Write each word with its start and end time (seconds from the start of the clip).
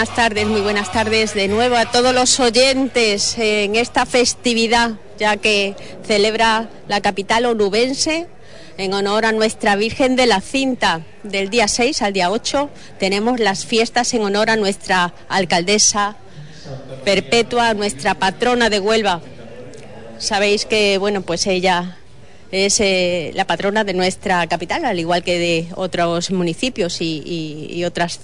Buenas 0.00 0.16
tardes, 0.16 0.46
muy 0.46 0.62
buenas 0.62 0.92
tardes 0.92 1.34
de 1.34 1.46
nuevo 1.46 1.76
a 1.76 1.84
todos 1.84 2.14
los 2.14 2.40
oyentes 2.40 3.36
en 3.36 3.76
esta 3.76 4.06
festividad, 4.06 4.92
ya 5.18 5.36
que 5.36 5.76
celebra 6.06 6.70
la 6.88 7.02
capital 7.02 7.44
onubense 7.44 8.26
en 8.78 8.94
honor 8.94 9.26
a 9.26 9.32
nuestra 9.32 9.76
Virgen 9.76 10.16
de 10.16 10.24
la 10.24 10.40
Cinta. 10.40 11.02
Del 11.22 11.50
día 11.50 11.68
6 11.68 12.00
al 12.00 12.14
día 12.14 12.30
8 12.30 12.70
tenemos 12.98 13.40
las 13.40 13.66
fiestas 13.66 14.14
en 14.14 14.22
honor 14.22 14.48
a 14.48 14.56
nuestra 14.56 15.12
alcaldesa 15.28 16.16
perpetua, 17.04 17.74
nuestra 17.74 18.14
patrona 18.14 18.70
de 18.70 18.80
Huelva. 18.80 19.20
Sabéis 20.16 20.64
que, 20.64 20.96
bueno, 20.96 21.20
pues 21.20 21.46
ella 21.46 21.98
es 22.52 22.80
eh, 22.80 23.32
la 23.34 23.46
patrona 23.46 23.84
de 23.84 23.92
nuestra 23.92 24.46
capital, 24.46 24.86
al 24.86 24.98
igual 24.98 25.22
que 25.22 25.38
de 25.38 25.68
otros 25.76 26.30
municipios 26.30 27.02
y, 27.02 27.84
otras 27.84 28.18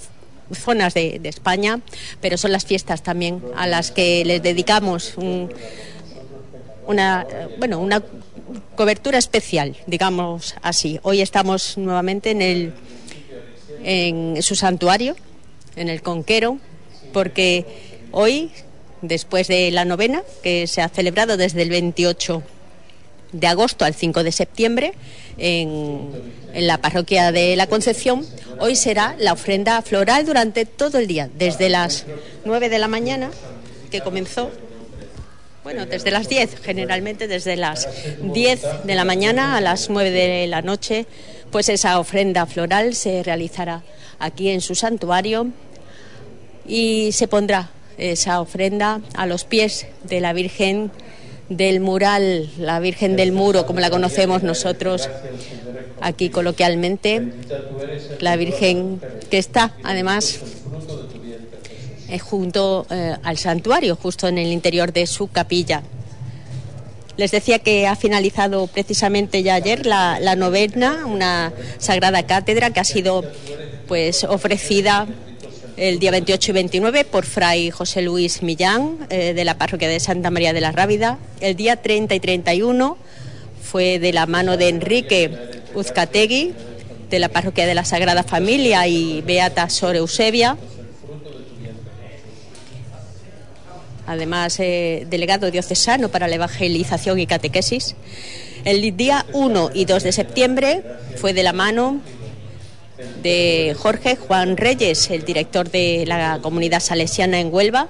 zonas 0.52 0.94
de, 0.94 1.20
España, 1.24 1.80
pero 2.20 2.36
son 2.36 2.52
las 2.52 2.64
fiestas 2.64 3.02
también 3.02 3.42
a 3.56 3.66
las 3.66 3.90
que 3.90 4.24
les 4.24 4.42
dedicamos 4.42 5.14
una, 6.86 7.26
bueno, 7.58 7.78
una 7.78 8.02
cobertura 8.74 9.18
especial, 9.18 9.76
digamos 9.86 10.54
así. 10.62 11.00
Hoy 11.02 11.20
estamos 11.20 11.76
nuevamente 11.78 12.30
en, 12.30 12.42
el, 12.42 12.72
en 13.82 14.42
su 14.42 14.54
santuario, 14.54 15.16
en 15.74 15.88
el 15.88 16.02
Conquero, 16.02 16.58
porque 17.12 17.64
hoy, 18.12 18.50
después 19.02 19.48
de 19.48 19.70
la 19.70 19.84
novena, 19.84 20.22
que 20.42 20.66
se 20.66 20.80
ha 20.80 20.88
celebrado 20.88 21.36
desde 21.36 21.62
el 21.62 21.70
28 21.70 22.42
de 23.32 23.46
agosto 23.46 23.84
al 23.84 23.94
5 23.94 24.22
de 24.22 24.32
septiembre 24.32 24.94
en, 25.38 26.10
en, 26.52 26.66
la 26.66 26.78
parroquia 26.78 27.32
de 27.32 27.56
la 27.56 27.66
Concepción. 27.66 28.26
Hoy 28.58 28.76
será 28.76 29.14
la 29.18 29.32
ofrenda 29.32 29.80
floral 29.82 30.24
durante 30.24 30.64
todo 30.64 30.98
el 30.98 31.06
día, 31.06 31.28
desde 31.34 31.68
las 31.68 32.06
9 32.44 32.68
de 32.68 32.78
la 32.78 32.88
mañana, 32.88 33.30
que 33.90 34.00
comenzó, 34.00 34.50
bueno, 35.62 35.86
desde 35.86 36.10
las 36.10 36.28
10, 36.28 36.60
generalmente 36.62 37.28
desde 37.28 37.56
las 37.56 37.88
10 38.22 38.62
de 38.84 38.94
la 38.94 39.04
mañana 39.04 39.56
a 39.56 39.60
las 39.60 39.90
9 39.90 40.10
de 40.10 40.46
la 40.46 40.62
noche, 40.62 41.06
pues 41.50 41.68
esa 41.68 41.98
ofrenda 41.98 42.46
floral 42.46 42.94
se 42.94 43.22
realizará 43.22 43.82
aquí 44.18 44.48
en 44.48 44.60
su 44.60 44.74
santuario 44.74 45.48
y 46.66 47.12
se 47.12 47.28
pondrá 47.28 47.70
esa 47.98 48.40
ofrenda 48.40 49.00
a 49.14 49.26
los 49.26 49.44
pies 49.44 49.86
de 50.04 50.20
la 50.20 50.32
Virgen 50.32 50.90
del 51.48 51.80
mural, 51.80 52.50
la 52.58 52.80
Virgen 52.80 53.16
del 53.16 53.32
Muro, 53.32 53.66
como 53.66 53.80
la 53.80 53.90
conocemos 53.90 54.42
nosotros 54.42 55.08
aquí 56.00 56.30
coloquialmente, 56.30 57.22
la 58.20 58.36
Virgen 58.36 59.00
que 59.30 59.38
está 59.38 59.72
además 59.82 60.40
eh, 62.08 62.18
junto 62.18 62.86
eh, 62.90 63.16
al 63.22 63.38
santuario, 63.38 63.96
justo 63.96 64.28
en 64.28 64.38
el 64.38 64.52
interior 64.52 64.92
de 64.92 65.06
su 65.06 65.28
capilla. 65.28 65.82
Les 67.16 67.30
decía 67.30 67.58
que 67.58 67.86
ha 67.86 67.96
finalizado 67.96 68.66
precisamente 68.66 69.42
ya 69.42 69.54
ayer 69.54 69.86
la, 69.86 70.20
la 70.20 70.36
novena, 70.36 71.06
una 71.06 71.52
sagrada 71.78 72.24
cátedra 72.24 72.70
que 72.70 72.80
ha 72.80 72.84
sido 72.84 73.24
pues 73.88 74.24
ofrecida 74.24 75.06
el 75.76 75.98
día 75.98 76.10
28 76.10 76.50
y 76.50 76.54
29 76.54 77.04
por 77.04 77.26
Fray 77.26 77.70
José 77.70 78.00
Luis 78.00 78.42
Millán, 78.42 79.06
eh, 79.10 79.34
de 79.34 79.44
la 79.44 79.58
parroquia 79.58 79.88
de 79.88 80.00
Santa 80.00 80.30
María 80.30 80.52
de 80.52 80.60
la 80.60 80.72
Rábida. 80.72 81.18
El 81.40 81.54
día 81.54 81.76
30 81.76 82.14
y 82.14 82.20
31 82.20 82.96
fue 83.62 83.98
de 83.98 84.12
la 84.12 84.26
mano 84.26 84.56
de 84.56 84.68
Enrique 84.68 85.30
Uzcategui, 85.74 86.54
de 87.10 87.18
la 87.18 87.28
parroquia 87.28 87.66
de 87.66 87.74
la 87.74 87.84
Sagrada 87.84 88.22
Familia 88.22 88.86
y 88.86 89.20
Beata 89.20 89.68
Sor 89.68 89.96
Eusebia. 89.96 90.56
Además, 94.06 94.58
eh, 94.60 95.06
delegado 95.10 95.50
diocesano 95.50 96.08
para 96.08 96.28
la 96.28 96.36
evangelización 96.36 97.18
y 97.18 97.26
catequesis. 97.26 97.96
El 98.64 98.96
día 98.96 99.26
1 99.32 99.70
y 99.74 99.84
2 99.84 100.02
de 100.02 100.12
septiembre 100.12 100.82
fue 101.16 101.34
de 101.34 101.42
la 101.42 101.52
mano 101.52 102.00
de 103.22 103.76
Jorge 103.78 104.16
Juan 104.16 104.56
Reyes, 104.56 105.10
el 105.10 105.24
director 105.24 105.70
de 105.70 106.04
la 106.06 106.38
comunidad 106.42 106.80
salesiana 106.80 107.40
en 107.40 107.52
Huelva. 107.52 107.88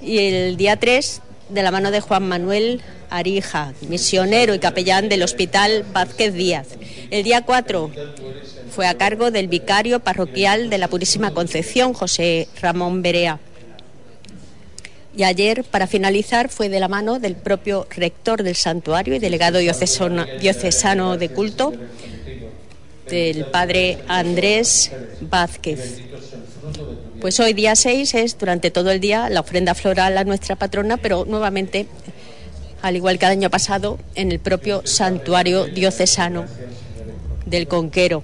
Y 0.00 0.18
el 0.18 0.56
día 0.56 0.76
3, 0.76 1.22
de 1.48 1.62
la 1.62 1.70
mano 1.70 1.90
de 1.90 2.00
Juan 2.00 2.28
Manuel 2.28 2.82
Arija, 3.10 3.72
misionero 3.88 4.54
y 4.54 4.58
capellán 4.58 5.08
del 5.08 5.22
Hospital 5.22 5.84
Vázquez 5.92 6.34
Díaz. 6.34 6.68
El 7.10 7.24
día 7.24 7.42
4 7.42 7.90
fue 8.70 8.86
a 8.86 8.96
cargo 8.96 9.30
del 9.30 9.48
vicario 9.48 10.00
parroquial 10.00 10.70
de 10.70 10.78
la 10.78 10.88
Purísima 10.88 11.32
Concepción, 11.32 11.94
José 11.94 12.48
Ramón 12.60 13.02
Berea. 13.02 13.40
Y 15.16 15.24
ayer, 15.24 15.64
para 15.64 15.88
finalizar, 15.88 16.48
fue 16.48 16.68
de 16.68 16.78
la 16.78 16.86
mano 16.86 17.18
del 17.18 17.34
propio 17.34 17.88
rector 17.90 18.44
del 18.44 18.54
santuario 18.54 19.14
y 19.14 19.18
delegado 19.18 19.58
diocesano 19.58 21.16
de 21.16 21.28
culto, 21.30 21.72
del 23.10 23.46
padre 23.46 23.98
Andrés 24.08 24.90
Vázquez. 25.20 26.02
Pues 27.20 27.40
hoy 27.40 27.52
día 27.52 27.74
6 27.74 28.14
es 28.14 28.38
durante 28.38 28.70
todo 28.70 28.90
el 28.90 29.00
día 29.00 29.28
la 29.28 29.40
ofrenda 29.40 29.74
floral 29.74 30.16
a 30.18 30.24
nuestra 30.24 30.56
patrona, 30.56 30.96
pero 30.96 31.24
nuevamente, 31.24 31.86
al 32.82 32.96
igual 32.96 33.18
que 33.18 33.26
el 33.26 33.32
año 33.32 33.50
pasado, 33.50 33.98
en 34.14 34.30
el 34.30 34.38
propio 34.38 34.82
santuario 34.84 35.66
diocesano 35.66 36.46
del 37.46 37.66
Conquero. 37.66 38.22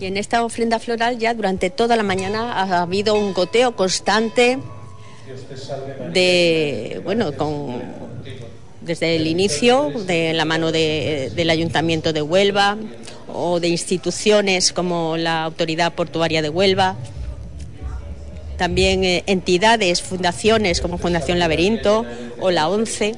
Y 0.00 0.06
en 0.06 0.16
esta 0.16 0.44
ofrenda 0.44 0.78
floral 0.78 1.18
ya 1.18 1.34
durante 1.34 1.70
toda 1.70 1.96
la 1.96 2.04
mañana 2.04 2.52
ha 2.52 2.82
habido 2.82 3.14
un 3.14 3.34
goteo 3.34 3.74
constante 3.74 4.58
de, 6.12 7.00
bueno, 7.04 7.32
con 7.36 8.07
desde 8.88 9.16
el 9.16 9.26
inicio, 9.26 9.92
de 10.06 10.32
la 10.32 10.44
mano 10.44 10.72
del 10.72 11.50
Ayuntamiento 11.50 12.12
de 12.12 12.22
Huelva 12.22 12.76
o 13.32 13.60
de 13.60 13.68
instituciones 13.68 14.72
como 14.72 15.16
la 15.18 15.44
Autoridad 15.44 15.92
Portuaria 15.92 16.40
de 16.40 16.48
Huelva, 16.48 16.96
también 18.56 19.04
eh, 19.04 19.22
entidades, 19.26 20.02
fundaciones 20.02 20.80
como 20.80 20.98
Fundación 20.98 21.38
Laberinto 21.38 22.06
o 22.40 22.50
la 22.50 22.68
ONCE. 22.68 23.14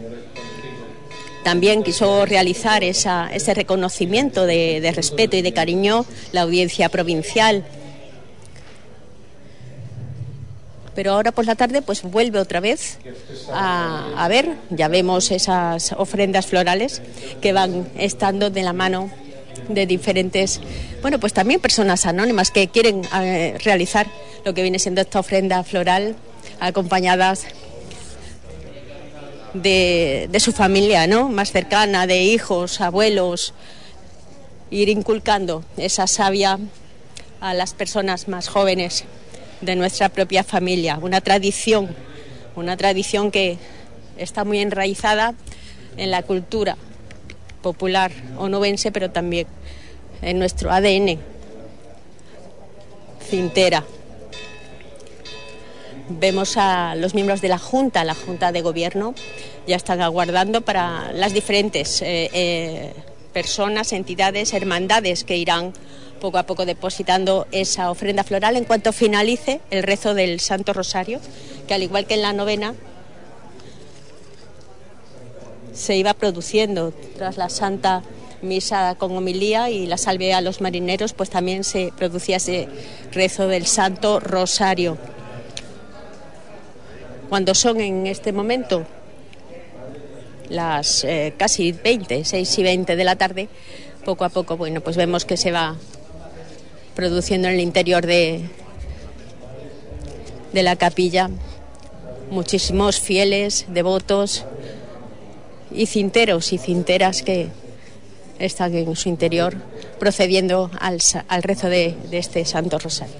También 1.45 1.85
quiso 1.85 2.27
realizar 2.27 2.85
ese 2.85 3.55
reconocimiento 3.55 4.45
de 4.45 4.93
respeto 4.95 5.37
y 5.39 5.43
de 5.43 5.55
cariño 5.55 6.05
la 6.33 6.43
audiencia 6.43 6.91
provincial 6.91 7.65
pero 11.01 11.15
ahora 11.15 11.33
por 11.33 11.47
la 11.47 11.55
tarde 11.55 11.81
pues 11.81 12.03
vuelve 12.03 12.39
otra 12.39 12.61
vez 12.61 12.99
a, 13.55 14.27
ver, 14.29 14.57
ya 14.69 14.89
vemos 14.89 15.31
esas 15.31 15.93
ofrendas 15.93 16.47
florales 16.47 17.01
que 17.41 17.55
van 17.55 17.89
estando 17.97 18.51
de 18.51 18.63
la 18.63 18.75
mano 18.75 19.11
de 19.71 19.87
diferentes, 19.87 20.61
bueno, 21.01 21.19
pues 21.19 21.33
también 21.33 21.59
personas 21.59 22.05
anónimas 22.05 22.51
que 22.51 22.69
quieren 22.69 23.01
eh, 23.19 23.57
realizar 23.65 24.09
lo 24.45 24.53
que 24.53 24.61
viene 24.61 24.79
siendo 24.79 25.01
esta 25.01 25.21
ofrenda 25.21 25.65
floral 25.65 26.17
acompañadas 26.61 27.47
de, 29.55 30.29
su 30.39 30.53
familia, 30.53 31.07
¿no? 31.07 31.31
Más 31.31 31.51
cercana, 31.51 32.07
de 32.07 32.25
hijos, 32.25 32.83
abuelos, 32.83 33.55
ir 34.71 34.91
inculcando 34.91 35.65
esa 35.79 36.07
savia 36.07 36.59
a 37.41 37.55
las 37.55 37.73
personas 37.73 38.29
más 38.29 38.49
jóvenes 38.49 39.07
de 39.61 39.77
nuestra 39.77 40.09
propia 40.09 40.45
familia, 40.45 40.99
una 41.01 41.21
tradición, 41.21 41.95
una 42.57 42.77
tradición 42.77 43.31
que 43.31 43.59
está 44.17 44.45
muy 44.45 44.61
enraizada 44.61 45.35
en 45.97 46.11
la 46.11 46.23
cultura 46.23 46.77
popular 47.63 48.11
onubense, 48.39 48.91
pero 48.91 49.11
también 49.11 49.47
en 50.23 50.39
nuestro 50.39 50.71
ADN 50.71 51.19
cintera. 53.29 53.85
Vemos 56.09 56.57
a 56.57 56.97
los 56.97 57.15
miembros 57.15 57.41
de 57.41 57.49
la 57.49 57.59
Junta, 57.59 58.03
la 58.03 58.15
Junta 58.15 58.51
de 58.51 58.63
Gobierno, 58.63 59.15
ya 59.69 59.77
están 59.77 60.01
aguardando 60.01 60.63
para 60.63 61.13
las 61.13 61.33
diferentes 61.33 62.03
eh, 62.03 62.29
eh, 62.33 62.93
personas, 63.33 63.93
entidades, 63.93 64.53
hermandades 64.53 65.23
que 65.23 65.37
irán 65.37 65.73
poco 66.21 66.39
a 66.39 66.45
poco 66.45 66.67
depositando 66.67 67.47
esa 67.51 67.91
ofrenda 67.91 68.23
floral 68.23 68.57
en 68.57 68.65
cuanto 68.65 68.93
finalice 68.93 69.61
el 69.71 69.83
rezo 69.83 70.15
del 70.15 70.39
Santo 70.39 70.73
Rosario, 70.73 71.21
que 71.67 71.75
al 71.75 71.83
igual 71.83 72.07
que 72.07 72.15
en 72.15 72.23
la 72.23 72.33
novena 72.33 72.75
se 75.73 75.97
iba 75.97 76.15
produciendo 76.15 76.93
tras 77.17 77.37
la 77.37 77.49
Santa 77.49 78.03
Misa 78.43 78.95
con 78.97 79.17
homilía 79.17 79.71
y 79.71 79.87
la 79.87 79.97
salve 79.97 80.33
a 80.33 80.41
los 80.41 80.61
marineros, 80.61 81.13
pues 81.13 81.31
también 81.31 81.65
se 81.65 81.93
producía 81.97 82.37
ese 82.37 82.69
rezo 83.13 83.49
del 83.49 83.67
Santo 83.67 84.21
Rosario. 84.21 84.97
Cuando 87.29 87.55
son 87.55 87.81
en 87.81 88.07
este 88.07 88.33
momento 88.33 88.87
las 90.49 91.05
eh, 91.05 91.35
casi 91.37 91.73
20, 91.73 92.25
6 92.25 92.59
y 92.59 92.63
20 92.63 92.97
de 92.97 93.05
la 93.05 93.17
tarde, 93.17 93.49
poco 94.05 94.25
a 94.25 94.31
poco, 94.31 94.57
bueno, 94.57 94.81
pues 94.81 94.97
vemos 94.97 95.25
que 95.25 95.37
se 95.37 95.53
va 95.53 95.77
produciendo 96.95 97.49
en 97.49 97.55
el 97.55 97.61
interior 97.61 98.07
de, 98.07 98.43
de 100.53 100.63
la 100.63 100.77
capilla 100.77 101.31
muchísimos 102.31 103.01
fieles, 103.01 103.67
devotos 103.69 104.45
y 105.73 105.87
cinteros 105.87 106.53
y 106.53 106.59
cinteras 106.59 107.23
que 107.23 107.49
están 108.39 108.75
en 108.75 108.97
su 108.97 109.09
interior 109.09 109.57
procediendo 109.99 110.71
al, 110.81 110.99
al 111.29 111.43
rezo 111.43 111.69
de, 111.69 111.95
de 112.11 112.19
este 112.19 112.45
Santo 112.45 112.79
Rosario. 112.79 113.15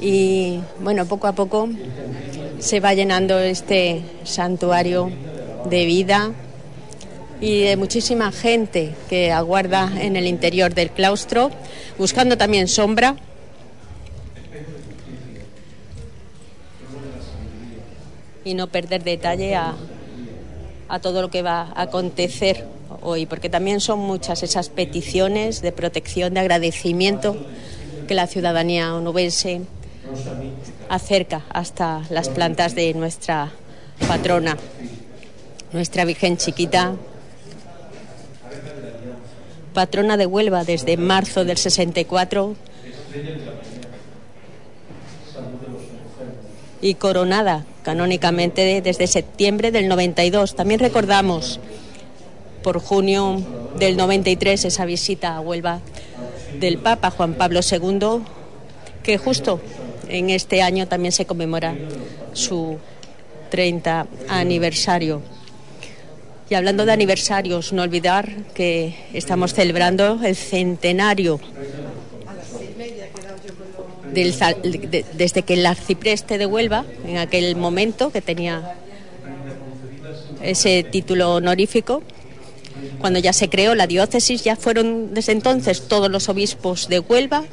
Y 0.00 0.60
bueno, 0.80 1.06
poco 1.06 1.26
a 1.26 1.32
poco 1.32 1.68
se 2.58 2.80
va 2.80 2.94
llenando 2.94 3.38
este 3.38 4.02
santuario 4.24 5.10
de 5.68 5.86
vida 5.86 6.32
y 7.40 7.62
de 7.62 7.76
muchísima 7.76 8.32
gente 8.32 8.94
que 9.08 9.30
aguarda 9.30 9.92
en 10.00 10.16
el 10.16 10.26
interior 10.26 10.74
del 10.74 10.90
claustro, 10.90 11.50
buscando 11.96 12.36
también 12.36 12.68
sombra. 12.68 13.16
Y 18.44 18.54
no 18.54 18.66
perder 18.68 19.04
detalle 19.04 19.54
a, 19.54 19.76
a 20.88 20.98
todo 21.00 21.22
lo 21.22 21.30
que 21.30 21.42
va 21.42 21.72
a 21.74 21.82
acontecer 21.82 22.64
hoy, 23.02 23.26
porque 23.26 23.48
también 23.48 23.80
son 23.80 24.00
muchas 24.00 24.42
esas 24.42 24.70
peticiones 24.70 25.60
de 25.60 25.72
protección, 25.72 26.34
de 26.34 26.40
agradecimiento 26.40 27.36
que 28.06 28.14
la 28.14 28.26
ciudadanía 28.26 28.94
onubense 28.94 29.60
acerca 30.88 31.44
hasta 31.50 32.02
las 32.08 32.30
plantas 32.30 32.74
de 32.74 32.94
nuestra 32.94 33.52
patrona, 34.08 34.56
nuestra 35.72 36.06
Virgen 36.06 36.38
Chiquita, 36.38 36.94
patrona 39.78 40.16
de 40.16 40.26
Huelva 40.26 40.64
desde 40.64 40.96
marzo 40.96 41.44
del 41.44 41.56
64 41.56 42.56
y 46.80 46.94
coronada 46.94 47.64
canónicamente 47.84 48.82
desde 48.82 49.06
septiembre 49.06 49.70
del 49.70 49.86
92. 49.86 50.56
También 50.56 50.80
recordamos 50.80 51.60
por 52.64 52.80
junio 52.80 53.40
del 53.78 53.96
93 53.96 54.64
esa 54.64 54.84
visita 54.84 55.36
a 55.36 55.40
Huelva 55.40 55.78
del 56.58 56.78
Papa 56.78 57.12
Juan 57.12 57.34
Pablo 57.34 57.60
II, 57.62 58.24
que 59.04 59.16
justo 59.16 59.60
en 60.08 60.30
este 60.30 60.60
año 60.60 60.88
también 60.88 61.12
se 61.12 61.24
conmemora 61.24 61.76
su 62.32 62.78
30 63.50 64.08
aniversario. 64.28 65.22
Y 66.50 66.54
hablando 66.54 66.86
de 66.86 66.92
aniversarios, 66.92 67.72
no 67.72 67.82
olvidar 67.82 68.28
que 68.54 68.94
estamos 69.12 69.52
celebrando 69.52 70.18
el 70.24 70.34
centenario 70.34 71.40
desde 74.12 75.42
que 75.42 75.54
el 75.54 75.66
arcipreste 75.66 76.38
de 76.38 76.46
Huelva, 76.46 76.86
en 77.06 77.18
aquel 77.18 77.54
momento 77.56 78.10
que 78.10 78.22
tenía 78.22 78.74
ese 80.42 80.82
título 80.84 81.34
honorífico, 81.34 82.02
cuando 82.98 83.18
ya 83.18 83.32
se 83.32 83.50
creó 83.50 83.74
la 83.74 83.86
diócesis, 83.86 84.42
ya 84.42 84.56
fueron 84.56 85.12
desde 85.12 85.32
entonces 85.32 85.86
todos 85.86 86.10
los 86.10 86.28
obispos 86.28 86.88
de 86.88 87.00
Huelva 87.00 87.44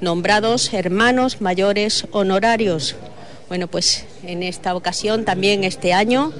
nombrados 0.00 0.72
hermanos 0.72 1.40
mayores 1.40 2.06
honorarios. 2.12 2.94
Bueno, 3.48 3.68
pues 3.68 4.04
en 4.24 4.42
esta 4.42 4.74
ocasión, 4.74 5.24
también 5.24 5.64
este 5.64 5.92
año, 5.92 6.32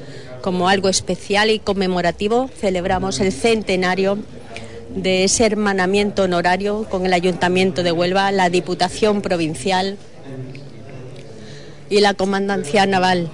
como 0.42 0.68
algo 0.68 0.88
especial 0.88 1.50
y 1.50 1.58
conmemorativo, 1.58 2.48
celebramos 2.48 3.20
el 3.20 3.32
centenario 3.32 4.18
de 4.94 5.24
ese 5.24 5.44
hermanamiento 5.44 6.22
honorario 6.22 6.86
con 6.88 7.04
el 7.04 7.12
Ayuntamiento 7.12 7.82
de 7.82 7.92
Huelva, 7.92 8.32
la 8.32 8.48
Diputación 8.48 9.22
Provincial 9.22 9.98
y 11.90 12.00
la 12.00 12.14
Comandancia 12.14 12.86
Naval. 12.86 13.28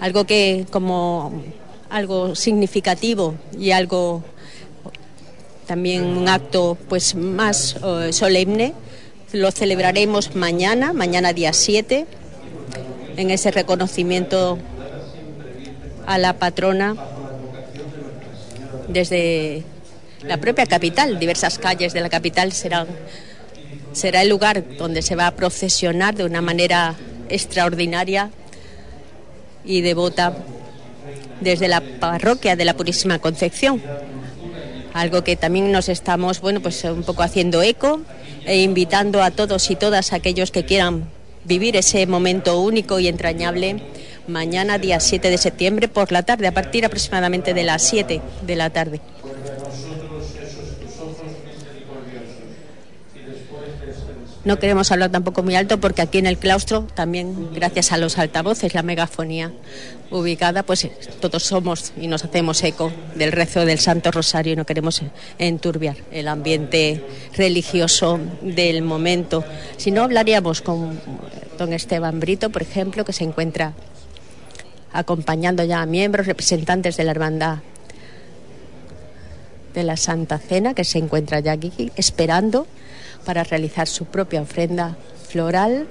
Algo 0.00 0.24
que 0.24 0.66
como 0.70 1.42
algo 1.90 2.34
significativo 2.34 3.34
y 3.58 3.72
algo 3.72 4.22
también 5.66 6.04
un 6.04 6.28
acto 6.28 6.76
pues 6.88 7.14
más 7.14 7.76
uh, 7.76 8.12
solemne. 8.12 8.74
Lo 9.32 9.52
celebraremos 9.52 10.34
mañana, 10.34 10.92
mañana 10.92 11.32
día 11.32 11.52
7, 11.52 12.06
en 13.16 13.30
ese 13.30 13.52
reconocimiento 13.52 14.58
a 16.10 16.18
la 16.18 16.32
patrona 16.32 16.96
desde 18.88 19.62
la 20.24 20.38
propia 20.38 20.66
capital. 20.66 21.20
Diversas 21.20 21.58
calles 21.58 21.92
de 21.92 22.00
la 22.00 22.08
capital 22.08 22.52
será 22.52 22.86
el 24.22 24.28
lugar 24.28 24.76
donde 24.76 25.02
se 25.02 25.14
va 25.14 25.28
a 25.28 25.36
procesionar 25.36 26.16
de 26.16 26.24
una 26.24 26.40
manera 26.40 26.96
extraordinaria 27.28 28.30
y 29.64 29.82
devota 29.82 30.34
desde 31.40 31.68
la 31.68 31.80
parroquia 31.80 32.56
de 32.56 32.64
la 32.64 32.74
Purísima 32.74 33.20
Concepción 33.20 33.80
algo 34.92 35.22
que 35.22 35.36
también 35.36 35.70
nos 35.70 35.88
estamos, 35.88 36.40
bueno, 36.40 36.60
pues 36.60 36.82
un 36.82 37.04
poco 37.04 37.22
haciendo 37.22 37.62
eco 37.62 38.00
e 38.44 38.62
invitando 38.62 39.22
a 39.22 39.30
todos 39.30 39.70
y 39.70 39.76
todas 39.76 40.12
aquellos 40.12 40.50
que 40.50 40.64
quieran 40.64 41.08
vivir 41.44 41.76
ese 41.76 42.06
momento 42.06 42.60
único 42.60 42.98
y 42.98 43.06
entrañable 43.06 43.80
mañana 44.26 44.78
día 44.78 45.00
7 45.00 45.30
de 45.30 45.38
septiembre 45.38 45.88
por 45.88 46.12
la 46.12 46.22
tarde, 46.22 46.46
a 46.46 46.52
partir 46.52 46.84
aproximadamente 46.84 47.54
de 47.54 47.64
las 47.64 47.82
7 47.82 48.20
de 48.42 48.56
la 48.56 48.70
tarde. 48.70 49.00
No 54.42 54.58
queremos 54.58 54.90
hablar 54.90 55.10
tampoco 55.10 55.42
muy 55.42 55.54
alto 55.54 55.80
porque 55.80 56.00
aquí 56.00 56.16
en 56.16 56.24
el 56.24 56.38
claustro 56.38 56.86
también 56.94 57.52
gracias 57.52 57.92
a 57.92 57.98
los 57.98 58.16
altavoces, 58.16 58.72
la 58.72 58.82
megafonía 58.82 59.52
ubicada, 60.10 60.62
pues 60.62 60.88
todos 61.20 61.42
somos 61.42 61.92
y 62.00 62.06
nos 62.06 62.24
hacemos 62.24 62.64
eco 62.64 62.90
del 63.16 63.32
rezo 63.32 63.66
del 63.66 63.78
Santo 63.78 64.10
Rosario 64.10 64.54
y 64.54 64.56
no 64.56 64.64
queremos 64.64 65.02
enturbiar 65.38 65.96
el 66.10 66.26
ambiente 66.26 67.04
religioso 67.36 68.18
del 68.40 68.80
momento. 68.80 69.44
Si 69.76 69.90
no, 69.90 70.04
hablaríamos 70.04 70.62
con 70.62 70.98
don 71.58 71.74
Esteban 71.74 72.18
Brito, 72.18 72.48
por 72.48 72.62
ejemplo, 72.62 73.04
que 73.04 73.12
se 73.12 73.24
encuentra 73.24 73.74
acompañando 74.92 75.64
ya 75.64 75.82
a 75.82 75.86
miembros, 75.86 76.26
representantes 76.26 76.96
de 76.96 77.04
la 77.04 77.10
hermandad 77.12 77.58
de 79.74 79.84
la 79.84 79.96
Santa 79.96 80.38
Cena, 80.38 80.74
que 80.74 80.84
se 80.84 80.98
encuentra 80.98 81.40
ya 81.40 81.52
aquí 81.52 81.92
esperando 81.96 82.66
para 83.24 83.44
realizar 83.44 83.86
su 83.86 84.06
propia 84.06 84.42
ofrenda 84.42 84.96
floral. 85.28 85.86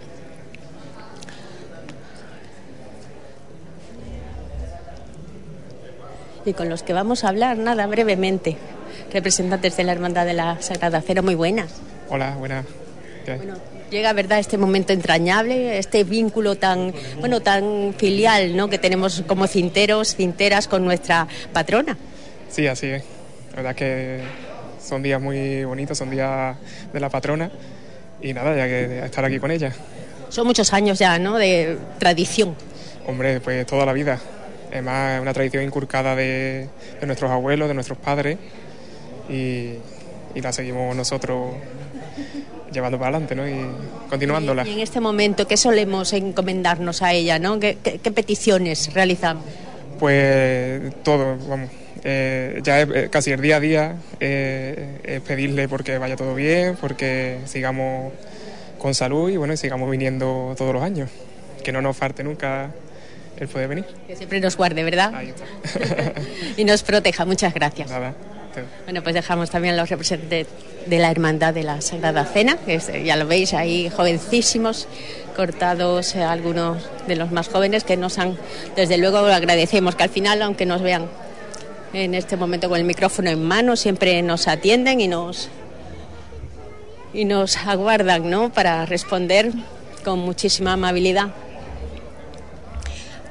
Y 6.45 6.53
con 6.53 6.69
los 6.69 6.83
que 6.83 6.93
vamos 6.93 7.23
a 7.23 7.29
hablar, 7.29 7.57
nada, 7.57 7.85
brevemente. 7.87 8.57
Representantes 9.13 9.77
de 9.77 9.83
la 9.83 9.91
Hermandad 9.91 10.25
de 10.25 10.33
la 10.33 10.61
Sagrada 10.61 11.01
Cera, 11.01 11.21
muy 11.21 11.35
buenas. 11.35 11.71
Hola, 12.09 12.35
buenas. 12.35 12.65
Bueno, 13.25 13.55
llega, 13.89 14.13
¿verdad?, 14.13 14.39
este 14.39 14.57
momento 14.57 14.93
entrañable, 14.93 15.77
este 15.77 16.03
vínculo 16.03 16.55
tan, 16.55 16.93
bueno, 17.19 17.41
tan 17.41 17.93
filial, 17.97 18.55
¿no?, 18.55 18.69
que 18.69 18.77
tenemos 18.77 19.23
como 19.27 19.47
cinteros, 19.47 20.15
cinteras 20.15 20.67
con 20.67 20.85
nuestra 20.85 21.27
patrona. 21.53 21.97
Sí, 22.49 22.67
así 22.67 22.87
es. 22.87 23.03
La 23.51 23.55
verdad 23.57 23.75
que 23.75 24.21
son 24.83 25.03
días 25.03 25.21
muy 25.21 25.63
bonitos, 25.65 25.97
son 25.97 26.09
días 26.09 26.55
de 26.91 26.99
la 26.99 27.09
patrona 27.09 27.51
y 28.21 28.33
nada, 28.33 28.55
ya 28.55 28.65
que 28.65 29.05
estar 29.05 29.25
aquí 29.25 29.39
con 29.39 29.51
ella. 29.51 29.73
Son 30.29 30.45
muchos 30.45 30.71
años 30.73 30.99
ya, 30.99 31.17
¿no?, 31.19 31.37
de 31.37 31.77
tradición. 31.97 32.55
Hombre, 33.07 33.39
pues 33.39 33.65
toda 33.65 33.85
la 33.85 33.93
vida. 33.93 34.19
Además, 34.71 35.15
es 35.15 35.21
una 35.21 35.33
tradición 35.33 35.63
inculcada 35.63 36.15
de, 36.15 36.69
de 36.99 37.07
nuestros 37.07 37.31
abuelos, 37.31 37.67
de 37.67 37.73
nuestros 37.73 37.97
padres 37.97 38.37
y, 39.27 39.73
y 40.35 40.41
la 40.41 40.51
seguimos 40.51 40.95
nosotros 40.95 41.55
llevando 42.71 42.97
para 42.97 43.17
adelante 43.17 43.35
¿no? 43.35 43.47
y 43.47 43.65
continuándola. 44.09 44.67
Y 44.67 44.73
en 44.73 44.79
este 44.79 44.99
momento, 44.99 45.47
¿qué 45.47 45.57
solemos 45.57 46.13
encomendarnos 46.13 47.01
a 47.01 47.13
ella? 47.13 47.39
¿no? 47.39 47.59
¿Qué, 47.59 47.77
qué, 47.83 47.99
qué 47.99 48.11
peticiones 48.11 48.93
realizamos? 48.93 49.43
Pues 49.99 50.93
todo, 51.03 51.37
vamos. 51.47 51.69
Eh, 52.03 52.61
ya 52.63 52.81
eh, 52.81 53.09
casi 53.11 53.31
el 53.31 53.41
día 53.41 53.57
a 53.57 53.59
día 53.59 53.95
eh, 54.19 54.99
es 55.03 55.21
pedirle 55.21 55.67
porque 55.67 55.97
vaya 55.97 56.15
todo 56.15 56.35
bien, 56.35 56.77
porque 56.79 57.39
sigamos 57.45 58.13
con 58.77 58.93
salud 58.93 59.29
y 59.29 59.37
bueno, 59.37 59.53
y 59.53 59.57
sigamos 59.57 59.89
viniendo 59.91 60.55
todos 60.57 60.73
los 60.73 60.83
años. 60.83 61.09
Que 61.63 61.71
no 61.71 61.81
nos 61.81 61.97
falte 61.97 62.23
nunca 62.23 62.71
el 63.37 63.47
poder 63.49 63.67
venir. 63.67 63.85
Que 64.07 64.15
siempre 64.15 64.39
nos 64.39 64.55
guarde, 64.55 64.83
¿verdad? 64.83 65.13
Ahí 65.13 65.29
está. 65.29 66.13
y 66.57 66.63
nos 66.63 66.83
proteja. 66.83 67.25
Muchas 67.25 67.53
gracias. 67.53 67.89
Nada, 67.89 68.13
Bueno, 68.85 69.03
pues 69.03 69.15
dejamos 69.15 69.49
también 69.49 69.77
los 69.77 69.89
representantes 69.89 70.47
de 70.85 70.99
la 70.99 71.11
Hermandad 71.11 71.53
de 71.53 71.63
la 71.63 71.81
Sagrada 71.81 72.25
Cena, 72.25 72.57
que 72.57 72.79
ya 73.03 73.15
lo 73.15 73.27
veis 73.27 73.53
ahí 73.53 73.89
jovencísimos, 73.89 74.87
cortados 75.35 76.15
eh, 76.15 76.23
algunos 76.23 76.89
de 77.07 77.15
los 77.15 77.31
más 77.31 77.47
jóvenes 77.49 77.83
que 77.83 77.97
nos 77.97 78.17
han, 78.17 78.37
desde 78.75 78.97
luego 78.97 79.19
agradecemos 79.19 79.95
que 79.95 80.03
al 80.03 80.09
final, 80.09 80.41
aunque 80.41 80.65
nos 80.65 80.81
vean 80.81 81.07
en 81.93 82.13
este 82.13 82.37
momento 82.37 82.69
con 82.69 82.77
el 82.77 82.85
micrófono 82.85 83.29
en 83.29 83.43
mano, 83.43 83.75
siempre 83.75 84.21
nos 84.21 84.47
atienden 84.47 85.01
y 85.01 85.07
nos 85.07 85.49
y 87.13 87.25
nos 87.25 87.57
aguardan, 87.57 88.29
¿no? 88.29 88.51
Para 88.51 88.85
responder 88.85 89.51
con 90.03 90.19
muchísima 90.19 90.73
amabilidad. 90.73 91.29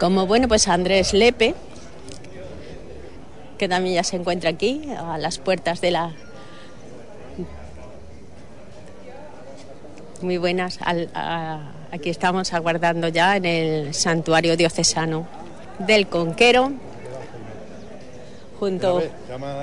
Como 0.00 0.26
bueno, 0.26 0.48
pues 0.48 0.68
Andrés 0.68 1.12
Lepe, 1.12 1.54
que 3.58 3.68
también 3.68 3.96
ya 3.96 4.04
se 4.04 4.16
encuentra 4.16 4.50
aquí, 4.50 4.88
a 4.96 5.18
las 5.18 5.38
puertas 5.38 5.80
de 5.80 5.90
la... 5.90 6.12
Muy 10.22 10.36
buenas. 10.36 10.78
aquí 11.92 12.10
estamos 12.10 12.52
aguardando 12.52 13.08
ya 13.08 13.36
en 13.36 13.44
el 13.44 13.94
santuario 13.94 14.56
diocesano 14.56 15.28
del 15.78 16.08
Conquero. 16.08 16.72
Junto. 18.58 19.02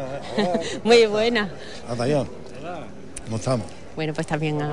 Muy 0.84 1.06
buena. 1.08 1.50
¿Cómo 3.26 3.38
estamos? 3.38 3.68
Bueno, 3.96 4.14
pues 4.14 4.28
también 4.28 4.62
a 4.62 4.72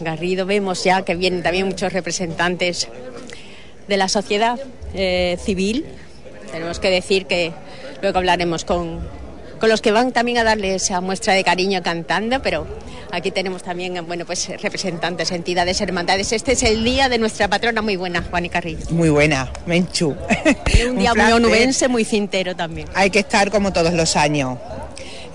Garrido 0.00 0.46
vemos 0.46 0.84
ya 0.84 1.02
que 1.02 1.14
vienen 1.14 1.42
también 1.42 1.66
muchos 1.66 1.92
representantes 1.92 2.88
de 3.88 3.96
la 3.96 4.08
sociedad 4.08 4.58
eh, 4.94 5.38
civil. 5.42 5.84
Tenemos 6.52 6.78
que 6.78 6.90
decir 6.90 7.26
que 7.26 7.52
luego 8.04 8.18
hablaremos 8.18 8.66
con, 8.66 9.00
con 9.58 9.70
los 9.70 9.80
que 9.80 9.90
van 9.90 10.12
también 10.12 10.36
a 10.36 10.44
darle 10.44 10.74
esa 10.74 11.00
muestra 11.00 11.32
de 11.32 11.42
cariño 11.42 11.82
cantando, 11.82 12.42
pero 12.42 12.66
aquí 13.10 13.30
tenemos 13.30 13.62
también 13.62 14.06
bueno 14.06 14.26
pues 14.26 14.46
representantes, 14.60 15.30
entidades, 15.30 15.80
hermandades. 15.80 16.32
Este 16.32 16.52
es 16.52 16.62
el 16.64 16.84
día 16.84 17.08
de 17.08 17.16
nuestra 17.16 17.48
patrona 17.48 17.80
muy 17.80 17.96
buena, 17.96 18.22
Juan 18.22 18.44
y 18.44 18.50
Carrillo. 18.50 18.84
Muy 18.90 19.08
buena, 19.08 19.50
Menchu. 19.64 20.14
Un 20.90 20.98
día 20.98 21.14
muy 21.14 21.32
onubense, 21.32 21.88
muy 21.88 22.04
cintero 22.04 22.54
también. 22.54 22.88
Hay 22.94 23.08
que 23.08 23.20
estar 23.20 23.50
como 23.50 23.72
todos 23.72 23.94
los 23.94 24.16
años 24.16 24.58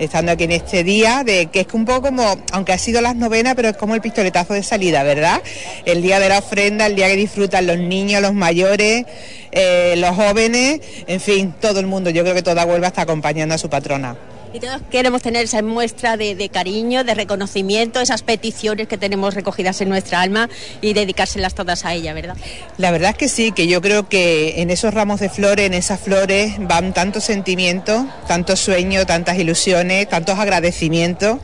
estando 0.00 0.32
aquí 0.32 0.44
en 0.44 0.52
este 0.52 0.82
día, 0.82 1.22
de 1.24 1.46
que 1.46 1.60
es 1.60 1.66
un 1.72 1.84
poco 1.84 2.08
como, 2.08 2.36
aunque 2.52 2.72
ha 2.72 2.78
sido 2.78 3.00
las 3.00 3.14
novenas, 3.14 3.54
pero 3.54 3.68
es 3.68 3.76
como 3.76 3.94
el 3.94 4.00
pistoletazo 4.00 4.54
de 4.54 4.62
salida, 4.62 5.02
¿verdad? 5.02 5.42
El 5.84 6.02
día 6.02 6.18
de 6.18 6.28
la 6.28 6.38
ofrenda, 6.38 6.86
el 6.86 6.96
día 6.96 7.06
que 7.06 7.16
disfrutan 7.16 7.66
los 7.66 7.78
niños, 7.78 8.22
los 8.22 8.34
mayores, 8.34 9.04
eh, 9.52 9.94
los 9.98 10.16
jóvenes, 10.16 10.80
en 11.06 11.20
fin, 11.20 11.54
todo 11.60 11.80
el 11.80 11.86
mundo. 11.86 12.10
Yo 12.10 12.22
creo 12.22 12.34
que 12.34 12.42
toda 12.42 12.64
Huelva 12.64 12.88
está 12.88 13.02
acompañando 13.02 13.54
a 13.54 13.58
su 13.58 13.68
patrona. 13.68 14.16
Y 14.52 14.58
todos 14.58 14.82
queremos 14.90 15.22
tener 15.22 15.44
esa 15.44 15.62
muestra 15.62 16.16
de, 16.16 16.48
cariño, 16.52 17.04
de 17.04 17.14
reconocimiento, 17.14 18.00
esas 18.00 18.22
peticiones 18.22 18.88
que 18.88 18.98
tenemos 18.98 19.34
recogidas 19.34 19.80
en 19.80 19.88
nuestra 19.88 20.20
alma 20.20 20.48
y 20.80 20.92
dedicárselas 20.92 21.54
todas 21.54 21.84
a 21.84 21.94
ella, 21.94 22.14
¿verdad? 22.14 22.36
La 22.76 22.90
verdad 22.90 23.10
es 23.10 23.16
que 23.16 23.28
sí, 23.28 23.52
que 23.52 23.68
yo 23.68 23.80
creo 23.80 24.08
que 24.08 24.60
en 24.60 24.70
esos 24.70 24.92
ramos 24.92 25.20
de 25.20 25.28
flores, 25.28 25.66
en 25.66 25.74
esas 25.74 26.00
flores, 26.00 26.54
van 26.58 26.92
tantos 26.92 27.24
sentimientos, 27.24 28.04
tantos 28.26 28.58
sueños, 28.58 29.06
tantas 29.06 29.38
ilusiones, 29.38 30.08
tantos 30.08 30.36
agradecimientos, 30.36 31.38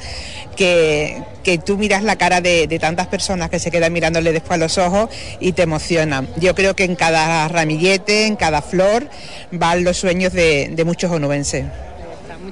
que, 0.57 1.23
que 1.45 1.59
tú 1.59 1.77
miras 1.77 2.03
la 2.03 2.17
cara 2.17 2.41
de, 2.41 2.67
tantas 2.81 3.07
personas 3.07 3.51
que 3.51 3.61
se 3.61 3.71
quedan 3.71 3.93
mirándole 3.93 4.33
después 4.33 4.53
a 4.53 4.57
los 4.57 4.79
ojos 4.79 5.11
y 5.39 5.53
te 5.53 5.63
emocionan. 5.63 6.29
Yo 6.39 6.57
creo 6.57 6.75
que 6.75 6.83
en 6.83 6.97
cada 6.97 7.47
ramillete, 7.47 8.27
en 8.27 8.35
cada 8.35 8.63
flor, 8.63 9.09
van 9.53 9.85
los 9.85 9.97
sueños 9.97 10.33
de, 10.33 10.71
de 10.73 10.85
muchos 10.85 11.13
onubenses. 11.13 11.67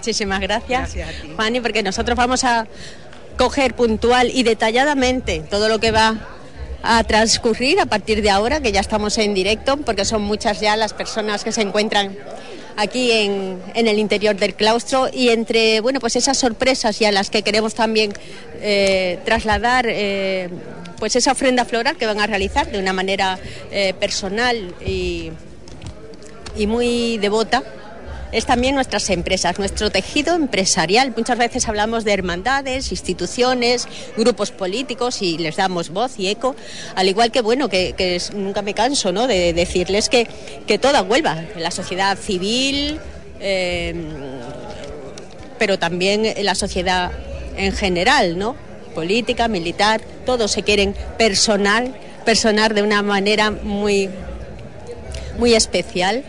Muchísimas 0.05 0.41
gracias, 0.43 0.97
Fanny, 1.35 1.63
porque 1.63 1.83
nosotros 1.83 2.15
vamos 2.15 2.45
a 2.45 2.67
coger 3.39 3.73
puntual 3.73 4.31
y 4.35 4.43
detalladamente 4.43 5.43
todo 5.49 5.71
lo 5.71 5.81
que 5.81 5.93
va 5.93 6.29
a 6.83 7.03
transcurrir 7.05 7.81
a 7.81 7.87
partir 7.87 8.21
de 8.21 8.29
ahora, 8.29 8.61
que 8.61 8.71
ya 8.71 8.81
estamos 8.81 9.17
en 9.17 9.33
directo, 9.33 9.79
porque 9.79 10.05
son 10.05 10.21
muchas 10.21 10.61
ya 10.61 10.77
las 10.77 10.93
personas 10.93 11.43
que 11.43 11.53
se 11.53 11.63
encuentran 11.63 12.19
aquí 12.77 13.13
en, 13.13 13.63
el 13.75 13.99
interior 13.99 14.37
del 14.37 14.55
claustro. 14.55 15.09
Y 15.11 15.31
entre 15.31 15.81
bueno 15.81 16.01
pues 16.01 16.17
esas 16.17 16.37
sorpresas 16.37 17.01
y 17.01 17.07
a 17.07 17.11
las 17.11 17.31
que 17.31 17.41
queremos 17.41 17.75
también 17.75 18.13
eh, 18.61 19.21
trasladar 19.25 19.87
eh, 19.89 20.51
pues 20.99 21.17
esa 21.17 21.33
ofrenda 21.33 21.65
floral 21.65 21.97
que 21.97 22.05
van 22.05 22.21
a 22.21 22.27
realizar 22.27 22.71
de 22.71 22.79
una 22.79 22.93
manera 22.93 23.39
eh, 23.71 23.95
personal 23.99 24.75
y, 24.85 25.31
y 26.59 26.67
muy 26.67 27.17
devota 27.17 27.63
es 28.35 28.47
también 28.47 28.75
nuestras 28.75 29.09
empresas, 29.11 29.61
nuestro 29.61 29.91
tejido 29.91 30.35
empresarial. 30.35 31.14
Muchas 31.17 31.38
veces 31.38 31.69
hablamos 31.69 32.05
de 32.05 32.12
hermandades, 32.12 32.91
instituciones, 32.91 33.87
grupos 34.17 34.50
políticos 34.50 35.23
y 35.23 35.38
les 35.38 35.55
damos 35.55 35.91
voz 35.91 36.19
y 36.19 36.29
eco, 36.29 36.57
al 36.97 37.09
igual 37.09 37.31
que, 37.31 37.43
bueno, 37.43 37.69
que, 37.69 38.21
nunca 38.35 38.62
me 38.62 38.75
canso 38.75 39.12
¿no? 39.12 39.29
de 39.29 39.53
decirles 39.53 40.09
que, 40.09 40.26
que 40.67 40.79
toda 40.79 41.03
Huelva, 41.03 41.45
la 41.57 41.71
sociedad 41.71 42.19
civil, 42.19 42.99
eh, 43.38 43.95
pero 45.61 45.79
también 45.79 46.35
la 46.45 46.57
sociedad 46.57 47.12
en 47.57 47.73
general, 47.73 48.37
¿no? 48.37 48.57
política, 48.97 49.47
militar, 49.47 50.00
todos 50.26 50.50
se 50.50 50.64
quieren 50.64 50.97
personal, 51.19 51.95
personar 52.25 52.75
de 52.75 52.83
una 52.83 53.03
manera 53.03 53.53
muy, 53.53 54.11
muy 55.38 55.55
especial 55.55 56.25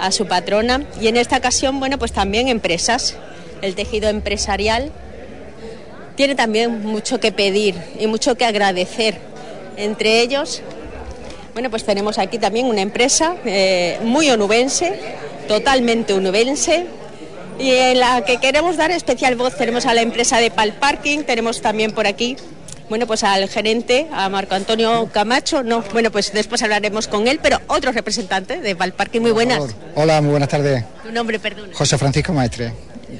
a 0.00 0.10
su 0.10 0.26
patrona 0.26 0.84
y 1.00 1.08
en 1.08 1.16
esta 1.16 1.36
ocasión, 1.36 1.80
bueno, 1.80 1.98
pues 1.98 2.12
también 2.12 2.48
empresas. 2.48 3.16
El 3.60 3.74
tejido 3.74 4.08
empresarial 4.08 4.92
tiene 6.14 6.34
también 6.34 6.84
mucho 6.84 7.20
que 7.20 7.32
pedir 7.32 7.74
y 7.98 8.06
mucho 8.06 8.36
que 8.36 8.44
agradecer. 8.44 9.18
Entre 9.76 10.20
ellos, 10.20 10.62
bueno, 11.52 11.70
pues 11.70 11.84
tenemos 11.84 12.18
aquí 12.18 12.38
también 12.38 12.66
una 12.66 12.80
empresa 12.80 13.36
eh, 13.44 13.98
muy 14.02 14.30
onubense, 14.30 14.98
totalmente 15.46 16.12
onubense, 16.12 16.86
y 17.58 17.70
en 17.70 17.98
la 17.98 18.24
que 18.24 18.38
queremos 18.38 18.76
dar 18.76 18.90
especial 18.90 19.34
voz 19.34 19.56
tenemos 19.56 19.86
a 19.86 19.94
la 19.94 20.02
empresa 20.02 20.38
de 20.38 20.50
Pal 20.50 20.74
Parking, 20.74 21.24
tenemos 21.24 21.60
también 21.60 21.90
por 21.92 22.06
aquí 22.06 22.36
bueno, 22.88 23.06
pues 23.06 23.22
al 23.24 23.48
gerente, 23.48 24.08
a 24.12 24.28
Marco 24.28 24.54
Antonio 24.54 25.08
Camacho, 25.12 25.62
no, 25.62 25.82
bueno, 25.92 26.10
pues 26.10 26.32
después 26.32 26.62
hablaremos 26.62 27.08
con 27.08 27.28
él, 27.28 27.38
pero 27.42 27.60
otro 27.66 27.92
representante 27.92 28.60
de 28.60 28.74
Valparque, 28.74 29.20
muy 29.20 29.30
buenas. 29.30 29.62
Hola, 29.94 30.20
muy 30.20 30.30
buenas 30.30 30.48
tardes. 30.48 30.84
Tu 31.02 31.12
nombre, 31.12 31.38
perdón. 31.38 31.70
José 31.72 31.98
Francisco 31.98 32.32
Maestre. 32.32 32.72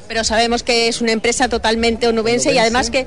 Pero 0.07 0.25
sabemos 0.25 0.62
que 0.62 0.88
es 0.88 1.00
una 1.00 1.12
empresa 1.12 1.49
totalmente 1.49 2.07
onubense, 2.09 2.52
y 2.52 2.59
además 2.59 2.90
que, 2.90 3.07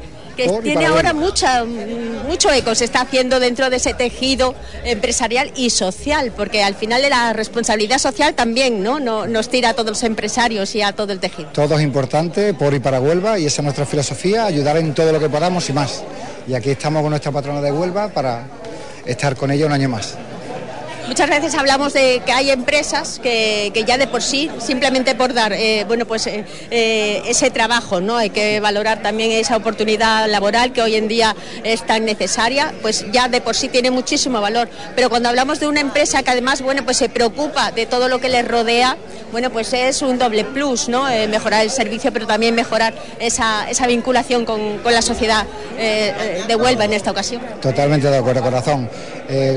tiene 0.63 0.87
ahora 0.87 1.13
mucha, 1.13 1.65
mucho 1.65 2.51
eco, 2.51 2.73
se 2.73 2.85
está 2.85 3.01
haciendo 3.01 3.39
dentro 3.39 3.69
de 3.69 3.75
ese 3.75 3.93
tejido 3.93 4.55
empresarial 4.83 5.51
y 5.55 5.69
social, 5.69 6.31
porque 6.35 6.63
al 6.63 6.73
final 6.73 7.01
de 7.01 7.09
la 7.09 7.33
responsabilidad 7.33 7.99
social 7.99 8.33
también 8.33 8.81
¿no? 8.81 8.99
nos 8.99 9.49
tira 9.49 9.69
a 9.69 9.73
todos 9.75 9.89
los 9.89 10.03
empresarios 10.03 10.73
y 10.73 10.81
a 10.81 10.93
todo 10.93 11.13
el 11.13 11.19
tejido. 11.19 11.49
Todo 11.49 11.77
es 11.77 11.83
importante 11.83 12.55
por 12.55 12.73
y 12.73 12.79
para 12.79 12.99
Huelva 12.99 13.37
y 13.37 13.45
esa 13.45 13.61
es 13.61 13.65
nuestra 13.65 13.85
filosofía, 13.85 14.45
ayudar 14.45 14.77
en 14.77 14.95
todo 14.95 15.11
lo 15.11 15.19
que 15.19 15.29
podamos 15.29 15.69
y 15.69 15.73
más 15.73 16.03
y 16.47 16.53
aquí 16.53 16.71
estamos 16.71 17.01
con 17.01 17.11
nuestra 17.11 17.31
patrona 17.31 17.61
de 17.61 17.71
Huelva 17.71 18.09
para 18.09 18.45
estar 19.05 19.35
con 19.35 19.51
ella 19.51 19.65
un 19.65 19.71
año 19.71 19.89
más. 19.89 20.17
Muchas 21.11 21.29
veces 21.29 21.55
hablamos 21.55 21.91
de 21.91 22.21
que 22.25 22.31
hay 22.31 22.51
empresas 22.51 23.19
que, 23.21 23.73
ya 23.85 23.97
de 23.97 24.07
por 24.07 24.21
sí, 24.21 24.49
simplemente 24.59 25.13
por 25.13 25.33
dar 25.33 25.51
eh, 25.51 25.83
bueno, 25.85 26.05
pues, 26.05 26.25
eh, 26.27 26.45
eh, 26.71 27.21
ese 27.25 27.51
trabajo, 27.51 27.99
¿no? 27.99 28.15
hay 28.15 28.29
que 28.29 28.61
valorar 28.61 29.01
también 29.01 29.29
esa 29.33 29.57
oportunidad 29.57 30.29
laboral 30.29 30.71
que 30.71 30.81
hoy 30.81 30.95
en 30.95 31.09
día 31.09 31.35
es 31.65 31.85
tan 31.85 32.05
necesaria, 32.05 32.73
pues 32.81 33.05
ya 33.11 33.27
de 33.27 33.41
por 33.41 33.57
sí 33.57 33.67
tiene 33.67 33.91
muchísimo 33.91 34.39
valor. 34.39 34.69
Pero 34.95 35.09
cuando 35.09 35.27
hablamos 35.27 35.59
de 35.59 35.67
una 35.67 35.81
empresa 35.81 36.23
que 36.23 36.31
además 36.31 36.61
bueno, 36.61 36.85
pues 36.85 36.95
se 36.95 37.09
preocupa 37.09 37.73
de 37.73 37.85
todo 37.85 38.07
lo 38.07 38.21
que 38.21 38.29
les 38.29 38.47
rodea, 38.47 38.95
bueno, 39.33 39.49
pues 39.49 39.73
es 39.73 40.01
un 40.01 40.17
doble 40.17 40.45
plus, 40.45 40.87
¿no? 40.87 41.07
mejorar 41.27 41.63
el 41.63 41.71
servicio, 41.71 42.13
pero 42.13 42.25
también 42.25 42.55
mejorar 42.55 42.93
esa, 43.19 43.69
esa 43.69 43.85
vinculación 43.85 44.45
con, 44.45 44.77
con 44.77 44.93
la 44.93 45.01
sociedad 45.01 45.45
de 45.77 46.55
Huelva 46.55 46.85
en 46.85 46.93
esta 46.93 47.11
ocasión. 47.11 47.41
Totalmente 47.61 48.09
de 48.09 48.17
acuerdo, 48.17 48.41
corazón. 48.41 48.89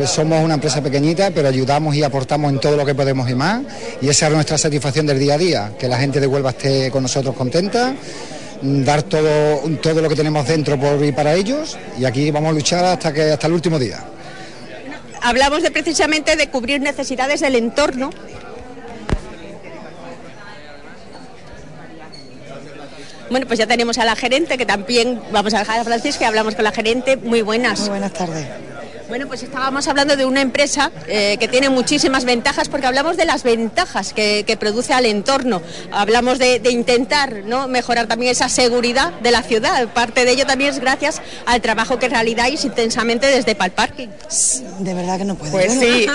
Somos 0.07 0.43
una 0.43 0.54
empresa 0.54 0.83
pequeñita, 0.83 1.31
pero 1.31 1.49
ayudamos 1.49 1.95
y 1.95 2.02
aportamos 2.02 2.52
en 2.52 2.61
todo 2.61 2.76
lo 2.76 2.85
que 2.85 2.95
podemos 2.95 3.28
y 3.28 3.35
más. 3.35 3.62
Y 4.00 4.09
esa 4.09 4.26
es 4.26 4.33
nuestra 4.33 4.59
satisfacción 4.59 5.07
del 5.07 5.19
día 5.19 5.35
a 5.35 5.38
día, 5.38 5.73
que 5.78 5.88
la 5.88 5.99
gente 5.99 6.21
de 6.21 6.26
Huelva 6.26 6.50
esté 6.50 6.90
con 6.90 7.02
nosotros 7.02 7.35
contenta, 7.35 7.95
dar 8.62 9.02
todo, 9.02 9.61
todo 9.83 10.00
lo 10.00 10.09
que 10.09 10.16
tenemos 10.16 10.47
dentro 10.47 10.78
por 10.78 11.04
y 11.04 11.12
para 11.12 11.35
ellos. 11.35 11.76
Y 11.99 12.04
aquí 12.04 12.31
vamos 12.31 12.50
a 12.50 12.52
luchar 12.52 12.85
hasta, 12.85 13.12
que, 13.12 13.33
hasta 13.33 13.47
el 13.47 13.52
último 13.52 13.78
día. 13.78 14.04
Hablamos 15.23 15.62
de 15.62 15.71
precisamente 15.71 16.37
de 16.37 16.49
cubrir 16.49 16.81
necesidades 16.81 17.40
del 17.40 17.57
entorno 17.57 18.11
Bueno, 23.31 23.47
pues 23.47 23.59
ya 23.59 23.66
tenemos 23.66 23.99
a 23.99 24.04
la 24.04 24.14
gerente, 24.14 24.59
que 24.59 24.66
también 24.66 25.21
vamos 25.33 25.54
a 25.54 25.59
dejar 25.59 25.81
a 25.81 25.85
Francisca 25.85 26.25
y 26.25 26.26
hablamos 26.28 26.54
con 26.54 26.62
la 26.62 26.73
gerente. 26.73 27.16
Muy 27.16 27.43
buenas. 27.43 27.81
Muy 27.81 27.88
buenas 27.88 28.12
tardes. 28.12 28.47
Bueno, 29.09 29.27
pues 29.27 29.43
estábamos 29.43 29.87
hablando 29.87 30.17
de 30.17 30.25
una 30.25 30.41
empresa 30.41 30.91
eh, 31.07 31.37
que 31.39 31.47
tiene 31.47 31.69
muchísimas 31.69 32.25
ventajas 32.25 32.71
porque 32.71 32.87
hablamos 32.87 33.19
de 33.19 33.27
las 33.27 33.43
ventajas 33.43 34.15
que, 34.15 34.57
produce 34.59 34.95
al 34.95 35.05
entorno. 35.05 35.61
Hablamos 35.93 36.39
de, 36.39 36.61
intentar 36.71 37.43
¿no? 37.45 37.69
mejorar 37.69 38.07
también 38.07 38.33
esa 38.33 38.49
seguridad 38.49 39.13
de 39.21 39.31
la 39.31 39.43
ciudad. 39.43 39.89
Parte 39.89 40.25
de 40.25 40.31
ello 40.31 40.47
también 40.47 40.71
es 40.71 40.81
gracias 40.81 41.21
al 41.45 41.61
trabajo 41.61 41.99
que 41.99 42.09
realizáis 42.09 42.65
intensamente 42.65 43.27
desde 43.27 43.55
Palparking. 43.55 44.11
De 44.79 44.95
verdad 44.95 45.19
que 45.19 45.25
no 45.25 45.35
puedo. 45.35 45.53
Pues 45.53 45.73
sí. 45.73 46.07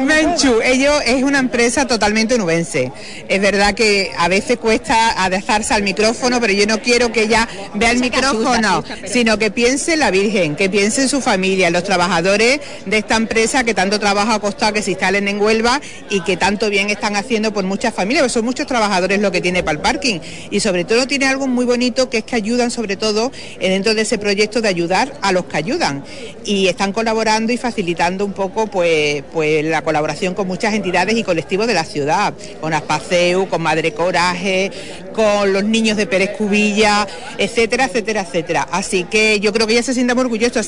Menchu, 0.00 0.60
ello 0.62 1.00
es 1.00 1.22
una 1.22 1.38
empresa 1.38 1.86
totalmente 1.86 2.38
nubense. 2.38 2.92
Es 3.28 3.40
verdad 3.40 3.74
que 3.74 4.12
a 4.16 4.28
veces 4.28 4.58
cuesta 4.58 5.24
adaptarse 5.24 5.74
al 5.74 5.82
micrófono, 5.82 6.40
pero 6.40 6.52
yo 6.52 6.66
no 6.66 6.80
quiero 6.80 7.10
que 7.10 7.22
ella 7.22 7.48
vea 7.74 7.90
el 7.90 7.98
micrófono, 7.98 8.84
sino 9.06 9.38
que 9.38 9.50
piense 9.50 9.94
en 9.94 10.00
la 10.00 10.10
Virgen, 10.10 10.54
que 10.54 10.70
piense 10.70 11.02
en 11.02 11.08
su 11.08 11.23
familia, 11.24 11.70
los 11.70 11.82
trabajadores 11.82 12.60
de 12.86 12.98
esta 12.98 13.16
empresa 13.16 13.64
que 13.64 13.74
tanto 13.74 13.98
trabajo 13.98 14.32
ha 14.32 14.40
costado 14.40 14.74
que 14.74 14.82
se 14.82 14.92
instalen 14.92 15.26
en 15.26 15.40
Huelva 15.40 15.80
y 16.10 16.20
que 16.20 16.36
tanto 16.36 16.70
bien 16.70 16.90
están 16.90 17.16
haciendo 17.16 17.52
por 17.52 17.64
muchas 17.64 17.94
familias, 17.94 18.30
son 18.30 18.44
muchos 18.44 18.66
trabajadores 18.66 19.20
lo 19.20 19.32
que 19.32 19.40
tiene 19.40 19.62
para 19.62 19.76
el 19.76 19.82
parking. 19.82 20.20
Y 20.50 20.60
sobre 20.60 20.84
todo 20.84 21.06
tiene 21.06 21.26
algo 21.26 21.46
muy 21.46 21.64
bonito 21.64 22.10
que 22.10 22.18
es 22.18 22.24
que 22.24 22.36
ayudan 22.36 22.70
sobre 22.70 22.96
todo 22.96 23.32
dentro 23.58 23.94
de 23.94 24.02
ese 24.02 24.18
proyecto 24.18 24.60
de 24.60 24.68
ayudar 24.68 25.12
a 25.22 25.32
los 25.32 25.46
que 25.46 25.56
ayudan. 25.56 26.04
Y 26.44 26.68
están 26.68 26.92
colaborando 26.92 27.52
y 27.52 27.56
facilitando 27.56 28.24
un 28.24 28.32
poco 28.32 28.66
pues, 28.66 29.24
pues 29.32 29.64
la 29.64 29.82
colaboración 29.82 30.34
con 30.34 30.46
muchas 30.46 30.74
entidades 30.74 31.16
y 31.16 31.24
colectivos 31.24 31.66
de 31.66 31.74
la 31.74 31.84
ciudad, 31.84 32.34
con 32.60 32.74
Aspaceu, 32.74 33.48
con 33.48 33.62
Madre 33.62 33.92
Coraje, 33.94 34.70
con 35.14 35.52
los 35.52 35.64
niños 35.64 35.96
de 35.96 36.06
Pérez 36.06 36.30
Cubilla, 36.36 37.06
etcétera, 37.38 37.86
etcétera, 37.86 38.22
etcétera. 38.22 38.68
Así 38.70 39.04
que 39.04 39.40
yo 39.40 39.52
creo 39.52 39.66
que 39.66 39.74
ya 39.74 39.82
se 39.82 39.94
sienta 39.94 40.14
muy 40.14 40.24
orgullosa 40.24 40.62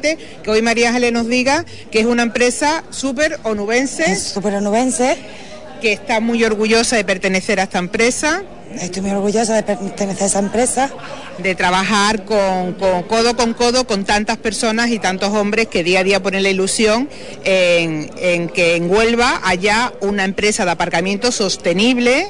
que 0.00 0.50
hoy 0.50 0.62
María 0.62 0.88
Ángeles 0.88 1.12
nos 1.12 1.28
diga 1.28 1.64
que 1.90 2.00
es 2.00 2.06
una 2.06 2.22
empresa 2.22 2.84
súper 2.90 3.38
onubense. 3.42 4.16
Súper 4.16 4.54
onubense. 4.54 5.16
Que 5.80 5.92
está 5.92 6.20
muy 6.20 6.44
orgullosa 6.44 6.96
de 6.96 7.04
pertenecer 7.04 7.60
a 7.60 7.64
esta 7.64 7.78
empresa. 7.78 8.42
Estoy 8.80 9.02
muy 9.02 9.10
orgullosa 9.10 9.54
de 9.54 9.62
pertenecer 9.62 10.24
a 10.24 10.26
esa 10.26 10.38
empresa. 10.38 10.90
De 11.38 11.54
trabajar 11.54 12.24
con, 12.24 12.74
codo 12.74 13.36
con 13.36 13.54
codo 13.54 13.86
con 13.86 14.04
tantas 14.04 14.36
personas 14.36 14.90
y 14.90 14.98
tantos 14.98 15.30
hombres 15.30 15.68
que 15.68 15.82
día 15.82 16.00
a 16.00 16.04
día 16.04 16.22
ponen 16.22 16.42
la 16.42 16.50
ilusión 16.50 17.08
en, 17.44 18.48
que 18.50 18.76
en 18.76 18.90
Huelva 18.90 19.40
haya 19.44 19.92
una 20.00 20.24
empresa 20.24 20.64
de 20.64 20.72
aparcamiento 20.72 21.32
sostenible. 21.32 22.28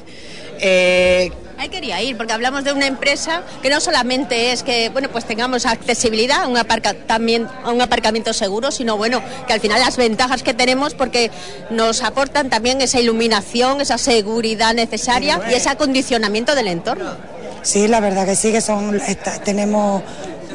Eh, 0.61 1.31
Ahí 1.61 1.69
quería 1.69 2.01
ir, 2.01 2.17
porque 2.17 2.33
hablamos 2.33 2.65
de 2.65 2.73
una 2.73 2.87
empresa 2.87 3.43
que 3.61 3.69
no 3.69 3.81
solamente 3.81 4.51
es 4.51 4.63
que 4.63 4.89
bueno 4.89 5.11
pues 5.11 5.27
tengamos 5.27 5.67
accesibilidad 5.67 6.45
a 6.45 6.49
un, 6.49 6.59
también, 7.07 7.47
a 7.63 7.71
un 7.71 7.83
aparcamiento 7.83 8.33
seguro, 8.33 8.71
sino 8.71 8.97
bueno, 8.97 9.23
que 9.47 9.53
al 9.53 9.61
final 9.61 9.79
las 9.79 9.99
ventajas 9.99 10.43
que 10.43 10.55
tenemos 10.55 10.95
porque 10.95 11.31
nos 11.69 12.03
aportan 12.03 12.49
también 12.49 12.81
esa 12.81 12.99
iluminación, 12.99 13.83
esa 13.83 13.99
seguridad 13.99 14.73
necesaria 14.73 15.39
y 15.51 15.53
ese 15.53 15.69
acondicionamiento 15.69 16.55
del 16.55 16.69
entorno. 16.69 17.15
Sí, 17.61 17.89
la 17.89 18.01
verdad 18.01 18.25
que 18.25 18.37
sí, 18.37 18.53
que 18.53 18.63
son 18.63 18.99
tenemos 19.45 20.03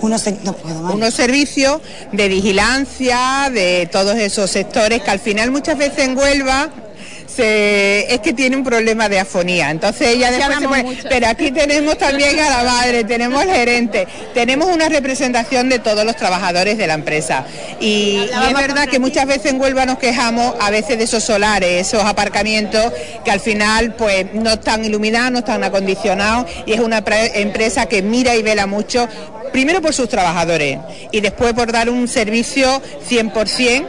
unos, 0.01 0.23
unos 0.91 1.13
servicios 1.13 1.81
de 2.13 2.27
vigilancia 2.29 3.51
de 3.53 3.87
todos 3.91 4.15
esos 4.17 4.49
sectores 4.49 5.03
que 5.03 5.11
al 5.11 5.19
final 5.19 5.51
muchas 5.51 5.77
veces 5.77 5.99
en 5.99 6.17
Huelva 6.17 6.71
es 7.43 8.19
que 8.19 8.33
tiene 8.33 8.55
un 8.55 8.63
problema 8.63 9.09
de 9.09 9.19
afonía. 9.19 9.69
Entonces 9.69 10.09
ella 10.09 10.31
después 10.31 10.59
se 10.59 10.67
pone, 10.67 10.97
pero 11.09 11.27
aquí 11.27 11.51
tenemos 11.51 11.97
también 11.97 12.39
a 12.39 12.49
la 12.49 12.63
madre, 12.63 13.03
tenemos 13.03 13.43
el 13.43 13.49
gerente, 13.49 14.07
tenemos 14.33 14.67
una 14.67 14.89
representación 14.89 15.69
de 15.69 15.79
todos 15.79 16.05
los 16.05 16.15
trabajadores 16.15 16.77
de 16.77 16.87
la 16.87 16.93
empresa. 16.93 17.45
Y, 17.79 18.29
es 18.47 18.53
verdad 18.53 18.87
que 18.87 18.99
muchas 18.99 19.25
veces 19.25 19.51
en 19.51 19.61
Huelva 19.61 19.85
nos 19.85 19.97
quejamos 19.97 20.55
a 20.59 20.69
veces 20.69 20.97
de 20.97 21.03
esos 21.05 21.23
solares, 21.23 21.87
esos 21.87 22.03
aparcamientos 22.03 22.91
que 23.23 23.31
al 23.31 23.39
final 23.39 23.95
pues 23.95 24.33
no 24.33 24.51
están 24.51 24.85
iluminados, 24.85 25.31
no 25.31 25.39
están 25.39 25.63
acondicionados 25.63 26.49
y 26.65 26.73
es 26.73 26.79
una 26.79 27.03
empresa 27.33 27.85
que 27.87 28.01
mira 28.01 28.35
y 28.35 28.43
vela 28.43 28.67
mucho 28.67 29.07
primero 29.51 29.81
por 29.81 29.93
sus 29.93 30.09
trabajadores 30.09 30.79
y 31.11 31.21
después 31.21 31.53
por 31.53 31.71
dar 31.71 31.89
un 31.89 32.07
servicio 32.07 32.81
100% 33.09 33.87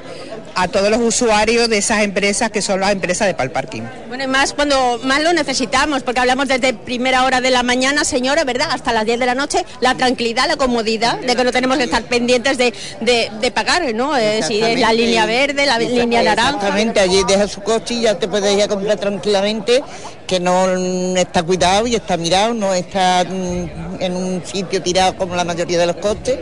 a 0.57 0.69
todos 0.69 0.91
los 0.91 1.01
usuarios 1.01 1.69
de 1.69 1.77
esas 1.77 2.03
empresas 2.03 2.51
que 2.51 2.63
son 2.63 2.81
las 2.81 2.91
empresas 2.91 3.27
de 3.27 3.35
Palparking. 3.35 3.87
Bueno, 4.09 4.25
y 4.25 4.27
más 4.27 4.55
cuando 4.55 4.99
más 5.05 5.23
lo 5.23 5.35
necesitamos, 5.35 6.03
porque 6.03 6.21
hablamos 6.21 6.49
desde 6.49 6.73
primera 6.73 7.25
hora 7.25 7.43
de 7.43 7.51
la 7.51 7.63
mañana, 7.63 8.05
señora, 8.05 8.43
¿verdad? 8.45 8.69
Hasta 8.73 8.95
las 8.95 9.05
10 9.05 9.21
de 9.21 9.27
la 9.27 9.35
noche, 9.35 9.67
la 9.81 9.95
tranquilidad, 9.97 10.49
la 10.49 10.57
comodidad 10.57 11.21
de 11.21 11.37
que 11.37 11.45
no 11.45 11.53
tenemos 11.53 11.77
que 11.77 11.85
estar 11.85 12.03
pendientes 12.05 12.57
de, 12.57 12.73
de, 13.01 13.51
pagar, 13.51 13.95
¿no? 13.95 14.17
Eh, 14.17 14.43
si 14.43 14.63
es 14.63 14.81
la 14.81 14.95
línea 14.95 15.27
verde, 15.27 15.67
la 15.67 15.79
línea 15.79 16.23
naranja. 16.23 16.53
Exactamente, 16.53 17.01
allí 17.01 17.23
deja 17.29 17.47
su 17.49 17.61
coche 17.61 17.95
y 17.95 18.01
ya 18.03 18.19
te 18.19 18.27
puedes 18.27 18.57
ir 18.57 18.63
a 18.63 18.69
comprar 18.69 18.97
tranquilamente, 18.97 19.83
que 20.27 20.41
no 20.41 20.69
está 21.17 21.43
cuidado 21.43 21.87
y 21.87 21.97
está 21.97 22.17
mirado, 22.17 22.55
no 22.55 22.73
está 22.73 23.25
mm, 23.25 24.01
en 24.01 24.17
un 24.17 24.43
sitio 24.45 24.83
tirado 24.83 25.19
como 25.19 25.37
la 25.37 25.45
mayoría 25.45 25.79
de 25.79 25.87
los 25.87 25.97
coches 25.97 26.39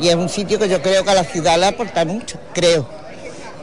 y 0.00 0.08
es 0.08 0.14
un 0.14 0.30
sitio 0.30 0.58
que 0.58 0.70
yo 0.70 0.80
creo 0.80 1.04
que 1.04 1.10
a 1.10 1.14
la 1.14 1.24
ciudad 1.24 1.58
le 1.58 1.66
aporta 1.66 2.06
mucho, 2.06 2.38
creo 2.54 3.07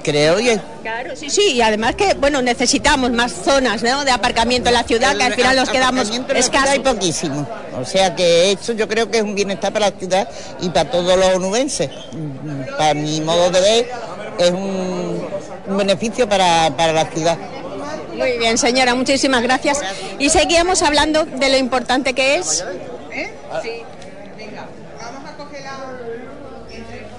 creo. 0.06 0.40
Y 0.40 0.60
Claro, 0.84 1.16
sí, 1.16 1.30
sí, 1.32 1.54
y 1.54 1.62
además 1.62 1.96
que, 1.96 2.14
bueno, 2.14 2.42
necesitamos 2.42 3.12
más 3.12 3.32
zonas 3.32 3.82
de 3.82 4.12
aparcamiento 4.12 4.70
en 4.70 4.76
la 4.76 4.84
ciudad, 4.84 5.18
que 5.18 5.24
al 5.24 5.34
final 5.34 5.56
nos 5.56 5.70
quedamos 5.70 6.12
escasos. 6.36 6.70
Hay 6.70 6.80
poquísimo, 6.80 7.48
o 7.76 7.84
sea 7.84 8.16
que 8.16 8.52
eso 8.52 8.74
yo 8.74 8.88
creo 8.88 9.10
que 9.10 9.18
es 9.18 9.24
un 9.24 9.34
bienestar 9.34 9.74
para 9.74 9.90
la 9.90 9.98
ciudad 9.98 10.30
y 10.62 10.70
para 10.70 10.92
todos 10.92 11.18
los 11.18 11.36
onubenses. 11.36 11.90
Para 12.78 12.94
mi 12.94 13.20
modo 13.22 13.50
de 13.50 13.62
ver, 13.62 13.90
es 14.38 14.52
un, 14.52 15.26
beneficio 15.76 16.30
para, 16.30 16.70
la 16.70 17.06
ciudad. 17.08 17.38
Muy 18.16 18.38
bien, 18.38 18.58
señora, 18.58 18.94
muchísimas 18.94 19.42
gracias. 19.42 19.82
Y 20.20 20.30
seguíamos 20.30 20.84
hablando 20.84 21.26
de 21.26 21.50
lo 21.50 21.58
importante 21.58 22.14
que 22.14 22.36
es. 22.36 22.64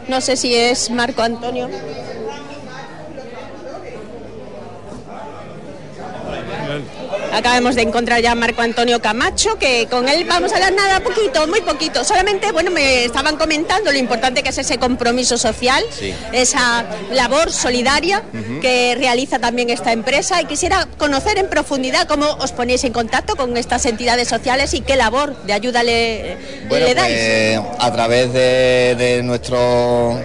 No 0.07 0.21
sé 0.21 0.37
si 0.37 0.55
es 0.55 0.89
Marco 0.91 1.23
Antonio. 1.23 1.69
Acabamos 7.37 7.75
de 7.75 7.83
encontrar 7.83 8.23
ya 8.23 8.33
a 8.33 8.35
Marco 8.35 8.63
Antonio 8.63 9.03
Camacho, 9.03 9.59
que 9.59 9.87
con 9.91 10.09
él 10.09 10.25
vamos 10.25 10.53
a 10.53 10.55
hablar 10.55 10.73
nada, 10.73 11.01
poquito, 11.01 11.47
muy 11.47 11.61
poquito. 11.61 12.03
Solamente, 12.03 12.51
bueno, 12.51 12.71
me 12.71 13.05
estaban 13.05 13.37
comentando 13.37 13.93
lo 13.93 13.99
importante 13.99 14.43
que 14.43 14.49
es 14.49 14.57
ese 14.57 14.79
compromiso 14.79 15.37
social, 15.37 15.85
esa 16.33 16.87
labor 17.13 17.53
solidaria 17.53 18.23
que 18.63 18.95
realiza 18.97 19.39
también 19.39 19.69
esta 19.69 19.93
empresa. 19.93 20.41
Y 20.41 20.47
quisiera 20.47 20.89
conocer 20.97 21.37
en 21.37 21.51
profundidad 21.51 22.09
cómo 22.09 22.27
os 22.41 22.53
ponéis 22.53 22.85
en 22.85 22.95
contacto 22.95 23.37
con 23.37 23.55
estas 23.59 23.85
entidades 23.85 24.29
sociales 24.29 24.73
y 24.73 24.81
qué 24.81 24.97
labor 24.97 25.37
de 25.43 25.53
ayuda 25.53 25.83
le, 25.83 26.39
le 26.71 26.95
dais. 26.95 27.61
Pues, 27.61 27.77
a 27.79 27.93
través 27.93 28.33
de 28.33 29.21
nuestro 29.23 30.19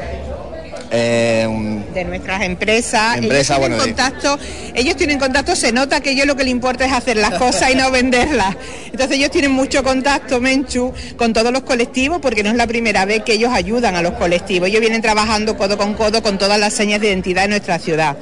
eh, 0.91 1.47
de 1.93 2.05
nuestras 2.05 2.41
empresas. 2.43 3.17
ellos 3.17 3.47
tienen 3.47 3.77
contacto, 3.77 4.39
ellos 4.75 4.95
tienen 4.95 5.19
contacto, 5.19 5.55
se 5.55 5.71
nota 5.71 6.01
que 6.01 6.11
ellos 6.11 6.25
lo 6.25 6.35
que 6.35 6.43
les 6.43 6.51
importa 6.51 6.85
es 6.85 6.91
hacer 6.91 7.17
las 7.17 7.35
cosas 7.35 7.71
y 7.71 7.75
no 7.75 7.91
venderlas. 7.91 8.55
Entonces 8.85 9.17
ellos 9.17 9.31
tienen 9.31 9.51
mucho 9.51 9.83
contacto, 9.83 10.41
Menchu, 10.41 10.93
con 11.15 11.33
todos 11.33 11.51
los 11.53 11.63
colectivos, 11.63 12.19
porque 12.21 12.43
no 12.43 12.49
es 12.49 12.55
la 12.55 12.67
primera 12.67 13.05
vez 13.05 13.23
que 13.23 13.33
ellos 13.33 13.51
ayudan 13.53 13.95
a 13.95 14.01
los 14.01 14.13
colectivos. 14.13 14.67
Ellos 14.67 14.81
vienen 14.81 15.01
trabajando 15.01 15.57
codo 15.57 15.77
con 15.77 15.93
codo 15.93 16.21
con 16.21 16.37
todas 16.37 16.59
las 16.59 16.73
señas 16.73 16.99
de 16.99 17.07
identidad 17.07 17.43
de 17.43 17.49
nuestra 17.49 17.79
ciudad. 17.79 18.17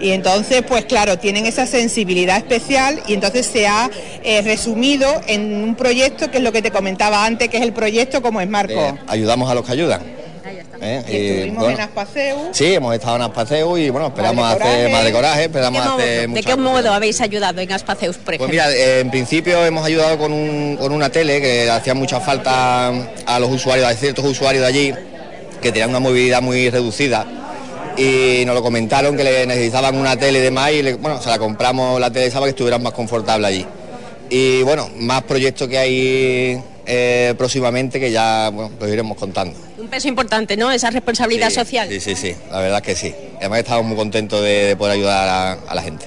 Y 0.00 0.10
entonces, 0.10 0.62
pues 0.62 0.86
claro, 0.86 1.18
tienen 1.18 1.46
esa 1.46 1.66
sensibilidad 1.66 2.38
especial 2.38 3.00
y 3.06 3.14
entonces 3.14 3.46
se 3.46 3.66
ha 3.66 3.90
eh, 4.22 4.42
resumido 4.42 5.06
en 5.26 5.62
un 5.62 5.74
proyecto 5.74 6.30
que 6.30 6.38
es 6.38 6.42
lo 6.42 6.52
que 6.52 6.62
te 6.62 6.70
comentaba 6.70 7.24
antes, 7.24 7.48
que 7.48 7.58
es 7.58 7.62
el 7.62 7.72
proyecto 7.72 8.22
como 8.22 8.40
es 8.40 8.48
Marco. 8.48 8.72
Eh, 8.72 8.94
ayudamos 9.06 9.50
a 9.50 9.54
los 9.54 9.64
que 9.64 9.72
ayudan. 9.72 10.23
¿Eh? 10.80 11.02
estuvimos 11.06 11.72
en 11.72 11.80
Aspaceu. 11.80 12.38
Sí, 12.52 12.74
hemos 12.74 12.94
estado 12.94 13.16
en 13.16 13.22
Aspaceu 13.22 13.76
y 13.78 13.90
bueno, 13.90 14.08
esperamos 14.08 14.44
hacer 14.52 14.90
más 14.90 15.04
de 15.04 15.12
coraje, 15.12 15.44
esperamos 15.44 15.86
hacer 15.86 16.28
¿De 16.28 16.42
qué 16.42 16.56
modo 16.56 16.92
habéis 16.92 17.20
ayudado 17.20 17.60
en 17.60 17.72
Aspaceu, 17.72 18.12
por 18.12 18.34
ejemplo? 18.34 18.46
Pues 18.46 18.50
mira, 18.50 18.70
eh, 18.72 19.00
en 19.00 19.10
principio 19.10 19.64
hemos 19.64 19.84
ayudado 19.84 20.18
con, 20.18 20.32
un, 20.32 20.76
con 20.78 20.92
una 20.92 21.10
tele 21.10 21.40
que 21.40 21.70
hacía 21.70 21.94
mucha 21.94 22.20
falta 22.20 22.88
a 23.26 23.38
los 23.38 23.50
usuarios, 23.50 23.86
a 23.86 23.94
ciertos 23.94 24.24
usuarios 24.24 24.62
de 24.62 24.68
allí 24.68 24.94
que 25.60 25.72
tenían 25.72 25.90
una 25.90 26.00
movilidad 26.00 26.42
muy 26.42 26.68
reducida 26.68 27.26
y 27.96 28.44
nos 28.44 28.54
lo 28.54 28.62
comentaron 28.62 29.16
que 29.16 29.24
le 29.24 29.46
necesitaban 29.46 29.96
una 29.96 30.16
tele 30.16 30.40
y 30.40 30.42
demás 30.42 30.72
y 30.72 30.92
bueno, 30.94 31.20
se 31.20 31.30
la 31.30 31.38
compramos 31.38 32.00
la 32.00 32.10
tele 32.10 32.26
esa 32.26 32.38
para 32.38 32.46
que 32.46 32.50
estuvieran 32.50 32.82
más 32.82 32.92
confortable 32.92 33.46
allí. 33.46 33.66
Y 34.30 34.62
bueno, 34.62 34.90
más 34.96 35.22
proyectos 35.22 35.68
que 35.68 35.78
hay 35.78 36.62
eh, 36.86 37.34
próximamente 37.38 38.00
que 38.00 38.10
ya 38.10 38.50
bueno, 38.52 38.72
lo 38.78 38.88
iremos 38.88 39.16
contando. 39.16 39.58
Peso 39.94 40.08
importante, 40.08 40.56
¿no? 40.56 40.72
Esa 40.72 40.90
responsabilidad 40.90 41.50
social. 41.50 41.88
Sí, 41.88 42.00
sí, 42.00 42.16
sí, 42.16 42.34
la 42.50 42.58
verdad 42.58 42.82
que 42.82 42.96
sí. 42.96 43.14
Además 43.38 43.60
estamos 43.60 43.84
muy 43.84 43.96
contentos 43.96 44.42
de, 44.42 44.74
poder 44.76 44.94
ayudar 44.94 45.56
a, 45.68 45.72
la 45.72 45.82
gente. 45.82 46.06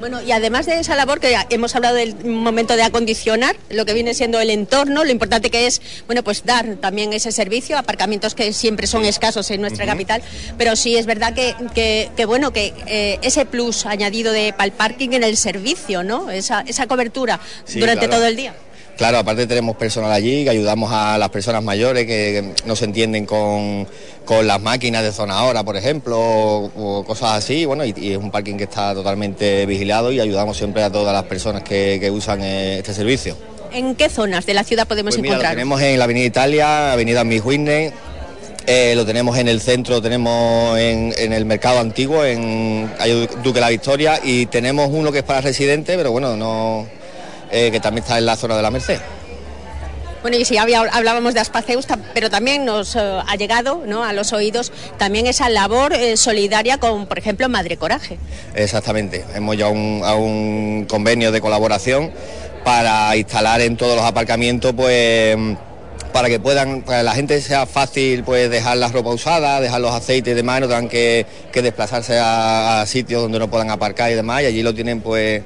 Bueno, 0.00 0.20
y 0.20 0.32
además 0.32 0.66
de 0.66 0.80
esa 0.80 0.96
labor 0.96 1.20
que 1.20 1.36
hemos 1.50 1.76
hablado 1.76 1.94
del 1.94 2.24
momento 2.24 2.74
de 2.74 2.82
acondicionar, 2.82 3.54
lo 3.68 3.86
que 3.86 3.94
viene 3.94 4.14
siendo 4.14 4.40
el 4.40 4.50
entorno, 4.50 5.04
lo 5.04 5.12
importante 5.12 5.48
que 5.48 5.68
es, 5.68 5.80
bueno, 6.06 6.24
pues 6.24 6.44
dar 6.44 6.74
también 6.80 7.12
ese 7.12 7.30
servicio, 7.30 7.78
aparcamientos 7.78 8.34
que 8.34 8.52
siempre 8.52 8.88
son 8.88 9.04
escasos 9.04 9.48
en 9.52 9.60
nuestra 9.60 9.86
capital, 9.86 10.22
pero 10.58 10.74
sí 10.74 10.96
es 10.96 11.06
verdad 11.06 11.32
que, 11.32 11.54
que, 12.16 12.24
bueno, 12.24 12.52
que 12.52 12.74
eh, 12.88 13.20
ese 13.22 13.46
plus 13.46 13.86
añadido 13.86 14.32
de 14.32 14.52
pal 14.52 14.72
parking 14.72 15.10
en 15.12 15.22
el 15.22 15.36
servicio, 15.36 16.02
¿no? 16.02 16.32
Esa, 16.32 16.64
esa 16.66 16.88
cobertura 16.88 17.38
durante 17.76 18.08
todo 18.08 18.26
el 18.26 18.34
día. 18.34 18.56
Claro, 19.00 19.16
aparte 19.16 19.46
tenemos 19.46 19.76
personal 19.76 20.12
allí 20.12 20.44
que 20.44 20.50
ayudamos 20.50 20.92
a 20.92 21.16
las 21.16 21.30
personas 21.30 21.64
mayores 21.64 22.04
que 22.04 22.52
no 22.66 22.76
se 22.76 22.84
entienden 22.84 23.24
con, 23.24 23.86
las 24.44 24.60
máquinas 24.60 25.02
de 25.02 25.10
zona 25.10 25.42
hora, 25.44 25.64
por 25.64 25.78
ejemplo, 25.78 26.18
o, 26.20 27.02
cosas 27.06 27.30
así. 27.32 27.64
Bueno, 27.64 27.82
y, 27.86 27.94
es 27.96 28.18
un 28.18 28.30
parking 28.30 28.58
que 28.58 28.64
está 28.64 28.92
totalmente 28.92 29.64
vigilado 29.64 30.12
y 30.12 30.20
ayudamos 30.20 30.58
siempre 30.58 30.82
a 30.82 30.92
todas 30.92 31.14
las 31.14 31.22
personas 31.22 31.62
que, 31.62 32.10
usan 32.12 32.42
eh, 32.42 32.76
este 32.76 32.92
servicio. 32.92 33.38
¿En 33.72 33.94
qué 33.94 34.10
zonas 34.10 34.44
de 34.44 34.52
la 34.52 34.64
ciudad 34.64 34.86
podemos 34.86 35.14
pues 35.14 35.24
encontrar? 35.24 35.52
Lo 35.52 35.56
tenemos 35.56 35.80
en 35.80 35.98
la 35.98 36.04
Avenida 36.04 36.26
Italia, 36.26 36.92
Avenida 36.92 37.24
Mijuine, 37.24 37.94
eh, 38.66 38.92
lo 38.94 39.06
tenemos 39.06 39.38
en 39.38 39.48
el 39.48 39.62
centro, 39.62 39.94
lo 39.94 40.02
tenemos 40.02 40.78
en, 40.78 41.14
el 41.16 41.46
mercado 41.46 41.80
antiguo, 41.80 42.22
en 42.22 42.90
Duque 43.42 43.60
la 43.60 43.70
Victoria, 43.70 44.20
y 44.22 44.44
tenemos 44.44 44.90
uno 44.92 45.10
que 45.10 45.20
es 45.20 45.24
para 45.24 45.40
residentes, 45.40 45.96
pero 45.96 46.12
bueno, 46.12 46.36
no 46.36 46.99
eh, 47.50 47.70
que 47.70 47.80
también 47.80 48.04
está 48.04 48.18
en 48.18 48.26
la 48.26 48.36
zona 48.36 48.56
de 48.56 48.62
la 48.62 48.70
Merced. 48.70 49.00
Bueno, 50.22 50.36
y 50.36 50.44
si 50.44 50.58
hablábamos 50.58 51.32
de 51.32 51.40
Aspaceus, 51.40 51.86
pero 52.12 52.28
también 52.28 52.66
nos 52.66 52.94
eh, 52.94 53.00
ha 53.00 53.36
llegado 53.36 53.82
¿no? 53.86 54.04
a 54.04 54.12
los 54.12 54.34
oídos 54.34 54.70
también 54.98 55.26
esa 55.26 55.48
labor 55.48 55.94
eh, 55.94 56.18
solidaria 56.18 56.76
con, 56.76 57.06
por 57.06 57.18
ejemplo, 57.18 57.48
Madre 57.48 57.78
Coraje. 57.78 58.18
Exactamente, 58.54 59.24
hemos 59.34 59.56
ya 59.56 59.68
un, 59.68 60.02
a 60.04 60.14
un 60.14 60.84
convenio 60.86 61.32
de 61.32 61.40
colaboración 61.40 62.12
para 62.64 63.16
instalar 63.16 63.62
en 63.62 63.78
todos 63.78 63.96
los 63.96 64.04
aparcamientos, 64.04 64.74
pues 64.74 65.38
para 66.12 66.28
que 66.28 66.38
puedan, 66.38 66.82
para 66.82 67.02
la 67.02 67.12
gente 67.12 67.40
sea 67.40 67.64
fácil 67.64 68.22
pues 68.22 68.50
dejar 68.50 68.76
la 68.76 68.88
ropa 68.88 69.10
usada, 69.10 69.60
dejar 69.60 69.80
los 69.80 69.94
aceites 69.94 70.32
y 70.32 70.34
demás, 70.34 70.60
no 70.60 70.66
tengan 70.68 70.88
que, 70.88 71.24
desplazarse 71.54 72.18
a, 72.18 72.82
a, 72.82 72.86
sitios 72.86 73.22
donde 73.22 73.38
no 73.38 73.48
puedan 73.48 73.70
aparcar 73.70 74.10
y 74.10 74.14
demás, 74.14 74.42
y 74.42 74.46
allí 74.46 74.62
lo 74.62 74.74
tienen 74.74 75.00
pues, 75.00 75.42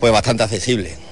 pues 0.00 0.12
bastante 0.12 0.44
accesible. 0.44 1.03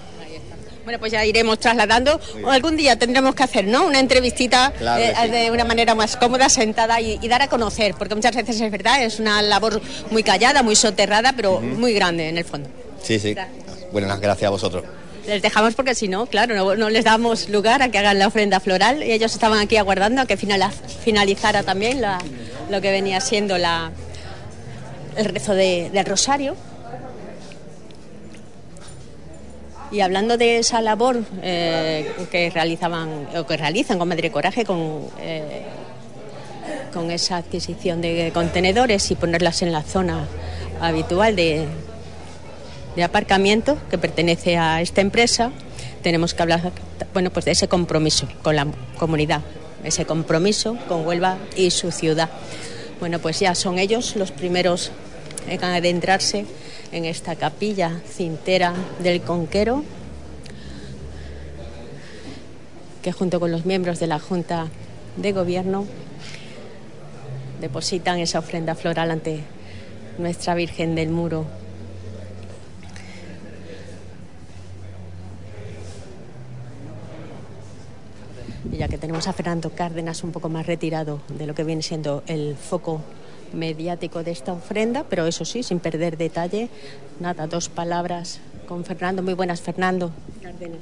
Bueno, 0.84 0.98
pues 0.98 1.12
ya 1.12 1.24
iremos 1.24 1.58
trasladando. 1.58 2.20
Algún 2.48 2.76
día 2.76 2.98
tendremos 2.98 3.34
que 3.34 3.42
hacer, 3.42 3.66
¿no? 3.66 3.86
Una 3.86 4.00
entrevistita 4.00 4.72
eh, 4.80 5.28
de 5.30 5.50
una 5.50 5.64
manera 5.64 5.94
más 5.94 6.16
cómoda, 6.16 6.48
sentada 6.48 7.00
y, 7.00 7.18
dar 7.28 7.42
a 7.42 7.48
conocer, 7.48 7.94
porque 7.94 8.14
muchas 8.14 8.34
veces 8.34 8.60
es 8.60 8.70
verdad, 8.70 9.02
es 9.02 9.18
una 9.18 9.40
labor 9.42 9.80
muy 10.10 10.22
callada, 10.22 10.62
muy 10.62 10.76
soterrada, 10.76 11.32
pero 11.34 11.60
muy 11.60 11.94
grande 11.94 12.28
en 12.28 12.38
el 12.38 12.44
fondo. 12.44 12.68
Sí, 13.02 13.18
sí. 13.18 13.34
Buenas, 13.92 14.20
gracias 14.20 14.48
a 14.48 14.50
vosotros. 14.50 14.84
Les 15.26 15.40
dejamos 15.40 15.74
porque 15.74 15.94
si 15.94 16.08
no, 16.08 16.26
claro, 16.26 16.74
no, 16.76 16.90
les 16.90 17.04
damos 17.04 17.48
lugar 17.48 17.80
a 17.82 17.88
que 17.90 17.98
hagan 17.98 18.18
la 18.18 18.26
ofrenda 18.26 18.58
floral 18.58 19.04
y 19.04 19.12
ellos 19.12 19.32
estaban 19.32 19.60
aquí 19.60 19.76
aguardando 19.76 20.20
a 20.20 20.26
que 20.26 20.36
finalizara 20.36 21.62
también 21.62 22.02
lo 22.70 22.80
que 22.80 22.90
venía 22.90 23.20
siendo 23.20 23.56
la, 23.56 23.92
el 25.16 25.24
rezo 25.26 25.54
del 25.54 26.04
rosario. 26.04 26.56
Y 29.92 30.00
hablando 30.00 30.38
de 30.38 30.56
esa 30.56 30.80
labor 30.80 31.22
eh, 31.42 32.10
que 32.30 32.48
realizaban 32.48 33.28
o 33.36 33.44
que 33.44 33.58
realizan 33.58 33.98
con 33.98 34.08
Madre 34.08 34.32
Coraje, 34.32 34.64
con, 34.64 35.02
eh, 35.20 35.64
con 36.94 37.10
esa 37.10 37.36
adquisición 37.36 38.00
de 38.00 38.30
contenedores 38.32 39.10
y 39.10 39.16
ponerlas 39.16 39.60
en 39.60 39.70
la 39.70 39.82
zona 39.82 40.26
habitual 40.80 41.36
de, 41.36 41.66
de 42.96 43.02
aparcamiento 43.02 43.76
que 43.90 43.98
pertenece 43.98 44.56
a 44.56 44.80
esta 44.80 45.02
empresa, 45.02 45.52
tenemos 46.02 46.32
que 46.32 46.42
hablar 46.42 46.72
bueno, 47.12 47.30
pues 47.30 47.44
de 47.44 47.50
ese 47.52 47.68
compromiso 47.68 48.26
con 48.42 48.56
la 48.56 48.66
comunidad, 48.98 49.42
ese 49.84 50.06
compromiso 50.06 50.78
con 50.88 51.06
Huelva 51.06 51.36
y 51.54 51.70
su 51.70 51.90
ciudad. 51.90 52.30
Bueno, 52.98 53.18
pues 53.18 53.40
ya 53.40 53.54
son 53.54 53.78
ellos 53.78 54.16
los 54.16 54.30
primeros 54.30 54.90
en 55.48 55.62
adentrarse 55.62 56.46
en 56.92 57.06
esta 57.06 57.36
capilla 57.36 58.00
cintera 58.06 58.74
del 59.02 59.22
Conquero, 59.22 59.82
que 63.02 63.12
junto 63.12 63.40
con 63.40 63.50
los 63.50 63.64
miembros 63.64 63.98
de 63.98 64.06
la 64.06 64.20
Junta 64.20 64.68
de 65.16 65.32
Gobierno 65.32 65.86
depositan 67.60 68.18
esa 68.18 68.38
ofrenda 68.38 68.74
floral 68.74 69.10
ante 69.10 69.40
nuestra 70.18 70.54
Virgen 70.54 70.94
del 70.94 71.08
Muro. 71.08 71.46
Y 78.70 78.76
ya 78.76 78.88
que 78.88 78.98
tenemos 78.98 79.26
a 79.26 79.32
Fernando 79.32 79.70
Cárdenas 79.70 80.22
un 80.22 80.32
poco 80.32 80.48
más 80.48 80.66
retirado 80.66 81.20
de 81.28 81.46
lo 81.46 81.54
que 81.54 81.64
viene 81.64 81.82
siendo 81.82 82.22
el 82.26 82.56
foco 82.56 83.00
mediático 83.54 84.22
de 84.22 84.30
esta 84.30 84.52
ofrenda, 84.52 85.04
pero 85.08 85.26
eso 85.26 85.44
sí, 85.44 85.62
sin 85.62 85.78
perder 85.78 86.16
detalle. 86.16 86.68
Nada, 87.20 87.46
dos 87.46 87.68
palabras 87.68 88.40
con 88.66 88.84
Fernando. 88.84 89.22
Muy 89.22 89.34
buenas, 89.34 89.60
Fernando. 89.60 90.10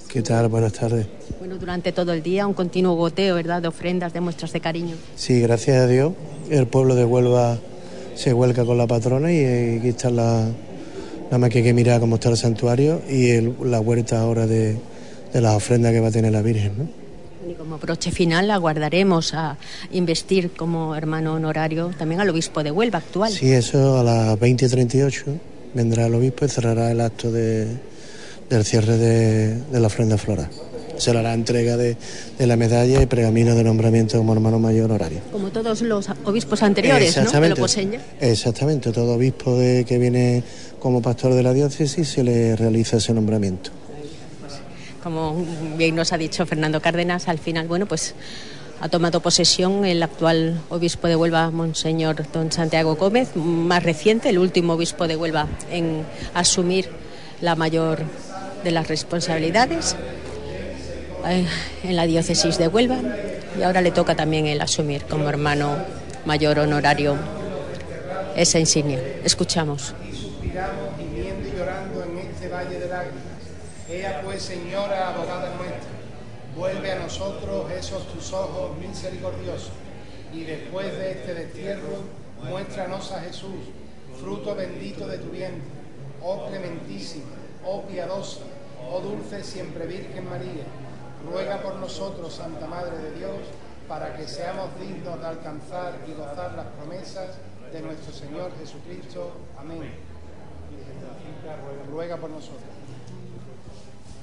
¿Qué 0.09 0.22
tal? 0.22 0.48
Buenas 0.48 0.72
tardes. 0.74 1.06
Bueno, 1.38 1.56
durante 1.56 1.92
todo 1.92 2.12
el 2.12 2.22
día 2.22 2.46
un 2.46 2.54
continuo 2.54 2.94
goteo, 2.94 3.35
¿verdad?, 3.35 3.62
de 3.62 3.68
ofrendas, 3.68 4.12
de 4.12 4.20
muestras 4.20 4.52
de 4.52 4.61
cariño. 4.61 4.96
Sí, 5.16 5.40
gracias 5.40 5.76
a 5.78 5.87
Dios. 5.87 6.12
El 6.50 6.66
pueblo 6.66 6.94
de 6.94 7.04
Huelva 7.04 7.59
se 8.14 8.33
vuelca 8.33 8.64
con 8.64 8.76
la 8.76 8.87
patrona 8.87 9.33
y 9.33 9.78
aquí 9.78 9.88
está 9.88 10.11
la... 10.11 10.48
Nada 11.24 11.38
más 11.38 11.50
que 11.50 11.59
hay 11.59 11.64
que 11.64 11.72
mirar 11.72 12.00
cómo 12.00 12.16
está 12.16 12.28
el 12.28 12.37
santuario 12.37 13.00
y 13.09 13.40
la 13.64 13.80
huerta 13.80 14.20
ahora 14.20 14.46
de, 14.46 14.78
de 15.33 15.40
las 15.40 15.54
ofrendas 15.54 15.92
que 15.92 16.00
va 16.00 16.09
a 16.09 16.11
tener 16.11 16.33
la 16.33 16.42
Virgen, 16.42 16.72
¿no? 16.76 17.00
Como 17.61 17.77
broche 17.77 18.11
final 18.11 18.51
aguardaremos 18.51 19.35
a 19.35 19.59
investir 19.92 20.53
como 20.53 20.96
hermano 20.96 21.35
honorario 21.35 21.90
también 21.99 22.23
al 22.23 22.31
obispo 22.31 22.62
de 22.62 22.70
Huelva 22.70 23.01
actual. 23.01 23.31
Sí, 23.31 23.53
eso 23.53 23.99
a 23.99 24.03
las 24.03 24.38
20.38 24.38 25.25
vendrá 25.75 26.07
el 26.07 26.14
obispo 26.14 26.46
y 26.46 26.49
cerrará 26.49 26.90
el 26.90 27.03
acto 27.03 27.31
de, 27.31 27.68
del 28.49 28.64
cierre 28.64 28.96
de, 28.96 29.79
la 29.79 29.88
ofrenda 29.88 30.16
floral. 30.16 30.49
Se 30.96 31.12
le 31.12 31.18
hará 31.18 31.35
entrega 31.35 31.77
de, 31.77 31.99
la 32.38 32.57
medalla 32.57 33.03
y 33.03 33.05
pergamino 33.05 33.55
de 33.55 33.62
nombramiento 33.62 34.16
como 34.16 34.33
hermano 34.33 34.59
mayor 34.59 34.87
honorario. 34.87 35.20
Como 35.31 35.51
todos 35.51 35.83
los 35.83 36.09
obispos 36.25 36.62
anteriores, 36.62 37.14
Exactamente, 37.14 37.61
¿no? 37.61 37.99
Exactamente, 38.23 38.90
todo 38.90 39.16
obispo 39.16 39.55
que 39.87 39.99
viene 39.99 40.42
como 40.79 41.03
pastor 41.03 41.35
de 41.35 41.42
la 41.42 41.53
diócesis 41.53 42.09
se 42.09 42.25
le 42.25 42.57
realiza 42.57 42.96
ese 42.96 43.12
nombramiento 43.12 43.70
como 45.03 45.37
bien 45.77 45.97
nos 45.97 46.13
ha 46.13 46.19
dicho 46.19 46.47
Fernando 46.47 46.81
Cárdenas, 46.81 47.29
al 47.29 47.39
final, 47.39 47.69
bueno, 47.69 47.87
pues 47.87 48.15
ha 48.81 48.89
tomado 48.89 49.21
posesión 49.21 49.85
el 49.85 50.03
actual 50.03 50.61
obispo 50.71 51.07
de 51.07 51.17
Huelva, 51.17 51.51
Monseñor 51.51 52.31
Don 52.33 52.51
Santiago 52.51 52.97
Gómez, 52.97 53.37
más 53.37 53.83
reciente, 53.83 54.31
el 54.31 54.39
último 54.39 54.75
obispo 54.75 55.07
de 55.07 55.17
Huelva 55.17 55.47
en 55.71 56.05
asumir 56.35 56.89
la 57.41 57.57
mayor 57.57 58.05
de 58.65 58.71
las 58.71 58.89
responsabilidades 58.89 59.97
eh, 61.27 61.47
en 61.85 61.97
la 61.97 62.07
diócesis 62.07 62.57
de 62.59 62.69
Huelva 62.69 62.99
y 63.59 63.63
ahora 63.63 63.83
le 63.83 63.91
toca 63.91 64.15
también 64.15 64.47
el 64.47 64.61
asumir 64.61 65.05
como 65.05 65.29
hermano 65.29 65.77
mayor 66.25 66.59
honorario 66.59 67.17
esa 68.37 68.59
insignia. 68.59 69.01
Escuchamos. 69.25 69.95
Ea 74.01 74.23
pues, 74.25 74.41
Señora, 74.41 75.09
abogada 75.09 75.55
nuestra, 75.57 75.91
vuelve 76.57 76.91
a 76.91 77.01
nosotros 77.01 77.71
esos 77.71 78.07
tus 78.09 78.33
ojos 78.33 78.75
misericordiosos, 78.79 79.73
y 80.33 80.45
después 80.45 80.97
de 80.97 81.11
este 81.11 81.35
destierro, 81.35 81.99
muéstranos 82.43 83.13
a 83.13 83.21
Jesús, 83.21 83.61
fruto 84.19 84.55
bendito 84.55 85.07
de 85.07 85.19
tu 85.19 85.29
vientre, 85.29 85.69
oh 86.23 86.47
clementísima, 86.47 87.37
oh 87.63 87.83
piadosa, 87.83 88.41
oh 88.91 89.01
dulce 89.01 89.45
siempre 89.45 89.85
Virgen 89.85 90.31
María, 90.31 90.65
ruega 91.31 91.61
por 91.61 91.75
nosotros, 91.75 92.33
Santa 92.33 92.67
Madre 92.67 92.97
de 92.97 93.19
Dios, 93.19 93.37
para 93.87 94.17
que 94.17 94.27
seamos 94.27 94.71
dignos 94.81 95.21
de 95.21 95.27
alcanzar 95.27 95.99
y 96.09 96.13
gozar 96.13 96.55
las 96.55 96.69
promesas 96.69 97.37
de 97.71 97.83
nuestro 97.83 98.15
Señor 98.15 98.51
Jesucristo. 98.59 99.33
Amén. 99.59 99.93
Ruega 101.91 102.17
por 102.17 102.31
nosotros. 102.31 102.80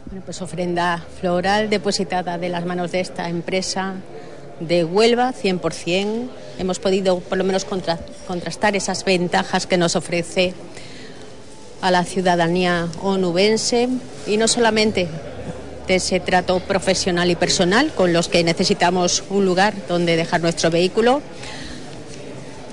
Bueno, 0.10 0.24
pues 0.24 0.42
ofrenda 0.42 1.04
floral 1.20 1.70
depositada 1.70 2.38
de 2.38 2.48
las 2.48 2.66
manos 2.66 2.94
de 2.94 3.02
esta 3.02 3.28
empresa 3.28 3.96
de 4.62 4.86
Huelva, 4.86 5.34
100%. 5.34 6.30
Hemos 6.60 6.80
podido 6.80 7.20
por 7.20 7.38
lo 7.38 7.44
menos 7.44 7.66
contrastar 7.66 8.78
esas 8.78 9.04
ventajas 9.04 9.68
que 9.68 9.76
nos 9.76 9.98
ofrece 9.98 10.54
a 11.82 11.92
la 11.92 12.06
ciudadanía 12.06 12.88
onubense 13.02 13.90
y 14.26 14.38
no 14.38 14.48
solamente 14.48 15.10
de 15.88 15.96
ese 15.96 16.22
trato 16.22 16.62
profesional 16.62 17.30
y 17.30 17.36
personal 17.36 17.92
con 17.94 18.14
los 18.14 18.30
que 18.30 18.46
necesitamos 18.46 19.26
un 19.30 19.44
lugar 19.44 19.74
donde 19.90 20.16
dejar 20.16 20.40
nuestro 20.40 20.72
vehículo 20.72 21.22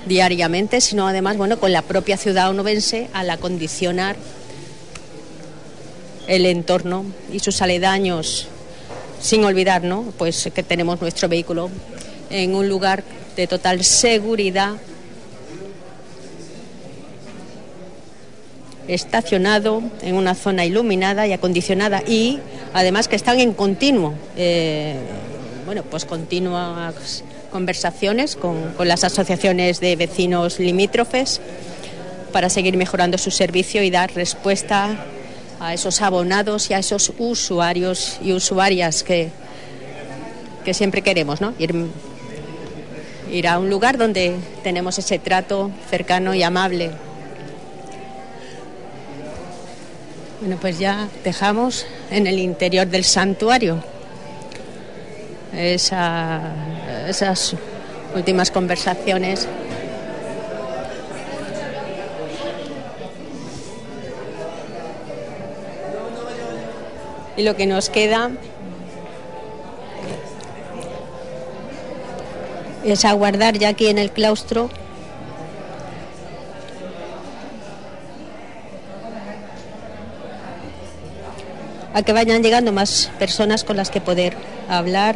diariamente, 0.05 0.79
sino 0.79 1.05
además 1.05 1.35
bueno, 1.35 1.59
con 1.59 1.73
la 1.73 1.81
propia 1.81 2.15
ciudad 2.15 2.49
onubense 2.49 3.09
al 3.11 3.29
acondicionar 3.29 4.15
el 6.27 6.45
entorno 6.45 7.05
y 7.31 7.39
sus 7.39 7.61
aledaños, 7.61 8.47
sin 9.19 9.43
olvidar, 9.43 9.83
¿no? 9.83 10.13
Pues 10.17 10.49
que 10.53 10.63
tenemos 10.63 11.01
nuestro 11.01 11.29
vehículo 11.29 11.69
en 12.29 12.55
un 12.55 12.67
lugar 12.67 13.03
de 13.35 13.47
total 13.47 13.83
seguridad, 13.83 14.73
estacionado 18.87 19.81
en 20.01 20.15
una 20.15 20.35
zona 20.35 20.65
iluminada 20.65 21.25
y 21.27 21.33
acondicionada 21.33 22.03
y 22.07 22.39
además 22.73 23.07
que 23.07 23.15
están 23.15 23.39
en 23.39 23.53
continuo, 23.53 24.13
eh, 24.37 24.95
bueno, 25.65 25.83
pues 25.83 26.05
continuas 26.05 27.23
conversaciones 27.51 28.35
con, 28.35 28.73
con 28.73 28.87
las 28.87 29.03
asociaciones 29.03 29.79
de 29.79 29.95
vecinos 29.95 30.59
limítrofes 30.59 31.41
para 32.31 32.49
seguir 32.49 32.77
mejorando 32.77 33.17
su 33.17 33.31
servicio 33.31 33.81
y 33.81 33.89
dar 33.89 34.13
respuesta 34.13 35.05
a 35.65 35.73
esos 35.73 36.01
abonados 36.01 36.69
y 36.69 36.73
a 36.73 36.79
esos 36.79 37.11
usuarios 37.17 38.19
y 38.21 38.33
usuarias 38.33 39.03
que, 39.03 39.29
que 40.63 40.73
siempre 40.73 41.01
queremos, 41.01 41.41
¿no? 41.41 41.53
Ir, 41.57 41.73
ir 43.31 43.47
a 43.47 43.57
un 43.57 43.69
lugar 43.69 43.97
donde 43.97 44.35
tenemos 44.63 44.97
ese 44.99 45.17
trato 45.17 45.71
cercano 45.89 46.35
y 46.35 46.43
amable. 46.43 46.91
Bueno, 50.39 50.57
pues 50.61 50.77
ya 50.77 51.07
dejamos 51.23 51.85
en 52.11 52.27
el 52.27 52.37
interior 52.37 52.85
del 52.85 53.03
santuario 53.03 53.83
esa- 55.57 56.53
esas 57.07 57.55
últimas 58.15 58.51
conversaciones. 58.51 59.47
Y 67.37 67.43
lo 67.43 67.55
que 67.55 67.65
nos 67.65 67.89
queda 67.89 68.31
es 72.83 73.03
aguardar 73.03 73.57
ya 73.57 73.69
aquí 73.69 73.87
en 73.87 73.97
el 73.97 74.11
claustro 74.11 74.69
a 81.95 82.01
que 82.03 82.11
vayan 82.11 82.43
llegando 82.43 82.73
más 82.73 83.09
personas 83.17 83.63
con 83.63 83.77
las 83.77 83.89
que 83.89 84.01
poder 84.01 84.35
hablar. 84.67 85.15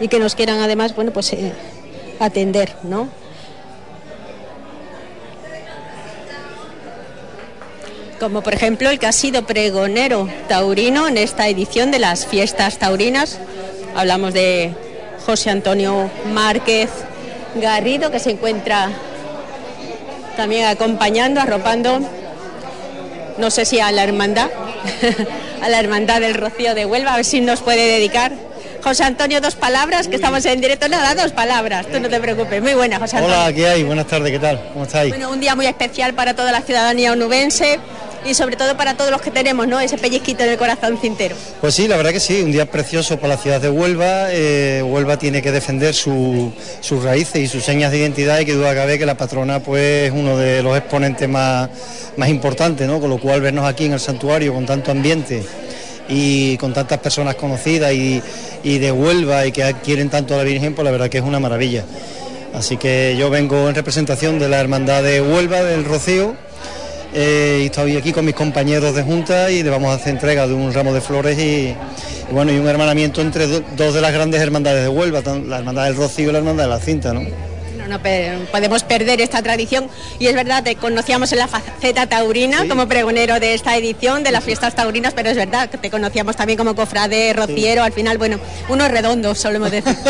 Y 0.00 0.08
que 0.08 0.18
nos 0.18 0.34
quieran 0.34 0.60
además, 0.60 0.94
bueno, 0.94 1.10
pues 1.10 1.32
eh, 1.34 1.52
atender, 2.18 2.74
¿no? 2.82 3.08
Como 8.20 8.42
por 8.42 8.54
ejemplo 8.54 8.90
el 8.90 8.98
que 8.98 9.06
ha 9.06 9.12
sido 9.12 9.46
pregonero 9.46 10.28
taurino 10.48 11.06
en 11.06 11.18
esta 11.18 11.48
edición 11.48 11.90
de 11.90 11.98
las 11.98 12.26
fiestas 12.26 12.78
taurinas. 12.78 13.38
Hablamos 13.94 14.32
de 14.32 14.72
José 15.26 15.50
Antonio 15.50 16.10
Márquez 16.32 16.88
Garrido, 17.56 18.10
que 18.10 18.18
se 18.18 18.30
encuentra 18.30 18.90
también 20.36 20.66
acompañando, 20.66 21.40
arropando, 21.40 22.00
no 23.38 23.50
sé 23.50 23.64
si 23.64 23.80
a 23.80 23.92
la 23.92 24.04
hermandad, 24.04 24.50
a 25.62 25.68
la 25.68 25.80
hermandad 25.80 26.20
del 26.20 26.34
Rocío 26.34 26.74
de 26.74 26.86
Huelva, 26.86 27.14
a 27.14 27.16
ver 27.16 27.24
si 27.24 27.40
nos 27.40 27.60
puede 27.60 27.86
dedicar. 27.86 28.32
José 28.86 29.02
Antonio, 29.02 29.40
dos 29.40 29.56
palabras, 29.56 30.06
que 30.06 30.14
estamos 30.14 30.46
en 30.46 30.60
directo. 30.60 30.86
Nada, 30.88 31.20
dos 31.20 31.32
palabras, 31.32 31.86
tú 31.90 31.98
no 31.98 32.08
te 32.08 32.20
preocupes. 32.20 32.62
Muy 32.62 32.74
buena, 32.74 33.00
José 33.00 33.16
Antonio. 33.16 33.36
Hola, 33.36 33.52
¿qué 33.52 33.66
hay? 33.66 33.82
Buenas 33.82 34.06
tardes, 34.06 34.30
¿qué 34.30 34.38
tal? 34.38 34.62
¿Cómo 34.72 34.84
estáis? 34.84 35.08
Bueno, 35.10 35.28
un 35.32 35.40
día 35.40 35.56
muy 35.56 35.66
especial 35.66 36.14
para 36.14 36.34
toda 36.36 36.52
la 36.52 36.60
ciudadanía 36.62 37.10
onubense 37.10 37.80
y 38.24 38.34
sobre 38.34 38.54
todo 38.54 38.76
para 38.76 38.96
todos 38.96 39.10
los 39.10 39.20
que 39.20 39.32
tenemos, 39.32 39.66
¿no? 39.66 39.80
Ese 39.80 39.98
pellizquito 39.98 40.44
en 40.44 40.50
el 40.50 40.56
corazón 40.56 40.98
cintero. 41.00 41.34
Pues 41.60 41.74
sí, 41.74 41.88
la 41.88 41.96
verdad 41.96 42.12
que 42.12 42.20
sí, 42.20 42.40
un 42.42 42.52
día 42.52 42.70
precioso 42.70 43.16
para 43.16 43.34
la 43.34 43.42
ciudad 43.42 43.60
de 43.60 43.70
Huelva. 43.70 44.28
Eh, 44.30 44.84
Huelva 44.86 45.16
tiene 45.18 45.42
que 45.42 45.50
defender 45.50 45.92
su- 45.92 46.52
sus 46.80 47.02
raíces 47.02 47.42
y 47.42 47.48
sus 47.48 47.64
señas 47.64 47.90
de 47.90 47.98
identidad 47.98 48.38
y 48.38 48.44
que 48.44 48.52
duda 48.52 48.72
cabe 48.72 49.00
que 49.00 49.06
la 49.06 49.16
patrona 49.16 49.58
pues 49.58 50.06
es 50.06 50.12
uno 50.12 50.36
de 50.36 50.62
los 50.62 50.78
exponentes 50.78 51.28
más, 51.28 51.70
más 52.16 52.28
importantes, 52.28 52.86
¿no? 52.86 53.00
Con 53.00 53.10
lo 53.10 53.18
cual 53.18 53.40
vernos 53.40 53.64
aquí 53.66 53.86
en 53.86 53.94
el 53.94 54.00
santuario 54.00 54.54
con 54.54 54.64
tanto 54.64 54.92
ambiente 54.92 55.42
y 56.08 56.56
con 56.58 56.72
tantas 56.72 56.98
personas 56.98 57.34
conocidas 57.34 57.92
y, 57.92 58.20
de 58.64 58.92
Huelva 58.92 59.46
y 59.46 59.52
que 59.52 59.74
quieren 59.84 60.08
tanto 60.10 60.34
a 60.34 60.38
la 60.38 60.42
Virgen, 60.44 60.74
pues 60.74 60.84
la 60.84 60.90
verdad 60.90 61.08
que 61.08 61.18
es 61.18 61.24
una 61.24 61.38
maravilla. 61.40 61.84
Así 62.54 62.76
que 62.76 63.14
yo 63.18 63.28
vengo 63.30 63.68
en 63.68 63.74
representación 63.74 64.38
de 64.38 64.48
la 64.48 64.58
Hermandad 64.60 65.02
de 65.02 65.20
Huelva, 65.20 65.62
del 65.62 65.84
Rocío, 65.84 66.34
eh, 67.14 67.60
y 67.62 67.66
estoy 67.66 67.96
aquí 67.96 68.12
con 68.12 68.24
mis 68.24 68.34
compañeros 68.34 68.94
de 68.94 69.02
junta 69.02 69.50
y 69.50 69.62
le 69.62 69.70
vamos 69.70 69.90
a 69.90 69.94
hacer 69.94 70.14
entrega 70.14 70.46
de 70.46 70.54
un 70.54 70.72
ramo 70.72 70.92
de 70.92 71.00
flores 71.00 71.38
y, 71.38 71.74
bueno, 72.32 72.52
y 72.52 72.58
un 72.58 72.66
hermanamiento 72.68 73.20
entre 73.20 73.46
do- 73.46 73.62
dos 73.76 73.94
de 73.94 74.00
las 74.00 74.12
grandes 74.12 74.40
hermandades 74.40 74.82
de 74.82 74.88
Huelva, 74.88 75.22
la 75.46 75.58
Hermandad 75.58 75.84
del 75.84 75.96
Rocío 75.96 76.28
y 76.30 76.32
la 76.32 76.38
Hermandad 76.38 76.64
de 76.64 76.70
la 76.70 76.78
Cinta, 76.80 77.12
¿no? 77.14 77.20
No, 77.88 78.00
podemos 78.50 78.84
perder 78.84 79.20
esta 79.20 79.42
tradición. 79.42 79.88
Y 80.18 80.26
es 80.26 80.34
verdad, 80.34 80.62
te 80.62 80.76
conocíamos 80.76 81.32
en 81.32 81.38
la 81.38 81.48
faceta 81.48 82.06
taurina 82.06 82.66
como 82.68 82.88
pregonero 82.88 83.40
de 83.40 83.54
esta 83.54 83.76
edición 83.76 84.22
de 84.22 84.32
las 84.32 84.44
fiestas 84.44 84.74
taurinas, 84.74 85.14
pero 85.14 85.30
es 85.30 85.36
verdad 85.36 85.68
que 85.70 85.78
te 85.78 85.90
conocíamos 85.90 86.36
también 86.36 86.56
como 86.56 86.74
cofrade, 86.74 87.32
rociero, 87.32 87.82
al 87.82 87.92
final, 87.92 88.18
bueno, 88.18 88.38
unos 88.68 88.90
redondos, 88.90 89.38
solemos 89.38 89.70
decir. 89.70 89.96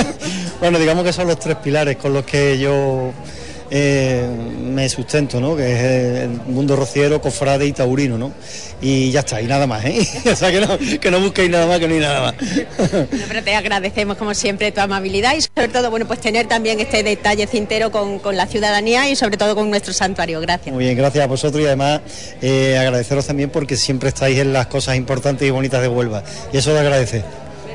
Bueno, 0.58 0.78
digamos 0.78 1.04
que 1.04 1.12
son 1.12 1.28
los 1.28 1.38
tres 1.38 1.56
pilares 1.56 1.98
con 1.98 2.14
los 2.14 2.24
que 2.24 2.58
yo 2.58 3.12
eh, 3.70 4.26
me 4.62 4.88
sustento, 4.88 5.40
¿no? 5.40 5.56
Que 5.56 5.72
es 5.72 6.22
el 6.22 6.30
mundo 6.46 6.76
rociero, 6.76 7.20
cofrade 7.20 7.66
y 7.66 7.72
taurino, 7.72 8.16
¿no? 8.18 8.32
Y 8.80 9.10
ya 9.10 9.20
está, 9.20 9.40
y 9.40 9.46
nada 9.46 9.66
más, 9.66 9.84
¿eh? 9.84 10.06
o 10.32 10.36
sea, 10.36 10.50
que 10.50 10.60
no, 10.60 10.78
que 11.00 11.10
no 11.10 11.20
busquéis 11.20 11.50
nada 11.50 11.66
más, 11.66 11.78
que 11.78 11.88
no 11.88 11.94
hay 11.94 12.00
nada 12.00 12.20
más. 12.20 12.34
Bueno, 12.76 13.24
pero 13.28 13.42
te 13.42 13.54
agradecemos 13.54 14.16
como 14.16 14.34
siempre 14.34 14.70
tu 14.72 14.80
amabilidad 14.80 15.34
y 15.34 15.40
sobre 15.40 15.68
todo, 15.68 15.90
bueno, 15.90 16.06
pues 16.06 16.20
tener 16.20 16.46
también 16.46 16.78
este 16.80 17.02
detalle 17.02 17.46
cintero 17.46 17.90
con, 17.90 18.18
con 18.18 18.36
la 18.36 18.46
ciudadanía 18.46 19.08
y 19.08 19.16
sobre 19.16 19.36
todo 19.36 19.54
con 19.54 19.70
nuestro 19.70 19.92
santuario. 19.92 20.40
Gracias. 20.40 20.74
Muy 20.74 20.84
bien, 20.84 20.96
gracias 20.96 21.24
a 21.24 21.26
vosotros 21.26 21.62
y 21.62 21.66
además 21.66 22.00
eh, 22.42 22.76
agradeceros 22.78 23.26
también 23.26 23.50
porque 23.50 23.76
siempre 23.76 24.10
estáis 24.10 24.38
en 24.38 24.52
las 24.52 24.66
cosas 24.66 24.96
importantes 24.96 25.46
y 25.46 25.50
bonitas 25.50 25.80
de 25.82 25.88
Huelva. 25.88 26.22
Y 26.52 26.58
eso 26.58 26.72
lo 26.72 26.78
agradece. 26.78 27.24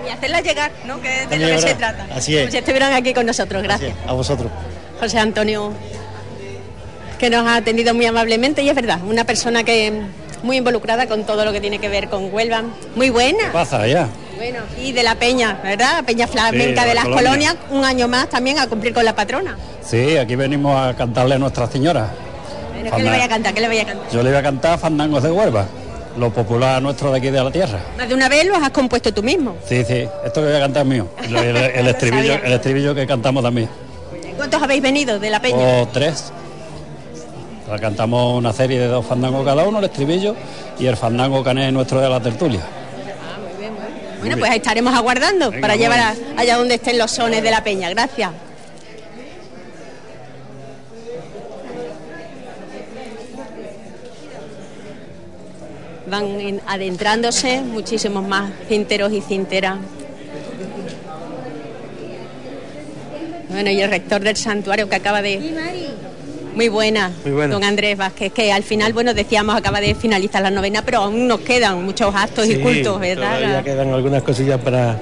Y 0.06 0.10
hacerla 0.10 0.41
llegar, 0.41 0.71
¿no? 0.86 1.01
Que 1.01 1.23
es 1.23 1.30
de 1.30 1.38
lo 1.38 1.47
que 1.47 1.58
se 1.60 1.75
trata. 1.75 2.08
Así 2.13 2.36
es. 2.36 2.41
Como 2.41 2.51
si 2.51 2.58
estuvieran 2.58 2.93
aquí 2.93 3.13
con 3.13 3.25
nosotros. 3.25 3.62
Gracias. 3.62 3.93
A 4.08 4.13
vosotros. 4.13 4.51
José 5.02 5.18
Antonio, 5.18 5.72
que 7.18 7.30
nos 7.32 7.48
ha 7.48 7.56
atendido 7.56 7.94
muy 7.96 8.06
amablemente 8.06 8.62
y 8.62 8.70
es 8.70 8.76
verdad, 8.76 9.00
una 9.04 9.24
persona 9.24 9.64
que 9.64 9.92
muy 10.44 10.58
involucrada 10.58 11.08
con 11.08 11.24
todo 11.26 11.44
lo 11.44 11.52
que 11.52 11.60
tiene 11.60 11.80
que 11.80 11.90
ver 11.90 12.08
con 12.08 12.32
Huelva. 12.32 12.62
Muy 12.96 13.10
buena. 13.10 13.52
pasa 13.52 13.88
ya? 13.88 14.08
Bueno, 14.38 14.60
y 14.80 14.92
de 14.92 15.02
la 15.02 15.16
Peña, 15.16 15.60
¿verdad? 15.64 16.04
Peña 16.06 16.28
Flamenca 16.28 16.84
Sí, 16.84 16.90
de 16.90 16.94
la 16.96 17.04
las 17.04 17.04
colonia. 17.06 17.24
colonias, 17.24 17.56
un 17.72 17.84
año 17.84 18.08
más 18.08 18.30
también 18.30 18.60
a 18.60 18.68
cumplir 18.68 18.94
con 18.94 19.04
la 19.04 19.16
patrona. 19.16 19.58
Sí, 19.84 20.18
aquí 20.18 20.36
venimos 20.36 20.76
a 20.80 20.96
cantarle 20.96 21.34
a 21.36 21.40
Nuestra 21.40 21.66
Señora. 21.68 22.10
Bueno, 22.74 22.96
¿Qué 22.96 23.02
le 23.04 23.10
voy 23.10 23.22
a 23.22 23.28
cantar? 23.28 23.54
¿Qué 23.56 23.62
le 23.62 23.68
voy 23.68 23.80
a 23.80 23.86
cantar? 23.86 24.08
Yo 24.12 24.22
le 24.22 24.30
voy 24.30 24.38
a 24.40 24.44
cantar 24.44 24.78
Fandangos 24.80 25.22
de 25.24 25.32
Huelva, 25.32 25.66
lo 26.18 26.32
popular 26.32 26.80
nuestro 26.82 27.12
de 27.12 27.18
aquí 27.18 27.30
de 27.32 27.44
la 27.44 27.52
tierra. 27.52 27.80
Más 27.98 28.08
de 28.08 28.14
una 28.16 28.30
vez 28.30 28.46
lo 28.46 28.56
has 28.56 28.70
compuesto 28.70 29.12
tú 29.14 29.22
mismo. 29.24 29.56
Sí, 29.68 29.84
sí, 29.84 30.08
esto 30.26 30.42
que 30.42 30.48
voy 30.48 30.56
a 30.56 30.60
cantar 30.60 30.84
es 30.84 30.90
mío. 30.90 31.08
El, 31.24 31.36
el- 31.36 31.58
el 31.58 31.88
estribillo, 31.88 32.34
el 32.44 32.54
estribillo 32.54 32.96
que 32.96 33.06
cantamos 33.08 33.44
también. 33.44 33.70
¿Cuántos 34.38 34.62
habéis 34.62 34.82
venido 34.82 35.20
de 35.20 35.30
la 35.30 35.39
Peña? 35.41 35.82
O 35.82 35.88
tres. 35.88 36.32
O 37.65 37.70
sea, 37.70 37.80
Cantamos 37.80 38.38
una 38.38 38.52
serie 38.54 38.80
de 38.80 38.88
dos 38.88 39.06
fandangos 39.06 39.46
cada 39.46 39.63
uno, 39.65 39.80
el 39.80 39.86
estribillo 39.86 40.36
y 40.80 40.86
el 40.88 40.98
fandango 40.98 41.44
cané 41.44 41.72
nuestro 41.72 42.00
de 42.02 42.10
la 42.10 42.20
tertulia. 42.20 42.62
Bueno, 44.20 44.38
pues 44.38 44.52
ahí 44.52 44.58
estaremos 44.58 44.94
aguardando 44.94 45.52
para 45.62 45.76
llevar 45.76 46.00
a- 46.00 46.15
allá 46.38 46.58
donde 46.58 46.76
estén 46.76 46.98
los 46.98 47.10
sones 47.12 47.41
de 47.41 47.50
la 47.52 47.63
Peña. 47.63 47.89
Gracias. 47.89 48.30
Van 56.08 56.26
en- 56.41 56.62
adentrándose 56.67 57.62
muchísimos 57.62 58.28
más 58.28 58.52
cinteros 58.67 59.12
y 59.13 59.22
cinteras. 59.22 59.78
Bueno, 63.52 63.70
y 63.70 63.82
el 63.82 63.90
rector 63.90 64.22
del 64.22 64.36
santuario 64.38 64.88
que 64.90 64.96
acaba 64.96 65.22
de... 65.22 65.40
Muy 66.54 66.68
buena, 66.68 67.12
Muy 67.24 67.32
buena. 67.34 67.54
don 67.54 67.64
Andrés 67.64 67.98
Vázquez, 67.98 68.34
que 68.34 68.52
al 68.52 68.64
final, 68.64 68.92
bueno, 68.92 69.14
decíamos, 69.14 69.56
acaba 69.56 69.80
de 69.80 69.96
finalizar 69.96 70.42
la 70.42 70.52
novena, 70.52 70.82
pero 70.84 70.98
aún 71.00 71.26
nos 71.28 71.40
quedan 71.40 71.82
muchos 71.86 72.14
actos 72.14 72.46
y 72.48 72.56
cultos, 72.58 73.00
¿verdad? 73.00 73.38
Todavía 73.38 73.64
quedan 73.64 73.94
algunas 73.94 74.22
cosillas 74.22 74.60
para 74.60 75.00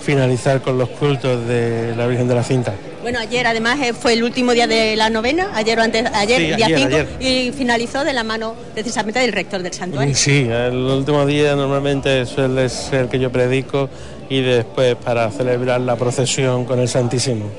finalizar 0.00 0.62
con 0.62 0.78
los 0.78 0.88
cultos 0.90 1.46
de 1.46 1.94
la 1.96 2.06
Virgen 2.06 2.28
de 2.28 2.34
la 2.34 2.42
Cinta. 2.42 2.72
Bueno, 3.02 3.18
ayer 3.18 3.46
además 3.46 3.78
eh, 3.82 3.92
fue 3.92 4.14
el 4.14 4.24
último 4.24 4.52
día 4.52 4.66
de 4.66 4.96
la 4.96 5.10
novena, 5.10 5.50
ayer 5.54 5.78
o 5.78 5.82
antes, 5.82 6.06
ayer, 6.14 6.40
Sí, 6.40 6.46
día 6.56 6.66
ayer, 6.66 6.78
5, 6.78 6.94
ayer. 6.96 7.08
y 7.20 7.52
finalizó 7.52 8.02
de 8.02 8.12
la 8.14 8.24
mano 8.24 8.54
precisamente 8.72 9.18
del 9.20 9.32
rector 9.32 9.62
del 9.62 9.74
santuario. 9.74 10.14
Sí, 10.14 10.48
el 10.50 10.76
último 10.76 11.26
día 11.26 11.54
normalmente 11.56 12.24
suele 12.24 12.68
ser 12.70 13.08
que 13.08 13.18
yo 13.18 13.30
predico 13.30 13.90
y 14.30 14.40
después 14.40 14.96
para 14.96 15.30
celebrar 15.30 15.82
la 15.82 15.94
procesión 15.96 16.64
con 16.64 16.80
el 16.80 16.88
Santísimo. 16.88 17.50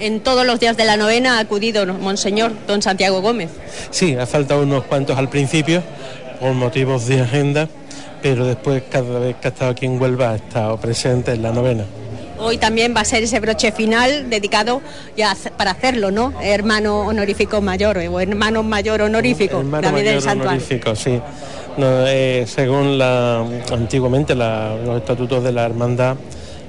En 0.00 0.20
todos 0.20 0.46
los 0.46 0.58
días 0.60 0.76
de 0.76 0.84
la 0.84 0.96
novena 0.96 1.36
ha 1.36 1.40
acudido 1.40 1.84
Monseñor 1.86 2.52
Don 2.66 2.82
Santiago 2.82 3.20
Gómez. 3.20 3.50
Sí, 3.90 4.14
ha 4.16 4.26
faltado 4.26 4.62
unos 4.62 4.84
cuantos 4.84 5.16
al 5.18 5.28
principio 5.28 5.82
por 6.40 6.52
motivos 6.54 7.06
de 7.06 7.20
agenda, 7.20 7.68
pero 8.22 8.46
después 8.46 8.82
cada 8.90 9.18
vez 9.18 9.36
que 9.36 9.48
ha 9.48 9.50
estado 9.50 9.70
aquí 9.70 9.86
en 9.86 10.00
Huelva 10.00 10.30
ha 10.32 10.36
estado 10.36 10.76
presente 10.78 11.32
en 11.32 11.42
la 11.42 11.52
novena. 11.52 11.84
Hoy 12.38 12.58
también 12.58 12.94
va 12.94 13.00
a 13.00 13.04
ser 13.06 13.22
ese 13.22 13.40
broche 13.40 13.72
final 13.72 14.28
dedicado 14.28 14.82
ya 15.16 15.34
para 15.56 15.70
hacerlo, 15.70 16.10
¿no? 16.10 16.34
Hermano 16.42 17.00
honorífico 17.06 17.62
mayor 17.62 17.96
o 17.96 18.20
hermano 18.20 18.62
mayor 18.62 19.00
honorífico 19.00 19.58
Hermano 19.60 19.86
del 19.92 19.92
mayor 20.04 20.20
santuario. 20.22 20.50
honorífico, 20.62 20.94
sí. 20.94 21.18
No, 21.78 22.06
eh, 22.06 22.44
según 22.46 22.98
la, 22.98 23.42
antiguamente 23.72 24.34
la- 24.34 24.76
los 24.84 24.98
estatutos 24.98 25.42
de 25.44 25.52
la 25.52 25.64
hermandad, 25.64 26.16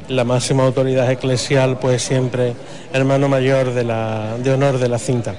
la 0.08 0.24
máxima 0.24 0.64
autoridad 0.64 1.12
eclesial, 1.12 1.80
pues 1.80 2.02
siempre 2.02 2.54
hermano 2.94 3.28
mayor 3.28 3.74
de, 3.74 3.84
la, 3.84 4.38
de 4.38 4.52
honor 4.52 4.78
de 4.78 4.90
la 4.90 5.00
cinta. 5.00 5.36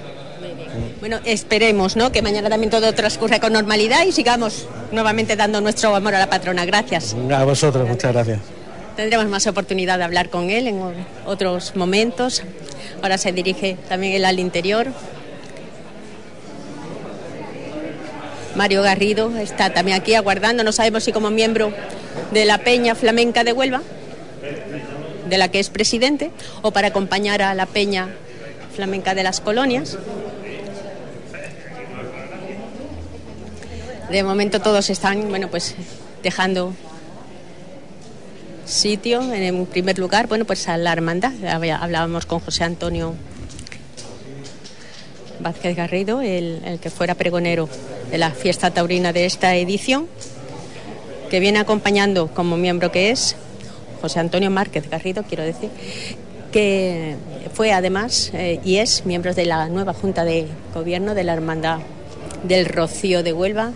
Bueno, 1.00 1.18
esperemos, 1.24 1.96
¿no? 1.96 2.12
Que 2.12 2.22
mañana 2.22 2.48
también 2.48 2.70
todo 2.70 2.92
transcurra 2.92 3.40
con 3.40 3.52
normalidad 3.52 4.04
y 4.06 4.12
sigamos 4.12 4.66
nuevamente 4.92 5.36
dando 5.36 5.60
nuestro 5.60 5.94
amor 5.94 6.14
a 6.14 6.18
la 6.18 6.30
patrona. 6.30 6.64
Gracias. 6.64 7.16
A 7.34 7.44
vosotros, 7.44 7.88
muchas 7.88 8.12
gracias. 8.12 8.40
Tendremos 8.96 9.26
más 9.26 9.46
oportunidad 9.46 9.98
de 9.98 10.04
hablar 10.04 10.28
con 10.28 10.50
él 10.50 10.66
en 10.66 10.80
otros 11.24 11.76
momentos. 11.76 12.42
Ahora 13.02 13.16
se 13.16 13.32
dirige 13.32 13.76
también 13.88 14.12
él 14.14 14.24
al 14.24 14.40
interior. 14.40 14.88
Mario 18.56 18.82
Garrido 18.82 19.36
está 19.36 19.72
también 19.72 20.00
aquí 20.00 20.14
aguardando, 20.14 20.64
no 20.64 20.72
sabemos 20.72 21.04
si 21.04 21.12
como 21.12 21.30
miembro 21.30 21.72
de 22.32 22.44
la 22.44 22.58
Peña 22.58 22.96
Flamenca 22.96 23.44
de 23.44 23.52
Huelva, 23.52 23.82
de 25.28 25.38
la 25.38 25.48
que 25.48 25.60
es 25.60 25.70
presidente, 25.70 26.30
o 26.62 26.70
para 26.70 26.88
acompañar 26.88 27.42
a 27.42 27.54
la 27.54 27.66
Peña 27.66 28.08
Flamenca 28.74 29.14
de 29.14 29.22
las 29.22 29.40
Colonias. 29.40 29.98
De 34.10 34.22
momento 34.22 34.60
todos 34.60 34.88
están, 34.88 35.28
bueno, 35.28 35.48
pues 35.48 35.74
dejando 36.22 36.72
sitio 38.64 39.22
en 39.32 39.66
primer 39.66 39.98
lugar, 39.98 40.28
bueno, 40.28 40.44
pues 40.44 40.68
a 40.68 40.76
la 40.76 40.92
hermandad. 40.92 41.32
Hablábamos 41.44 42.26
con 42.26 42.40
José 42.40 42.64
Antonio 42.64 43.14
Vázquez 45.40 45.76
Garrido, 45.76 46.20
el 46.22 46.78
que 46.80 46.90
fuera 46.90 47.14
pregonero 47.14 47.68
de 48.10 48.18
la 48.18 48.30
fiesta 48.30 48.70
taurina 48.70 49.12
de 49.12 49.26
esta 49.26 49.54
edición, 49.56 50.08
que 51.30 51.40
viene 51.40 51.58
acompañando 51.58 52.28
como 52.28 52.56
miembro 52.56 52.90
que 52.90 53.10
es 53.10 53.36
José 54.00 54.20
Antonio 54.20 54.50
Márquez 54.50 54.88
Garrido, 54.88 55.22
quiero 55.24 55.42
decir, 55.44 55.70
que 56.52 57.16
fue 57.52 57.72
además 57.72 58.30
eh, 58.32 58.60
y 58.64 58.76
es 58.76 59.04
miembro 59.04 59.34
de 59.34 59.44
la 59.44 59.68
nueva 59.68 59.92
Junta 59.92 60.24
de 60.24 60.46
Gobierno 60.74 61.14
de 61.14 61.24
la 61.24 61.34
Hermandad 61.34 61.78
del 62.44 62.66
Rocío 62.66 63.22
de 63.22 63.32
Huelva. 63.32 63.72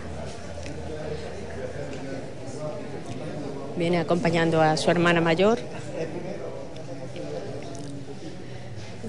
Viene 3.77 3.97
acompañando 3.99 4.61
a 4.61 4.77
su 4.77 4.89
hermana 4.91 5.19
mayor 5.19 5.59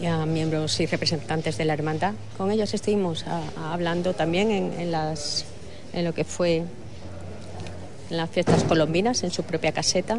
y 0.01 0.07
a 0.07 0.27
miembros 0.27 0.81
y 0.81 0.87
representantes 0.87 1.57
de 1.57 1.65
la 1.65 1.75
hermandad. 1.75 2.13
Con 2.37 2.51
ellos 2.51 2.75
estuvimos 2.75 3.25
a- 3.27 3.41
a- 3.61 3.73
hablando 3.73 4.15
también 4.15 4.51
en 4.51 6.05
lo 6.05 6.13
que 6.13 6.25
fue 6.25 6.65
en 8.11 8.17
las 8.17 8.29
fiestas 8.31 8.65
colombinas, 8.65 9.23
en 9.23 9.31
su 9.31 9.43
propia 9.45 9.73
caseta. 9.73 10.19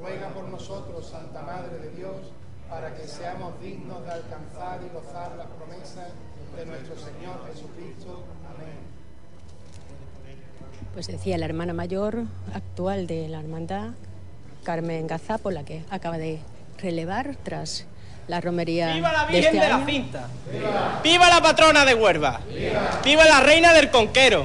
ruega 0.00 0.28
por 0.28 0.44
nosotros, 0.48 1.06
Santa 1.06 1.42
Madre 1.42 1.78
de 1.78 1.90
Dios, 1.90 2.16
para 2.68 2.94
que 2.94 3.06
seamos 3.06 3.60
dignos 3.60 4.04
de 4.04 4.10
alcanzar 4.10 4.80
y 4.84 4.94
gozar 4.94 5.36
las 5.36 5.46
promesas 5.46 6.08
de 6.56 6.66
nuestro 6.66 6.96
Señor 6.96 7.46
Jesucristo. 7.52 8.24
Amén. 8.54 8.78
Pues 10.92 11.06
decía 11.06 11.38
la 11.38 11.46
hermana 11.46 11.72
mayor 11.72 12.24
actual 12.54 13.06
de 13.06 13.28
la 13.28 13.40
hermandad, 13.40 13.90
Carmen 14.64 15.06
Gazapo, 15.06 15.50
la 15.50 15.64
que 15.64 15.84
acaba 15.90 16.18
de 16.18 16.40
relevar 16.78 17.36
tras 17.42 17.86
la 18.28 18.40
romería 18.42 18.92
¡Viva 18.92 19.12
la 19.12 19.24
de 19.24 19.32
Virgen 19.32 19.54
este 19.54 19.66
de 19.66 19.72
la. 19.72 19.86
Cinta! 19.86 20.28
¡Viva 21.02 21.28
la 21.28 21.40
patrona 21.40 21.84
de 21.84 21.94
Huelva! 21.94 22.40
¡Viva 23.02 23.24
la 23.24 23.40
reina 23.40 23.72
del 23.72 23.90
conquero! 23.90 24.44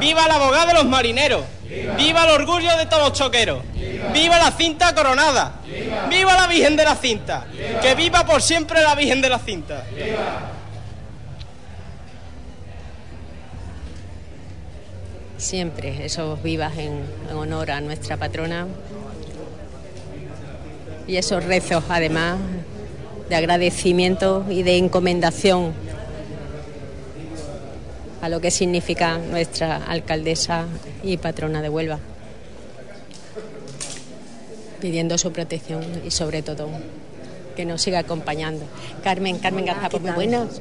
¡Viva 0.00 0.26
la 0.26 0.36
abogada 0.36 0.66
de 0.66 0.74
los 0.74 0.86
marineros! 0.86 1.44
¡Viva 1.96 2.24
el 2.24 2.30
orgullo 2.30 2.76
de 2.76 2.86
todos 2.86 3.10
los 3.10 3.12
choqueros! 3.12 3.62
¡Viva 4.14 4.38
la 4.38 4.50
cinta 4.50 4.94
coronada! 4.94 5.52
¡Viva 6.08 6.34
la 6.34 6.46
Virgen 6.46 6.76
de 6.76 6.84
la 6.84 6.96
Cinta! 6.96 7.46
¡Que 7.82 7.94
viva 7.94 8.24
por 8.24 8.40
siempre 8.42 8.82
la 8.82 8.94
Virgen 8.94 9.20
de 9.20 9.28
la 9.28 9.38
Cinta! 9.38 9.84
Siempre 15.36 16.04
esos 16.04 16.42
vivas 16.42 16.76
en, 16.76 17.04
en 17.30 17.36
honor 17.36 17.70
a 17.70 17.80
nuestra 17.80 18.16
patrona. 18.16 18.66
Y 21.06 21.16
esos 21.16 21.42
rezos, 21.44 21.82
además, 21.88 22.38
de 23.30 23.36
agradecimiento 23.36 24.44
y 24.50 24.64
de 24.64 24.76
encomendación 24.76 25.72
a 28.20 28.28
lo 28.28 28.40
que 28.40 28.50
significa 28.50 29.18
nuestra 29.18 29.76
alcaldesa 29.76 30.66
y 31.04 31.16
patrona 31.16 31.62
de 31.62 31.68
Huelva. 31.68 32.00
Pidiendo 34.80 35.16
su 35.16 35.32
protección 35.32 35.84
y 36.04 36.10
sobre 36.10 36.42
todo 36.42 36.68
que 37.54 37.64
nos 37.64 37.80
siga 37.82 38.00
acompañando. 38.00 38.64
Carmen, 39.04 39.38
Carmen 39.38 39.64
Garzapo, 39.64 40.00
muy 40.00 40.10
buenas. 40.10 40.60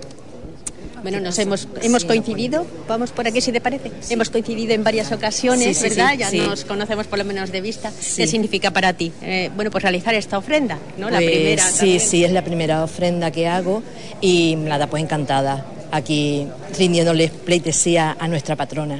Bueno, 1.01 1.19
nos 1.19 1.37
hemos, 1.39 1.67
hemos 1.81 2.05
coincidido, 2.05 2.65
vamos 2.87 3.11
por 3.11 3.27
aquí 3.27 3.41
si 3.41 3.51
te 3.51 3.61
parece. 3.61 3.91
Hemos 4.09 4.29
coincidido 4.29 4.73
en 4.73 4.83
varias 4.83 5.11
ocasiones, 5.11 5.77
Sí, 5.77 5.89
sí, 5.89 5.95
¿verdad? 5.95 6.11
sí, 6.29 6.37
ya 6.37 6.47
nos 6.47 6.65
conocemos 6.65 7.07
por 7.07 7.17
lo 7.19 7.25
menos 7.25 7.51
de 7.51 7.61
vista. 7.61 7.91
¿Qué 8.15 8.27
significa 8.27 8.71
para 8.71 8.93
ti? 8.93 9.11
Eh, 9.21 9.49
bueno, 9.55 9.71
pues 9.71 9.81
realizar 9.83 10.13
esta 10.15 10.37
ofrenda, 10.37 10.77
¿no? 10.97 11.09
la 11.09 11.17
Pues 11.19 11.31
primera. 11.31 11.63
Sí, 11.63 11.77
también. 11.77 11.99
sí, 12.01 12.23
es 12.25 12.31
la 12.31 12.43
primera 12.43 12.83
ofrenda 12.83 13.31
que 13.31 13.47
hago 13.47 13.81
y 14.21 14.55
nada, 14.57 14.87
pues 14.87 15.03
encantada. 15.03 15.65
Aquí 15.91 16.47
rindiéndole 16.77 17.29
pleitesía 17.29 18.15
a 18.19 18.27
nuestra 18.27 18.55
patrona. 18.55 18.99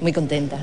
Muy 0.00 0.12
contenta. 0.12 0.58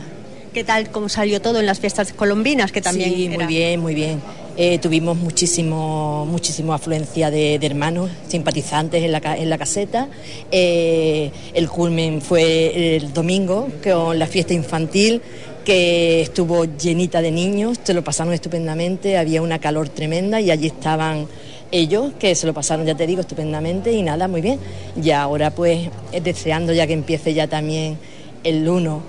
¿Qué 0.54 0.64
tal 0.66 0.90
cómo 0.92 1.08
salió 1.08 1.42
todo 1.42 1.62
en 1.62 1.66
las 1.66 1.80
fiestas 1.80 2.12
colombinas? 2.14 2.72
Que 2.74 2.82
también 2.82 3.10
sí, 3.14 3.26
era- 3.28 3.36
muy 3.38 3.46
bien, 3.46 3.80
muy 3.80 3.96
bien. 3.96 4.22
Eh, 4.58 4.80
tuvimos 4.80 5.18
muchísimo, 5.18 6.26
muchísimo 6.26 6.74
afluencia 6.74 7.32
de, 7.32 7.56
hermanos 7.56 8.12
simpatizantes 8.28 9.04
en 9.04 9.12
la, 9.14 9.22
en 9.38 9.50
la 9.50 9.58
caseta. 9.58 10.10
Eh, 10.52 11.32
el 11.54 11.70
culmen 11.70 12.22
fue 12.22 12.98
el 12.98 13.14
domingo 13.14 13.70
con 13.84 14.20
la 14.20 14.28
fiesta 14.28 14.54
infantil 14.54 15.22
que 15.64 16.22
estuvo 16.22 16.66
llenita 16.66 17.22
de 17.22 17.32
niños, 17.32 17.80
se 17.84 17.94
lo 17.94 18.04
pasaron 18.04 18.34
estupendamente, 18.34 19.18
había 19.18 19.42
una 19.42 19.60
calor 19.60 19.90
tremenda 19.90 20.42
y 20.42 20.52
allí 20.52 20.68
estaban 20.68 21.28
ellos 21.72 22.14
que 22.20 22.36
se 22.36 22.48
lo 22.48 22.54
pasaron, 22.54 22.86
ya 22.86 22.96
te 22.96 23.08
digo, 23.08 23.22
estupendamente 23.22 23.94
y 23.94 24.02
nada, 24.02 24.28
muy 24.28 24.42
bien. 24.42 24.60
Y 25.02 25.12
ahora 25.12 25.52
pues 25.52 25.90
eh, 26.12 26.22
deseando 26.22 26.74
ya 26.74 26.88
que 26.88 26.94
empiece 26.94 27.34
ya 27.34 27.48
también 27.48 27.98
el 28.44 28.68
1 28.68 29.02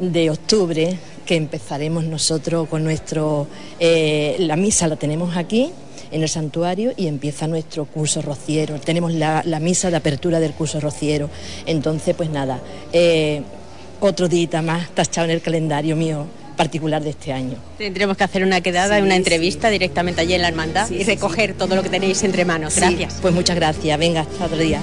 de 0.00 0.30
octubre, 0.30 0.96
que 1.26 1.36
empezaremos 1.36 2.04
nosotros 2.04 2.68
con 2.68 2.84
nuestro, 2.84 3.46
eh, 3.78 4.36
la 4.38 4.56
misa 4.56 4.88
la 4.88 4.96
tenemos 4.96 5.36
aquí 5.36 5.70
en 6.10 6.22
el 6.22 6.28
santuario 6.28 6.92
y 6.96 7.08
empieza 7.08 7.46
nuestro 7.48 7.84
curso 7.84 8.22
rociero. 8.22 8.80
Tenemos 8.80 9.12
la, 9.12 9.42
la 9.44 9.60
misa 9.60 9.90
de 9.90 9.96
apertura 9.96 10.40
del 10.40 10.52
curso 10.52 10.80
rociero. 10.80 11.28
Entonces, 11.66 12.14
pues 12.16 12.30
nada, 12.30 12.60
eh, 12.92 13.42
otro 14.00 14.28
día 14.28 14.62
más 14.62 14.88
tachado 14.90 15.26
en 15.26 15.32
el 15.32 15.42
calendario 15.42 15.96
mío 15.96 16.26
particular 16.56 17.02
de 17.02 17.10
este 17.10 17.32
año. 17.32 17.56
Tendremos 17.76 18.16
que 18.16 18.24
hacer 18.24 18.42
una 18.42 18.62
quedada, 18.62 18.96
Sí, 18.96 19.02
una 19.02 19.16
entrevista 19.16 19.68
directamente 19.68 20.22
allí 20.22 20.32
en 20.34 20.42
la 20.42 20.48
hermandad 20.48 20.88
Sí, 20.88 20.96
y 21.00 21.04
recoger 21.04 21.52
todo 21.54 21.74
lo 21.76 21.82
que 21.82 21.90
tenéis 21.90 22.22
entre 22.22 22.44
manos. 22.46 22.76
Gracias. 22.76 23.18
pues 23.20 23.34
muchas 23.34 23.56
gracias. 23.56 23.98
Venga, 23.98 24.22
hasta 24.22 24.46
otro 24.46 24.56
día. 24.56 24.80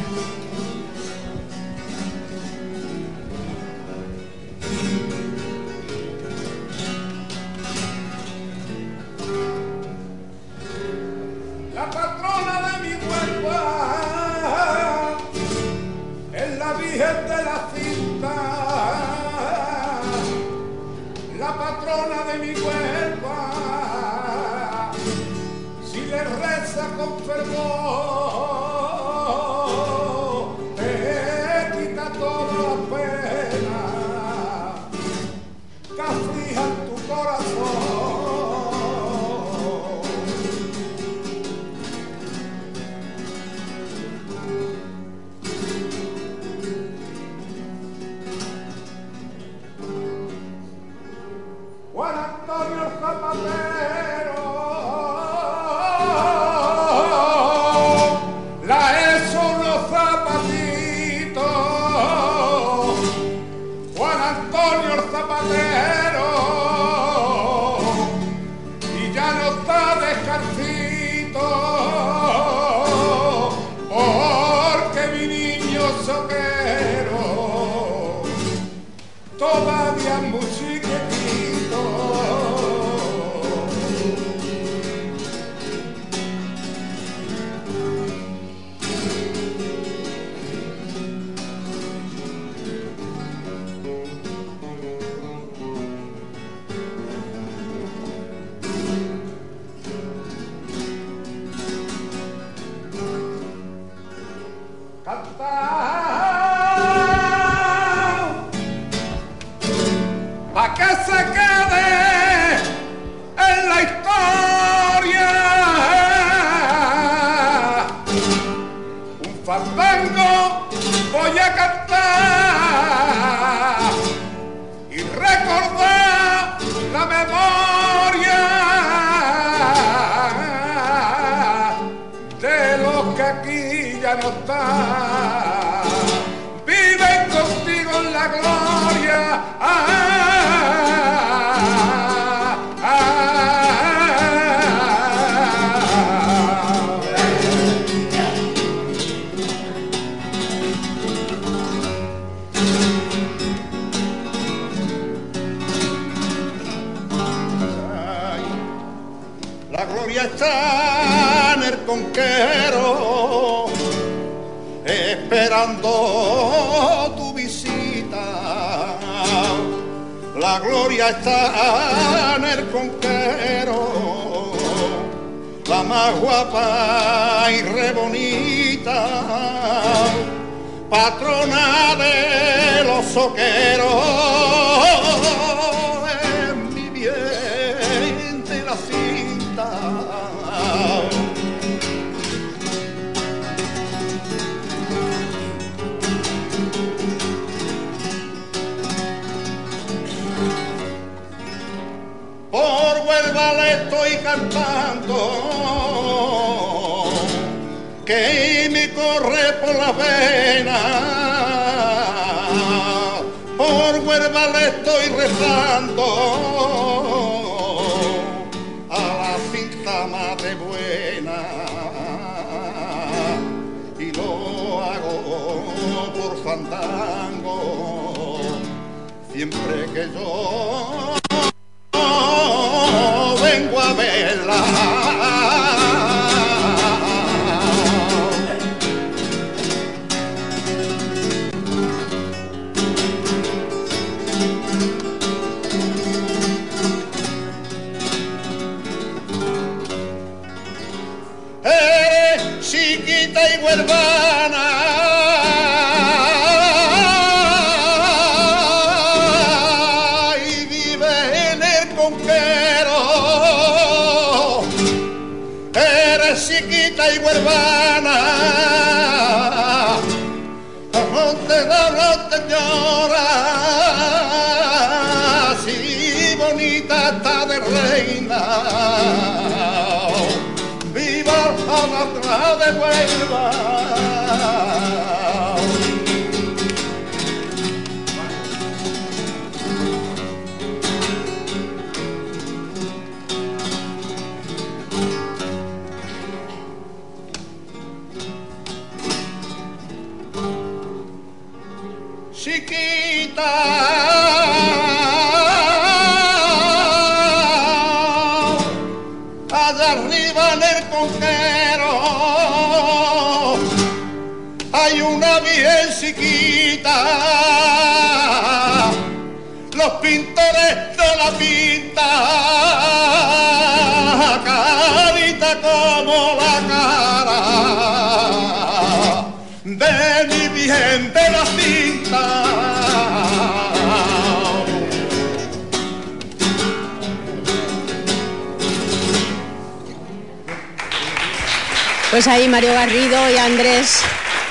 Pues 342.13 342.27
ahí 342.27 342.47
Mario 342.47 342.71
Garrido 342.73 343.27
y 343.31 343.37
Andrés 343.37 344.03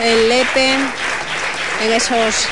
el 0.03 0.29
Lepe 0.29 0.75
en 0.75 1.93
esos 1.93 2.49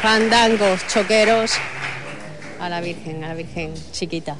fandangos 0.00 0.86
choqueros 0.86 1.52
a 2.58 2.70
la 2.70 2.80
Virgen, 2.80 3.22
a 3.24 3.28
la 3.28 3.34
Virgen 3.34 3.74
chiquita. 3.92 4.36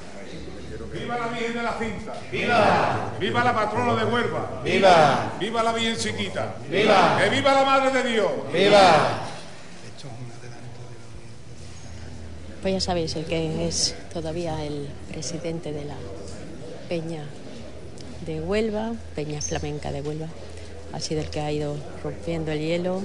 ¡Viva 0.94 1.18
la 1.18 1.26
Virgen 1.26 1.52
de 1.56 1.62
la 1.62 1.74
Cinta! 1.78 2.14
¡Viva! 2.32 3.12
¡Viva 3.20 3.44
la 3.44 3.54
patrona 3.54 4.02
de 4.02 4.04
Huelva! 4.06 4.62
¡Viva! 4.64 5.32
¡Viva 5.38 5.62
la 5.62 5.72
Virgen 5.72 5.96
chiquita! 5.98 6.54
¡Viva! 6.70 7.18
¡Que 7.20 7.28
viva 7.28 7.52
la 7.52 7.64
Madre 7.64 8.02
de 8.02 8.12
Dios! 8.12 8.32
¡Viva! 8.50 9.20
Pues 12.62 12.72
ya 12.72 12.80
sabéis, 12.80 13.14
el 13.14 13.26
que 13.26 13.68
es 13.68 13.94
todavía 14.10 14.64
el 14.64 14.88
presidente 15.12 15.70
de 15.70 15.84
la 15.84 15.96
Peña 16.88 17.26
de 18.24 18.40
Huelva, 18.40 18.94
Peña 19.14 19.40
Flamenca 19.42 19.92
de 19.92 20.00
Huelva, 20.00 20.28
ha 20.92 21.00
sido 21.00 21.20
el 21.20 21.28
que 21.28 21.40
ha 21.40 21.52
ido 21.52 21.76
rompiendo 22.02 22.52
el 22.52 22.60
hielo. 22.60 23.02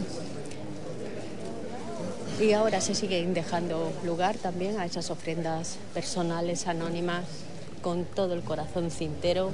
Y 2.40 2.54
ahora 2.54 2.82
se 2.82 2.96
siguen 2.96 3.34
dejando 3.34 3.92
lugar 4.04 4.38
también 4.38 4.80
a 4.80 4.86
esas 4.86 5.10
ofrendas 5.10 5.78
personales, 5.94 6.68
anónimas, 6.68 7.26
con 7.82 8.06
todo 8.06 8.34
el 8.34 8.42
corazón 8.42 8.92
cintero 8.92 9.52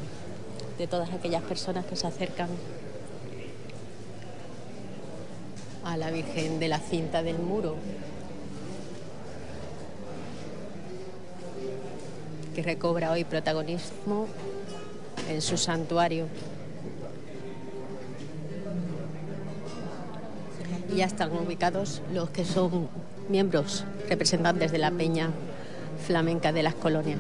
de 0.78 0.88
todas 0.88 1.12
aquellas 1.12 1.44
personas 1.44 1.86
que 1.86 1.96
se 1.96 2.08
acercan 2.08 2.50
a 5.84 5.98
la 5.98 6.12
Virgen 6.12 6.60
de 6.60 6.68
la 6.68 6.80
Cinta 6.80 7.24
del 7.24 7.40
Muro, 7.40 7.76
que 12.54 12.62
recobra 12.62 13.12
hoy 13.12 13.24
protagonismo 13.24 14.28
en 15.30 15.42
su 15.42 15.58
santuario. 15.58 16.28
Y 20.92 20.98
ya 20.98 21.06
están 21.06 21.32
ubicados 21.32 22.02
los 22.14 22.30
que 22.30 22.46
son 22.46 22.88
miembros, 23.30 23.84
representantes 24.10 24.72
de 24.72 24.78
la 24.78 24.92
Peña 24.92 25.30
Flamenca 26.06 26.52
de 26.52 26.64
las 26.64 26.76
Colonias. 26.76 27.20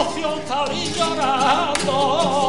occhio 0.00 0.40
sta 0.44 0.64
rigiorando 0.66 2.43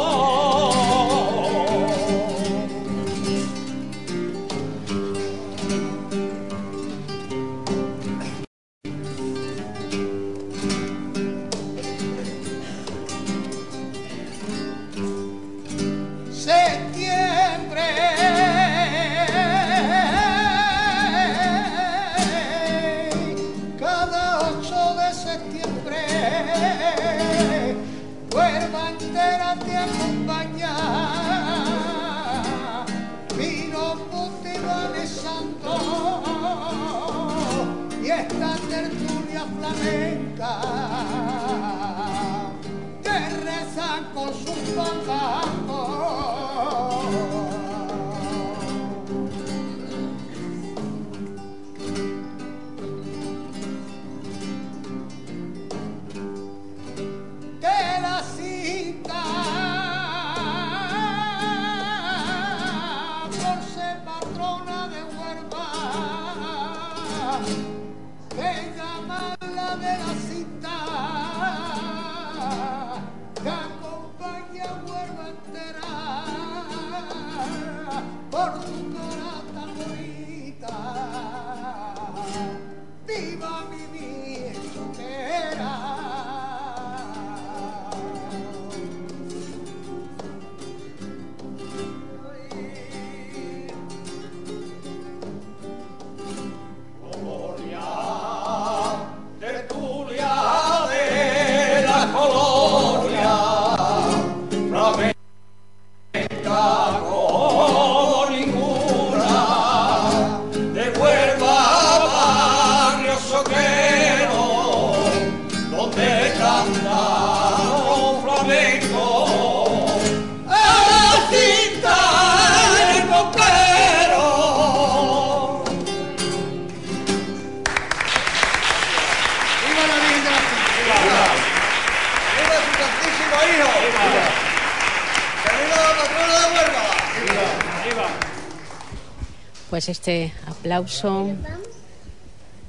aplauso 140.76 141.30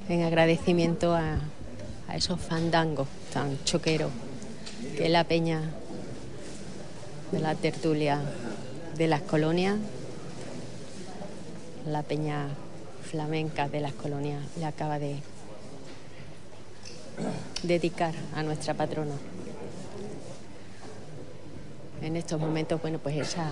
en 0.09 0.23
agradecimiento 0.23 1.13
a, 1.13 1.41
esos 2.15 2.41
fandangos 2.41 3.09
tan 3.33 3.59
choqueros 3.65 4.13
que 4.97 5.09
la 5.09 5.25
peña 5.25 5.61
de 7.33 7.41
la 7.41 7.57
tertulia 7.57 8.21
de 8.97 9.09
las 9.09 9.23
colonias, 9.23 9.77
la 11.85 12.05
peña 12.05 12.47
flamenca 13.03 13.69
de 13.69 13.81
las 13.81 13.93
colonias 13.93 14.41
le 14.57 14.67
acaba 14.67 15.01
de 15.01 15.17
dedicar 17.65 18.15
a 18.37 18.45
nuestra 18.45 18.75
patrona. 18.75 19.17
En 22.03 22.15
estos 22.15 22.39
momentos, 22.39 22.81
bueno, 22.81 23.01
pues 23.01 23.17
esa 23.17 23.51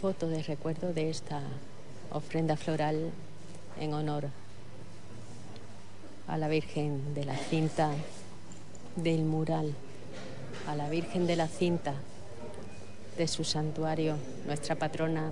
foto 0.00 0.26
de 0.26 0.42
recuerdo 0.42 0.92
de 0.92 1.10
esta 1.10 1.42
ofrenda 2.16 2.56
floral 2.56 3.10
en 3.80 3.92
honor 3.94 4.24
a 6.26 6.36
la 6.38 6.48
Virgen 6.48 7.14
de 7.14 7.24
la 7.24 7.36
Cinta 7.36 7.90
del 8.96 9.22
mural, 9.24 9.72
a 10.66 10.74
la 10.74 10.88
Virgen 10.88 11.26
de 11.26 11.36
la 11.36 11.46
Cinta 11.46 11.94
de 13.18 13.28
su 13.28 13.44
santuario, 13.44 14.16
nuestra 14.46 14.74
patrona 14.74 15.30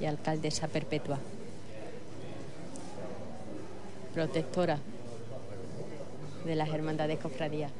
y 0.00 0.04
alcaldesa 0.06 0.68
perpetua, 0.68 1.18
protectora 4.12 4.78
de 6.44 6.54
las 6.54 6.68
hermandades 6.68 7.18
cofradías. 7.18 7.70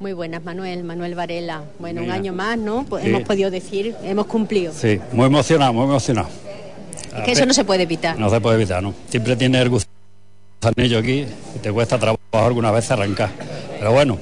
Muy 0.00 0.12
buenas, 0.14 0.42
Manuel, 0.42 0.82
Manuel 0.84 1.14
Varela. 1.14 1.62
Bueno, 1.78 2.02
un 2.02 2.10
año 2.10 2.32
más, 2.32 2.58
¿no? 2.58 2.84
Pues 2.84 3.04
Sí. 3.04 3.10
hemos 3.10 3.22
podido 3.22 3.50
decir, 3.50 3.94
hemos 4.02 4.26
cumplido. 4.26 4.72
Sí, 4.72 5.00
muy 5.12 5.26
emocionado, 5.26 5.72
muy 5.72 5.84
emocionado. 5.84 6.28
Es 7.16 7.22
que 7.24 7.32
eso 7.32 7.46
no 7.46 7.54
se 7.54 7.64
puede 7.64 7.82
evitar. 7.82 8.18
No 8.18 8.30
se 8.30 8.40
puede 8.40 8.56
evitar, 8.56 8.82
¿no? 8.82 8.94
Siempre 9.08 9.36
tiene 9.36 9.60
el 9.60 9.70
aquí 10.96 11.26
y 11.56 11.58
te 11.60 11.72
cuesta 11.72 11.98
trabajo 11.98 12.20
alguna 12.32 12.70
vez 12.70 12.90
arrancar. 12.90 13.30
Pero 13.78 13.92
bueno, 13.92 14.18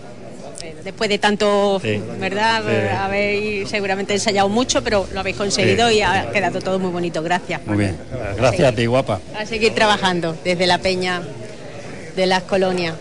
Después 0.84 1.10
de 1.10 1.18
tanto, 1.18 1.78
Sí. 1.78 2.00
¿verdad? 2.18 2.62
Sí. 2.66 2.96
Habéis 2.96 3.68
seguramente 3.68 4.14
ensayado 4.14 4.48
mucho, 4.48 4.82
pero 4.82 5.06
lo 5.12 5.20
habéis 5.20 5.36
conseguido 5.36 5.90
Sí. 5.90 5.96
y 5.96 6.00
ha 6.02 6.30
quedado 6.32 6.58
todo 6.62 6.78
muy 6.78 6.90
bonito. 6.90 7.22
Gracias. 7.22 7.60
muy 7.66 7.76
bien. 7.76 7.98
Gracias 8.36 8.72
a 8.72 8.74
ti, 8.74 8.86
guapa. 8.86 9.20
A 9.38 9.44
seguir 9.44 9.74
trabajando 9.74 10.34
desde 10.42 10.66
la 10.66 10.78
peña 10.78 11.20
de 12.16 12.26
las 12.26 12.44
colonias. 12.44 12.94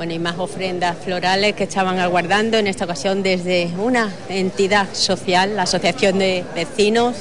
Bueno, 0.00 0.14
y 0.14 0.18
más 0.18 0.38
ofrendas 0.38 0.96
florales 0.96 1.54
que 1.54 1.64
estaban 1.64 1.98
aguardando 1.98 2.56
en 2.56 2.66
esta 2.66 2.86
ocasión 2.86 3.22
desde 3.22 3.66
una 3.76 4.10
entidad 4.30 4.88
social, 4.94 5.56
la 5.56 5.64
Asociación 5.64 6.18
de 6.18 6.42
Vecinos 6.54 7.16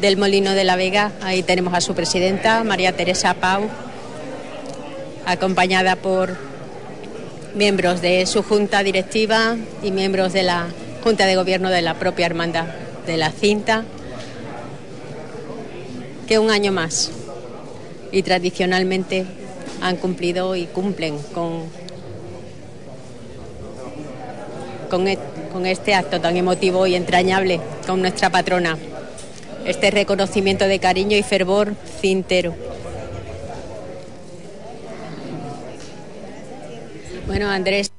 del 0.00 0.16
Molino 0.16 0.52
de 0.52 0.64
la 0.64 0.76
Vega. 0.76 1.12
Ahí 1.20 1.42
tenemos 1.42 1.74
a 1.74 1.82
su 1.82 1.92
presidenta, 1.92 2.64
María 2.64 2.96
Teresa 2.96 3.34
Pau, 3.34 3.68
acompañada 5.26 5.96
por 5.96 6.38
miembros 7.54 8.00
de 8.00 8.24
su 8.24 8.42
junta 8.42 8.82
directiva 8.82 9.56
y 9.82 9.90
miembros 9.90 10.32
de 10.32 10.44
la 10.44 10.68
Junta 11.04 11.26
de 11.26 11.36
Gobierno 11.36 11.68
de 11.68 11.82
la 11.82 11.98
propia 11.98 12.24
Hermandad 12.24 12.64
de 13.06 13.18
la 13.18 13.30
Cinta 13.30 13.84
que 16.26 16.38
un 16.38 16.50
año 16.50 16.72
más 16.72 17.10
y 18.10 18.22
tradicionalmente 18.22 19.26
han 19.82 19.98
cumplido 19.98 20.56
y 20.56 20.64
cumplen 20.64 21.18
con, 21.34 21.81
con, 24.92 25.08
e- 25.08 25.18
con 25.50 25.64
este 25.64 25.94
acto 25.94 26.20
tan 26.20 26.36
emotivo 26.36 26.86
y 26.86 26.94
entrañable 26.94 27.62
con 27.86 28.02
nuestra 28.02 28.28
patrona. 28.28 28.76
Este 29.64 29.90
reconocimiento 29.90 30.66
de 30.66 30.78
cariño 30.78 31.16
y 31.16 31.22
fervor 31.22 31.74
cintero. 32.02 32.54
Bueno, 37.26 37.48
Andrés. 37.48 37.90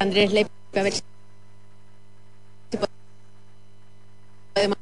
Andrés 0.00 0.32
Lepe, 0.32 0.50
a 0.74 0.82
ver 0.82 0.94
si 0.94 1.02
podemos 4.54 4.78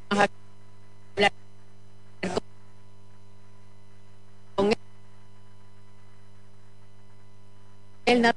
él. 8.11 8.23
Nada- 8.23 8.37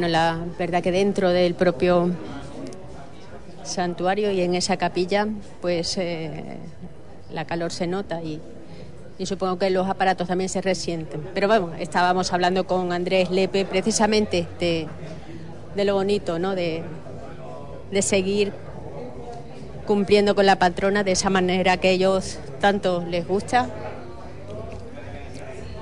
Bueno, 0.00 0.12
la 0.12 0.38
verdad 0.58 0.82
que 0.82 0.92
dentro 0.92 1.28
del 1.28 1.52
propio 1.52 2.08
santuario 3.64 4.30
y 4.30 4.40
en 4.40 4.54
esa 4.54 4.78
capilla, 4.78 5.28
pues 5.60 5.98
eh, 5.98 6.56
la 7.30 7.44
calor 7.44 7.70
se 7.70 7.86
nota 7.86 8.22
y, 8.22 8.40
supongo 9.26 9.58
que 9.58 9.68
los 9.68 9.86
aparatos 9.86 10.26
también 10.26 10.48
se 10.48 10.62
resienten. 10.62 11.20
Pero 11.34 11.48
bueno, 11.48 11.72
estábamos 11.78 12.32
hablando 12.32 12.66
con 12.66 12.94
Andrés 12.94 13.28
Lepe 13.28 13.66
precisamente 13.66 14.46
de, 14.58 14.88
de 15.76 15.84
lo 15.84 15.92
bonito, 15.92 16.38
¿no? 16.38 16.54
De, 16.54 16.82
de 17.90 18.00
seguir 18.00 18.54
cumpliendo 19.86 20.34
con 20.34 20.46
la 20.46 20.56
patrona 20.56 21.04
de 21.04 21.12
esa 21.12 21.28
manera 21.28 21.76
que 21.76 21.88
a 21.88 21.90
ellos 21.90 22.38
tanto 22.58 23.04
les 23.06 23.28
gusta, 23.28 23.68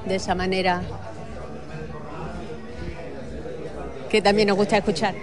de 0.09 0.16
esa 0.16 0.35
manera 0.35 0.83
que 4.09 4.22
también 4.22 4.48
nos 4.48 4.56
gusta 4.56 4.78
escuchar. 4.78 5.14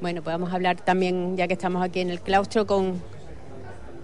Bueno, 0.00 0.20
pues 0.22 0.34
vamos 0.34 0.50
a 0.50 0.56
hablar 0.56 0.80
también, 0.80 1.36
ya 1.36 1.46
que 1.46 1.52
estamos 1.52 1.80
aquí 1.82 2.00
en 2.00 2.10
el 2.10 2.20
claustro, 2.20 2.66
con, 2.66 3.00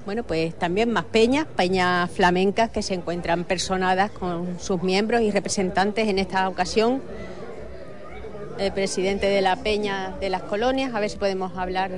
bueno, 0.06 0.22
pues 0.22 0.54
también 0.56 0.92
más 0.92 1.04
peñas, 1.04 1.44
peñas 1.44 2.08
flamencas 2.12 2.70
que 2.70 2.82
se 2.82 2.94
encuentran 2.94 3.42
personadas 3.42 4.12
con 4.12 4.60
sus 4.60 4.80
miembros 4.80 5.22
y 5.22 5.32
representantes 5.32 6.06
en 6.06 6.20
esta 6.20 6.48
ocasión. 6.48 7.02
El 8.58 8.72
presidente 8.72 9.26
de 9.26 9.40
la 9.40 9.56
peña 9.56 10.16
de 10.20 10.30
las 10.30 10.42
colonias, 10.42 10.94
a 10.94 11.00
ver 11.00 11.10
si 11.10 11.16
podemos 11.16 11.56
hablar. 11.58 11.90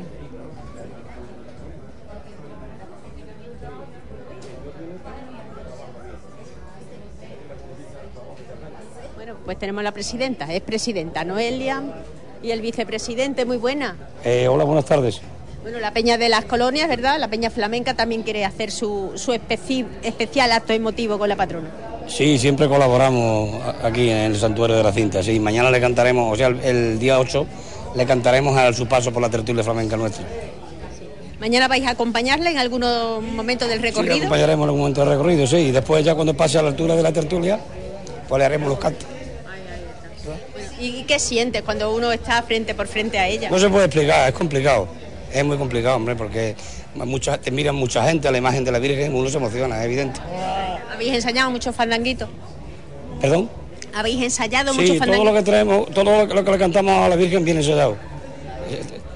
Bueno, 9.14 9.36
pues 9.44 9.49
tenemos 9.60 9.84
la 9.84 9.92
presidenta, 9.92 10.52
es 10.52 10.62
presidenta 10.62 11.22
Noelia 11.24 11.82
y 12.42 12.50
el 12.50 12.62
vicepresidente, 12.62 13.44
muy 13.44 13.58
buena. 13.58 13.94
Eh, 14.24 14.48
hola, 14.48 14.64
buenas 14.64 14.86
tardes. 14.86 15.20
Bueno, 15.62 15.78
la 15.78 15.92
Peña 15.92 16.16
de 16.16 16.30
las 16.30 16.46
Colonias, 16.46 16.88
¿verdad? 16.88 17.18
La 17.20 17.28
Peña 17.28 17.50
Flamenca 17.50 17.92
también 17.94 18.22
quiere 18.22 18.46
hacer 18.46 18.70
su, 18.70 19.12
su 19.16 19.32
especi- 19.32 19.86
especial 20.02 20.50
acto 20.52 20.72
emotivo 20.72 21.18
con 21.18 21.28
la 21.28 21.36
patrona. 21.36 21.68
Sí, 22.08 22.38
siempre 22.38 22.66
colaboramos 22.66 23.60
aquí 23.84 24.08
en 24.08 24.16
el 24.32 24.36
Santuario 24.36 24.76
de 24.76 24.82
la 24.82 24.92
Cinta. 24.92 25.22
Sí, 25.22 25.38
mañana 25.38 25.70
le 25.70 25.78
cantaremos, 25.80 26.32
o 26.32 26.36
sea, 26.36 26.46
el, 26.48 26.60
el 26.60 26.98
día 26.98 27.20
8 27.20 27.46
le 27.94 28.06
cantaremos 28.06 28.56
a 28.56 28.72
su 28.72 28.86
paso 28.88 29.12
por 29.12 29.20
la 29.20 29.28
tertulia 29.28 29.62
flamenca 29.62 29.96
nuestra. 29.98 30.24
Mañana 31.38 31.68
vais 31.68 31.86
a 31.86 31.90
acompañarla 31.90 32.50
en 32.50 32.58
algunos 32.58 33.22
momentos 33.22 33.68
del 33.68 33.78
Sí, 33.78 33.82
le 33.84 33.88
recorrido. 33.90 34.16
acompañaremos 34.16 34.64
en 34.66 34.70
un 34.74 34.78
momento 34.78 35.04
de 35.04 35.10
recorrido, 35.10 35.46
sí, 35.46 35.56
y 35.56 35.70
después 35.72 36.02
ya 36.04 36.14
cuando 36.14 36.32
pase 36.34 36.58
a 36.58 36.62
la 36.62 36.68
altura 36.68 36.96
de 36.96 37.02
la 37.02 37.12
tertulia, 37.12 37.60
pues 38.28 38.38
le 38.38 38.44
haremos 38.46 38.68
los 38.70 38.78
cantos. 38.78 39.06
¿Y 40.80 41.02
qué 41.04 41.18
sientes 41.18 41.62
cuando 41.62 41.94
uno 41.94 42.10
está 42.12 42.42
frente 42.42 42.74
por 42.74 42.86
frente 42.86 43.18
a 43.18 43.28
ella? 43.28 43.50
No 43.50 43.58
se 43.58 43.68
puede 43.68 43.84
explicar, 43.86 44.28
es 44.28 44.34
complicado. 44.34 44.88
Es 45.32 45.44
muy 45.44 45.56
complicado, 45.58 45.96
hombre, 45.96 46.16
porque 46.16 46.56
mucha, 46.94 47.38
te 47.38 47.50
miran 47.50 47.74
mucha 47.76 48.02
gente 48.04 48.26
a 48.28 48.30
la 48.32 48.38
imagen 48.38 48.64
de 48.64 48.72
la 48.72 48.78
Virgen, 48.78 49.14
uno 49.14 49.28
se 49.28 49.36
emociona, 49.36 49.78
es 49.78 49.84
evidente. 49.84 50.20
¿Habéis 50.92 51.14
ensayado 51.14 51.50
muchos 51.50 51.74
fandanguitos? 51.76 52.28
¿Perdón? 53.20 53.48
¿Habéis 53.94 54.22
ensayado 54.22 54.72
Sí, 54.72 54.80
muchos 54.80 54.96
todo 54.98 55.06
lo 55.06 55.12
fandanguitos? 55.12 55.38
que 55.38 55.42
traemos, 55.50 55.90
todo 55.90 56.26
lo 56.26 56.44
que, 56.44 56.50
le 56.52 56.58
cantamos 56.58 56.92
a 57.04 57.08
la 57.08 57.16
Virgen 57.16 57.44
viene 57.44 57.62
sellado. 57.62 57.96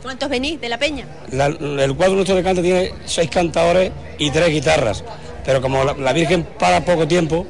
¿Cuántos 0.03 0.29
venís 0.29 0.61
de 0.61 0.69
la 0.69 0.79
Peña? 0.79 1.07
La- 1.31 1.47
el 1.47 1.97
cuadro 1.97 2.15
nuestro 2.17 2.37
de 2.37 2.43
cante 2.43 2.61
tiene 2.62 2.93
seis 3.07 3.31
cantadores 3.31 3.91
y 4.19 4.31
tres 4.31 4.51
guitarras, 4.51 5.03
pero 5.45 5.62
como 5.62 5.83
la, 5.83 5.95
la 5.95 6.12
Virgen 6.12 6.45
para 6.59 6.85
poco 6.85 7.09
tiempo, 7.09 7.47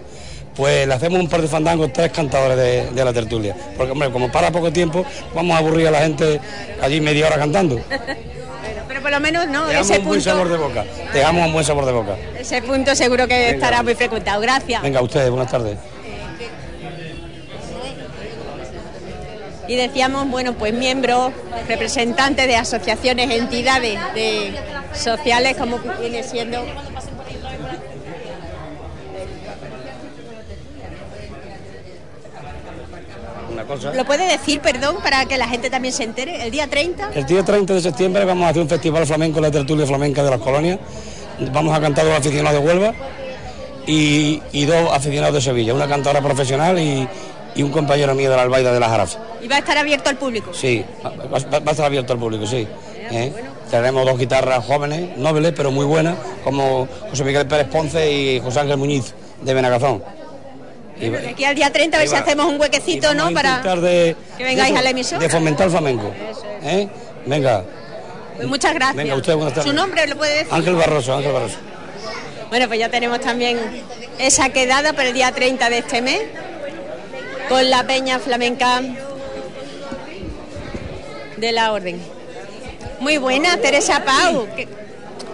pues 0.54 0.86
le 0.86 0.94
hacemos 0.94 1.20
un 1.20 1.28
par 1.28 1.42
de 1.42 1.48
fandangos, 1.48 1.92
tres 1.92 2.12
cantadores 2.12 2.56
de, 2.56 2.90
de 2.90 3.04
la 3.04 3.12
tertulia. 3.12 3.56
Porque, 3.76 3.92
hombre, 3.92 4.10
como 4.10 4.30
para 4.30 4.50
poco 4.50 4.72
tiempo, 4.72 5.04
vamos 5.34 5.54
a 5.54 5.58
aburrir 5.58 5.88
a 5.88 5.90
la 5.90 6.00
gente 6.00 6.40
allí 6.80 7.00
media 7.00 7.26
hora 7.26 7.36
cantando. 7.36 7.80
Pero 8.88 9.00
por 9.02 9.10
lo 9.10 9.20
menos 9.20 9.48
no, 9.48 9.66
Dejamos 9.66 9.90
ese 9.90 10.00
un 10.00 10.06
buen 10.06 10.20
sabor 10.20 10.48
de 10.48 10.56
punto, 10.56 10.68
boca. 10.68 10.84
Dejamos 11.12 11.46
un 11.46 11.52
buen 11.52 11.64
sabor 11.64 11.84
de 11.86 11.92
boca. 11.92 12.16
ese 12.38 12.62
punto 12.62 12.94
seguro 12.94 13.26
que 13.26 13.50
estará 13.50 13.82
muy 13.82 13.94
frecuentado. 13.94 14.40
Gracias. 14.40 14.82
Venga, 14.82 15.02
ustedes, 15.02 15.30
buenas 15.30 15.50
tardes. 15.50 15.78
Y 19.66 19.76
decíamos, 19.76 20.28
bueno, 20.28 20.52
pues 20.54 20.74
miembros, 20.74 21.32
representantes 21.66 22.46
de 22.46 22.56
asociaciones, 22.56 23.30
entidades 23.30 23.98
de 24.14 24.52
sociales, 24.92 25.56
como 25.56 25.78
viene 26.00 26.22
siendo. 26.22 26.64
Cosa. 33.66 33.92
¿Lo 33.94 34.04
puede 34.04 34.26
decir, 34.28 34.60
perdón, 34.60 34.96
para 35.02 35.24
que 35.26 35.36
la 35.38 35.48
gente 35.48 35.70
también 35.70 35.92
se 35.94 36.04
entere? 36.04 36.44
El 36.44 36.50
día 36.50 36.66
30. 36.68 37.10
El 37.14 37.26
día 37.26 37.42
30 37.44 37.74
de 37.74 37.80
septiembre 37.80 38.24
vamos 38.24 38.46
a 38.46 38.50
hacer 38.50 38.62
un 38.62 38.68
festival 38.68 39.06
flamenco, 39.06 39.40
la 39.40 39.50
tertulia 39.50 39.86
flamenca 39.86 40.22
de 40.22 40.30
las 40.30 40.40
colonias. 40.40 40.78
Vamos 41.52 41.76
a 41.76 41.80
cantar 41.80 42.04
dos 42.04 42.14
aficionados 42.18 42.60
de 42.60 42.66
Huelva 42.66 42.92
y, 43.86 44.40
y 44.52 44.64
dos 44.64 44.92
aficionados 44.92 45.34
de 45.34 45.40
Sevilla, 45.40 45.74
una 45.74 45.88
cantadora 45.88 46.20
profesional 46.22 46.78
y, 46.78 47.08
y 47.54 47.62
un 47.62 47.70
compañero 47.70 48.14
mío 48.14 48.30
de 48.30 48.36
la 48.36 48.42
Albaida 48.42 48.72
de 48.72 48.80
la 48.80 48.88
Jarafa. 48.88 49.18
Y 49.42 49.48
va 49.48 49.56
a 49.56 49.58
estar 49.58 49.76
abierto 49.76 50.10
al 50.10 50.16
público. 50.16 50.52
Sí, 50.54 50.84
va, 51.04 51.10
va- 51.10 51.58
va 51.60 51.68
a 51.68 51.70
estar 51.70 51.86
abierto 51.86 52.12
al 52.12 52.18
público, 52.18 52.46
sí. 52.46 52.66
¿eh? 53.10 53.32
Traeremos 53.70 54.04
dos 54.06 54.18
guitarras 54.18 54.64
jóvenes, 54.64 55.16
nobles, 55.18 55.52
pero 55.56 55.70
muy 55.70 55.84
buenas, 55.84 56.16
como 56.44 56.86
José 57.10 57.24
Miguel 57.24 57.46
Pérez 57.46 57.66
Ponce 57.68 58.10
y 58.12 58.40
José 58.40 58.60
Ángel 58.60 58.76
Muñiz 58.76 59.14
de 59.42 59.54
Benagazón. 59.54 60.02
Y 61.00 61.08
va- 61.10 61.18
De 61.18 61.28
aquí 61.30 61.44
al 61.44 61.54
día 61.54 61.72
30 61.72 61.96
a 61.96 62.00
ver 62.00 62.08
si 62.08 62.14
hacemos 62.14 62.46
un 62.46 62.60
huequecito, 62.60 63.14
¿no? 63.14 63.30
Para 63.32 63.58
de, 63.76 64.16
que 64.38 64.44
vengáis 64.44 64.72
de- 64.72 64.78
a 64.78 64.82
la 64.82 64.90
emisora. 64.90 65.20
De 65.20 65.28
fomentar 65.28 65.66
el 65.66 65.70
flamenco. 65.72 66.12
¿eh? 66.62 66.88
Venga, 67.26 67.64
Pues 68.36 68.48
muchas 68.48 68.74
gracias. 68.74 68.96
Venga, 68.96 69.14
usted, 69.16 69.34
buenas 69.34 69.54
tardes. 69.54 69.70
¿Su 69.70 69.76
nombre 69.76 70.06
lo 70.06 70.16
puede 70.16 70.34
decir? 70.38 70.52
Ángel 70.52 70.74
Barroso, 70.76 71.14
Ángel 71.14 71.32
Barroso. 71.32 71.56
Bueno, 72.48 72.68
pues 72.68 72.78
ya 72.78 72.88
tenemos 72.88 73.20
también 73.20 73.58
esa 74.18 74.48
quedada 74.50 74.92
para 74.92 75.08
el 75.08 75.14
día 75.14 75.32
30 75.32 75.68
de 75.70 75.78
este 75.78 76.02
mes 76.02 76.20
con 77.48 77.68
la 77.70 77.84
Peña 77.84 78.18
Flamenca 78.20 78.80
de 81.36 81.52
la 81.52 81.72
Orden. 81.72 82.00
Muy 83.00 83.18
buena, 83.18 83.56
Teresa 83.58 84.04
Pau. 84.04 84.46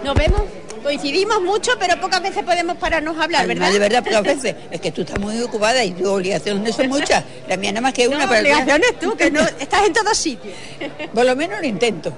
Nos 0.05 0.15
vemos, 0.15 0.43
coincidimos 0.83 1.41
mucho, 1.43 1.73
pero 1.79 2.01
pocas 2.01 2.23
veces 2.23 2.43
podemos 2.45 2.77
pararnos 2.77 3.19
a 3.19 3.25
hablar, 3.25 3.47
¿verdad? 3.47 3.73
de 3.73 3.79
verdad, 3.79 4.05
pocas 4.05 4.23
veces. 4.43 4.55
Es 4.71 4.81
que 4.81 4.93
tú 4.93 5.03
estás 5.03 5.19
muy 5.19 5.41
ocupada 5.41 5.85
y 5.85 5.93
tus 5.93 6.07
obligaciones 6.07 6.75
son 6.75 6.89
muchas. 6.89 7.25
La 7.49 7.57
mía 7.57 7.73
nada 7.73 7.83
más 7.83 7.93
que 7.93 8.09
una. 8.09 8.25
No, 8.25 8.29
pero 8.29 8.41
obligaciones 8.41 8.99
tú, 8.99 9.17
que 9.17 9.31
no 9.31 9.41
estás 9.41 9.87
en 9.87 9.93
todos 9.93 10.17
sitios. 10.17 10.55
Por 11.15 11.25
lo 11.25 11.37
menos 11.37 11.61
lo 11.61 11.67
intento. 11.67 12.13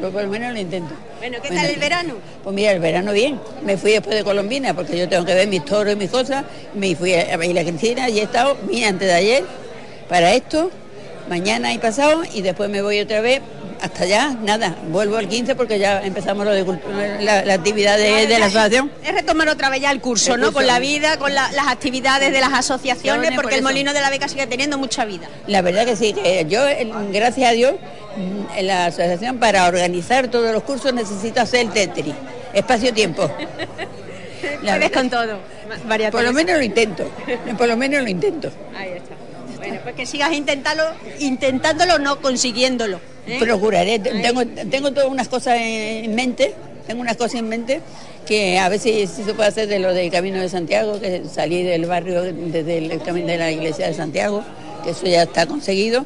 Por, 0.00 0.10
por 0.12 0.22
lo 0.22 0.28
menos 0.28 0.52
lo 0.52 0.60
intento. 0.60 0.94
Bueno, 1.18 1.38
¿qué 1.40 1.48
Bueno, 1.48 1.62
tal 1.62 1.70
el 1.70 1.80
verano? 1.80 2.14
Pues 2.44 2.54
mira, 2.54 2.72
el 2.72 2.78
verano 2.78 3.10
bien. 3.12 3.40
Me 3.64 3.78
fui 3.78 3.92
después 3.92 4.14
de 4.14 4.22
Colombina 4.22 4.74
porque 4.74 4.98
yo 4.98 5.08
tengo 5.08 5.24
que 5.24 5.34
ver 5.34 5.48
mis 5.48 5.64
toros 5.64 5.94
y 5.94 5.96
mis 5.96 6.10
cosas. 6.10 6.44
Me 6.74 6.94
fui 6.94 7.14
a, 7.14 7.32
a 7.32 7.36
bailar 7.38 7.64
Cristina 7.64 8.08
y 8.10 8.20
he 8.20 8.22
estado, 8.24 8.56
vine 8.64 8.84
antes 8.84 9.08
de 9.08 9.14
ayer 9.14 9.44
para 10.08 10.34
esto, 10.34 10.70
mañana 11.28 11.72
y 11.72 11.78
pasado, 11.78 12.22
y 12.34 12.42
después 12.42 12.68
me 12.68 12.82
voy 12.82 13.00
otra 13.00 13.22
vez 13.22 13.40
hasta 13.80 14.04
allá. 14.04 14.36
Nada, 14.42 14.76
vuelvo 14.90 15.16
al 15.16 15.28
15 15.28 15.54
porque 15.54 15.78
ya 15.78 16.02
empezamos 16.02 16.44
lo 16.44 16.52
de 16.52 16.64
la, 17.20 17.44
la 17.44 17.54
actividad 17.54 17.96
de, 17.96 18.26
de 18.26 18.38
la 18.38 18.46
asociación. 18.46 18.90
Es 19.04 19.12
retomar 19.14 19.48
otra 19.48 19.70
vez 19.70 19.80
ya 19.80 19.90
el 19.90 20.00
curso, 20.00 20.34
El 20.34 20.40
¿no? 20.40 20.52
Con 20.52 20.66
la 20.66 20.78
vida, 20.78 21.18
con 21.18 21.34
la- 21.34 21.50
las 21.52 21.68
actividades 21.68 22.32
de 22.32 22.40
las 22.40 22.52
asociaciones, 22.52 23.30
Por 23.32 23.42
porque 23.42 23.56
el. 23.56 23.62
Molino 23.62 23.92
de 23.92 24.00
la 24.00 24.10
Beca 24.10 24.28
sigue 24.28 24.46
teniendo 24.46 24.78
mucha 24.78 25.04
vida. 25.04 25.28
La 25.46 25.62
verdad 25.62 25.84
que 25.86 25.96
sí, 25.96 26.12
que 26.12 26.46
yo, 26.48 26.60
gracias 27.12 27.50
a 27.50 27.52
Dios, 27.52 27.74
en 28.56 28.66
la 28.66 28.86
asociación 28.86 29.38
para 29.38 29.66
organizar 29.68 30.28
todos 30.28 30.52
los 30.52 30.62
cursos 30.64 30.92
necesito 30.92 31.40
hacer 31.40 31.60
el 31.66 31.70
Tetris, 31.70 32.14
espacio-tiempo. 32.54 33.30
Puedes 34.62 34.90
con 34.92 35.10
todo, 35.10 35.38
María 35.86 36.10
Por 36.10 36.22
lo 36.22 36.32
menos 36.32 36.56
lo 36.56 36.62
intento, 36.62 37.10
por 37.56 37.68
lo 37.68 37.76
menos 37.76 38.02
lo 38.02 38.08
intento. 38.08 38.50
Ahí 38.76 38.90
está. 38.92 39.14
Bueno, 39.58 39.80
pues 39.82 39.94
que 39.94 40.06
sigas 40.06 40.32
intentándolo, 40.32 40.90
intentándolo, 41.20 41.98
no 41.98 42.20
consiguiéndolo. 42.20 43.00
¿eh? 43.26 43.36
Procuraré, 43.38 43.98
tengo, 43.98 44.46
tengo 44.46 44.92
todas 44.92 45.08
unas 45.08 45.28
cosas 45.28 45.58
en 45.60 46.14
mente, 46.14 46.54
tengo 46.86 47.00
unas 47.00 47.16
cosas 47.16 47.40
en 47.40 47.48
mente 47.48 47.80
que 48.26 48.58
a 48.58 48.70
si, 48.78 49.06
si 49.06 49.24
se 49.24 49.34
puede 49.34 49.48
hacer 49.48 49.68
de 49.68 49.78
lo 49.78 49.94
del 49.94 50.10
Camino 50.10 50.38
de 50.38 50.48
Santiago, 50.48 51.00
que 51.00 51.22
salí 51.32 51.62
del 51.62 51.86
barrio 51.86 52.22
desde 52.22 52.78
el 52.78 53.02
camino 53.02 53.28
de 53.28 53.38
la 53.38 53.50
iglesia 53.50 53.86
de 53.86 53.94
Santiago, 53.94 54.44
que 54.84 54.90
eso 54.90 55.06
ya 55.06 55.22
está 55.22 55.46
conseguido. 55.46 56.04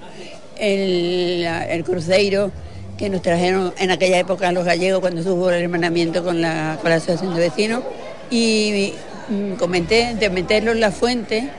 El, 0.57 1.45
el 1.45 1.83
cruceiro 1.83 2.53
que 2.97 3.09
nos 3.09 3.23
trajeron 3.23 3.75
en 3.79 3.91
aquella 3.91 4.19
época 4.19 4.53
los 4.53 4.65
gallegos 4.65 5.01
cuando 5.01 5.21
hubo 5.33 5.51
el 5.51 5.63
hermanamiento 5.63 6.23
con 6.23 6.41
la, 6.41 6.79
con 6.81 6.91
la 6.91 6.97
asociación 6.97 7.35
de 7.35 7.41
vecinos 7.41 7.83
y 8.31 8.93
mm, 9.29 9.55
comenté 9.55 10.15
de 10.15 10.31
meterlo 10.31 10.71
en 10.71 10.81
la 10.81 10.93
fuente 10.93 11.51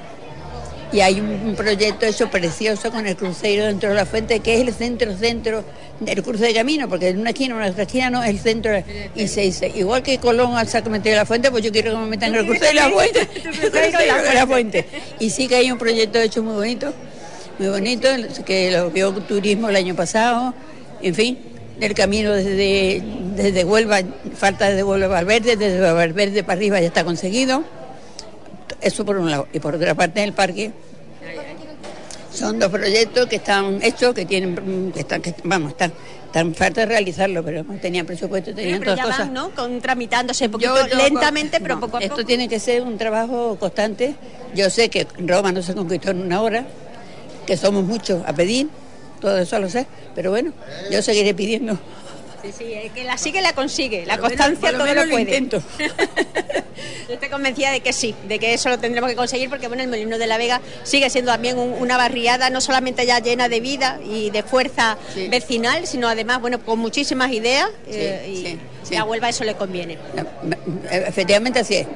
y 0.94 1.02
hay 1.02 1.20
un, 1.20 1.56
proyecto 1.56 2.06
hecho 2.06 2.30
precioso 2.30 2.92
con 2.92 3.08
el 3.08 3.16
crucero 3.16 3.66
dentro 3.66 3.90
de 3.90 3.96
la 3.96 4.06
fuente, 4.06 4.40
que 4.42 4.56
es 4.56 4.68
el 4.68 4.74
centro, 4.74 5.18
centro 5.18 5.64
del 6.00 6.22
curso 6.22 6.44
de 6.44 6.54
camino, 6.54 6.88
porque 6.88 7.10
en 7.10 7.20
una 7.20 7.32
esquina, 7.32 7.56
en 7.56 7.62
una 7.62 7.72
otra 7.72 7.84
esquina 7.84 8.12
no, 8.12 8.24
es 8.24 8.30
el 8.30 8.40
centro. 8.40 8.72
Y 9.16 9.28
se 9.28 9.42
dice, 9.42 9.72
igual 9.76 10.04
que 10.04 10.20
Colón 10.20 10.56
al 10.56 10.68
Sacramento 10.68 11.10
de 11.10 11.16
la 11.16 11.26
Fuente, 11.26 11.50
pues 11.50 11.64
yo 11.64 11.72
quiero 11.72 11.92
que 11.92 11.98
me 11.98 12.06
metan 12.06 12.30
en 12.30 12.42
el 12.42 12.46
crucero 12.46 12.68
de 12.68 12.74
la 12.76 12.90
fuente. 12.90 13.20
de 13.72 14.34
la 14.34 14.48
fuente. 14.48 14.86
Y 15.20 15.32
sí 15.32 15.48
que 15.48 15.56
hay 15.56 15.72
un 15.72 15.80
proyecto 15.80 16.20
hecho 16.20 16.44
muy 16.44 16.54
bonito, 16.54 16.94
muy 17.58 17.70
bonito, 17.70 18.08
que 18.46 18.72
lo 18.72 18.92
vio 18.92 19.12
turismo 19.14 19.70
el 19.70 19.76
año 19.76 19.96
pasado, 19.96 20.54
en 21.02 21.16
fin, 21.16 21.40
el 21.82 21.94
camino 21.96 22.34
desde, 22.34 23.02
desde 23.36 23.64
Huelva, 23.64 24.02
falta 24.36 24.70
desde 24.70 24.84
Huelva 24.84 25.08
a 25.08 25.10
Valverde, 25.10 25.56
desde 25.56 25.80
Valverde 25.80 26.44
para 26.44 26.58
arriba 26.58 26.80
ya 26.80 26.88
está 26.88 27.04
conseguido. 27.04 27.64
Eso 28.82 29.06
por 29.06 29.18
un 29.18 29.30
lado. 29.32 29.48
Y 29.54 29.60
por 29.60 29.76
otra 29.76 29.94
parte, 29.96 30.20
en 30.22 30.26
el 30.30 30.34
parque 30.34 30.72
son 32.34 32.58
dos 32.60 32.70
proyectos 32.72 33.28
que 33.28 33.36
están 33.38 33.80
hechos, 33.84 34.14
que 34.14 34.26
tienen, 34.26 34.92
que 34.92 35.02
están, 35.02 35.22
que, 35.22 35.36
vamos, 35.44 35.72
están, 35.74 35.94
están 36.26 36.56
falta 36.56 36.82
de 36.82 36.88
realizarlo, 36.88 37.44
pero 37.44 37.64
tenían 37.80 38.08
presupuesto, 38.08 38.56
tenían 38.56 38.80
Pero 38.80 38.94
todas 38.94 38.98
ya 38.98 39.04
cosas. 39.06 39.20
van, 39.28 39.34
¿no? 39.34 39.50
Con, 39.52 39.80
tramitándose 39.80 40.46
un 40.48 40.52
poquito 40.54 40.76
Yo- 40.76 40.88
yo- 40.88 40.98
lentamente, 40.98 41.60
pero 41.62 41.76
no, 41.76 41.82
poco 41.82 41.98
a 41.98 42.00
Esto 42.00 42.16
poco. 42.16 42.26
tiene 42.26 42.50
que 42.50 42.60
ser 42.60 42.82
un 42.82 42.98
trabajo 42.98 43.56
constante. 43.60 44.16
Yo 44.56 44.70
sé 44.72 44.90
que 44.90 45.06
Roma 45.20 45.52
no 45.52 45.62
se 45.62 45.76
conquistó 45.76 46.10
en 46.10 46.22
una 46.24 46.42
hora, 46.42 46.66
que 47.46 47.56
somos 47.56 47.84
muchos 47.84 48.24
a 48.26 48.34
pedir, 48.34 48.68
todo 49.22 49.38
eso 49.38 49.60
lo 49.60 49.70
sé, 49.70 49.86
pero 50.16 50.32
bueno, 50.32 50.54
yo 50.92 51.02
seguiré 51.04 51.36
pidiendo. 51.36 51.78
Sí, 52.44 52.52
sí, 52.58 52.74
el 52.74 52.92
que 52.92 53.04
la 53.06 53.18
sigue 53.18 53.42
la 53.42 53.54
consigue, 53.54 54.06
la 54.06 54.16
Por 54.18 54.24
lo 54.24 54.30
menos- 54.30 54.46
constancia 54.48 54.78
todo 54.78 54.94
lo 54.94 55.06
lo 55.06 55.10
puede. 55.12 55.22
intento. 55.22 55.64
Yo 57.08 57.14
estoy 57.16 57.30
convencida 57.30 57.72
de 57.72 57.80
que 57.82 57.94
sí, 57.94 58.14
de 58.28 58.40
que 58.40 58.54
eso 58.54 58.70
lo 58.70 58.80
tendremos 58.80 59.10
que 59.10 59.16
conseguir 59.16 59.50
porque 59.50 59.68
bueno, 59.68 59.84
el 59.84 59.90
Molino 59.90 60.18
de 60.18 60.28
la 60.28 60.38
Vega 60.38 60.62
sigue 60.84 61.10
siendo 61.10 61.32
también 61.32 61.58
un- 61.58 61.74
una 61.74 61.96
barriada 61.98 62.50
no 62.50 62.60
solamente 62.62 63.06
ya 63.06 63.20
llena 63.20 63.48
de 63.50 63.60
vida 63.60 64.00
y 64.06 64.30
de 64.32 64.44
fuerza 64.44 64.98
vecinal, 65.30 65.86
sino 65.88 66.08
además 66.10 66.42
bueno 66.42 66.60
con 66.64 66.80
muchísimas 66.80 67.32
ideas 67.32 67.70
eh, 67.88 68.26
y, 68.30 68.36
sí, 68.38 68.60
sí. 68.84 68.94
y 68.94 68.98
a 68.98 69.04
Huelva 69.06 69.30
eso 69.30 69.44
le 69.44 69.56
conviene. 69.56 69.98
Efectivamente 70.92 71.60
así 71.60 71.76
es. 71.76 71.88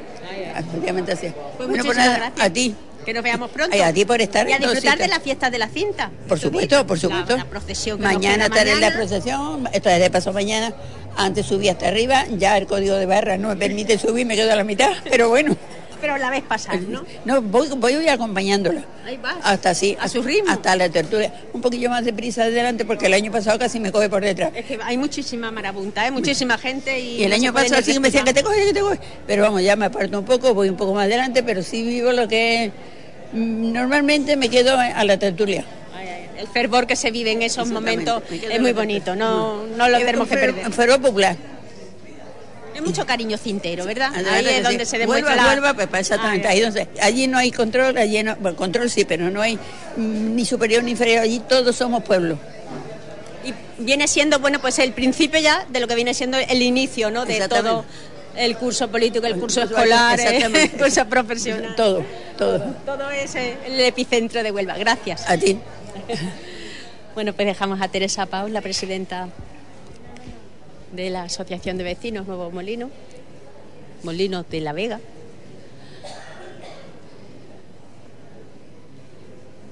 Efectivamente 0.58 1.12
así 1.12 1.26
es. 1.28 1.34
Pues 1.58 1.70
Bueno, 1.70 1.84
pues 1.84 1.98
nada, 1.98 2.18
gracias. 2.18 2.46
a 2.46 2.50
ti. 2.54 2.76
Que 3.08 3.14
nos 3.14 3.24
veamos 3.24 3.50
pronto. 3.52 3.74
Ay, 3.74 3.80
a 3.80 3.94
ti 3.94 4.04
por 4.04 4.20
estar 4.20 4.50
Y 4.50 4.52
a 4.52 4.58
disfrutar 4.58 4.98
de 4.98 5.06
sitios. 5.06 5.10
la 5.10 5.20
fiesta 5.22 5.50
de 5.50 5.58
la 5.58 5.70
cinta. 5.70 6.12
Por 6.28 6.38
supuesto, 6.38 6.86
por 6.86 7.00
supuesto. 7.00 7.38
La, 7.38 7.46
la 7.46 7.50
procesión 7.50 8.00
que 8.00 8.04
Mañana 8.04 8.48
estaré 8.48 8.74
en 8.74 8.82
la 8.82 8.92
procesión, 8.92 9.70
estaré 9.72 10.00
de 10.04 10.12
paso 10.12 10.34
mañana. 10.34 10.74
Antes 11.16 11.46
subí 11.46 11.70
hasta 11.70 11.88
arriba, 11.88 12.26
ya 12.38 12.58
el 12.58 12.68
código 12.68 12.96
de 12.96 13.06
barra 13.06 13.38
no 13.38 13.48
me 13.48 13.56
permite 13.56 13.98
subir, 13.98 14.26
me 14.26 14.36
quedo 14.36 14.52
a 14.52 14.58
la 14.58 14.66
mitad, 14.66 14.92
pero 15.10 15.30
bueno. 15.30 15.56
Pero 16.02 16.18
la 16.18 16.30
ves 16.30 16.44
pasar, 16.44 16.82
¿no? 16.82 17.06
No, 17.24 17.42
voy, 17.42 17.70
voy 17.78 18.10
acompañándola. 18.10 18.84
Ahí 19.06 19.16
vas. 19.16 19.38
Hasta 19.42 19.70
así, 19.70 19.96
A 20.02 20.10
su 20.10 20.22
ritmo. 20.22 20.52
Hasta 20.52 20.76
la 20.76 20.90
tertulia. 20.90 21.34
Un 21.54 21.62
poquillo 21.62 21.90
más 21.90 22.04
de 22.04 22.12
prisa 22.12 22.44
adelante 22.44 22.84
porque 22.84 23.06
el 23.06 23.14
año 23.14 23.32
pasado 23.32 23.58
casi 23.58 23.80
me 23.80 23.90
coge 23.90 24.10
por 24.10 24.22
detrás. 24.22 24.52
Es 24.54 24.66
que 24.66 24.78
hay 24.84 24.98
muchísima 24.98 25.50
marabunta, 25.50 26.02
hay 26.02 26.12
muchísima 26.12 26.58
gente 26.58 27.00
y, 27.00 27.22
Y 27.22 27.24
el 27.24 27.30
no 27.30 27.36
año 27.38 27.54
pasado 27.54 27.82
sí 27.82 27.94
que 27.94 28.02
me 28.02 28.10
decían 28.10 28.26
que 28.26 28.34
te 28.34 28.44
coge, 28.44 28.66
que 28.66 28.74
te 28.74 28.82
coge. 28.82 29.00
Pero 29.26 29.44
vamos, 29.44 29.62
ya 29.64 29.78
me 29.78 29.86
aparto 29.86 30.20
un 30.20 30.26
poco, 30.26 30.54
voy 30.54 30.68
un 30.68 30.76
poco 30.76 30.94
más 30.94 31.06
adelante, 31.06 31.42
pero 31.42 31.64
sí 31.64 31.84
vivo 31.84 32.12
lo 32.12 32.28
que 32.28 32.66
es. 32.66 32.72
Mm, 33.34 33.72
Normalmente 33.74 34.36
me 34.36 34.50
quedo 34.50 34.78
a 34.78 35.04
la 35.04 35.18
tertulia. 35.18 35.66
El 36.38 36.48
fervor 36.48 36.86
que 36.86 36.96
se 36.96 37.10
vive 37.10 37.32
en 37.32 37.42
esos 37.42 37.70
momentos 37.70 38.22
es 38.30 38.62
muy 38.62 38.72
bonito, 38.72 39.16
no, 39.16 39.66
no 39.66 39.90
lo 39.90 39.98
Es 39.98 40.06
tenemos 40.06 40.28
que 40.28 40.38
perder. 40.38 40.72
fervor 40.72 41.02
popular. 41.02 41.36
Hay 42.76 42.82
mucho 42.82 43.08
cariño 43.08 43.40
cintero, 43.40 43.86
¿verdad? 43.86 44.12
La 44.22 44.36
Ahí 44.36 44.46
es 44.48 44.64
donde 44.64 44.86
sí. 44.86 44.92
se 44.92 44.98
demuestra 45.00 45.32
Huelva, 45.32 45.44
la... 45.44 45.50
Huelva, 45.50 45.74
pues, 45.74 45.88
pues, 45.88 46.02
exactamente, 46.02 46.48
Ah, 46.48 46.52
ahí 46.52 46.60
donde, 46.60 46.88
allí 47.02 47.26
no 47.26 47.40
hay 47.40 47.52
control, 47.52 47.98
allí 47.98 48.22
no, 48.22 48.36
bueno, 48.36 48.56
control 48.56 48.92
sí, 48.92 49.04
pero 49.04 49.32
no 49.32 49.42
hay 49.42 49.56
mm, 49.56 50.36
ni 50.36 50.46
superior 50.46 50.84
ni 50.84 50.92
inferior, 50.92 51.22
allí 51.22 51.40
todos 51.40 51.76
somos 51.76 52.04
pueblo. 52.04 52.38
Y 53.44 53.82
viene 53.84 54.08
siendo, 54.08 54.38
bueno, 54.38 54.60
pues 54.60 54.78
el 54.78 54.94
principio 54.94 55.40
ya 55.40 55.66
de 55.70 55.80
lo 55.80 55.88
que 55.88 55.96
viene 55.96 56.14
siendo 56.14 56.38
el 56.38 56.62
inicio, 56.62 57.10
¿no? 57.10 57.26
De 57.26 57.48
todo 57.48 57.84
el 58.38 58.58
curso 58.58 58.88
político, 58.90 59.26
el 59.26 59.40
curso 59.40 59.62
escolar, 59.64 60.20
el 60.20 60.28
exactamente. 60.28 60.78
curso 60.78 61.06
profesional. 61.08 61.76
Todo, 61.76 62.04
todo. 62.38 62.60
Todo 62.86 63.10
es 63.10 63.36
eh, 63.36 63.58
el 63.66 63.80
epicentro 63.80 64.44
de 64.44 64.52
Huelva. 64.52 64.78
Gracias. 64.78 65.30
A 65.30 65.38
ti. 65.38 65.58
Bueno, 67.18 67.34
pues 67.34 67.48
dejamos 67.48 67.82
a 67.82 67.88
Teresa 67.88 68.28
Pau, 68.28 68.48
la 68.48 68.62
presidenta 68.62 69.30
de 70.92 71.10
la 71.10 71.24
Asociación 71.24 71.76
de 71.80 71.84
Vecinos 71.84 72.28
Nuevo 72.28 72.52
Molino, 72.52 72.92
Molino 74.04 74.44
de 74.44 74.62
la 74.62 74.72
Vega. 74.72 75.00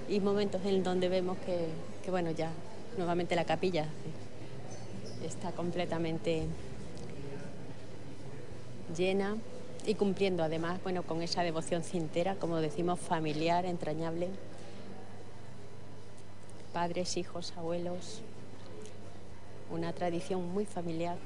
Y 0.09 0.19
momentos 0.19 0.59
en 0.65 0.83
donde 0.83 1.07
vemos 1.07 1.37
que, 1.45 1.67
que, 2.03 2.09
bueno, 2.09 2.31
ya 2.31 2.49
nuevamente 2.97 3.35
la 3.35 3.45
capilla 3.45 3.85
está 5.23 5.51
completamente 5.51 6.47
llena 8.95 9.37
y 9.85 9.95
cumpliendo 9.95 10.43
además, 10.43 10.81
bueno, 10.83 11.03
con 11.03 11.21
esa 11.21 11.43
devoción 11.43 11.83
cintera, 11.83 12.35
como 12.35 12.57
decimos, 12.57 12.99
familiar, 12.99 13.65
entrañable. 13.65 14.29
Padres, 16.73 17.17
hijos, 17.17 17.53
abuelos, 17.55 18.21
una 19.71 19.93
tradición 19.93 20.51
muy 20.53 20.65
familiar 20.65 21.17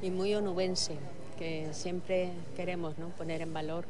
y 0.00 0.10
muy 0.10 0.34
onubense, 0.34 0.96
que 1.38 1.68
siempre 1.72 2.32
queremos 2.56 2.98
¿no? 2.98 3.08
poner 3.10 3.42
en 3.42 3.52
valor 3.52 3.84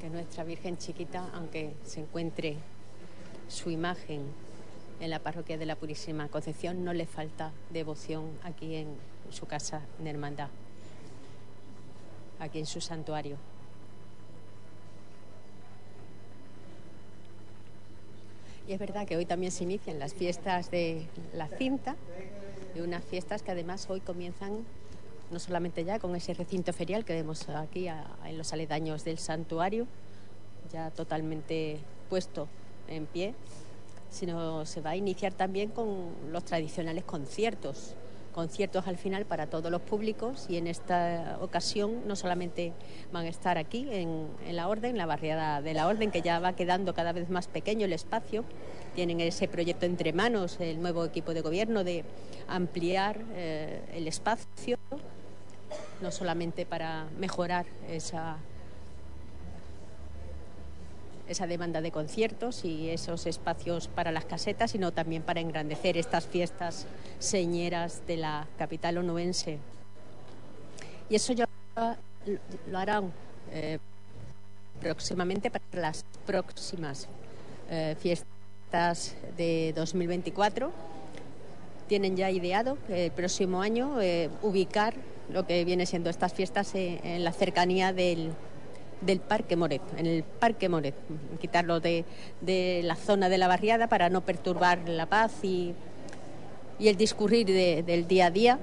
que 0.00 0.10
nuestra 0.10 0.42
Virgen 0.42 0.76
chiquita, 0.78 1.28
aunque 1.34 1.74
se 1.84 2.00
encuentre 2.00 2.56
su 3.48 3.70
imagen 3.70 4.22
en 5.02 5.10
la 5.10 5.18
parroquia 5.18 5.58
de 5.58 5.66
la 5.66 5.74
Purísima 5.74 6.28
Concepción, 6.28 6.84
no 6.84 6.92
le 6.92 7.06
falta 7.06 7.50
devoción 7.70 8.30
aquí 8.44 8.76
en 8.76 8.86
su 9.30 9.46
casa 9.46 9.82
de 9.98 10.08
hermandad, 10.08 10.48
aquí 12.38 12.60
en 12.60 12.66
su 12.66 12.80
santuario. 12.80 13.36
Y 18.68 18.74
es 18.74 18.78
verdad 18.78 19.04
que 19.04 19.16
hoy 19.16 19.26
también 19.26 19.50
se 19.50 19.64
inician 19.64 19.98
las 19.98 20.14
fiestas 20.14 20.70
de 20.70 21.04
la 21.34 21.48
cinta, 21.48 21.96
de 22.72 22.82
unas 22.82 23.04
fiestas 23.04 23.42
que 23.42 23.50
además 23.50 23.90
hoy 23.90 23.98
comienzan 23.98 24.64
no 25.32 25.40
solamente 25.40 25.82
ya 25.82 25.98
con 25.98 26.14
ese 26.14 26.32
recinto 26.32 26.72
ferial 26.72 27.04
que 27.04 27.14
vemos 27.14 27.48
aquí 27.48 27.88
en 27.88 28.38
los 28.38 28.52
aledaños 28.52 29.02
del 29.02 29.18
santuario, 29.18 29.88
ya 30.72 30.92
totalmente 30.92 31.80
puesto 32.08 32.46
en 32.86 33.06
pie, 33.06 33.34
sino 34.12 34.64
se 34.66 34.80
va 34.80 34.90
a 34.90 34.96
iniciar 34.96 35.32
también 35.32 35.70
con 35.70 36.10
los 36.30 36.44
tradicionales 36.44 37.02
conciertos, 37.04 37.96
conciertos 38.32 38.86
al 38.86 38.96
final 38.96 39.24
para 39.24 39.46
todos 39.46 39.70
los 39.70 39.80
públicos 39.80 40.46
y 40.48 40.56
en 40.56 40.66
esta 40.66 41.38
ocasión 41.40 42.06
no 42.06 42.16
solamente 42.16 42.72
van 43.10 43.26
a 43.26 43.28
estar 43.28 43.58
aquí 43.58 43.88
en, 43.90 44.28
la 44.50 44.68
Orden, 44.68 44.96
la 44.96 45.06
barriada 45.06 45.62
de 45.62 45.74
la 45.74 45.86
Orden, 45.86 46.10
que 46.10 46.22
ya 46.22 46.40
va 46.40 46.54
quedando 46.54 46.94
cada 46.94 47.12
vez 47.12 47.30
más 47.30 47.48
pequeño 47.48 47.86
el 47.86 47.92
espacio, 47.92 48.44
tienen 48.94 49.20
ese 49.20 49.48
proyecto 49.48 49.86
entre 49.86 50.12
manos, 50.12 50.60
el 50.60 50.80
nuevo 50.80 51.04
equipo 51.04 51.32
de 51.34 51.40
gobierno, 51.40 51.84
de 51.84 52.04
ampliar 52.48 53.20
eh, 53.34 53.80
el 53.94 54.06
espacio, 54.08 54.78
no 56.02 56.10
solamente 56.10 56.66
para 56.66 57.06
mejorar 57.18 57.66
esa 57.88 58.36
esa 61.32 61.46
demanda 61.46 61.80
de 61.80 61.90
conciertos 61.90 62.64
y 62.64 62.90
esos 62.90 63.26
espacios 63.26 63.88
para 63.88 64.12
las 64.12 64.24
casetas, 64.24 64.70
sino 64.70 64.92
también 64.92 65.22
para 65.22 65.40
engrandecer 65.40 65.96
estas 65.96 66.26
fiestas 66.26 66.86
señeras 67.18 68.06
de 68.06 68.16
la 68.16 68.46
capital 68.58 68.98
onubense. 68.98 69.58
Y 71.10 71.16
eso 71.16 71.32
ya 71.32 71.48
lo 72.70 72.78
harán 72.78 73.12
eh, 73.50 73.78
próximamente 74.80 75.50
para 75.50 75.64
las 75.72 76.04
próximas 76.26 77.08
eh, 77.70 77.96
fiestas 78.00 79.14
de 79.36 79.72
2024. 79.76 80.72
Tienen 81.88 82.16
ya 82.16 82.30
ideado 82.30 82.78
el 82.88 83.10
próximo 83.10 83.60
año 83.60 84.00
eh, 84.00 84.30
ubicar 84.42 84.94
lo 85.30 85.46
que 85.46 85.64
viene 85.64 85.86
siendo 85.86 86.10
estas 86.10 86.32
fiestas 86.32 86.74
eh, 86.74 87.00
en 87.02 87.24
la 87.24 87.32
cercanía 87.32 87.92
del, 87.92 88.32
del 89.04 89.20
Parque 89.20 89.56
Moret, 89.56 89.82
en 89.96 90.06
el 90.06 90.22
Parque 90.22 90.68
Moret, 90.68 90.94
quitarlo 91.40 91.80
de, 91.80 92.04
de 92.40 92.80
la 92.84 92.96
zona 92.96 93.28
de 93.28 93.38
la 93.38 93.48
barriada 93.48 93.88
para 93.88 94.08
no 94.08 94.20
perturbar 94.22 94.88
la 94.88 95.06
paz 95.06 95.32
y, 95.42 95.74
y 96.78 96.88
el 96.88 96.96
discurrir 96.96 97.46
de- 97.46 97.82
del 97.82 98.06
día 98.08 98.26
a 98.26 98.30
día 98.30 98.58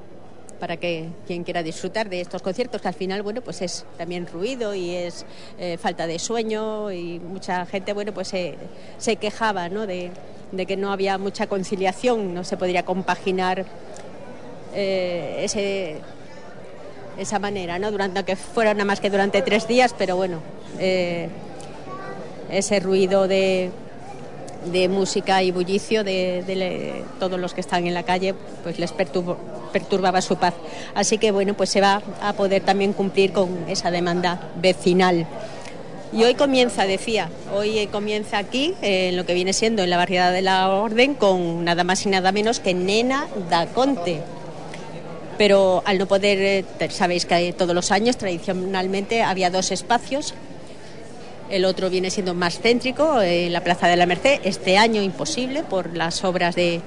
para 0.60 0.76
que 0.76 1.08
quien 1.26 1.46
quiera 1.46 1.64
disfrutar 1.64 2.10
de 2.10 2.20
estos 2.20 2.42
conciertos, 2.42 2.82
que 2.82 2.88
al 2.90 2.94
final, 2.94 3.22
bueno, 3.22 3.40
pues 3.42 3.62
es 3.62 3.86
también 3.98 4.28
ruido 4.28 4.76
y 4.76 4.94
es 4.94 5.26
eh, 5.58 5.78
falta 5.78 6.06
de 6.06 6.20
sueño 6.20 6.92
y 6.92 7.20
mucha 7.20 7.66
gente, 7.66 7.94
bueno, 7.94 8.14
pues 8.14 8.28
se, 8.28 8.56
se 8.98 9.16
quejaba, 9.16 9.70
¿no? 9.70 9.88
De, 9.88 10.12
de 10.52 10.66
que 10.66 10.76
no 10.76 10.92
había 10.92 11.18
mucha 11.18 11.48
conciliación, 11.48 12.34
no 12.34 12.44
se 12.44 12.58
podría 12.58 12.84
compaginar 12.84 13.66
eh, 14.74 15.42
ese 15.44 15.98
esa 17.20 17.40
manera, 17.40 17.80
¿no? 17.80 17.92
Durante 17.92 18.24
que 18.24 18.36
fuera 18.36 18.74
nada 18.74 18.86
más 18.86 19.00
que 19.00 19.10
durante 19.10 19.42
tres 19.42 19.68
días, 19.68 19.94
pero 19.98 20.16
bueno, 20.16 20.40
eh, 20.80 21.30
ese 22.50 22.80
ruido 22.80 23.28
de, 23.28 23.72
de 24.66 24.90
música 24.90 25.42
y 25.44 25.52
bullicio 25.52 26.04
de, 26.04 27.04
todos 27.20 27.40
los 27.40 27.54
que 27.54 27.62
están 27.62 27.88
en 27.88 27.94
la 27.94 28.04
calle, 28.04 28.36
pues 28.64 28.80
les 28.80 28.92
perturbaba 28.92 30.22
su 30.22 30.38
paz. 30.38 30.54
Así 30.96 31.18
que 31.18 31.32
bueno, 31.32 31.54
pues 31.54 31.70
se 31.70 31.82
va 31.82 32.02
a 32.22 32.34
poder 32.34 32.64
también 32.64 32.94
cumplir 32.94 33.32
con 33.32 33.50
esa 33.68 33.92
demanda 33.92 34.50
vecinal. 34.62 35.26
Y 36.12 36.24
hoy 36.24 36.34
comienza, 36.34 36.86
decía, 36.86 37.30
hoy 37.54 37.86
comienza 37.88 38.40
aquí, 38.40 38.74
en 38.82 39.16
lo 39.16 39.28
que 39.28 39.36
viene 39.36 39.54
siendo 39.54 39.84
en 39.84 39.92
la 39.92 39.98
barriada 39.98 40.32
de 40.32 40.42
la 40.42 40.70
Orden, 40.70 41.14
con 41.14 41.64
nada 41.64 41.84
más 41.84 42.04
y 42.06 42.10
nada 42.10 42.32
menos 42.32 42.60
que 42.60 42.74
Nena 42.74 43.28
da 43.50 43.68
Conte. 43.68 44.22
Pero 45.40 45.82
al 45.86 45.98
no 45.98 46.06
poder, 46.06 46.38
eh, 46.38 46.90
sabéis 46.90 47.26
que 47.26 47.54
todos 47.54 47.74
los 47.74 47.92
años 47.92 48.18
tradicionalmente 48.18 49.24
había 49.24 49.50
dos 49.50 49.72
espacios. 49.72 50.34
El 51.50 51.64
otro 51.64 51.90
viene 51.90 52.12
siendo 52.12 52.34
más 52.34 52.60
céntrico, 52.60 53.22
eh, 53.22 53.46
en 53.46 53.54
la 53.54 53.64
Plaza 53.64 53.88
de 53.88 53.96
la 53.96 54.06
Merced. 54.06 54.42
Este 54.44 54.78
año 54.78 55.02
imposible 55.02 55.64
por 55.64 55.96
las 55.96 56.26
obras 56.26 56.56
de 56.56 56.82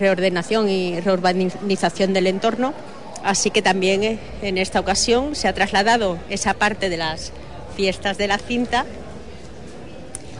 reordenación 0.00 0.68
y 0.68 0.98
reurbanización 0.98 2.12
del 2.12 2.26
entorno. 2.26 2.74
Así 3.22 3.52
que 3.52 3.62
también 3.62 4.02
eh, 4.02 4.18
en 4.42 4.58
esta 4.58 4.80
ocasión 4.80 5.36
se 5.36 5.46
ha 5.46 5.52
trasladado 5.52 6.18
esa 6.28 6.54
parte 6.54 6.88
de 6.88 6.96
las 6.96 7.30
fiestas 7.76 8.18
de 8.18 8.26
la 8.26 8.38
cinta 8.38 8.84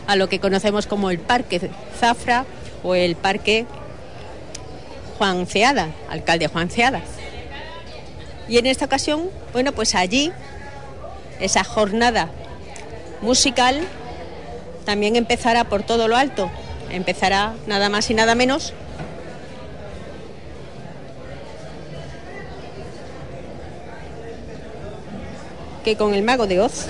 a 0.08 0.16
lo 0.16 0.28
que 0.28 0.40
conocemos 0.40 0.88
como 0.88 1.12
el 1.12 1.20
Parque 1.20 1.70
Zafra 1.96 2.44
o 2.82 2.96
el 2.96 3.14
Parque 3.14 3.66
Juan 5.16 5.46
Ceada, 5.46 5.90
alcalde 6.08 6.48
Juan 6.48 6.68
Ceada. 6.70 7.02
Y 8.50 8.58
en 8.58 8.66
esta 8.66 8.86
ocasión, 8.86 9.30
bueno, 9.52 9.70
pues 9.70 9.94
allí, 9.94 10.32
esa 11.38 11.62
jornada 11.62 12.28
musical 13.22 13.80
también 14.84 15.14
empezará 15.14 15.62
por 15.64 15.84
todo 15.84 16.08
lo 16.08 16.16
alto. 16.16 16.50
Empezará 16.90 17.54
nada 17.68 17.88
más 17.88 18.10
y 18.10 18.14
nada 18.14 18.34
menos 18.34 18.72
que 25.84 25.96
con 25.96 26.12
el 26.12 26.24
mago 26.24 26.48
de 26.48 26.60
Oz. 26.60 26.88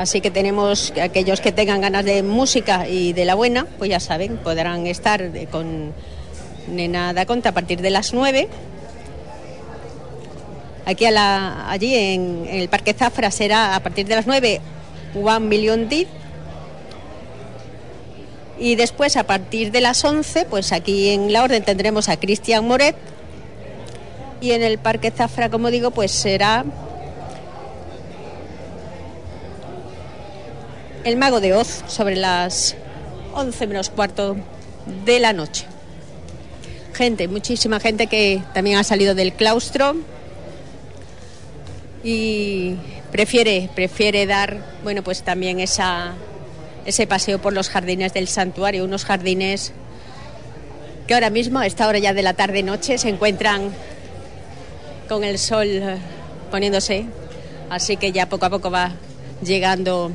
Así 0.00 0.22
que 0.22 0.30
tenemos 0.30 0.92
que 0.92 1.02
aquellos 1.02 1.42
que 1.42 1.52
tengan 1.52 1.82
ganas 1.82 2.06
de 2.06 2.22
música 2.22 2.88
y 2.88 3.12
de 3.12 3.26
la 3.26 3.34
buena, 3.34 3.66
pues 3.76 3.90
ya 3.90 4.00
saben, 4.00 4.38
podrán 4.38 4.86
estar 4.86 5.30
con 5.50 5.92
Nena 6.68 7.12
da 7.12 7.26
Conta 7.26 7.50
a 7.50 7.52
partir 7.52 7.82
de 7.82 7.90
las 7.90 8.14
9. 8.14 8.48
Aquí 10.86 11.04
allí 11.04 11.94
en, 11.94 12.46
en 12.48 12.60
el 12.60 12.70
Parque 12.70 12.94
Zafra 12.94 13.30
será 13.30 13.76
a 13.76 13.80
partir 13.80 14.06
de 14.06 14.14
las 14.14 14.26
9 14.26 14.62
One 15.22 15.46
Million 15.46 15.86
Deep. 15.90 16.08
Y 18.58 18.76
después 18.76 19.18
a 19.18 19.24
partir 19.24 19.70
de 19.70 19.82
las 19.82 20.02
11, 20.02 20.46
pues 20.46 20.72
aquí 20.72 21.10
en 21.10 21.30
la 21.30 21.42
orden 21.42 21.62
tendremos 21.62 22.08
a 22.08 22.18
Cristian 22.18 22.66
Moret. 22.66 22.96
Y 24.40 24.52
en 24.52 24.62
el 24.62 24.78
Parque 24.78 25.10
Zafra, 25.10 25.50
como 25.50 25.70
digo, 25.70 25.90
pues 25.90 26.10
será 26.10 26.64
El 31.02 31.16
Mago 31.16 31.40
de 31.40 31.54
Oz 31.54 31.82
sobre 31.86 32.14
las 32.14 32.76
11 33.32 33.66
menos 33.66 33.88
cuarto 33.88 34.36
de 35.06 35.18
la 35.18 35.32
noche. 35.32 35.64
Gente, 36.92 37.26
muchísima 37.26 37.80
gente 37.80 38.06
que 38.06 38.42
también 38.52 38.76
ha 38.76 38.84
salido 38.84 39.14
del 39.14 39.32
claustro 39.32 39.96
y 42.04 42.74
prefiere, 43.10 43.70
prefiere 43.74 44.26
dar, 44.26 44.58
bueno, 44.84 45.02
pues 45.02 45.22
también 45.22 45.58
esa, 45.58 46.12
ese 46.84 47.06
paseo 47.06 47.40
por 47.40 47.54
los 47.54 47.70
jardines 47.70 48.12
del 48.12 48.28
santuario, 48.28 48.84
unos 48.84 49.06
jardines 49.06 49.72
que 51.06 51.14
ahora 51.14 51.30
mismo, 51.30 51.60
a 51.60 51.66
esta 51.66 51.88
hora 51.88 51.98
ya 51.98 52.12
de 52.12 52.22
la 52.22 52.34
tarde-noche, 52.34 52.98
se 52.98 53.08
encuentran 53.08 53.70
con 55.08 55.24
el 55.24 55.38
sol 55.38 55.66
poniéndose, 56.50 57.06
así 57.70 57.96
que 57.96 58.12
ya 58.12 58.28
poco 58.28 58.44
a 58.44 58.50
poco 58.50 58.70
va 58.70 58.92
llegando 59.42 60.12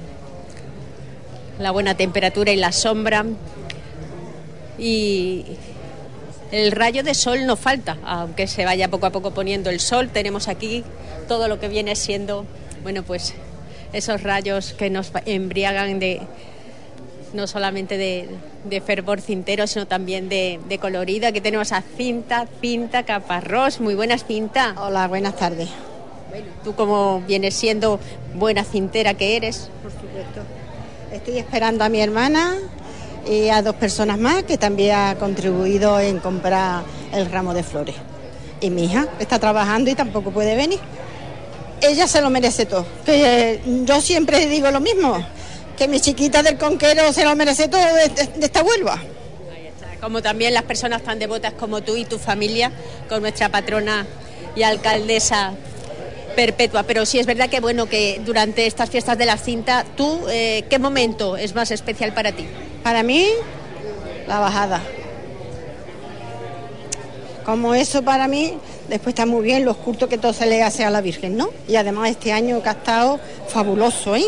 la 1.60 1.72
buena 1.72 1.96
temperatura 1.96 2.52
y 2.52 2.56
la 2.56 2.72
sombra. 2.72 3.26
Y 4.78 5.46
el 6.52 6.72
rayo 6.72 7.04
de 7.04 7.14
sol 7.14 7.46
no 7.46 7.56
falta, 7.56 7.98
aunque 8.06 8.48
se 8.48 8.66
vaya 8.66 8.90
poco 8.90 9.06
a 9.06 9.12
poco 9.12 9.32
poniendo 9.32 9.70
el 9.70 9.80
sol. 9.80 10.10
Tenemos 10.10 10.48
aquí 10.48 10.84
todo 11.28 11.48
lo 11.48 11.60
que 11.60 11.68
viene 11.68 11.96
siendo, 11.96 12.46
bueno, 12.84 13.04
pues 13.04 13.34
esos 13.94 14.24
rayos 14.24 14.74
que 14.74 14.90
nos 14.90 15.12
embriagan 15.26 16.00
de 16.00 16.22
no 17.34 17.48
solamente 17.48 17.98
de, 17.98 18.30
de 18.64 18.82
fervor 18.82 19.20
cintero, 19.20 19.68
sino 19.68 19.88
también 19.88 20.30
de, 20.30 20.60
de 20.70 20.78
colorido. 20.78 21.28
Aquí 21.28 21.42
tenemos 21.42 21.74
a 21.74 21.82
Cinta, 21.82 22.48
Cinta 22.62 23.04
Caparrós. 23.04 23.82
Muy 23.82 23.96
buenas, 23.96 24.26
Cinta. 24.26 24.76
Hola, 24.78 25.08
buenas 25.08 25.36
tardes. 25.36 25.70
Bueno, 26.30 26.48
tú 26.64 26.76
como 26.76 27.22
vienes 27.28 27.54
siendo 27.54 28.00
buena 28.34 28.64
cintera 28.64 29.14
que 29.16 29.36
eres. 29.36 29.70
Por 29.84 29.92
supuesto. 29.92 30.42
Estoy 31.16 31.38
esperando 31.38 31.84
a 31.84 31.90
mi 31.90 32.02
hermana 32.02 32.56
y 33.26 33.50
a 33.50 33.62
dos 33.62 33.76
personas 33.76 34.18
más 34.20 34.44
que 34.44 34.58
también 34.58 34.96
ha 34.96 35.16
contribuido 35.16 36.00
en 36.00 36.20
comprar 36.20 36.84
el 37.14 37.32
ramo 37.32 37.54
de 37.54 37.64
flores. 37.64 37.96
Y 38.62 38.70
mi 38.70 38.86
hija 38.86 39.08
está 39.20 39.40
trabajando 39.40 39.90
y 39.90 39.96
tampoco 39.96 40.32
puede 40.32 40.56
venir. 40.56 40.80
Ella 41.82 42.08
se 42.08 42.22
lo 42.22 42.30
merece 42.30 42.66
todo. 42.66 42.86
Que 43.06 43.62
yo 43.86 44.02
siempre 44.02 44.46
digo 44.48 44.70
lo 44.72 44.80
mismo, 44.82 45.18
que 45.78 45.88
mi 45.88 46.00
chiquita 46.00 46.44
del 46.44 46.58
conquero 46.58 47.12
se 47.14 47.24
lo 47.24 47.36
merece 47.36 47.68
todo 47.68 47.82
de, 47.82 48.10
de- 48.10 48.28
de 48.40 48.46
esta 48.46 48.62
Huelva. 48.64 49.00
como 50.02 50.22
también 50.22 50.54
las 50.54 50.64
personas 50.64 51.02
tan 51.02 51.18
devotas 51.18 51.54
como 51.54 51.82
tú 51.82 51.96
y 51.96 52.06
tu 52.06 52.20
familia, 52.20 52.72
con 53.10 53.22
nuestra 53.22 53.50
patrona 53.50 54.06
y 54.56 54.64
alcaldesa 54.64 55.54
perpetua. 56.36 56.84
Pero 56.84 57.06
sí 57.06 57.20
es 57.20 57.26
verdad 57.26 57.50
que 57.50 57.60
bueno 57.60 57.88
que 57.88 58.22
durante 58.26 58.68
estas 58.68 58.90
fiestas 58.90 59.18
de 59.18 59.26
la 59.26 59.38
cinta, 59.38 59.86
tú 59.96 60.22
eh, 60.30 60.66
qué 60.70 60.80
momento 60.80 61.38
es 61.38 61.56
más 61.56 61.72
especial 61.72 62.14
para 62.14 62.32
ti? 62.32 62.46
Para 62.84 63.04
mí, 63.04 63.28
la 64.28 64.40
bajada. 64.40 64.82
Como 67.46 67.76
eso 67.76 68.02
para 68.02 68.28
mí, 68.28 68.58
después 68.90 69.14
está 69.14 69.26
muy 69.26 69.44
bien 69.44 69.66
los 69.66 69.78
cultos 69.78 70.10
que 70.10 70.18
todo 70.18 70.34
se 70.34 70.48
le 70.48 70.64
hace 70.64 70.84
a 70.84 70.90
la 70.90 71.02
Virgen, 71.02 71.38
¿no? 71.38 71.50
Y 71.68 71.76
además 71.76 72.10
este 72.10 72.32
año 72.32 72.62
que 72.62 72.70
ha 72.70 72.74
estado 72.74 73.20
fabuloso, 73.48 74.16
¿eh? 74.16 74.26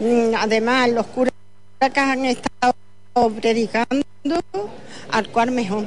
Mm, 0.00 0.34
Además, 0.36 0.90
los 0.90 1.06
curas 1.06 1.32
que 1.80 2.00
han 2.00 2.26
estado 2.26 2.74
predicando 3.40 4.04
al 5.10 5.28
cual 5.28 5.50
mejor. 5.50 5.84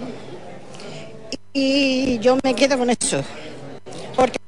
Y 1.54 2.20
yo 2.20 2.38
me 2.44 2.54
quedo 2.54 2.78
con 2.78 2.90
eso. 2.90 3.24
Porque 4.16 4.40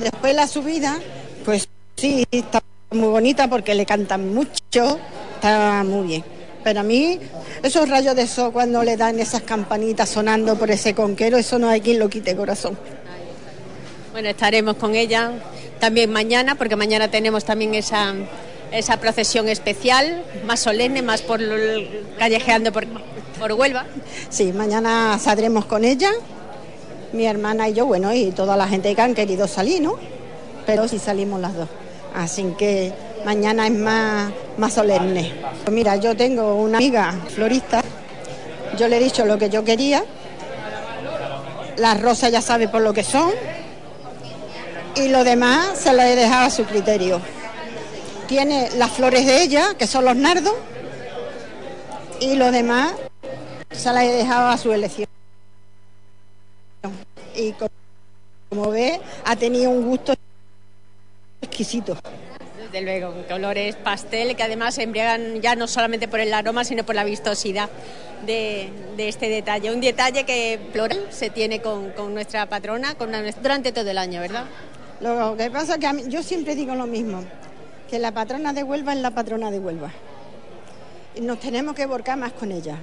después 0.00 0.34
la 0.34 0.46
subida, 0.46 0.98
pues 1.44 1.68
sí, 1.96 2.24
está 2.30 2.62
muy 2.90 3.08
bonita 3.08 3.48
porque 3.48 3.74
le 3.74 3.84
cantan 3.84 4.34
mucho, 4.34 4.98
está 5.34 5.84
muy 5.84 6.06
bien. 6.06 6.24
Pero 6.64 6.80
a 6.80 6.82
mí, 6.82 7.18
esos 7.62 7.88
rayos 7.88 8.16
de 8.16 8.26
sol 8.26 8.52
cuando 8.52 8.82
le 8.82 8.96
dan 8.96 9.18
esas 9.20 9.42
campanitas 9.42 10.08
sonando 10.08 10.58
por 10.58 10.70
ese 10.70 10.94
conquero, 10.94 11.38
eso 11.38 11.58
no 11.58 11.68
hay 11.68 11.80
quien 11.80 11.98
lo 11.98 12.08
quite 12.08 12.36
corazón. 12.36 12.78
Bueno, 14.12 14.28
estaremos 14.28 14.76
con 14.76 14.94
ella 14.94 15.32
también 15.78 16.10
mañana, 16.10 16.56
porque 16.56 16.76
mañana 16.76 17.08
tenemos 17.10 17.44
también 17.44 17.74
esa, 17.74 18.14
esa 18.72 18.98
procesión 18.98 19.48
especial, 19.48 20.24
más 20.46 20.60
solemne, 20.60 21.02
más 21.02 21.22
por 21.22 21.40
callejeando 22.18 22.72
por, 22.72 22.86
por 23.38 23.52
Huelva. 23.52 23.86
Sí, 24.28 24.52
mañana 24.52 25.18
saldremos 25.18 25.66
con 25.66 25.84
ella, 25.84 26.10
mi 27.12 27.26
hermana 27.26 27.68
y 27.68 27.74
yo, 27.74 27.86
bueno, 27.86 28.12
y 28.12 28.30
toda 28.32 28.56
la 28.56 28.68
gente 28.68 28.94
que 28.94 29.00
han 29.00 29.14
querido 29.14 29.46
salir, 29.48 29.82
¿no? 29.82 29.96
Pero 30.66 30.88
sí 30.88 30.98
salimos 30.98 31.40
las 31.40 31.54
dos. 31.54 31.68
Así 32.14 32.54
que 32.58 32.92
mañana 33.24 33.66
es 33.66 33.72
más, 33.72 34.32
más 34.56 34.74
solemne. 34.74 35.32
Mira, 35.70 35.96
yo 35.96 36.16
tengo 36.16 36.54
una 36.54 36.78
amiga 36.78 37.14
florista, 37.34 37.82
yo 38.76 38.88
le 38.88 38.98
he 38.98 39.00
dicho 39.00 39.24
lo 39.24 39.38
que 39.38 39.50
yo 39.50 39.64
quería, 39.64 40.04
las 41.76 42.00
rosas 42.00 42.32
ya 42.32 42.40
sabe 42.40 42.68
por 42.68 42.82
lo 42.82 42.92
que 42.92 43.04
son, 43.04 43.30
y 44.96 45.08
lo 45.08 45.24
demás 45.24 45.78
se 45.78 45.92
lo 45.92 46.02
he 46.02 46.16
dejado 46.16 46.46
a 46.46 46.50
su 46.50 46.64
criterio. 46.64 47.20
Tiene 48.26 48.68
las 48.76 48.90
flores 48.90 49.26
de 49.26 49.42
ella, 49.42 49.74
que 49.78 49.86
son 49.86 50.04
los 50.04 50.16
nardos, 50.16 50.54
y 52.20 52.34
lo 52.34 52.50
demás 52.50 52.92
se 53.70 53.92
las 53.92 54.04
he 54.04 54.12
dejado 54.12 54.48
a 54.48 54.58
su 54.58 54.72
elección. 54.72 55.08
Y 57.34 57.52
co- 57.52 57.68
como 58.48 58.70
ve, 58.70 59.00
ha 59.24 59.36
tenido 59.36 59.70
un 59.70 59.86
gusto 59.86 60.14
exquisito. 61.42 61.96
Desde 62.58 62.80
luego, 62.82 63.14
colores 63.28 63.76
pastel 63.76 64.36
que 64.36 64.42
además 64.42 64.74
se 64.74 64.82
embriagan 64.82 65.40
ya 65.40 65.54
no 65.56 65.66
solamente 65.66 66.08
por 66.08 66.20
el 66.20 66.32
aroma, 66.34 66.64
sino 66.64 66.84
por 66.84 66.94
la 66.94 67.04
vistosidad 67.04 67.68
de, 68.26 68.68
de 68.96 69.08
este 69.08 69.28
detalle. 69.28 69.72
Un 69.72 69.80
detalle 69.80 70.24
que 70.24 70.58
floral 70.72 71.06
se 71.10 71.30
tiene 71.30 71.62
con, 71.62 71.90
con 71.90 72.12
nuestra 72.14 72.46
patrona 72.46 72.94
con 72.94 73.08
una- 73.10 73.22
durante 73.32 73.72
todo 73.72 73.88
el 73.90 73.98
año, 73.98 74.20
¿verdad? 74.20 74.44
Lo 75.00 75.36
que 75.36 75.50
pasa 75.50 75.74
es 75.74 75.78
que 75.80 75.86
a 75.86 75.92
mí- 75.92 76.04
yo 76.08 76.22
siempre 76.22 76.54
digo 76.56 76.74
lo 76.74 76.86
mismo, 76.86 77.22
que 77.88 77.98
la 77.98 78.12
patrona 78.12 78.52
de 78.52 78.64
Huelva 78.64 78.92
es 78.92 78.98
la 79.00 79.12
patrona 79.12 79.50
de 79.50 79.60
Huelva. 79.60 79.90
Y 81.14 81.20
nos 81.20 81.38
tenemos 81.40 81.74
que 81.74 81.86
volcar 81.86 82.18
más 82.18 82.32
con 82.32 82.50
ella, 82.52 82.76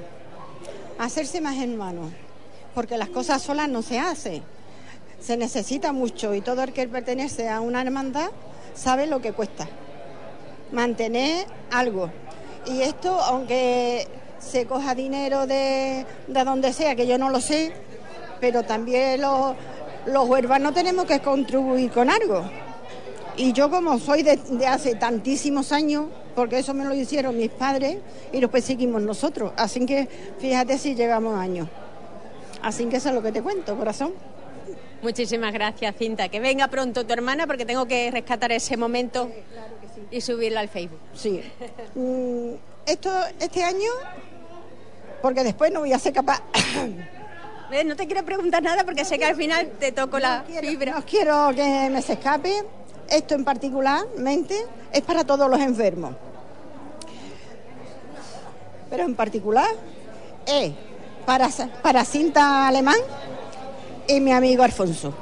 hacerse 0.98 1.42
más 1.42 1.58
hermanos, 1.58 2.12
porque 2.76 2.98
las 2.98 3.10
cosas 3.10 3.42
solas 3.42 3.70
no 3.70 3.82
se 3.82 3.98
hacen. 3.98 4.44
Se 5.20 5.38
necesita 5.38 5.94
mucho 5.94 6.36
y 6.36 6.42
todo 6.42 6.62
el 6.62 6.74
que 6.74 6.88
pertenece 6.88 7.50
a 7.50 7.62
una 7.62 7.82
hermandad 7.82 8.30
sabe 8.76 9.08
lo 9.08 9.22
que 9.22 9.32
cuesta 9.32 9.68
mantener 10.72 11.48
algo. 11.72 12.12
Y 12.68 12.82
esto, 12.82 13.18
aunque 13.22 14.08
se 14.40 14.66
coja 14.66 14.94
dinero 14.94 15.48
de, 15.48 16.06
de 16.28 16.44
donde 16.44 16.74
sea, 16.74 16.96
que 16.96 17.08
yo 17.08 17.18
no 17.18 17.30
lo 17.30 17.40
sé, 17.40 17.72
pero 18.40 18.64
también 18.64 19.22
los, 19.22 19.56
los 20.06 20.28
huérfanos 20.28 20.74
tenemos 20.74 21.06
que 21.06 21.20
contribuir 21.22 21.92
con 21.92 22.10
algo. 22.10 22.44
Y 23.38 23.54
yo 23.54 23.70
como 23.70 24.00
soy 24.00 24.24
de, 24.24 24.38
de 24.38 24.68
hace 24.68 24.96
tantísimos 24.96 25.72
años, 25.72 26.06
porque 26.36 26.60
eso 26.60 26.74
me 26.74 26.86
lo 26.86 26.94
hicieron 26.94 27.38
mis 27.38 27.50
padres 27.50 27.98
y 28.32 28.40
después 28.40 28.66
seguimos 28.66 29.02
nosotros. 29.02 29.54
Así 29.56 29.86
que 29.86 30.08
fíjate 30.40 30.78
si 30.78 30.96
llevamos 30.96 31.38
años. 31.38 31.68
Así 32.66 32.88
que 32.88 32.98
eso 32.98 33.10
es 33.10 33.16
lo 33.16 33.22
que 33.22 33.32
te 33.32 33.44
cuento, 33.44 33.78
corazón. 33.78 34.12
Muchísimas 35.04 35.54
gracias, 35.54 35.96
Cinta. 35.98 36.30
Que 36.30 36.40
venga 36.40 36.68
pronto 36.68 37.06
tu 37.06 37.14
hermana 37.14 37.46
porque 37.46 37.64
tengo 37.64 37.86
que 37.86 38.10
rescatar 38.10 38.52
ese 38.52 38.76
momento 38.76 39.30
y 40.10 40.20
subirla 40.20 40.62
al 40.62 40.68
Facebook. 40.68 40.98
Sí. 41.14 41.44
Mm, 41.94 42.54
esto, 42.88 43.12
este 43.40 43.64
año, 43.64 43.92
porque 45.22 45.44
después 45.44 45.72
no 45.72 45.82
voy 45.82 45.94
a 45.94 46.00
ser 46.00 46.12
capaz. 46.14 46.42
Eh, 47.72 47.84
No 47.84 47.96
te 47.96 48.06
quiero 48.06 48.24
preguntar 48.24 48.62
nada 48.62 48.84
porque 48.84 49.04
sé 49.04 49.18
que 49.18 49.26
al 49.26 49.36
final 49.36 49.72
te 49.80 49.92
toco 49.92 50.20
la 50.20 50.44
fibra. 50.44 50.94
No 50.94 51.04
quiero 51.04 51.50
que 51.56 51.90
me 51.92 52.00
se 52.02 52.14
escape. 52.14 52.64
Esto 53.10 53.34
en 53.34 53.44
particularmente 53.44 54.56
es 54.94 55.02
para 55.02 55.24
todos 55.24 55.50
los 55.50 55.60
enfermos. 55.60 56.16
Pero 58.90 59.04
en 59.04 59.16
particular 59.16 59.68
es 60.46 60.74
para, 61.26 61.50
para 61.82 62.06
cinta 62.06 62.68
alemán 62.68 62.98
y 64.08 64.20
mi 64.22 64.32
amigo 64.32 64.64
Alfonso, 64.64 65.14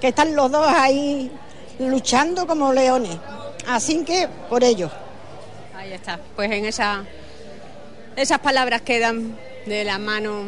que 0.00 0.08
están 0.08 0.36
los 0.36 0.50
dos 0.50 0.66
ahí 0.66 1.30
luchando 1.78 2.46
como 2.46 2.72
leones. 2.72 3.16
Así 3.66 4.04
que 4.04 4.28
por 4.48 4.62
ello. 4.62 4.90
Ahí 5.76 5.92
está. 5.92 6.20
Pues 6.36 6.50
en 6.50 6.66
esa, 6.66 7.04
esas 8.16 8.38
palabras 8.40 8.82
quedan 8.82 9.36
de 9.66 9.84
la 9.84 9.98
mano 9.98 10.42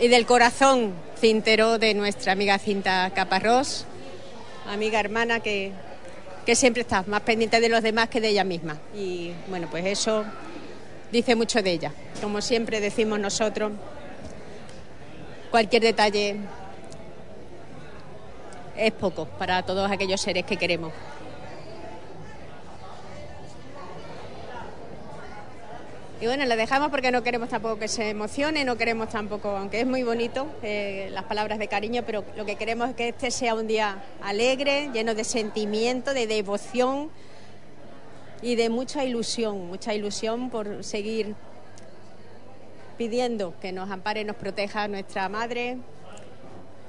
y 0.00 0.08
del 0.08 0.26
corazón 0.26 0.92
cintero 1.18 1.78
de 1.78 1.94
nuestra 1.94 2.32
amiga 2.32 2.58
Cinta 2.58 3.10
Caparrós, 3.14 3.86
amiga 4.70 5.00
hermana 5.00 5.40
que, 5.40 5.72
que 6.44 6.54
siempre 6.54 6.82
está 6.82 7.02
más 7.06 7.22
pendiente 7.22 7.60
de 7.60 7.70
los 7.70 7.82
demás 7.82 8.10
que 8.10 8.20
de 8.20 8.28
ella 8.28 8.44
misma. 8.44 8.76
Y 8.94 9.32
bueno, 9.48 9.68
pues 9.70 9.86
eso 9.86 10.24
dice 11.12 11.34
mucho 11.34 11.62
de 11.62 11.72
ella. 11.72 11.92
Como 12.20 12.40
siempre 12.40 12.80
decimos 12.80 13.18
nosotros, 13.18 13.72
cualquier 15.50 15.82
detalle 15.82 16.36
es 18.76 18.92
poco 18.92 19.26
para 19.26 19.62
todos 19.62 19.90
aquellos 19.90 20.20
seres 20.20 20.44
que 20.44 20.56
queremos. 20.56 20.92
Y 26.18 26.26
bueno, 26.26 26.46
la 26.46 26.56
dejamos 26.56 26.90
porque 26.90 27.12
no 27.12 27.22
queremos 27.22 27.50
tampoco 27.50 27.78
que 27.78 27.88
se 27.88 28.08
emocione, 28.08 28.64
no 28.64 28.78
queremos 28.78 29.10
tampoco, 29.10 29.50
aunque 29.50 29.80
es 29.80 29.86
muy 29.86 30.02
bonito 30.02 30.46
eh, 30.62 31.10
las 31.12 31.24
palabras 31.24 31.58
de 31.58 31.68
cariño, 31.68 32.04
pero 32.06 32.24
lo 32.36 32.46
que 32.46 32.56
queremos 32.56 32.88
es 32.88 32.96
que 32.96 33.08
este 33.08 33.30
sea 33.30 33.54
un 33.54 33.66
día 33.66 34.02
alegre, 34.22 34.88
lleno 34.94 35.14
de 35.14 35.24
sentimiento, 35.24 36.14
de 36.14 36.26
devoción 36.26 37.10
y 38.42 38.56
de 38.56 38.68
mucha 38.68 39.04
ilusión, 39.04 39.66
mucha 39.66 39.94
ilusión 39.94 40.50
por 40.50 40.84
seguir 40.84 41.34
pidiendo 42.98 43.54
que 43.60 43.72
nos 43.72 43.90
ampare 43.90 44.24
nos 44.24 44.36
proteja 44.36 44.88
nuestra 44.88 45.28
madre 45.28 45.78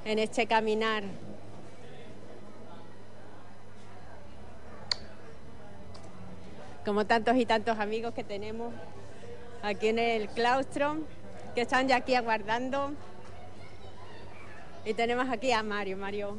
en 0.04 0.18
este 0.18 0.46
caminar 0.46 1.04
como 6.84 7.04
tantos 7.04 7.36
y 7.36 7.44
tantos 7.44 7.78
amigos 7.78 8.14
que 8.14 8.24
tenemos 8.24 8.72
aquí 9.62 9.88
en 9.88 9.98
el 9.98 10.28
claustro, 10.28 10.96
que 11.54 11.60
están 11.60 11.86
ya 11.86 11.96
aquí 11.96 12.14
aguardando. 12.14 12.92
Y 14.86 14.94
tenemos 14.94 15.28
aquí 15.28 15.52
a 15.52 15.62
Mario, 15.62 15.98
Mario, 15.98 16.38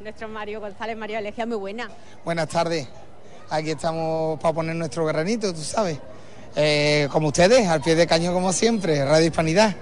nuestro 0.00 0.28
Mario 0.28 0.60
González, 0.60 0.96
Mario 0.96 1.18
Alegía, 1.18 1.44
muy 1.44 1.58
buena. 1.58 1.90
Buenas 2.24 2.48
tardes. 2.48 2.88
Aquí 3.52 3.72
estamos 3.72 4.40
para 4.40 4.54
poner 4.54 4.74
nuestro 4.74 5.04
granito, 5.04 5.52
tú 5.52 5.60
sabes. 5.60 5.98
Eh, 6.56 7.06
como 7.12 7.28
ustedes, 7.28 7.68
al 7.68 7.82
pie 7.82 7.94
de 7.94 8.06
cañón 8.06 8.32
como 8.32 8.50
siempre, 8.50 9.04
Radio 9.04 9.26
Hispanidad. 9.26 9.76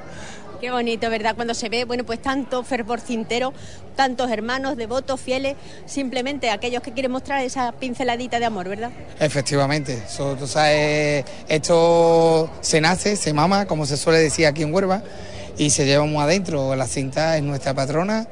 Qué 0.60 0.72
bonito, 0.72 1.08
¿verdad? 1.08 1.36
Cuando 1.36 1.54
se 1.54 1.68
ve, 1.68 1.84
bueno, 1.84 2.02
pues 2.02 2.20
tanto 2.20 2.64
fervor 2.64 2.98
cintero, 2.98 3.52
tantos 3.94 4.28
hermanos, 4.28 4.76
devotos, 4.76 5.20
fieles, 5.20 5.54
simplemente 5.86 6.50
aquellos 6.50 6.82
que 6.82 6.92
quieren 6.92 7.12
mostrar 7.12 7.44
esa 7.44 7.70
pinceladita 7.70 8.40
de 8.40 8.46
amor, 8.46 8.68
¿verdad? 8.68 8.90
Efectivamente, 9.20 10.02
tú 10.16 10.48
sabes, 10.48 11.24
esto 11.48 12.50
se 12.62 12.80
nace, 12.80 13.14
se 13.14 13.32
mama, 13.32 13.66
como 13.66 13.86
se 13.86 13.96
suele 13.96 14.18
decir 14.18 14.46
aquí 14.46 14.64
en 14.64 14.74
Huelva, 14.74 15.04
y 15.56 15.70
se 15.70 15.86
lleva 15.86 16.04
muy 16.06 16.20
adentro. 16.20 16.74
La 16.74 16.88
cinta 16.88 17.36
es 17.36 17.44
nuestra 17.44 17.72
patrona 17.72 18.26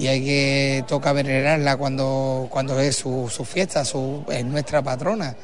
y 0.00 0.08
hay 0.08 0.24
que 0.24 0.84
toca 0.88 1.12
venerarla 1.12 1.76
cuando, 1.76 2.48
cuando 2.50 2.80
es 2.80 2.96
su, 2.96 3.30
su 3.30 3.44
fiesta, 3.44 3.84
su, 3.84 4.24
es 4.32 4.42
nuestra 4.46 4.80
patrona. 4.80 5.36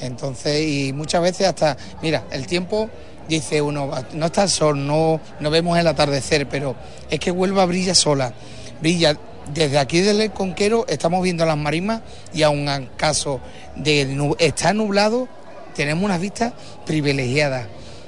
Entonces, 0.00 0.66
y 0.66 0.92
muchas 0.92 1.22
veces 1.22 1.46
hasta, 1.46 1.76
mira, 2.02 2.24
el 2.32 2.48
tiempo 2.48 2.90
dice 3.28 3.62
uno, 3.62 3.88
no 4.14 4.26
está 4.26 4.42
el 4.42 4.48
sol, 4.48 4.84
no, 4.84 5.20
no 5.38 5.50
vemos 5.50 5.78
el 5.78 5.86
atardecer, 5.86 6.48
pero 6.48 6.74
es 7.08 7.20
que 7.20 7.30
Huelva 7.30 7.64
brilla 7.66 7.94
sola, 7.94 8.34
brilla. 8.80 9.16
Desde 9.54 9.78
aquí 9.78 10.00
del 10.00 10.30
Conquero 10.32 10.86
estamos 10.88 11.22
viendo 11.22 11.44
las 11.46 11.56
marismas 11.56 12.02
y 12.32 12.42
aun 12.42 12.68
en 12.68 12.86
caso 12.96 13.40
de 13.76 14.34
estar 14.38 14.74
nublado, 14.74 15.28
tenemos 15.74 16.04
unas 16.04 16.20
vistas 16.20 16.52
privilegiadas 16.84 17.66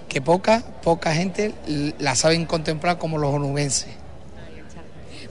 que 0.09 0.20
poca, 0.20 0.62
poca 0.83 1.15
gente 1.15 1.53
la 1.99 2.15
saben 2.16 2.45
contemplar 2.45 2.99
como 2.99 3.19
los 3.19 3.35
onubenses. 3.35 4.02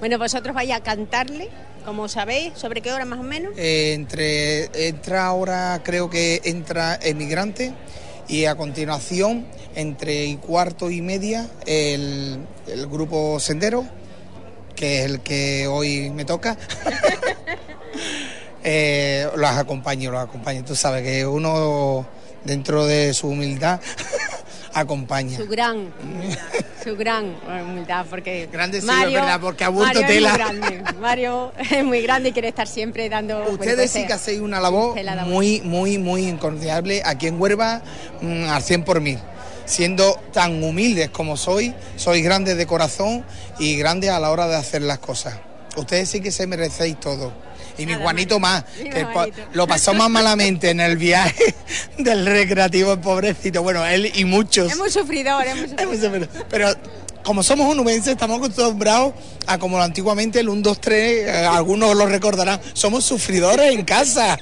Bueno, 0.01 0.17
vosotros 0.17 0.55
vais 0.55 0.71
a 0.71 0.81
cantarle, 0.81 1.49
como 1.85 2.07
sabéis, 2.07 2.53
¿sobre 2.55 2.81
qué 2.81 2.91
hora 2.91 3.05
más 3.05 3.19
o 3.19 3.23
menos? 3.23 3.53
Eh, 3.55 3.93
entre 3.93 4.87
entra 4.87 5.27
ahora 5.27 5.79
creo 5.83 6.09
que 6.09 6.41
entra 6.43 6.97
emigrante 6.99 7.71
y 8.27 8.45
a 8.45 8.55
continuación 8.55 9.45
entre 9.75 10.25
y 10.25 10.37
cuarto 10.37 10.89
y 10.89 11.03
media 11.03 11.47
el, 11.67 12.39
el 12.65 12.87
grupo 12.87 13.39
sendero 13.39 13.85
que 14.75 15.01
es 15.01 15.05
el 15.05 15.19
que 15.19 15.67
hoy 15.67 16.09
me 16.09 16.25
toca 16.25 16.57
Eh, 18.63 19.27
los 19.35 19.49
acompaño 19.49 20.11
los 20.11 20.21
acompaño 20.21 20.63
tú 20.63 20.75
sabes 20.75 21.01
que 21.01 21.25
uno 21.25 22.05
dentro 22.43 22.85
de 22.85 23.11
su 23.11 23.27
humildad 23.27 23.81
acompaña 24.73 25.37
Su 25.37 25.47
gran, 25.47 25.93
su 26.83 26.95
gran 26.95 27.35
humildad, 27.67 28.05
porque 28.09 28.47
Grande 28.51 28.81
sí, 28.81 28.87
es 28.89 29.11
verdad, 29.11 29.39
porque 29.39 29.69
Mario 29.69 30.01
tela. 30.05 30.29
Es 30.29 30.37
muy 30.37 30.37
grande. 30.37 30.93
Mario 30.99 31.53
es 31.71 31.83
muy 31.83 32.01
grande 32.01 32.29
y 32.29 32.31
quiere 32.31 32.47
estar 32.49 32.67
siempre 32.67 33.09
dando. 33.09 33.43
Ustedes 33.49 33.75
pues, 33.75 33.91
sí 33.91 34.05
que 34.05 34.13
hacéis 34.13 34.39
una 34.39 34.59
labor 34.59 34.97
muy, 35.25 35.61
muy, 35.61 35.97
muy 35.97 36.27
incondiable 36.27 37.01
aquí 37.05 37.27
en 37.27 37.39
Huelva 37.39 37.81
mm, 38.21 38.49
al 38.49 38.61
100 38.61 38.83
por 38.83 39.01
mil. 39.01 39.19
Siendo 39.65 40.19
tan 40.33 40.61
humildes 40.63 41.09
como 41.11 41.37
soy, 41.37 41.73
sois 41.95 42.23
grandes 42.23 42.57
de 42.57 42.65
corazón 42.65 43.23
y 43.59 43.77
grandes 43.77 44.09
a 44.09 44.19
la 44.19 44.31
hora 44.31 44.47
de 44.47 44.55
hacer 44.55 44.81
las 44.81 44.99
cosas. 44.99 45.35
Ustedes 45.77 46.09
sí 46.09 46.19
que 46.19 46.31
se 46.31 46.47
merecéis 46.47 46.99
todo. 46.99 47.31
Y 47.77 47.85
mi 47.85 47.95
Juanito 47.95 48.39
más, 48.39 48.63
que 48.63 49.05
lo 49.53 49.67
pasó 49.67 49.93
más 49.93 50.09
malamente 50.09 50.69
en 50.69 50.79
el 50.79 50.97
viaje 50.97 51.55
del 51.97 52.25
recreativo, 52.25 52.93
el 52.93 52.99
pobrecito. 52.99 53.63
Bueno, 53.63 53.85
él 53.85 54.11
y 54.13 54.25
muchos. 54.25 54.71
Sufridor, 54.91 55.45
es 55.45 55.87
muy 55.87 55.97
sufridor. 55.97 56.27
Pero 56.49 56.73
como 57.23 57.43
somos 57.43 57.71
onubenses, 57.71 58.13
estamos 58.13 58.37
acostumbrados 58.39 59.13
a 59.47 59.57
como 59.57 59.81
antiguamente 59.81 60.39
el 60.39 60.49
1, 60.49 60.61
2, 60.61 60.81
3, 60.81 61.27
eh, 61.27 61.45
algunos 61.45 61.95
lo 61.95 62.05
recordarán, 62.05 62.59
somos 62.73 63.05
sufridores 63.05 63.71
en 63.73 63.83
casa. 63.83 64.37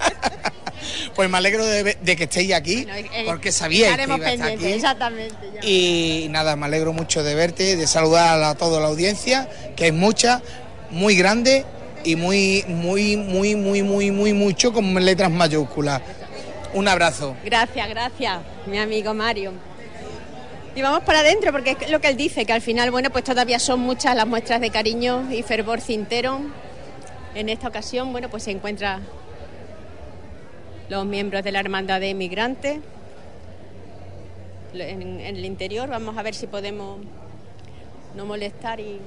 pues 1.15 1.29
me 1.29 1.37
alegro 1.37 1.65
de, 1.65 1.95
que 2.03 2.23
estéis 2.23 2.53
aquí, 2.53 2.85
Eh, 2.89 3.23
porque 3.25 3.51
sabía 3.51 3.87
que 3.87 3.91
estaremos 3.91 4.17
iba 4.17 4.27
a 4.27 4.33
estar 4.33 4.51
aquí. 4.51 4.65
exactamente. 4.65 5.35
ya. 5.55 5.67
Y 5.67 6.27
nada, 6.29 6.55
me 6.55 6.65
alegro 6.65 6.93
mucho 6.93 7.23
de 7.23 7.35
verte, 7.35 7.75
de 7.75 7.87
saludar 7.87 8.41
a 8.41 8.55
toda 8.55 8.79
la 8.79 8.87
audiencia, 8.87 9.49
que 9.75 9.87
es 9.87 9.93
mucha, 9.93 10.41
muy 10.89 11.15
grande 11.15 11.65
y 12.03 12.15
muy, 12.15 12.63
muy, 12.67 13.17
muy, 13.17 13.55
muy, 13.55 13.83
muy, 13.83 14.11
muy, 14.11 14.33
mucho 14.33 14.71
con 14.73 14.93
letras 14.93 15.31
mayúsculas. 15.31 16.01
Un 16.73 16.87
abrazo. 16.87 17.35
Gracias, 17.43 17.89
gracias, 17.89 18.39
mi 18.67 18.77
amigo 18.77 19.13
Mario. 19.13 19.53
Y 20.75 20.81
vamos 20.81 21.03
para 21.03 21.19
adentro, 21.19 21.51
porque 21.51 21.75
es 21.79 21.89
lo 21.89 21.99
que 21.99 22.09
él 22.09 22.17
dice, 22.17 22.45
que 22.45 22.53
al 22.53 22.61
final, 22.61 22.91
bueno, 22.91 23.09
pues 23.09 23.23
todavía 23.23 23.59
son 23.59 23.79
muchas 23.79 24.15
las 24.15 24.27
muestras 24.27 24.61
de 24.61 24.69
cariño 24.69 25.31
y 25.31 25.41
fervor 25.43 25.81
cintero. 25.81 26.39
En 27.35 27.49
esta 27.49 27.67
ocasión, 27.67 28.11
bueno, 28.11 28.29
pues 28.29 28.43
se 28.43 28.51
encuentran 28.51 29.01
los 30.89 31.05
miembros 31.05 31.43
de 31.43 31.51
la 31.51 31.59
Hermandad 31.59 31.99
de 31.99 32.13
Migrantes. 32.13 32.79
En, 34.73 35.01
en 35.19 35.35
el 35.35 35.45
interior, 35.45 35.89
vamos 35.89 36.17
a 36.17 36.21
ver 36.21 36.35
si 36.35 36.45
podemos 36.45 36.99
no 38.15 38.25
molestar 38.25 38.79
y, 38.79 38.99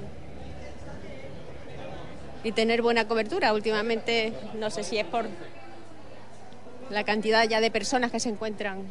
y 2.44 2.52
tener 2.52 2.82
buena 2.82 3.06
cobertura. 3.06 3.52
Últimamente, 3.52 4.32
no 4.58 4.70
sé 4.70 4.82
si 4.82 4.98
es 4.98 5.06
por 5.06 5.26
la 6.90 7.04
cantidad 7.04 7.48
ya 7.48 7.60
de 7.60 7.70
personas 7.70 8.10
que 8.10 8.20
se 8.20 8.28
encuentran 8.28 8.82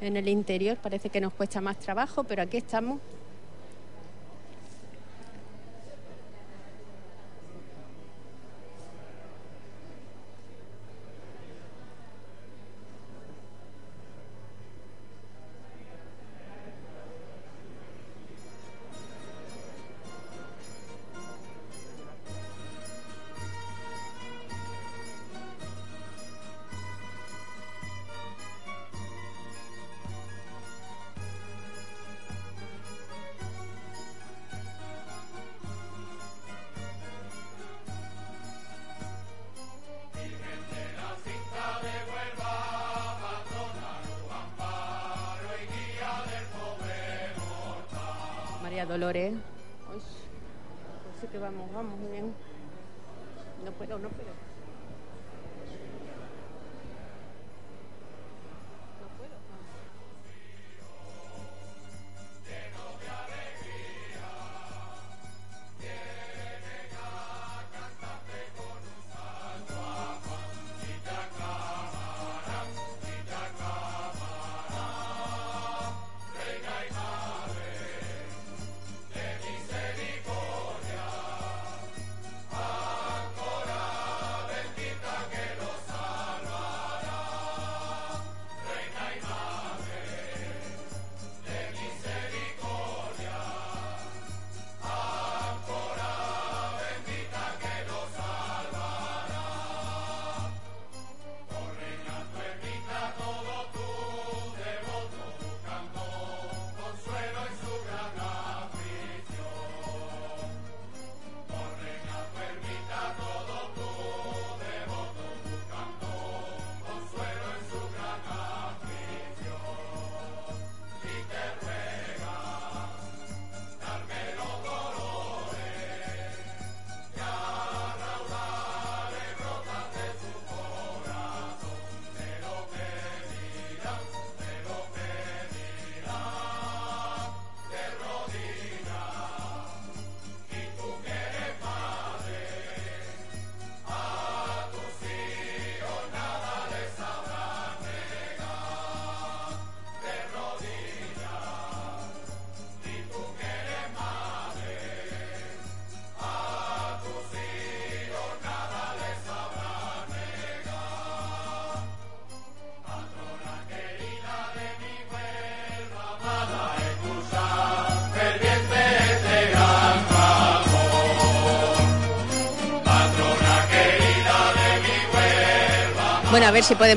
en 0.00 0.16
el 0.16 0.28
interior, 0.28 0.76
parece 0.78 1.10
que 1.10 1.20
nos 1.20 1.32
cuesta 1.32 1.60
más 1.60 1.78
trabajo, 1.78 2.24
pero 2.24 2.42
aquí 2.42 2.56
estamos. 2.56 3.00
María 49.12 49.41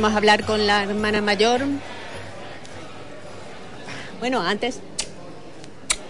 Bueno, 0.05 0.13
a 0.13 0.19
hablar 0.19 0.43
con 0.45 0.67
la 0.67 0.83
hermana 0.83 1.19
mayor. 1.19 1.61
Bueno, 4.19 4.39
antes 4.39 4.79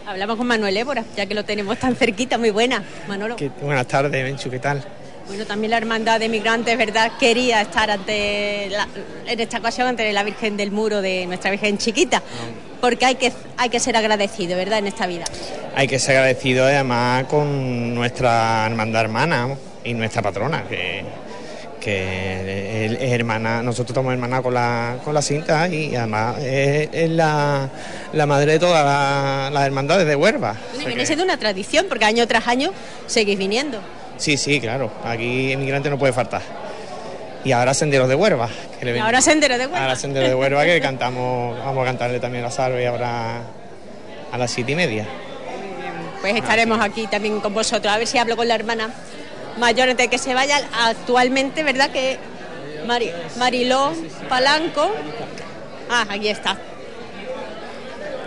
hablamos 0.05 0.35
con 0.35 0.47
Manuel 0.47 0.75
Évora, 0.75 1.05
ya 1.15 1.25
que 1.25 1.33
lo 1.33 1.45
tenemos 1.45 1.77
tan 1.79 1.95
cerquita, 1.95 2.37
muy 2.37 2.49
buena. 2.49 2.83
Manolo. 3.07 3.37
¿Qué- 3.37 3.49
buenas 3.61 3.87
tardes, 3.87 4.11
Menchu, 4.21 4.49
¿qué 4.49 4.59
tal? 4.59 4.83
Bueno, 5.27 5.45
también 5.45 5.71
la 5.71 5.77
hermandad 5.77 6.19
de 6.19 6.27
migrantes, 6.27 6.77
¿verdad? 6.77 7.13
Quería 7.17 7.61
estar 7.61 7.89
ante 7.89 8.67
la- 8.69 8.89
en 9.27 9.39
esta 9.39 9.59
ocasión 9.59 9.87
ante 9.87 10.11
la 10.11 10.23
Virgen 10.23 10.57
del 10.57 10.71
Muro 10.71 11.01
de 11.01 11.25
nuestra 11.25 11.49
Virgen 11.49 11.77
chiquita, 11.77 12.21
porque 12.81 13.05
hay 13.05 13.15
que, 13.15 13.31
hay 13.55 13.69
que 13.69 13.79
ser 13.79 13.95
agradecido, 13.95 14.57
¿verdad? 14.57 14.79
En 14.79 14.87
esta 14.87 15.07
vida. 15.07 15.23
Hay 15.73 15.87
que 15.87 15.99
ser 15.99 16.17
agradecido 16.17 16.65
además 16.65 17.23
con 17.27 17.95
nuestra 17.95 18.65
hermandad 18.65 19.03
hermana 19.03 19.37
vamos, 19.43 19.59
y 19.85 19.93
nuestra 19.93 20.21
patrona, 20.21 20.63
que, 20.67 21.01
que 21.85 22.85
es, 22.99 23.11
hermana, 23.13 23.61
nosotros 23.61 23.89
estamos 23.91 24.11
hermanados 24.11 24.43
con 24.43 24.53
la, 24.55 24.97
con 25.03 25.13
la 25.13 25.21
cinta 25.21 25.67
y 25.69 25.95
además 25.95 26.37
es, 26.39 26.89
es 26.91 27.09
la, 27.11 27.69
la 28.13 28.25
madre 28.25 28.53
de 28.53 28.59
todas 28.59 28.83
la- 28.83 29.49
las 29.53 29.65
hermandades 29.65 30.07
de 30.07 30.15
Huelva. 30.15 30.51
O 30.51 30.53
Bueno, 30.53 30.73
sea 30.73 30.81
y 30.81 30.85
viene 30.87 31.01
que- 31.01 31.05
siendo 31.05 31.23
una 31.23 31.37
tradición, 31.37 31.85
porque 31.87 32.05
año 32.05 32.27
tras 32.27 32.47
año 32.47 32.71
seguís 33.07 33.37
viniendo. 33.37 33.79
sí, 34.17 34.35
sí, 34.37 34.59
claro, 34.59 34.91
aquí 35.05 35.51
inmigrante 35.53 35.89
no 35.89 35.97
puede 35.99 36.11
faltar. 36.13 36.41
Y 37.43 37.51
ahora 37.51 37.75
Senderos 37.75 38.09
de 38.09 38.15
Huelva. 38.15 38.49
Que 38.79 38.85
le 38.85 38.99
ahora 38.99 39.21
sendero 39.21 39.55
de 39.57 39.65
Huelva. 39.67 39.81
Ahora 39.83 39.95
Senderos 39.95 40.29
de 40.29 40.35
Huelva 40.35 40.65
que 40.65 40.81
cantamos, 40.81 41.55
vamos 41.59 41.83
a 41.83 41.85
cantarle 41.85 42.19
también 42.19 42.43
la 42.43 42.49
salve 42.49 42.87
ahora 42.87 43.41
a 44.31 44.37
las 44.37 44.49
siete 44.49 44.71
y 44.71 44.75
media. 44.75 45.05
Pues 46.21 46.35
estaremos 46.35 46.79
aquí 46.81 47.05
también 47.05 47.39
con 47.41 47.53
vosotros. 47.53 47.93
A 47.93 47.99
ver 47.99 48.07
si 48.07 48.17
hablo 48.17 48.35
con 48.35 48.47
la 48.47 48.55
hermana 48.55 48.89
mayor 49.57 49.89
antes 49.89 50.05
de 50.05 50.09
que 50.09 50.17
se 50.17 50.33
vaya. 50.33 50.59
Actualmente, 50.85 51.63
¿verdad? 51.63 51.89
Que 51.91 52.17
Mari- 52.85 53.11
Mariló 53.37 53.93
Palanco. 54.29 54.89
Ah, 55.89 56.05
aquí 56.09 56.29
está. 56.29 56.57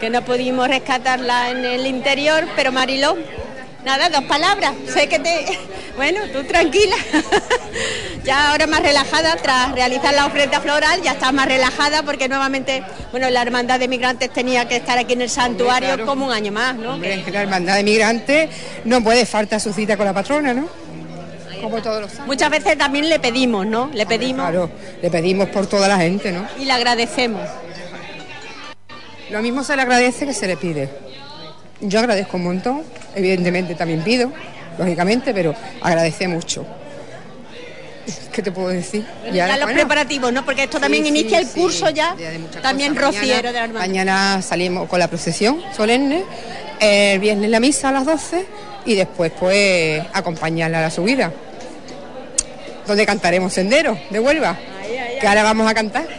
Que 0.01 0.11
no 0.11 0.23
pudimos 0.25 0.69
rescatarla 0.69 1.51
en 1.51 1.65
el 1.65 1.87
interior, 1.87 2.47
pero 2.55 2.71
Mariló, 2.71 3.17
nada, 3.85 4.09
dos 4.11 4.25
palabras. 4.25 4.75
Sé 4.93 5.09
que 5.09 5.19
te. 5.19 5.47
Bueno, 5.99 6.21
tú 6.33 6.45
tranquila. 6.45 6.95
ya 8.25 8.53
ahora 8.53 8.69
más 8.69 8.83
relajada, 8.83 9.35
tras 9.35 9.73
realizar 9.73 10.15
la 10.15 10.27
ofrenda 10.27 10.61
floral, 10.61 11.03
ya 11.03 11.11
estás 11.15 11.33
más 11.33 11.47
relajada 11.49 12.05
porque 12.05 12.29
nuevamente, 12.29 12.85
bueno, 13.11 13.29
la 13.31 13.43
hermandad 13.43 13.81
de 13.81 13.89
migrantes 13.89 14.33
tenía 14.33 14.69
que 14.69 14.77
estar 14.77 14.97
aquí 14.97 15.15
en 15.15 15.23
el 15.23 15.29
santuario 15.29 15.89
claro. 15.89 16.07
como 16.07 16.27
un 16.27 16.33
año 16.33 16.53
más, 16.53 16.77
¿no? 16.77 16.95
Hombre, 16.95 17.25
la 17.33 17.43
hermandad 17.43 17.75
de 17.75 17.83
migrantes 17.83 18.49
no 18.85 19.03
puede 19.03 19.27
faltar 19.27 19.61
su 19.61 19.73
cita 19.73 19.97
con 19.97 20.07
la 20.07 20.13
patrona, 20.15 20.55
¿no? 20.55 20.69
Como 21.61 21.81
todos 21.83 22.01
los 22.01 22.13
años. 22.15 22.27
Muchas 22.27 22.51
veces 22.51 22.77
también 22.79 23.09
le 23.09 23.19
pedimos, 23.21 23.67
¿no? 23.67 23.91
Le 23.93 24.07
pedimos 24.07 24.47
Claro, 24.49 24.71
le 25.03 25.11
pedimos 25.11 25.49
por 25.49 25.67
toda 25.67 25.89
la 25.89 25.99
gente, 25.99 26.33
¿no? 26.33 26.47
y 26.59 26.65
le 26.65 26.73
agradecemos. 26.73 27.43
Lo 29.31 29.43
mismo 29.43 29.63
se 29.63 29.77
le 29.77 29.83
agradece 29.83 30.27
que 30.27 30.33
se 30.33 30.47
le 30.47 30.57
pide. 30.57 30.89
Yo 31.81 31.99
agradezco 32.01 32.37
un 32.39 32.45
montón, 32.45 32.83
evidentemente 33.15 33.75
también 33.75 34.03
pido, 34.03 34.33
lógicamente, 34.79 35.35
pero 35.35 35.55
agradece 35.83 36.27
mucho. 36.29 36.65
¿Qué 38.33 38.43
te 38.43 38.53
puedo 38.53 38.69
decir? 38.69 39.05
Ya, 39.33 39.49
los 39.49 39.65
bueno, 39.65 39.75
preparativos, 39.81 40.33
¿no? 40.33 40.45
Porque 40.45 40.63
esto 40.65 40.81
también 40.81 41.03
Sí, 41.03 41.09
inicia 41.11 41.41
sí, 41.41 41.45
el 41.45 41.51
curso 41.51 41.89
sí, 41.89 41.95
ya, 41.95 42.15
también 42.63 42.95
rociero 42.97 43.27
Mañana- 43.27 43.43
de 43.49 43.53
la 43.53 43.65
hermandad. 43.65 43.81
Mañana 43.81 44.43
salimos 44.43 44.89
con 44.89 44.99
la 44.99 45.09
procesión 45.09 45.61
solemne, 45.77 46.23
el 46.81 47.19
viernes 47.19 47.51
la 47.51 47.61
misa 47.61 47.89
a 47.91 47.93
las 47.93 48.07
12 48.07 48.47
y 48.87 48.95
después 48.95 49.33
pues 49.39 50.03
acompañarla 50.13 50.79
a 50.79 50.83
la 50.83 50.91
subida. 50.91 51.33
Donde 52.89 53.07
cantaremos 53.07 53.53
Sendero 53.53 53.97
de 54.11 54.19
Huelva. 54.19 54.57
Que 55.21 55.29
ahora 55.29 55.43
vamos 55.45 55.71
a 55.71 55.75
cantar. 55.75 56.07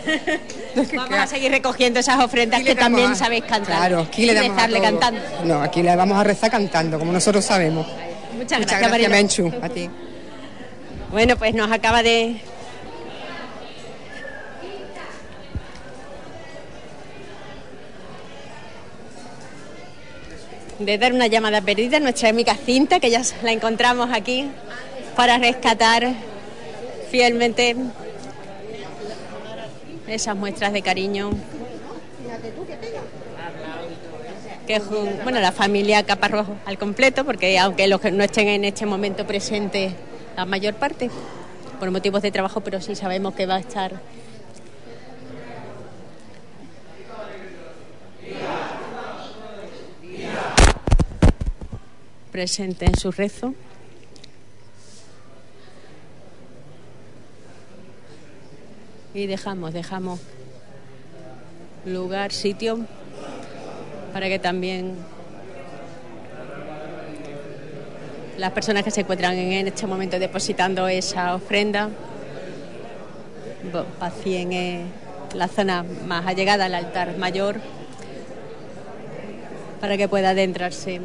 Vamos 0.95 1.17
a 1.17 1.25
seguir 1.25 1.51
recogiendo 1.51 1.99
esas 1.99 2.19
ofrendas 2.23 2.61
que 2.61 2.75
también 2.75 3.11
a- 3.11 3.15
sabéis 3.15 3.43
cantar. 3.43 3.75
Claro, 3.77 4.01
aquí 4.01 4.25
le 4.25 4.35
damos 4.35 4.51
a 4.51 4.53
rezarle 4.67 4.79
todo. 4.79 4.99
cantando. 4.99 5.21
No, 5.43 5.61
aquí 5.63 5.81
le 5.81 5.95
vamos 5.95 6.17
a 6.17 6.23
rezar 6.23 6.51
cantando, 6.51 6.99
como 6.99 7.11
nosotros 7.11 7.43
sabemos. 7.43 7.87
Muchas, 8.37 8.59
Muchas 8.59 8.79
gracias, 8.79 8.89
gracias. 8.91 9.09
Menchu. 9.11 9.51
A 9.61 9.67
ti. 9.69 9.89
Bueno, 11.11 11.35
pues 11.37 11.55
nos 11.55 11.71
acaba 11.71 12.03
de... 12.03 12.39
de 20.79 20.97
dar 20.97 21.13
una 21.13 21.27
llamada 21.27 21.61
perdida 21.61 21.97
a 21.97 21.99
nuestra 21.99 22.29
amiga 22.29 22.55
Cinta, 22.55 22.99
que 22.99 23.09
ya 23.09 23.21
la 23.43 23.51
encontramos 23.51 24.09
aquí 24.13 24.49
para 25.15 25.37
rescatar 25.37 26.13
fielmente 27.09 27.75
esas 30.07 30.35
muestras 30.35 30.73
de 30.73 30.81
cariño 30.81 31.31
que 34.67 34.75
es 34.75 34.83
un- 34.83 35.19
bueno, 35.23 35.39
la 35.39 35.51
familia 35.51 36.03
Caparrós 36.03 36.47
al 36.65 36.77
completo, 36.77 37.25
porque 37.25 37.57
aunque 37.57 37.87
los 37.87 37.99
que 37.99 38.11
no 38.11 38.23
estén 38.23 38.47
en 38.47 38.65
este 38.65 38.85
momento 38.85 39.25
presentes 39.25 39.93
la 40.37 40.45
mayor 40.45 40.75
parte, 40.75 41.09
por 41.79 41.89
motivos 41.89 42.21
de 42.21 42.31
trabajo, 42.31 42.61
pero 42.61 42.79
sí 42.79 42.93
sabemos 42.95 43.33
que 43.33 43.47
va 43.47 43.55
a 43.55 43.59
estar 43.59 43.93
presente 52.31 52.85
en 52.85 52.95
su 52.97 53.11
rezo. 53.11 53.53
Y 59.13 59.25
dejamos, 59.25 59.73
dejamos 59.73 60.19
lugar, 61.85 62.31
sitio 62.31 62.79
para 64.13 64.27
que 64.27 64.39
también 64.39 64.95
las 68.37 68.51
personas 68.51 68.83
que 68.83 68.91
se 68.91 69.01
encuentran 69.01 69.35
en 69.35 69.67
este 69.67 69.85
momento 69.87 70.19
depositando 70.19 70.87
esa 70.87 71.35
ofrenda 71.35 71.89
vacíen 73.99 74.53
eh, 74.53 74.85
la 75.35 75.47
zona 75.47 75.83
más 76.07 76.25
allegada 76.25 76.65
al 76.65 76.75
altar 76.75 77.17
mayor 77.17 77.59
para 79.81 79.97
que 79.97 80.07
pueda 80.07 80.31
adentrarse 80.31 81.01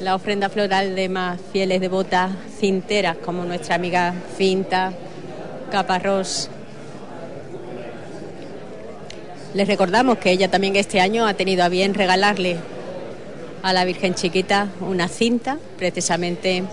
la 0.00 0.14
ofrenda 0.14 0.48
floral 0.48 0.94
de 0.94 1.08
más 1.08 1.40
fieles 1.52 1.80
devotas 1.80 2.32
cinteras 2.58 3.16
como 3.16 3.44
nuestra 3.44 3.74
amiga 3.74 4.14
Finta, 4.36 4.92
Caparrós. 5.70 6.50
Les 9.54 9.66
recordamos 9.66 10.18
que 10.18 10.30
ella 10.30 10.50
también 10.50 10.76
este 10.76 11.00
año 11.00 11.26
ha 11.26 11.32
tenido 11.32 11.64
a 11.64 11.70
bien 11.70 11.94
regalarle 11.94 12.58
a 13.62 13.72
la 13.72 13.86
Virgen 13.86 14.14
Chiquita 14.14 14.68
una 14.82 15.08
cinta, 15.08 15.56
precisamente 15.78 16.64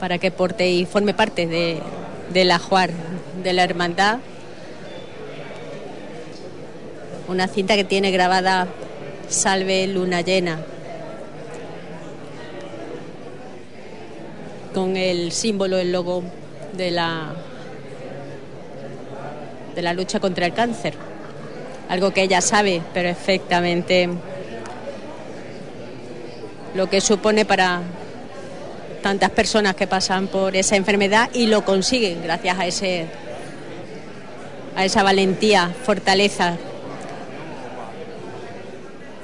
para 0.00 0.18
que 0.18 0.32
porte 0.32 0.68
y 0.68 0.84
forme 0.84 1.14
parte 1.14 1.46
de, 1.46 1.78
del 2.32 2.50
ajuar 2.50 2.90
de 3.44 3.52
la 3.52 3.62
hermandad. 3.62 4.18
Una 7.28 7.46
cinta 7.46 7.76
que 7.76 7.84
tiene 7.84 8.10
grabada 8.10 8.66
Salve 9.28 9.86
Luna 9.86 10.22
Llena, 10.22 10.58
con 14.74 14.96
el 14.96 15.30
símbolo, 15.30 15.78
el 15.78 15.92
logo 15.92 16.24
de 16.76 16.90
la, 16.90 17.32
de 19.76 19.82
la 19.82 19.94
lucha 19.94 20.18
contra 20.18 20.46
el 20.46 20.52
cáncer 20.52 21.13
algo 21.88 22.12
que 22.12 22.22
ella 22.22 22.40
sabe 22.40 22.82
perfectamente 22.92 24.08
lo 26.74 26.88
que 26.90 27.00
supone 27.00 27.44
para 27.44 27.82
tantas 29.02 29.30
personas 29.30 29.74
que 29.76 29.86
pasan 29.86 30.26
por 30.28 30.56
esa 30.56 30.76
enfermedad 30.76 31.28
y 31.32 31.46
lo 31.46 31.64
consiguen 31.64 32.22
gracias 32.22 32.58
a 32.58 32.66
ese 32.66 33.06
a 34.76 34.84
esa 34.84 35.02
valentía, 35.04 35.70
fortaleza 35.84 36.56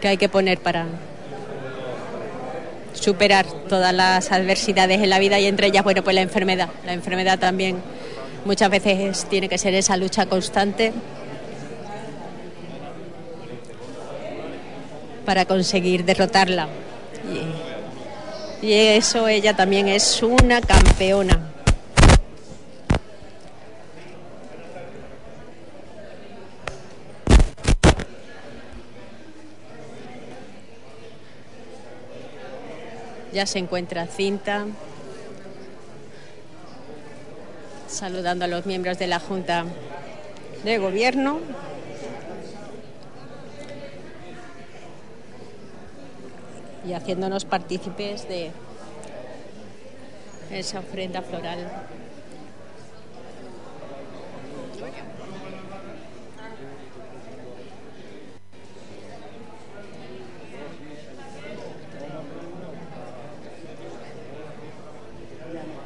que 0.01 0.07
hay 0.09 0.17
que 0.17 0.29
poner 0.29 0.59
para 0.61 0.87
superar 2.93 3.47
todas 3.69 3.93
las 3.93 4.31
adversidades 4.31 5.01
en 5.03 5.11
la 5.11 5.19
vida 5.19 5.39
y 5.41 5.47
entre 5.47 5.67
ellas, 5.69 5.83
bueno, 5.83 6.05
pues 6.05 6.15
la 6.15 6.23
enfermedad. 6.23 6.69
La 6.87 6.93
enfermedad 6.93 7.39
también 7.39 7.79
muchas 8.45 8.71
veces 8.71 9.01
es- 9.01 9.25
tiene 9.29 9.49
que 9.49 9.59
ser 9.59 9.75
esa 9.75 9.97
lucha 9.97 10.27
constante 10.27 10.93
para 15.31 15.45
conseguir 15.45 16.05
derrotarla. 16.05 16.67
Y, 18.61 18.73
eso 18.73 19.29
ella 19.29 19.55
también 19.55 19.87
es 19.87 20.25
una 20.25 20.61
campeona. 20.61 21.53
Ya 33.33 33.47
se 33.47 33.61
encuentra 33.61 34.09
cinta, 34.09 34.67
saludando 37.87 38.47
a 38.47 38.49
los 38.49 38.67
miembros 38.67 38.99
de 38.99 39.07
la 39.07 39.21
Junta 39.21 39.65
de 40.65 40.79
Gobierno. 40.79 41.39
Y 46.87 46.93
haciéndonos 46.93 47.45
partícipes 47.45 48.29
de 48.29 48.51
esa 50.51 50.81
ofrenda 50.81 51.23
floral. 51.23 51.71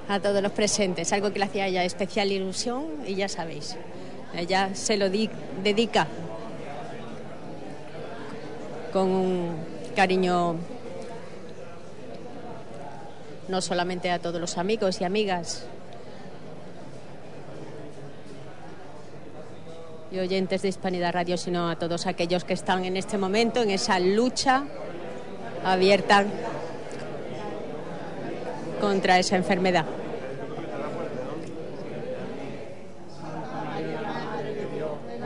A 0.09 0.21
todos 0.21 0.43
los 0.43 0.53
presentes, 0.53 1.13
algo 1.13 1.33
que 1.33 1.39
le 1.39 1.47
hacía 1.47 1.67
ella 1.67 1.83
especial 1.85 2.31
ilusión 2.31 2.85
y 3.07 3.15
ya 3.15 3.29
sabéis, 3.29 3.77
ella 4.37 4.75
se 4.75 4.97
lo 4.99 5.09
di- 5.09 5.31
dedica 5.63 6.07
con 8.93 9.09
un 9.09 9.57
cariño 9.97 10.57
no 13.49 13.61
solamente 13.61 14.11
a 14.11 14.19
todos 14.19 14.41
los 14.41 14.59
amigos 14.59 15.01
y 15.01 15.05
amigas 15.05 15.67
y 20.11 20.19
oyentes 20.19 20.63
de 20.63 20.69
Hispanidad 20.69 21.13
Radio, 21.13 21.37
sino 21.37 21.69
a 21.69 21.77
todos 21.77 22.07
aquellos 22.07 22.45
que 22.45 22.53
están 22.53 22.85
en 22.85 22.97
este 22.97 23.19
momento 23.19 23.63
en 23.63 23.71
esa 23.71 23.99
lucha 23.99 24.65
abierta 25.65 26.25
contra 28.81 29.19
esa 29.19 29.37
enfermedad. 29.37 29.85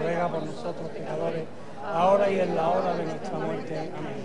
ruega 0.01 0.29
por 0.29 0.43
nosotros 0.43 0.89
pecadores, 0.91 1.45
ahora 1.85 2.31
y 2.31 2.41
en 2.41 2.57
la 2.57 2.69
hora 2.69 2.97
de 2.97 3.05
nuestra 3.05 3.39
muerte. 3.39 3.79
Amén. 3.79 4.25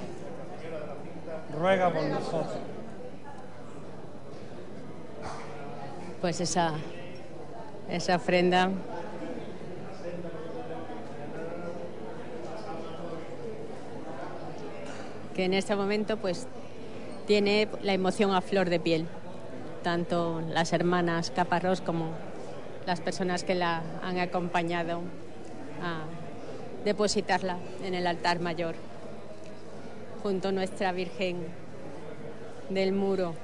Ruega 1.60 1.92
por 1.92 2.04
nosotros. 2.04 2.73
Pues 6.24 6.40
esa, 6.40 6.72
esa 7.90 8.16
ofrenda 8.16 8.72
que 15.36 15.44
en 15.44 15.54
este 15.54 15.76
momento 15.76 16.16
pues 16.16 16.48
tiene 17.28 17.68
la 17.82 17.92
emoción 17.92 18.34
a 18.34 18.40
flor 18.40 18.70
de 18.70 18.80
piel. 18.80 19.06
tanto 19.84 20.40
las 20.48 20.72
hermanas 20.72 21.30
Caparrós 21.30 21.82
como 21.82 22.12
las 22.86 23.02
personas 23.02 23.44
que 23.44 23.56
la 23.56 23.82
han 24.02 24.18
acompañado 24.18 25.02
a 25.82 26.06
depositarla 26.86 27.58
en 27.84 27.96
el 27.96 28.08
altar 28.08 28.40
mayor, 28.40 28.76
junto 30.24 30.48
a 30.48 30.52
nuestra 30.54 30.94
Virgen 30.94 31.48
del 32.70 32.94
Muro. 32.94 33.36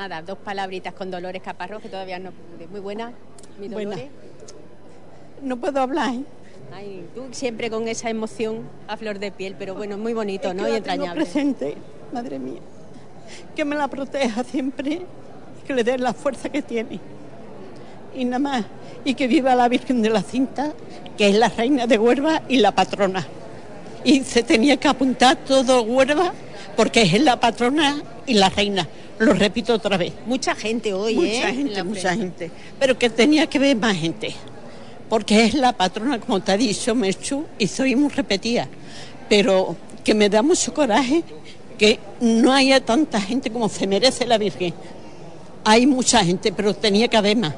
Nada, 0.00 0.22
dos 0.22 0.38
palabritas 0.38 0.94
con 0.94 1.10
Dolores 1.10 1.42
Caparrós, 1.42 1.82
que 1.82 1.90
todavía 1.90 2.18
no 2.18 2.30
pude. 2.30 2.66
Muy 2.68 2.80
buena, 2.80 3.12
mi 3.60 3.68
Buena. 3.68 3.90
Dolores. 3.90 4.10
No 5.42 5.58
puedo 5.58 5.78
hablar, 5.82 6.14
¿eh? 6.14 6.22
Ay, 6.72 7.04
tú 7.14 7.24
siempre 7.32 7.68
con 7.68 7.86
esa 7.86 8.08
emoción 8.08 8.62
a 8.88 8.96
flor 8.96 9.18
de 9.18 9.30
piel, 9.30 9.56
pero 9.58 9.74
bueno, 9.74 9.98
muy 9.98 10.14
bonito, 10.14 10.48
Es 10.48 10.54
¿no? 10.54 10.62
Y 10.62 10.64
tengo 10.64 10.76
entrañable. 10.78 11.20
presente, 11.22 11.76
madre 12.14 12.38
mía. 12.38 12.60
Que 13.54 13.66
me 13.66 13.76
la 13.76 13.88
proteja 13.88 14.42
siempre, 14.42 15.02
que 15.66 15.74
le 15.74 15.84
dé 15.84 15.98
la 15.98 16.14
fuerza 16.14 16.48
que 16.48 16.62
tiene. 16.62 16.98
Y 18.16 18.24
nada 18.24 18.38
más. 18.38 18.64
Y 19.04 19.12
que 19.12 19.26
viva 19.26 19.54
la 19.54 19.68
Virgen 19.68 20.00
de 20.00 20.08
la 20.08 20.22
Cinta, 20.22 20.72
que 21.18 21.28
es 21.28 21.36
la 21.36 21.50
reina 21.50 21.86
de 21.86 21.98
Huelva 21.98 22.40
y 22.48 22.56
la 22.56 22.72
patrona. 22.74 23.26
Y 24.02 24.20
se 24.20 24.42
tenía 24.44 24.78
que 24.78 24.88
apuntar 24.88 25.36
todo 25.36 25.82
Huelva, 25.82 26.32
porque 26.74 27.02
es 27.02 27.20
la 27.22 27.38
patrona 27.38 28.02
y 28.24 28.32
la 28.32 28.48
reina. 28.48 28.88
Lo 29.20 29.34
repito 29.34 29.74
otra 29.74 29.98
vez. 29.98 30.14
Mucha 30.24 30.54
gente 30.54 30.94
hoy, 30.94 31.14
Mucha 31.14 31.28
¿eh? 31.28 31.48
En 31.50 31.56
gente, 31.56 31.82
mucha 31.82 32.16
gente. 32.16 32.50
Pero 32.78 32.98
que 32.98 33.10
tenía 33.10 33.46
que 33.46 33.58
ver 33.58 33.76
más 33.76 33.94
gente. 33.94 34.34
Porque 35.10 35.44
es 35.44 35.52
la 35.52 35.74
patrona, 35.74 36.18
como 36.18 36.40
te 36.40 36.52
ha 36.52 36.56
dicho 36.56 36.94
Merchu, 36.94 37.44
y 37.58 37.66
soy 37.66 37.94
muy 37.96 38.08
repetida. 38.08 38.66
Pero 39.28 39.76
que 40.02 40.14
me 40.14 40.30
da 40.30 40.40
mucho 40.40 40.72
coraje 40.72 41.22
que 41.76 41.98
no 42.20 42.50
haya 42.50 42.82
tanta 42.82 43.20
gente 43.20 43.50
como 43.50 43.68
se 43.68 43.86
merece 43.86 44.26
la 44.26 44.38
Virgen. 44.38 44.72
Hay 45.64 45.86
mucha 45.86 46.24
gente, 46.24 46.50
pero 46.50 46.72
tenía 46.72 47.06
que 47.06 47.18
haber 47.18 47.36
más. 47.36 47.54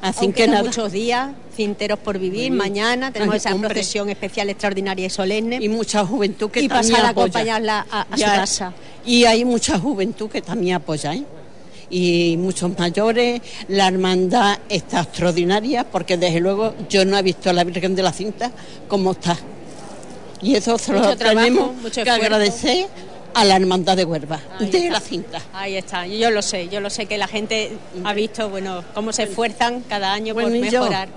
Así 0.00 0.32
que 0.32 0.46
nada. 0.46 0.62
muchos 0.62 0.92
días, 0.92 1.30
cinteros 1.56 1.98
por 1.98 2.18
vivir. 2.18 2.52
Mañana 2.52 3.10
tenemos 3.12 3.34
Ay, 3.34 3.38
esa 3.38 3.54
hombre. 3.54 3.68
procesión 3.70 4.08
especial, 4.10 4.48
extraordinaria 4.50 5.06
y 5.06 5.10
solemne. 5.10 5.58
Y 5.60 5.68
mucha 5.68 6.04
juventud 6.06 6.50
que 6.50 6.60
Y 6.60 6.68
también 6.68 6.92
pasar 6.92 7.06
a 7.06 7.08
apoya. 7.10 7.24
acompañarla 7.24 7.86
a, 7.90 8.02
a 8.02 8.16
su 8.16 8.24
casa. 8.24 8.72
Y 9.04 9.24
hay 9.24 9.44
mucha 9.44 9.78
juventud 9.78 10.28
que 10.30 10.40
también 10.42 10.76
apoya, 10.76 11.14
¿eh? 11.14 11.24
Y 11.90 12.36
muchos 12.38 12.78
mayores, 12.78 13.40
la 13.68 13.88
hermandad 13.88 14.58
está 14.68 15.00
extraordinaria 15.00 15.84
porque 15.84 16.16
desde 16.18 16.38
luego 16.38 16.74
yo 16.88 17.04
no 17.06 17.16
he 17.16 17.22
visto 17.22 17.48
a 17.48 17.52
la 17.54 17.64
Virgen 17.64 17.96
de 17.96 18.02
la 18.02 18.12
Cinta 18.12 18.52
como 18.88 19.12
está. 19.12 19.36
Y 20.42 20.54
eso 20.54 20.76
se 20.78 20.92
lo 20.92 21.00
Mucho 21.00 21.16
trabajo, 21.16 21.46
tenemos 21.46 21.74
mucho 21.76 22.04
que 22.04 22.10
agradecer 22.10 22.86
a 23.34 23.44
la 23.44 23.56
hermandad 23.56 23.96
de 23.96 24.04
Huelva, 24.04 24.40
Ahí 24.58 24.70
de 24.70 24.78
está. 24.78 24.92
la 24.92 25.00
cinta. 25.00 25.40
Ahí 25.52 25.76
está, 25.76 26.06
yo 26.06 26.30
lo 26.30 26.42
sé, 26.42 26.68
yo 26.68 26.80
lo 26.80 26.90
sé 26.90 27.06
que 27.06 27.18
la 27.18 27.28
gente 27.28 27.72
ha 28.04 28.12
visto, 28.14 28.48
bueno, 28.48 28.82
cómo 28.94 29.12
se 29.12 29.24
esfuerzan 29.24 29.82
cada 29.88 30.12
año 30.12 30.34
por 30.34 30.44
yo, 30.44 30.60
mejorar. 30.60 31.08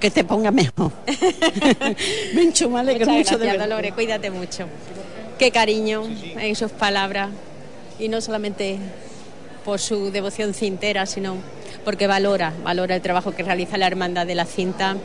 que 0.00 0.10
te 0.10 0.24
ponga 0.24 0.50
mejor. 0.50 0.92
Mencho, 2.34 2.70
me 2.70 2.80
alegro 2.80 3.06
Muchas 3.06 3.16
mucho 3.16 3.38
de 3.38 3.44
gracias, 3.46 3.52
verdad. 3.52 3.64
Dolores, 3.68 3.92
cuídate 3.94 4.30
mucho. 4.30 4.66
Qué 5.38 5.50
cariño 5.50 6.04
en 6.38 6.56
sus 6.56 6.70
palabras 6.72 7.28
y 7.98 8.08
no 8.08 8.20
solamente 8.20 8.78
por 9.64 9.80
su 9.80 10.10
devoción 10.10 10.54
cintera, 10.54 11.04
sino 11.06 11.36
porque 11.84 12.06
valora, 12.06 12.52
valora 12.64 12.94
el 12.96 13.02
trabajo 13.02 13.32
que 13.34 13.42
realiza 13.42 13.76
la 13.76 13.86
Hermandad 13.86 14.26
de 14.26 14.34
la 14.34 14.44
Cinta, 14.44 14.96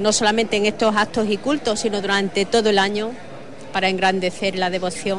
no 0.00 0.12
solamente 0.12 0.56
en 0.56 0.66
estos 0.66 0.94
actos 0.96 1.28
y 1.30 1.36
cultos, 1.38 1.80
sino 1.80 2.00
durante 2.02 2.44
todo 2.44 2.70
el 2.70 2.78
año 2.78 3.10
para 3.72 3.88
engrandecer 3.88 4.56
la 4.56 4.70
devoción 4.70 5.18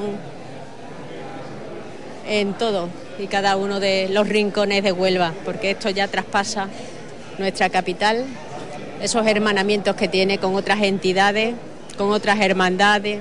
en 2.30 2.54
todo 2.54 2.90
y 3.18 3.28
cada 3.28 3.58
uno 3.58 3.80
de 3.80 4.08
los 4.10 4.30
rincones 4.30 4.84
de 4.84 4.92
Huelva, 4.92 5.34
porque 5.44 5.72
esto 5.72 5.90
ya 5.90 6.08
traspasa 6.08 6.70
nuestra 7.40 7.70
capital, 7.70 8.24
esos 9.02 9.26
hermanamientos 9.26 9.96
que 9.96 10.08
tiene 10.08 10.38
con 10.38 10.56
otras 10.56 10.82
entidades, 10.84 11.56
con 11.98 12.12
otras 12.12 12.40
hermandades, 12.40 13.20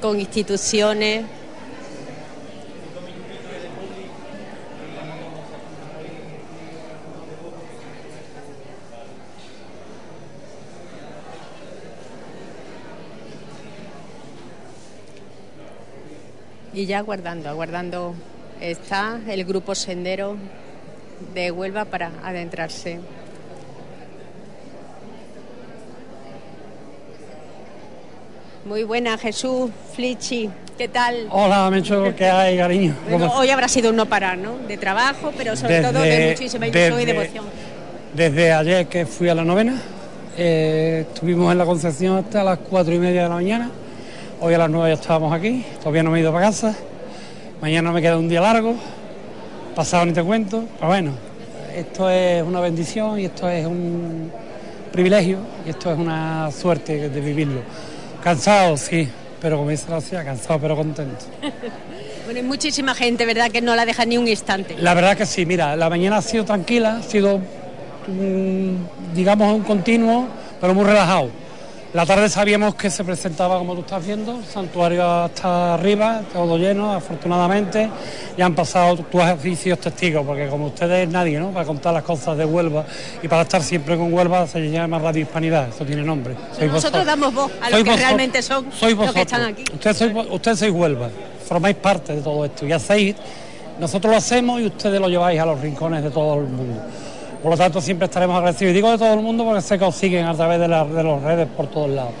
con 0.00 0.18
instituciones. 0.18 1.24
Y 16.74 16.86
ya 16.86 16.98
aguardando, 16.98 17.48
aguardando 17.48 18.14
está 18.60 19.20
el 19.28 19.44
grupo 19.44 19.74
Sendero 19.74 20.36
de 21.32 21.50
Huelva 21.50 21.84
para 21.84 22.10
adentrarse. 22.24 22.98
Muy 28.64 28.82
buena, 28.82 29.18
Jesús 29.18 29.70
Flichi. 29.94 30.48
¿Qué 30.78 30.88
tal? 30.88 31.28
Hola, 31.30 31.70
Mencho, 31.70 32.12
¿qué 32.16 32.24
hay, 32.26 32.56
cariño? 32.56 32.94
Bueno, 33.08 33.28
¿Cómo- 33.28 33.40
hoy 33.40 33.50
habrá 33.50 33.68
sido 33.68 33.90
un 33.90 33.96
no 33.96 34.06
parar, 34.06 34.38
¿no? 34.38 34.56
De 34.66 34.76
trabajo, 34.76 35.32
pero 35.36 35.54
sobre 35.54 35.82
todo 35.82 36.00
de 36.00 36.30
muchísima 36.30 36.66
ilusión 36.66 37.00
y 37.00 37.04
devoción. 37.04 37.44
Desde 38.14 38.52
ayer 38.52 38.86
que 38.86 39.06
fui 39.06 39.28
a 39.28 39.34
la 39.34 39.44
novena, 39.44 39.80
eh, 40.36 41.04
estuvimos 41.08 41.52
en 41.52 41.58
la 41.58 41.64
Concepción 41.64 42.16
hasta 42.16 42.42
las 42.42 42.58
cuatro 42.58 42.92
y 42.94 42.98
media 42.98 43.24
de 43.24 43.28
la 43.28 43.34
mañana. 43.34 43.70
Hoy 44.40 44.52
a 44.52 44.58
las 44.58 44.70
nueve 44.70 44.90
ya 44.90 44.94
estábamos 44.94 45.32
aquí, 45.32 45.64
todavía 45.78 46.02
no 46.02 46.10
me 46.10 46.18
he 46.18 46.20
ido 46.20 46.32
para 46.32 46.46
casa. 46.46 46.74
Mañana 47.60 47.92
me 47.92 48.02
queda 48.02 48.18
un 48.18 48.28
día 48.28 48.40
largo, 48.40 48.74
pasado 49.74 50.04
ni 50.06 50.12
te 50.12 50.22
cuento. 50.22 50.64
Pero 50.76 50.88
bueno, 50.88 51.12
esto 51.74 52.10
es 52.10 52.42
una 52.42 52.60
bendición 52.60 53.18
y 53.20 53.26
esto 53.26 53.48
es 53.48 53.64
un 53.64 54.30
privilegio 54.92 55.38
y 55.64 55.70
esto 55.70 55.92
es 55.92 55.98
una 55.98 56.50
suerte 56.50 57.08
de 57.08 57.20
vivirlo. 57.20 57.60
Cansado, 58.22 58.76
sí, 58.76 59.08
pero 59.40 59.56
como 59.56 59.70
dice 59.70 59.90
la 59.90 60.00
ciudad, 60.00 60.24
cansado 60.24 60.58
pero 60.60 60.76
contento. 60.76 61.24
Bueno, 62.24 62.40
hay 62.40 62.46
muchísima 62.46 62.94
gente, 62.94 63.26
¿verdad?, 63.26 63.50
que 63.50 63.60
no 63.60 63.76
la 63.76 63.84
deja 63.84 64.06
ni 64.06 64.16
un 64.16 64.26
instante. 64.26 64.76
La 64.78 64.94
verdad 64.94 65.14
que 65.14 65.26
sí, 65.26 65.44
mira, 65.44 65.76
la 65.76 65.90
mañana 65.90 66.16
ha 66.16 66.22
sido 66.22 66.42
tranquila, 66.46 66.96
ha 66.96 67.02
sido, 67.02 67.36
mm, 67.36 69.14
digamos, 69.14 69.54
un 69.54 69.62
continuo, 69.62 70.26
pero 70.58 70.72
muy 70.72 70.86
relajado. 70.86 71.28
La 71.94 72.04
tarde 72.04 72.28
sabíamos 72.28 72.74
que 72.74 72.90
se 72.90 73.04
presentaba, 73.04 73.56
como 73.56 73.74
tú 73.76 73.82
estás 73.82 74.04
viendo, 74.04 74.36
el 74.38 74.44
santuario 74.44 75.08
hasta 75.08 75.74
arriba, 75.74 76.22
todo 76.32 76.58
lleno, 76.58 76.92
afortunadamente. 76.92 77.88
Ya 78.36 78.46
han 78.46 78.54
pasado 78.56 78.96
tus 78.96 79.22
oficios 79.22 79.78
testigos, 79.78 80.26
porque 80.26 80.48
como 80.48 80.66
ustedes 80.66 81.08
nadie, 81.08 81.38
¿no? 81.38 81.50
Para 81.52 81.64
contar 81.64 81.94
las 81.94 82.02
cosas 82.02 82.36
de 82.36 82.44
Huelva 82.44 82.84
y 83.22 83.28
para 83.28 83.42
estar 83.42 83.62
siempre 83.62 83.96
con 83.96 84.12
Huelva 84.12 84.44
se 84.48 84.68
llama 84.72 84.98
Radio 84.98 85.22
Hispanidad, 85.22 85.68
eso 85.68 85.84
tiene 85.84 86.02
nombre. 86.02 86.34
Sois 86.34 86.68
Nosotros 86.70 86.72
vosotros. 86.72 87.06
damos 87.06 87.32
voz 87.32 87.52
a 87.62 87.70
los 87.70 87.78
que 87.78 87.84
vosotros. 87.84 88.00
realmente 88.00 88.42
son 88.42 88.72
Sois 88.72 88.96
los 88.96 89.12
que 89.12 89.20
están 89.20 89.42
aquí. 89.44 89.64
Ustedes 89.72 89.96
sois, 89.96 90.12
ustedes 90.30 90.58
sois 90.58 90.72
Huelva, 90.72 91.10
formáis 91.46 91.76
parte 91.76 92.16
de 92.16 92.22
todo 92.22 92.44
esto 92.44 92.66
y 92.66 92.72
hacéis, 92.72 93.14
nosotros 93.78 94.10
lo 94.10 94.16
hacemos 94.18 94.60
y 94.60 94.66
ustedes 94.66 95.00
lo 95.00 95.08
lleváis 95.08 95.38
a 95.40 95.46
los 95.46 95.60
rincones 95.60 96.02
de 96.02 96.10
todo 96.10 96.34
el 96.40 96.48
mundo. 96.48 96.82
Por 97.44 97.50
lo 97.50 97.58
tanto, 97.58 97.78
siempre 97.78 98.06
estaremos 98.06 98.38
agradecidos. 98.38 98.70
Y 98.70 98.74
digo 98.74 98.90
de 98.90 98.96
todo 98.96 99.12
el 99.12 99.20
mundo 99.20 99.44
porque 99.44 99.60
sé 99.60 99.78
que 99.78 99.84
os 99.84 99.94
siguen 99.94 100.24
a 100.24 100.32
través 100.32 100.58
de, 100.58 100.66
las 100.66 100.90
de 100.90 101.04
las 101.04 101.22
redes 101.22 101.46
por 101.54 101.66
todos 101.66 101.90
lados. 101.90 102.12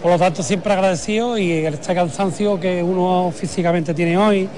Por 0.00 0.12
lo 0.12 0.16
tanto, 0.16 0.44
siempre 0.44 0.72
agradecido 0.72 1.36
y 1.36 1.66
este 1.66 1.92
cansancio 1.92 2.60
que 2.60 2.80
uno 2.80 3.32
físicamente 3.36 3.92
tiene 3.92 4.16
hoy, 4.16 4.48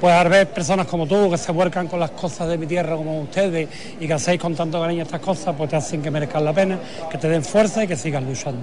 pues 0.00 0.14
al 0.14 0.30
ver 0.30 0.48
personas 0.48 0.86
como 0.86 1.06
tú 1.06 1.30
que 1.30 1.36
se 1.36 1.52
vuelcan 1.52 1.86
con 1.86 2.00
las 2.00 2.12
cosas 2.12 2.48
de 2.48 2.56
mi 2.56 2.66
tierra 2.66 2.96
como 2.96 3.20
ustedes 3.20 3.68
y 4.00 4.06
que 4.06 4.14
hacéis 4.14 4.40
con 4.40 4.54
tanto 4.54 4.80
cariño 4.80 5.02
estas 5.02 5.20
cosas, 5.20 5.54
pues 5.54 5.68
te 5.68 5.76
hacen 5.76 6.00
que 6.00 6.10
merezcan 6.10 6.46
la 6.46 6.54
pena, 6.54 6.78
que 7.10 7.18
te 7.18 7.28
den 7.28 7.44
fuerza 7.44 7.84
y 7.84 7.88
que 7.88 7.96
sigas 7.96 8.22
luchando. 8.22 8.62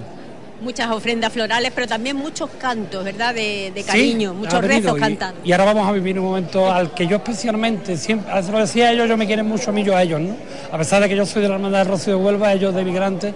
Muchas 0.60 0.90
ofrendas 0.90 1.32
florales, 1.32 1.72
pero 1.74 1.86
también 1.86 2.16
muchos 2.16 2.50
cantos, 2.58 3.02
¿verdad?, 3.04 3.34
de, 3.34 3.84
cariño, 3.86 4.34
muchos 4.34 4.62
rezos 4.62 4.96
y- 4.96 5.00
cantados. 5.00 5.38
Y 5.42 5.52
ahora 5.52 5.64
vamos 5.64 5.88
a 5.88 5.92
vivir 5.92 6.18
un 6.18 6.26
momento 6.26 6.70
al 6.70 6.92
que 6.92 7.06
yo 7.06 7.16
especialmente, 7.16 7.96
siempre, 7.96 8.30
a 8.30 8.40
lo 8.42 8.58
decía 8.58 8.88
a 8.88 8.92
ellos, 8.92 9.06
ellos 9.06 9.18
me 9.18 9.26
quieren 9.26 9.46
mucho 9.46 9.70
a 9.70 9.72
mí, 9.72 9.82
yo 9.82 9.96
a 9.96 10.02
ellos, 10.02 10.20
¿no? 10.20 10.36
A 10.70 10.76
pesar 10.78 11.02
de 11.02 11.08
que 11.08 11.16
yo 11.16 11.24
soy 11.24 11.42
de 11.42 11.48
la 11.48 11.54
hermandad 11.54 11.78
de 11.78 11.84
Rocío 11.90 12.18
de 12.18 12.22
Huelva, 12.24 12.52
ellos 12.52 12.74
de 12.74 12.84
migrantes, 12.84 13.34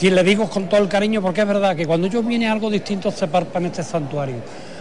y 0.00 0.10
les 0.10 0.24
digo 0.24 0.50
con 0.50 0.68
todo 0.68 0.80
el 0.80 0.88
cariño, 0.88 1.22
porque 1.22 1.40
es 1.40 1.46
verdad 1.46 1.76
que 1.76 1.86
cuando 1.86 2.06
ellos 2.08 2.26
vienen 2.26 2.50
algo 2.50 2.68
distinto 2.68 3.10
se 3.10 3.28
parpa 3.28 3.58
en 3.60 3.66
este 3.66 3.82
santuario. 3.82 4.36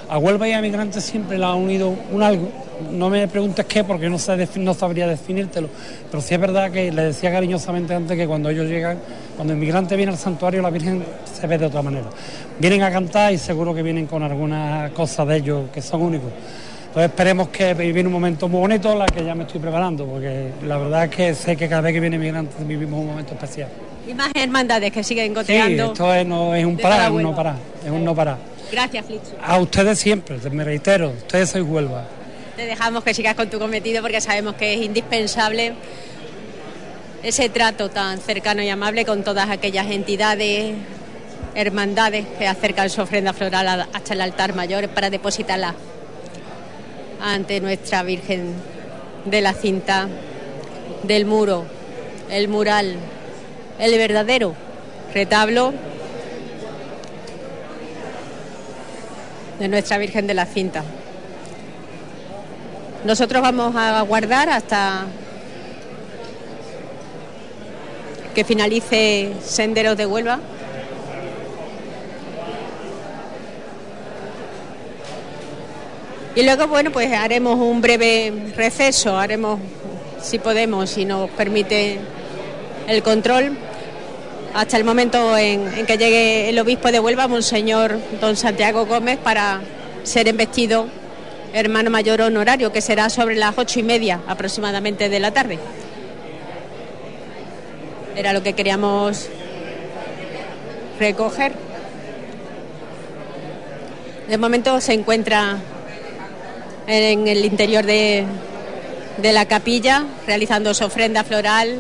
A 0.10 0.18
Huelva 0.20 0.48
y 0.48 0.52
a 0.54 0.62
migrantes 0.62 1.04
siempre 1.04 1.38
la 1.38 1.48
ha 1.48 1.56
unido 1.56 1.94
un 2.12 2.22
algo, 2.22 2.50
no 2.92 3.10
me 3.10 3.28
preguntes 3.28 3.66
qué, 3.66 3.84
porque 3.84 4.08
no, 4.10 4.20
sé, 4.20 4.34
defi- 4.34 4.62
no 4.62 4.74
sabría 4.74 5.08
definírtelo, 5.08 5.68
pero 6.12 6.22
sí 6.22 6.36
es 6.36 6.40
verdad 6.40 6.70
que 6.72 6.92
le 6.92 7.06
decía 7.06 7.32
cariñosamente 7.32 7.94
antes 7.96 8.16
que 8.16 8.28
cuando 8.28 8.50
ellos 8.50 8.68
llegan, 8.68 9.00
cuando 9.36 9.54
el 9.54 9.60
migrante 9.60 9.96
viene 9.96 10.12
al 10.12 10.18
santuario, 10.18 10.62
la 10.62 10.70
Virgen 10.70 11.04
se 11.34 11.48
ve 11.48 11.58
de 11.58 11.66
otra 11.66 11.82
manera. 11.82 12.06
Vienen 12.60 12.84
a 12.84 12.92
cantar 12.92 13.34
y 13.34 13.38
seguro 13.40 13.74
que 13.74 13.82
vienen 13.82 14.06
con 14.06 14.22
algunas 14.22 14.92
cosas 14.92 15.28
de 15.28 15.38
ellos 15.38 15.64
que 15.74 15.82
son 15.82 16.02
únicos. 16.04 16.32
Entonces 16.88 17.10
esperemos 17.12 17.48
que 17.50 17.74
viene 17.74 18.04
un 18.08 18.14
momento 18.14 18.48
muy 18.48 18.60
bonito, 18.60 18.96
la 18.96 19.06
que 19.08 19.26
ya 19.26 19.34
me 19.36 19.44
estoy 19.44 19.60
preparando, 19.60 20.06
porque 20.06 20.52
la 20.66 20.78
verdad 20.78 21.06
es 21.06 21.10
que 21.10 21.34
sé 21.34 21.58
que 21.58 21.68
cada 21.68 21.82
vez 21.82 21.94
que 21.94 22.00
viene 22.00 22.18
migrante 22.18 22.64
vivimos 22.64 23.00
un 23.00 23.08
momento 23.08 23.34
especial. 23.34 23.70
Y 24.08 24.14
más 24.14 24.30
hermandades 24.36 24.92
que 24.92 25.04
siguen 25.04 25.30
Sí, 25.30 25.34
goteando. 25.34 25.86
esto 25.88 26.14
es, 26.14 26.26
no, 26.28 26.54
es 26.54 26.64
un 26.64 26.78
parar, 26.78 26.98
toda 26.98 27.08
es 27.10 27.14
un 27.16 27.24
no 27.24 27.36
parar, 27.36 27.56
es 27.84 27.92
un 27.92 28.06
no 28.06 28.14
parar. 28.16 28.38
Gracias, 28.72 29.06
Flichi. 29.06 29.32
A 29.42 29.60
ustedes 29.60 30.00
siempre, 30.00 30.38
me 30.50 30.64
reitero, 30.64 31.10
ustedes 31.10 31.50
sois 31.50 31.66
Huelva. 31.66 32.08
Te 32.56 32.66
dejamos 32.66 33.04
que 33.04 33.14
sigas 33.14 33.36
con 33.36 33.50
tu 33.50 33.60
cometido 33.60 34.02
porque 34.02 34.22
sabemos 34.22 34.56
que 34.56 34.74
es 34.74 34.82
indispensable 34.82 35.74
ese 37.24 37.50
trato 37.50 37.90
tan 37.90 38.20
cercano 38.20 38.62
y 38.62 38.70
amable 38.70 39.06
con 39.06 39.24
todas 39.24 39.50
aquellas 39.50 39.90
entidades, 39.92 40.76
hermandades 41.56 42.26
que 42.38 42.48
acercan 42.48 42.90
su 42.90 43.02
ofrenda 43.02 43.34
floral 43.34 43.88
hasta 43.92 44.14
el 44.14 44.22
altar 44.22 44.56
mayor 44.56 44.90
para 44.90 45.10
depositarla 45.10 45.76
ante 47.22 47.60
nuestra 47.62 48.04
Virgen 48.04 48.54
de 49.26 49.42
la 49.42 49.54
cinta 49.54 50.08
del 51.04 51.26
muro, 51.26 51.66
el 52.30 52.48
mural, 52.48 52.96
el 53.80 53.98
verdadero 53.98 54.56
retablo 55.14 55.74
de 59.60 59.68
nuestra 59.68 59.98
Virgen 59.98 60.28
de 60.28 60.34
la 60.34 60.46
cinta. 60.46 60.84
Nosotros 63.06 63.42
vamos 63.42 63.76
a 63.76 64.00
aguardar 64.00 64.50
hasta 64.50 65.06
que 68.34 68.44
finalice 68.44 69.34
Senderos 69.44 69.96
de 69.96 70.06
Huelva. 70.06 70.40
Y 76.36 76.44
luego, 76.44 76.68
bueno, 76.68 76.92
pues 76.92 77.14
haremos 77.14 77.58
un 77.58 77.80
breve 77.80 78.52
receso, 78.58 79.18
haremos, 79.18 79.60
si 80.22 80.38
podemos, 80.38 80.90
si 80.90 81.06
nos 81.06 81.30
permite 81.30 81.98
el 82.88 83.02
control, 83.04 83.58
hasta 84.56 84.78
el 84.78 84.86
momento 84.86 85.38
en, 85.38 85.86
que 85.86 85.98
llegue 85.98 86.48
el 86.48 86.58
obispo 86.58 86.90
de 86.90 87.02
Huelva, 87.02 87.28
Monseñor 87.28 88.00
Don 88.22 88.38
Santiago 88.38 88.86
Gómez, 88.86 89.20
para 89.20 89.60
ser 90.04 90.30
embestido 90.30 90.88
hermano 91.52 91.90
mayor 91.90 92.22
honorario, 92.22 92.72
que 92.72 92.80
será 92.80 93.10
sobre 93.10 93.36
las 93.36 93.58
ocho 93.58 93.82
y 93.82 93.84
media 93.84 94.22
aproximadamente 94.28 95.10
de 95.10 95.20
la 95.20 95.32
tarde. 95.32 95.60
Era 98.16 98.32
lo 98.32 98.44
que 98.44 98.54
queríamos 98.54 99.28
recoger. 101.02 101.52
De 104.30 104.38
momento 104.38 104.80
se 104.80 104.94
encuentra 104.94 105.58
en 106.88 107.28
el 107.28 107.44
interior 107.44 107.86
de, 107.86 108.24
de 109.18 109.34
la 109.34 109.46
capilla 109.48 110.06
realizando 110.26 110.74
su 110.74 110.86
ofrenda 110.86 111.26
floral 111.26 111.80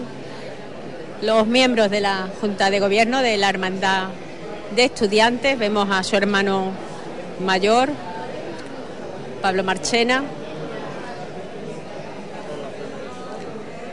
los 1.22 1.48
miembros 1.48 1.90
de 1.90 2.02
la 2.02 2.28
Junta 2.42 2.70
de 2.70 2.80
Gobierno 2.80 3.22
de 3.22 3.38
la 3.38 3.50
Hermandad 3.50 4.10
de 4.76 4.86
Estudiantes. 4.86 5.58
Vemos 5.58 5.90
a 5.90 6.04
su 6.04 6.16
hermano 6.16 6.72
mayor, 7.44 7.90
Pablo 9.42 9.64
Marchena, 9.64 10.24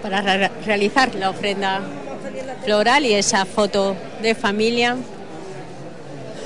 para 0.02 0.20
re- 0.22 0.50
realizar 0.66 1.14
la 1.14 1.30
ofrenda 1.30 1.80
floral 2.64 3.06
y 3.06 3.14
esa 3.14 3.44
foto 3.44 3.96
de 4.20 4.34
familia, 4.34 4.96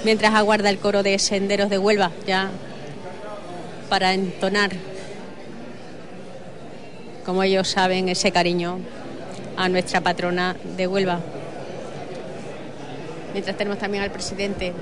mientras 0.05 0.35
aguarda 0.35 0.71
el 0.71 0.79
coro 0.79 1.03
de 1.03 1.19
Senderos 1.19 1.71
de 1.71 1.79
Huelva, 1.79 2.11
ya 2.27 2.51
para 3.89 4.13
entonar, 4.13 4.71
como 7.25 7.43
ellos 7.43 7.69
saben, 7.69 8.09
ese 8.09 8.31
cariño 8.31 8.79
a 9.57 9.69
nuestra 9.69 10.01
patrona 10.01 10.57
de 10.77 10.87
Huelva. 10.87 11.21
Mientras 13.33 13.57
tenemos 13.57 13.79
también 13.79 14.03
al 14.03 14.11
presidente 14.11 14.73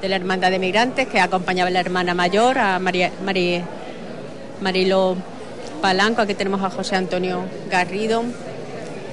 de 0.00 0.08
la 0.08 0.16
Hermandad 0.16 0.50
de 0.50 0.58
Migrantes, 0.58 1.06
que 1.08 1.20
acompañaba 1.20 1.68
a 1.68 1.70
la 1.70 1.80
hermana 1.80 2.14
mayor, 2.14 2.58
a 2.58 2.78
María, 2.78 3.10
Mari- 3.24 3.62
Marilo 4.60 5.16
Palanco, 5.80 6.22
aquí 6.22 6.34
tenemos 6.34 6.62
a 6.62 6.70
José 6.70 6.96
Antonio 6.96 7.42
Garrido. 7.70 8.22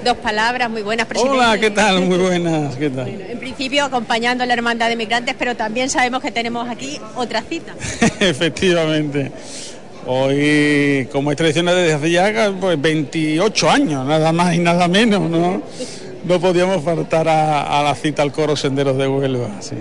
Dos 0.03 0.17
palabras 0.17 0.69
muy 0.69 0.83
buenas, 0.83 1.07
presidente. 1.07 1.37
Hola, 1.37 1.57
¿qué 1.59 1.71
tal? 1.71 2.01
Muy 2.01 2.17
buenas, 2.17 2.75
¿qué 2.75 2.89
tal? 2.89 3.07
En 3.09 3.39
principio 3.39 3.83
acompañando 3.83 4.43
a 4.43 4.47
la 4.47 4.53
Hermandad 4.53 4.89
de 4.89 4.95
Migrantes, 4.95 5.35
pero 5.37 5.55
también 5.55 5.89
sabemos 5.89 6.21
que 6.21 6.31
tenemos 6.31 6.69
aquí 6.69 6.99
otra 7.15 7.41
cita. 7.41 7.73
Efectivamente. 8.19 9.31
Hoy, 10.07 11.07
como 11.11 11.31
es 11.31 11.37
tradicional 11.37 11.75
desde 11.75 11.93
hace 11.93 12.11
ya 12.11 12.53
pues, 12.59 12.79
28 12.81 13.69
años, 13.69 14.05
nada 14.05 14.31
más 14.31 14.55
y 14.55 14.59
nada 14.59 14.87
menos, 14.87 15.29
¿no? 15.29 15.61
No 16.23 16.39
podíamos 16.39 16.83
faltar 16.83 17.27
a, 17.27 17.79
a 17.79 17.83
la 17.83 17.93
cita 17.95 18.21
al 18.21 18.31
coro 18.31 18.55
Senderos 18.55 18.97
de 18.97 19.07
Huelva, 19.07 19.49
sí. 19.61 19.75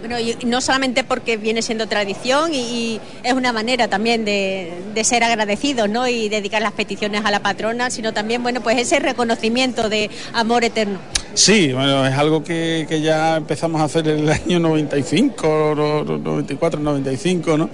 Bueno, 0.00 0.18
y 0.18 0.36
no 0.46 0.60
solamente 0.60 1.04
porque 1.04 1.36
viene 1.36 1.62
siendo 1.62 1.86
tradición 1.86 2.52
y, 2.52 2.56
y 2.58 3.00
es 3.22 3.34
una 3.34 3.52
manera 3.52 3.86
también 3.88 4.24
de, 4.24 4.72
de 4.94 5.04
ser 5.04 5.22
agradecidos, 5.22 5.88
¿no? 5.88 6.08
Y 6.08 6.28
dedicar 6.28 6.60
las 6.60 6.72
peticiones 6.72 7.24
a 7.24 7.30
la 7.30 7.40
patrona, 7.40 7.88
sino 7.90 8.12
también, 8.12 8.42
bueno, 8.42 8.62
pues 8.62 8.78
ese 8.78 8.98
reconocimiento 8.98 9.88
de 9.88 10.10
amor 10.32 10.64
eterno. 10.64 10.98
Sí, 11.34 11.72
bueno, 11.72 12.04
es 12.06 12.14
algo 12.14 12.42
que, 12.42 12.86
que 12.88 13.00
ya 13.00 13.36
empezamos 13.36 13.80
a 13.80 13.84
hacer 13.84 14.08
en 14.08 14.18
el 14.20 14.30
año 14.30 14.58
95, 14.58 15.74
no- 15.76 16.04
no- 16.04 16.18
94, 16.18 16.80
95, 16.80 17.56
¿no? 17.56 17.70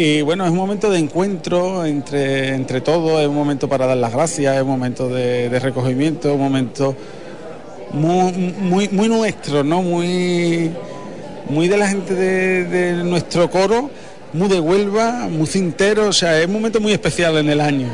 Y 0.00 0.22
bueno, 0.22 0.44
es 0.44 0.50
un 0.52 0.56
momento 0.56 0.88
de 0.90 0.98
encuentro 1.00 1.84
entre, 1.84 2.50
entre 2.54 2.80
todos, 2.80 3.20
es 3.20 3.26
un 3.26 3.34
momento 3.34 3.68
para 3.68 3.84
dar 3.84 3.96
las 3.96 4.12
gracias, 4.12 4.54
es 4.54 4.62
un 4.62 4.68
momento 4.68 5.08
de, 5.08 5.48
de 5.48 5.58
recogimiento, 5.58 6.34
un 6.34 6.40
momento 6.40 6.94
muy, 7.90 8.30
muy, 8.60 8.88
muy 8.90 9.08
nuestro, 9.08 9.64
¿no? 9.64 9.82
Muy, 9.82 10.70
muy 11.50 11.66
de 11.66 11.76
la 11.76 11.88
gente 11.88 12.14
de, 12.14 12.64
de 12.66 12.92
nuestro 13.02 13.50
coro, 13.50 13.90
muy 14.34 14.46
de 14.46 14.60
Huelva, 14.60 15.26
muy 15.28 15.48
cintero, 15.48 16.06
o 16.06 16.12
sea, 16.12 16.38
es 16.40 16.46
un 16.46 16.52
momento 16.52 16.78
muy 16.80 16.92
especial 16.92 17.36
en 17.38 17.50
el 17.50 17.60
año. 17.60 17.88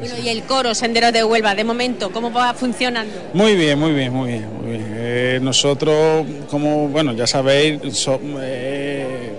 Bueno, 0.00 0.14
y 0.22 0.28
el 0.28 0.42
coro 0.42 0.74
Senderos 0.74 1.14
de 1.14 1.24
Huelva, 1.24 1.54
de 1.54 1.64
momento, 1.64 2.10
¿cómo 2.12 2.30
va 2.30 2.52
funcionando? 2.52 3.10
Muy 3.32 3.56
bien, 3.56 3.78
muy 3.78 3.92
bien, 3.92 4.12
muy 4.12 4.28
bien, 4.32 4.48
muy 4.60 4.70
bien. 4.72 4.86
Eh, 4.96 5.38
nosotros, 5.40 6.26
como 6.50 6.88
bueno, 6.88 7.14
ya 7.14 7.26
sabéis, 7.26 7.80
so- 7.96 8.20
eh, 8.38 9.30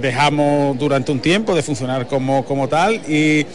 dejamos 0.00 0.78
durante 0.78 1.12
un 1.12 1.20
tiempo 1.20 1.54
de 1.54 1.62
funcionar 1.62 2.06
como, 2.06 2.44
como 2.44 2.68
tal 2.68 2.94
y 3.08 3.46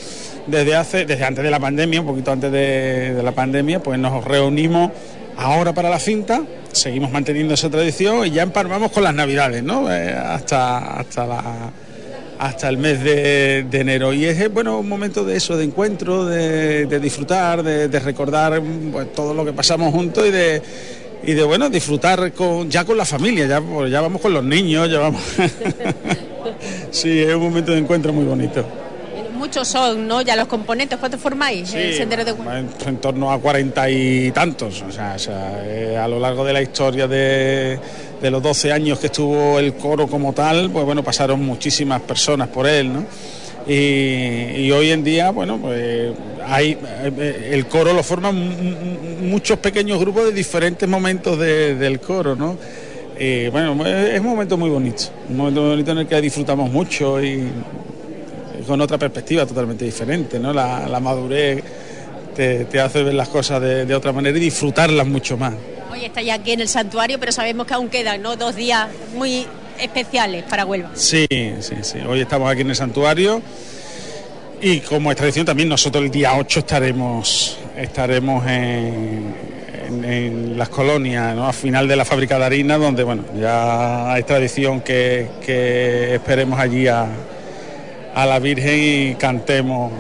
desde 0.47 0.75
hace, 0.75 1.05
desde 1.05 1.25
antes 1.25 1.43
de 1.43 1.51
la 1.51 1.59
pandemia, 1.59 2.01
un 2.01 2.07
poquito 2.07 2.31
antes 2.31 2.51
de, 2.51 3.19
la 3.23 3.31
pandemia, 3.31 3.81
pues 3.81 3.99
nos 3.99 4.23
reunimos 4.23 4.91
ahora 5.37 5.73
para 5.73 5.89
la 5.89 5.99
cinta, 5.99 6.43
seguimos 6.71 7.11
manteniendo 7.11 7.53
esa 7.53 7.69
tradición 7.69 8.25
y 8.27 8.31
ya 8.31 8.43
empalmamos 8.43 8.91
con 8.91 9.03
las 9.03 9.13
navidades, 9.13 9.63
¿no? 9.63 9.91
Eh, 9.91 10.13
hasta, 10.13 10.99
hasta 10.99 11.25
la 11.25 11.41
hasta 12.37 12.67
el 12.67 12.77
mes 12.77 13.01
de, 13.01 13.59
enero. 13.71 14.13
Y 14.13 14.25
es 14.25 14.39
eh, 14.39 14.49
bueno 14.49 14.79
un 14.79 14.89
momento 14.89 15.23
de 15.23 15.37
eso, 15.37 15.55
de 15.55 15.63
encuentro, 15.63 16.25
de, 16.25 16.99
disfrutar, 16.99 17.63
de, 17.63 17.99
recordar 17.99 18.61
pues, 18.91 19.13
todo 19.13 19.33
lo 19.33 19.45
que 19.45 19.53
pasamos 19.53 19.93
juntos 19.93 20.27
y 20.27 20.31
de 20.31 20.61
y 21.27 21.33
de 21.33 21.43
bueno 21.43 21.69
disfrutar 21.69 22.33
con 22.33 22.69
ya 22.69 22.85
con 22.85 22.97
la 22.97 23.05
familia, 23.05 23.47
ya, 23.47 23.61
pues, 23.61 23.91
ya 23.91 24.01
vamos 24.01 24.21
con 24.21 24.33
los 24.33 24.43
niños, 24.43 24.89
ya 24.89 24.99
vamos. 24.99 25.21
sí, 26.91 27.19
es 27.21 27.33
un 27.35 27.43
momento 27.43 27.71
de 27.71 27.79
encuentro 27.79 28.11
muy 28.13 28.25
bonito. 28.25 28.65
Muchos 29.37 29.67
son, 29.67 30.07
¿no? 30.07 30.21
Ya 30.21 30.35
los 30.35 30.47
componentes, 30.47 30.97
¿cuántos 30.97 31.19
formáis? 31.19 31.71
el 31.73 31.93
Sendero 31.93 32.23
de 32.25 32.31
Huelva. 32.31 32.59
en, 32.59 32.97
torno 32.97 33.31
a 33.31 33.39
cuarenta 33.39 33.89
y 33.89 34.31
tantos. 34.31 34.81
O 34.81 34.91
sea, 34.91 35.13
o 35.15 35.19
sea, 35.19 35.61
eh, 35.65 35.97
a 35.97 36.07
lo 36.07 36.19
largo 36.19 36.43
de 36.45 36.53
la 36.53 36.61
historia 36.61 37.07
de, 37.07 37.77
de 38.21 38.31
los 38.31 38.41
12 38.41 38.71
años 38.71 38.97
que 38.99 39.07
estuvo 39.07 39.59
el 39.59 39.73
coro 39.75 40.07
como 40.07 40.33
tal, 40.33 40.69
pues 40.71 40.85
bueno, 40.85 41.03
pasaron 41.03 41.43
muchísimas 41.45 42.01
personas 42.01 42.47
por 42.47 42.65
él, 42.65 42.91
¿no? 42.93 43.05
Y, 43.67 44.61
y 44.61 44.71
hoy 44.71 44.91
en 44.91 45.03
día, 45.03 45.31
bueno, 45.31 45.57
pues 45.57 46.11
hay 46.45 46.77
eh, 47.03 47.49
el 47.51 47.65
coro 47.67 47.93
lo 47.93 48.03
forman 48.03 48.35
mu- 48.35 48.51
mu- 48.71 49.27
muchos 49.29 49.57
pequeños 49.59 49.99
grupos 49.99 50.25
de 50.25 50.31
diferentes 50.31 50.87
momentos 50.87 51.37
de- 51.39 51.75
del 51.75 51.99
coro, 51.99 52.35
¿no? 52.35 52.57
Y 53.19 53.47
bueno, 53.49 53.85
es 53.85 54.19
un 54.19 54.25
momento 54.25 54.57
muy 54.57 54.69
bonito, 54.69 55.03
un 55.29 55.37
momento 55.37 55.61
muy 55.61 55.69
bonito 55.71 55.91
en 55.91 55.97
el 55.99 56.07
que 56.07 56.19
disfrutamos 56.21 56.69
mucho 56.69 57.23
y, 57.23 57.47
con 58.67 58.81
otra 58.81 58.97
perspectiva 58.97 59.45
totalmente 59.45 59.85
diferente, 59.85 60.39
¿no? 60.39 60.51
La, 60.51 60.87
la 60.87 60.99
madurez 60.99 61.63
te, 62.35 62.65
te 62.65 62.79
hace 62.79 63.03
ver 63.03 63.13
las 63.13 63.29
cosas 63.29 63.61
de, 63.61 63.85
de 63.85 63.95
otra 63.95 64.11
manera 64.11 64.37
y 64.37 64.41
disfrutarlas 64.41 65.07
mucho 65.07 65.37
más. 65.37 65.53
Hoy 65.91 66.03
estáis 66.05 66.31
aquí 66.31 66.51
en 66.51 66.61
el 66.61 66.67
santuario, 66.67 67.19
pero 67.19 67.31
sabemos 67.31 67.67
que 67.67 67.73
aún 67.73 67.89
quedan, 67.89 68.21
¿no? 68.21 68.35
Dos 68.35 68.55
días 68.55 68.89
muy 69.15 69.45
especiales 69.79 70.43
para 70.43 70.65
Huelva. 70.65 70.91
Sí, 70.93 71.27
sí, 71.29 71.75
sí. 71.81 71.99
Hoy 72.07 72.21
estamos 72.21 72.51
aquí 72.51 72.61
en 72.61 72.69
el 72.69 72.75
santuario 72.75 73.41
y 74.61 74.79
como 74.79 75.11
es 75.11 75.17
tradición 75.17 75.45
también 75.45 75.69
nosotros 75.69 76.03
el 76.03 76.11
día 76.11 76.35
8 76.35 76.59
estaremos, 76.59 77.57
estaremos 77.77 78.45
en, 78.47 79.35
en- 79.87 80.57
las 80.57 80.69
colonias, 80.69 81.35
¿no? 81.35 81.47
Al 81.47 81.53
final 81.53 81.87
de 81.87 81.95
la 81.95 82.05
fábrica 82.05 82.37
de 82.39 82.45
harina, 82.45 82.77
donde 82.77 83.03
bueno, 83.03 83.23
ya 83.39 84.17
es 84.17 84.25
tradición 84.25 84.81
que, 84.81 85.27
esperemos 86.13 86.59
allí 86.59 86.87
a, 86.87 87.05
a 88.15 88.25
la 88.25 88.39
Virgen 88.39 89.11
y 89.11 89.15
cantemos 89.15 89.91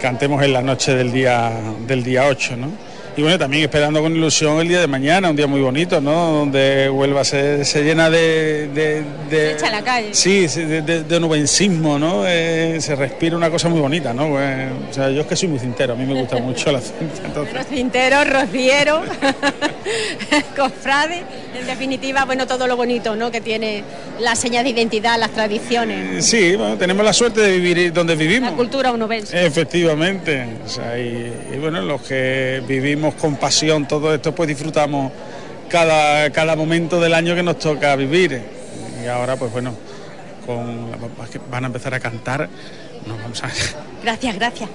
cantemos 0.00 0.42
en 0.44 0.52
la 0.52 0.62
noche 0.62 0.94
del 0.94 1.10
día 1.12 1.50
del 1.86 2.02
día 2.04 2.26
8, 2.26 2.56
¿no? 2.56 2.70
Y 3.16 3.22
bueno, 3.22 3.38
también 3.38 3.62
esperando 3.62 4.02
con 4.02 4.14
ilusión 4.14 4.58
el 4.60 4.68
día 4.68 4.80
de 4.80 4.86
mañana, 4.86 5.30
un 5.30 5.36
día 5.36 5.46
muy 5.46 5.60
bonito, 5.62 6.00
¿no? 6.02 6.32
Donde 6.32 6.90
Huelva 6.90 7.24
se, 7.24 7.64
se 7.64 7.82
llena 7.82 8.10
de... 8.10 8.68
de, 8.74 9.02
de- 9.30 9.52
echa 9.52 9.68
a 9.68 9.70
la 9.70 9.82
calle. 9.82 10.12
Sí, 10.12 10.46
de, 10.46 10.82
de, 10.82 11.02
de 11.02 11.20
¿no? 11.98 12.24
Eh, 12.26 12.76
se 12.80 12.94
respira 12.94 13.34
una 13.36 13.48
cosa 13.50 13.68
muy 13.70 13.80
bonita, 13.80 14.12
¿no? 14.12 14.28
Pues, 14.28 14.68
o 14.90 14.92
sea, 14.92 15.10
yo 15.10 15.22
es 15.22 15.26
que 15.26 15.34
soy 15.36 15.48
muy 15.48 15.58
cintero, 15.58 15.94
a 15.94 15.96
mí 15.96 16.04
me 16.04 16.12
gusta 16.20 16.36
mucho 16.38 16.70
la 16.70 16.80
cinta, 16.82 17.22
entonces... 17.24 17.54
Los 17.54 17.66
cinteros, 17.66 18.28
rociero, 18.28 19.02
cofrade, 20.56 21.22
en 21.54 21.66
definitiva, 21.66 22.24
bueno, 22.24 22.46
todo 22.46 22.66
lo 22.66 22.76
bonito, 22.76 23.16
¿no? 23.16 23.30
Que 23.30 23.40
tiene 23.40 23.84
las 24.20 24.38
señas 24.38 24.64
de 24.64 24.70
identidad, 24.70 25.18
las 25.18 25.30
tradiciones, 25.30 26.24
Sí, 26.24 26.56
bueno, 26.56 26.76
tenemos 26.76 27.04
la 27.04 27.12
suerte 27.12 27.40
de 27.40 27.58
vivir 27.58 27.92
donde 27.92 28.16
vivimos. 28.16 28.50
la 28.50 28.56
cultura 28.56 28.92
unovense. 28.92 29.46
Efectivamente, 29.46 30.46
o 30.64 30.68
sea, 30.68 30.98
y, 30.98 31.32
y 31.54 31.58
bueno, 31.58 31.80
los 31.82 32.02
que 32.02 32.62
vivimos 32.66 33.14
con 33.14 33.36
pasión 33.36 33.86
todo 33.86 34.14
esto, 34.14 34.34
pues 34.34 34.48
disfrutamos 34.48 35.12
cada, 35.68 36.30
cada 36.30 36.56
momento 36.56 37.00
del 37.00 37.14
año 37.14 37.34
que 37.34 37.42
nos 37.42 37.58
toca 37.58 37.94
vivir. 37.96 38.40
Y 39.04 39.08
ahora, 39.08 39.36
pues 39.36 39.52
bueno, 39.52 39.74
con, 40.44 40.90
van 41.50 41.64
a 41.64 41.66
empezar 41.66 41.94
a 41.94 42.00
cantar, 42.00 42.48
nos 43.06 43.20
vamos 43.22 43.42
a... 43.44 43.50
Gracias, 44.02 44.34
gracias 44.36 44.70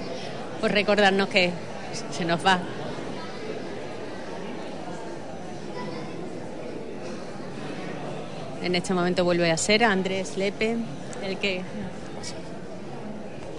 por 0.60 0.72
recordarnos 0.72 1.28
que 1.30 1.52
se 2.16 2.26
nos 2.26 2.46
va. 2.46 2.60
En 8.64 8.76
este 8.76 8.94
momento 8.94 9.24
vuelve 9.24 9.50
a 9.52 9.58
ser 9.58 9.84
Andrés 9.84 10.38
Lepe, 10.38 10.78
el 11.24 11.38
que, 11.38 11.62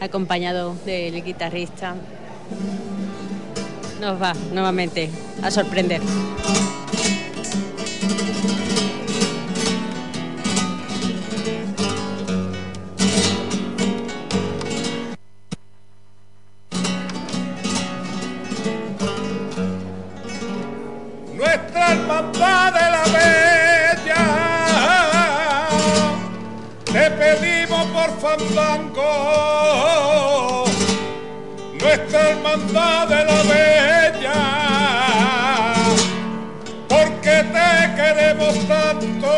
acompañado 0.00 0.76
del 0.84 1.22
guitarrista, 1.24 1.94
nos 4.00 4.20
va 4.20 4.32
nuevamente 4.52 5.10
a 5.42 5.50
sorprender. 5.50 6.00
Nuestra 31.80 32.30
hermandad 32.30 33.08
de 33.08 33.24
la 33.24 33.42
bella, 33.42 34.40
porque 36.88 37.44
te 37.54 37.94
queremos 37.96 38.54
tanto. 38.66 39.32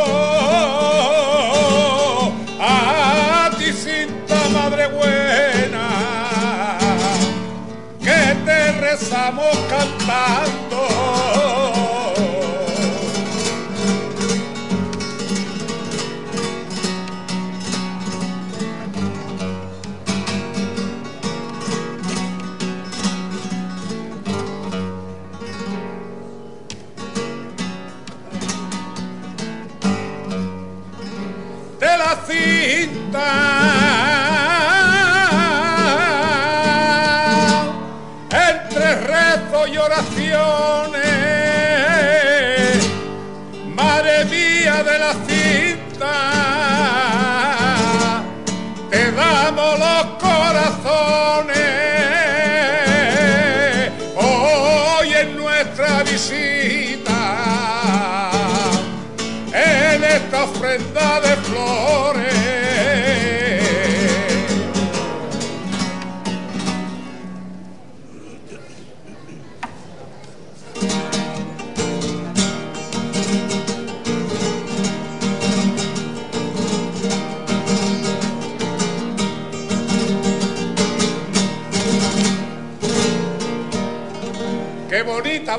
A 2.61 3.51
ti, 3.59 3.73
cinta 3.73 4.37
madre 4.53 4.87
buena, 4.89 5.89
que 8.01 8.35
te 8.45 8.73
rezamos 8.81 9.57
cantando. 9.69 10.64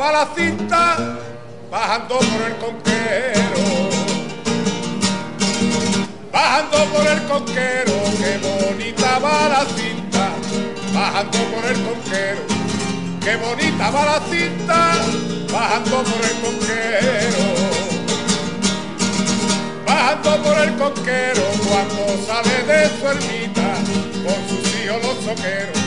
Va 0.06 0.12
la 0.12 0.28
cinta 0.36 0.98
bajando 1.72 2.20
por 2.20 2.42
el 2.50 2.56
conquero. 2.58 3.64
Bajando 6.32 6.78
por 6.94 7.08
el 7.08 7.22
conquero, 7.24 7.94
qué 8.20 8.38
bonita 8.46 9.20
va 9.20 9.50
la 9.50 9.66
cinta. 9.78 10.26
Bajando 10.94 11.40
por 11.54 11.66
el 11.72 11.78
conquero, 11.88 12.42
qué 13.24 13.36
bonita 13.38 13.90
va 13.90 14.06
la 14.06 14.20
cinta. 14.30 14.78
Bajando 15.52 16.04
por 16.04 16.24
el 16.32 16.38
conquero. 16.46 17.46
Bajando 19.88 20.44
por 20.44 20.58
el 20.66 20.76
conquero 20.76 21.44
cuando 21.68 22.02
sale 22.28 22.58
de 22.70 22.80
su 23.00 23.08
ermita 23.08 23.70
con 24.24 24.40
sus 24.50 24.66
hijos 24.76 25.02
los 25.04 25.26
soqueros. 25.26 25.85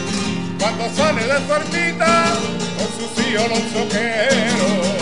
Cuando 0.58 0.90
sale 0.94 1.22
de 1.22 1.46
su 1.46 1.54
ermita 1.54 2.34
con 2.76 2.88
hijos 3.24 3.48
los 3.48 3.62
soqueros. 3.72 4.98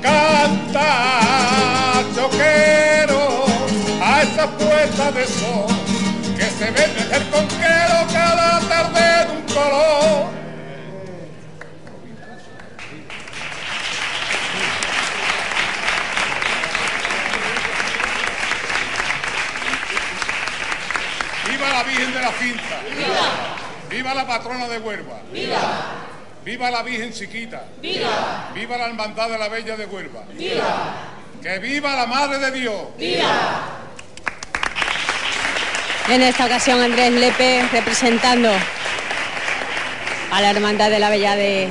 Canta, 0.00 2.02
choquero, 2.14 3.44
a 4.00 4.22
esa 4.22 4.46
puerta 4.56 5.12
de 5.12 5.26
sol 5.26 5.66
que 6.36 6.44
se 6.44 6.70
ve 6.70 6.86
desde 6.94 7.16
el 7.16 7.28
conquero 7.30 8.06
cada 8.12 8.60
tarde 8.60 9.26
de 9.26 9.32
un 9.32 9.42
color. 9.54 10.30
¡Viva 21.48 21.68
la 21.68 21.82
Virgen 21.82 22.14
de 22.14 22.20
la 22.20 22.32
Cinta! 22.32 22.59
¡Viva! 23.20 23.90
¡Viva 23.90 24.14
la 24.14 24.26
patrona 24.26 24.68
de 24.68 24.78
Huelva! 24.78 25.20
¡Viva! 25.32 25.58
¡Viva 26.44 26.70
la 26.70 26.82
Virgen 26.82 27.12
Chiquita! 27.12 27.64
¡Viva! 27.80 28.50
¡Viva 28.54 28.78
la 28.78 28.86
Hermandad 28.86 29.28
de 29.28 29.38
la 29.38 29.48
Bella 29.48 29.76
de 29.76 29.86
Huelva! 29.86 30.22
¡Viva! 30.32 30.94
¡Que 31.42 31.58
viva 31.58 31.96
la 31.96 32.06
Madre 32.06 32.38
de 32.38 32.50
Dios! 32.50 32.82
En 36.08 36.22
esta 36.22 36.46
ocasión 36.46 36.80
Andrés 36.80 37.12
Lepe 37.12 37.68
representando 37.72 38.50
a 40.30 40.40
la 40.40 40.50
Hermandad 40.50 40.90
de 40.90 40.98
la 40.98 41.10
Bella 41.10 41.36
de, 41.36 41.68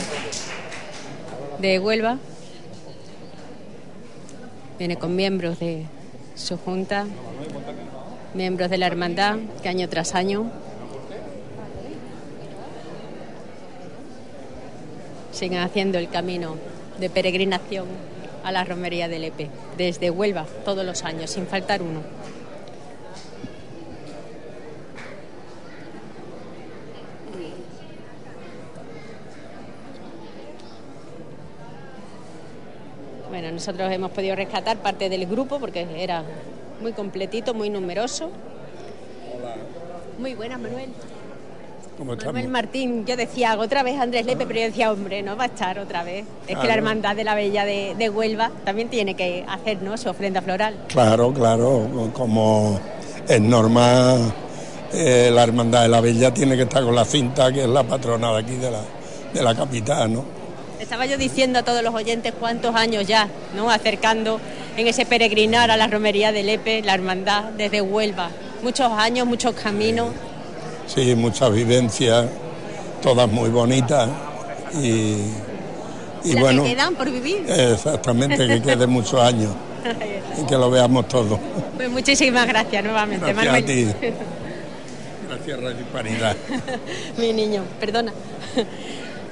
de 1.59 1.80
Huelva. 1.80 2.17
Viene 4.77 4.97
con 4.97 5.15
miembros 5.15 5.59
de 5.59 5.85
su 6.35 6.57
junta, 6.57 7.05
miembros 8.34 8.69
de 8.69 8.77
la 8.77 8.88
Hermandad 8.88 9.38
que 9.61 9.69
año 9.69 9.89
tras 9.89 10.15
año 10.15 10.51
siguen 15.31 15.60
haciendo 15.60 15.97
el 15.97 16.10
camino 16.10 16.56
de 16.99 17.10
peregrinación 17.10 17.88
a 18.43 18.51
la 18.51 18.64
romería 18.64 19.07
de 19.07 19.19
Lepe, 19.19 19.49
desde 19.77 20.10
Huelva, 20.10 20.45
todos 20.65 20.85
los 20.85 21.03
años, 21.03 21.30
sin 21.30 21.47
faltar 21.47 21.81
uno. 21.81 22.01
Bueno, 33.30 33.51
nosotros 33.51 33.91
hemos 33.91 34.11
podido 34.11 34.35
rescatar 34.35 34.77
parte 34.77 35.10
del 35.10 35.26
grupo 35.26 35.60
porque 35.60 35.85
era 35.97 36.23
muy 36.81 36.93
completito, 36.93 37.53
muy 37.53 37.69
numeroso. 37.69 38.31
Muy 40.18 40.34
buena, 40.34 40.57
Manuel. 40.57 40.89
¿Cómo 41.99 42.13
estamos? 42.13 42.34
Manuel 42.34 42.49
Martín, 42.49 43.05
yo 43.05 43.17
decía 43.17 43.57
otra 43.59 43.84
vez 43.84 43.99
Andrés 43.99 44.26
Lepe, 44.26 44.45
pero 44.47 44.61
yo 44.61 44.65
decía, 44.67 44.89
hombre, 44.89 45.21
no 45.21 45.35
va 45.35 45.43
a 45.43 45.47
estar 45.47 45.77
otra 45.80 46.03
vez. 46.03 46.26
Es 46.47 46.57
que 46.57 46.65
la 46.65 46.73
hermandad 46.73 47.13
de 47.13 47.26
la 47.26 47.35
Bella 47.35 47.65
de, 47.65 47.93
de 47.97 48.09
Huelva 48.09 48.51
también 48.63 48.88
tiene 48.88 49.15
que 49.15 49.43
hacer 49.45 49.81
¿no? 49.81 49.97
su 49.97 50.09
ofrenda 50.09 50.41
floral. 50.41 50.77
Claro, 50.88 51.34
claro, 51.34 52.09
como 52.13 52.80
es 53.27 53.41
normal, 53.41 54.34
eh, 54.93 55.30
la 55.31 55.43
Hermandad 55.43 55.81
de 55.81 55.89
la 55.89 55.99
Bella 55.99 56.34
tiene 56.34 56.55
que 56.55 56.63
estar 56.63 56.84
con 56.84 56.95
la 56.95 57.03
cinta, 57.03 57.51
que 57.51 57.63
es 57.63 57.69
la 57.69 57.84
patrona 57.84 58.31
de 58.31 58.39
aquí 58.39 58.55
de 58.55 58.71
la, 58.71 58.81
de 59.34 59.43
la 59.43 59.53
capital, 59.53 60.13
¿no? 60.13 60.23
Estaba 60.80 61.05
yo 61.05 61.17
diciendo 61.17 61.59
a 61.59 61.63
todos 61.63 61.84
los 61.84 61.93
oyentes 61.93 62.34
cuántos 62.39 62.73
años 62.76 63.05
ya, 63.05 63.27
¿no? 63.57 63.69
Acercando 63.69 64.39
en 64.77 64.88
ese 64.88 65.05
peregrinar 65.05 65.69
a 65.69 65.76
la 65.76 65.88
romería 65.88 66.31
de 66.31 66.43
Lepe, 66.43 66.81
la 66.81 66.93
hermandad 66.93 67.43
desde 67.57 67.81
Huelva. 67.81 68.30
Muchos 68.63 68.89
años, 68.93 69.27
muchos 69.27 69.53
caminos. 69.53 70.07
Sí, 70.09 70.28
muchas 71.16 71.52
vivencias, 71.53 72.26
todas 73.02 73.30
muy 73.32 73.49
bonitas 73.49 74.10
y, 74.82 75.16
y 76.24 76.34
las 76.34 76.41
bueno, 76.41 76.64
que 76.64 76.70
quedan 76.72 76.95
por 76.95 77.10
vivir. 77.10 77.45
exactamente, 77.49 78.48
que 78.48 78.61
quede 78.61 78.88
muchos 78.88 79.22
años 79.22 79.52
y 80.41 80.45
que 80.45 80.56
lo 80.56 80.70
veamos 80.70 81.07
todo. 81.07 81.40
Pues 81.76 81.90
muchísimas 81.90 82.48
gracias 82.48 82.84
nuevamente, 82.84 83.26
Gracias 83.34 83.45
Manuel. 83.45 83.64
a 83.64 83.68
ti. 83.68 83.88
Gracias, 85.30 85.61
Radio 85.61 85.80
Hispanidad. 85.80 86.36
Mi 87.18 87.32
niño, 87.34 87.64
perdona. 87.80 88.11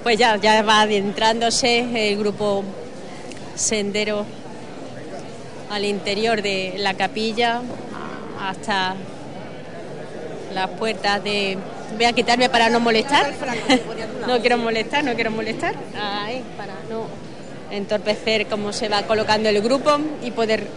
Pues 0.04 0.18
ya, 0.18 0.38
ya 0.38 0.62
va 0.62 0.82
adentrándose 0.82 2.12
el 2.12 2.18
grupo 2.20 2.64
Sendero 3.56 4.24
al 5.72 5.84
interior 5.86 6.42
de 6.44 6.76
la 6.78 6.94
capilla 6.94 7.62
hasta 8.40 8.96
las 10.58 10.70
puertas 10.72 11.24
de... 11.24 11.58
Voy 11.96 12.06
a 12.06 12.14
quitarme 12.14 12.50
para 12.50 12.70
no 12.70 12.80
molestar. 12.80 13.32
No 14.28 14.40
quiero 14.42 14.58
molestar, 14.58 15.06
no 15.06 15.14
quiero 15.16 15.32
molestar. 15.32 15.74
Ahí, 15.98 16.44
para 16.58 16.74
no 16.90 17.06
entorpecer 17.72 18.48
cómo 18.48 18.74
se 18.74 18.90
va 18.90 19.04
colocando 19.04 19.48
el 19.48 19.62
grupo 19.62 19.98
y 20.22 20.32
poder 20.32 20.68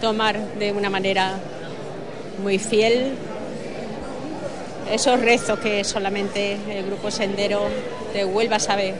tomar 0.00 0.38
de 0.58 0.72
una 0.72 0.88
manera 0.88 1.34
muy 2.42 2.58
fiel 2.58 3.12
esos 4.90 5.20
rezos 5.20 5.58
que 5.58 5.84
solamente 5.84 6.56
el 6.70 6.86
grupo 6.86 7.10
Sendero 7.10 7.68
de 8.14 8.24
Huelva 8.24 8.58
sabe, 8.58 8.94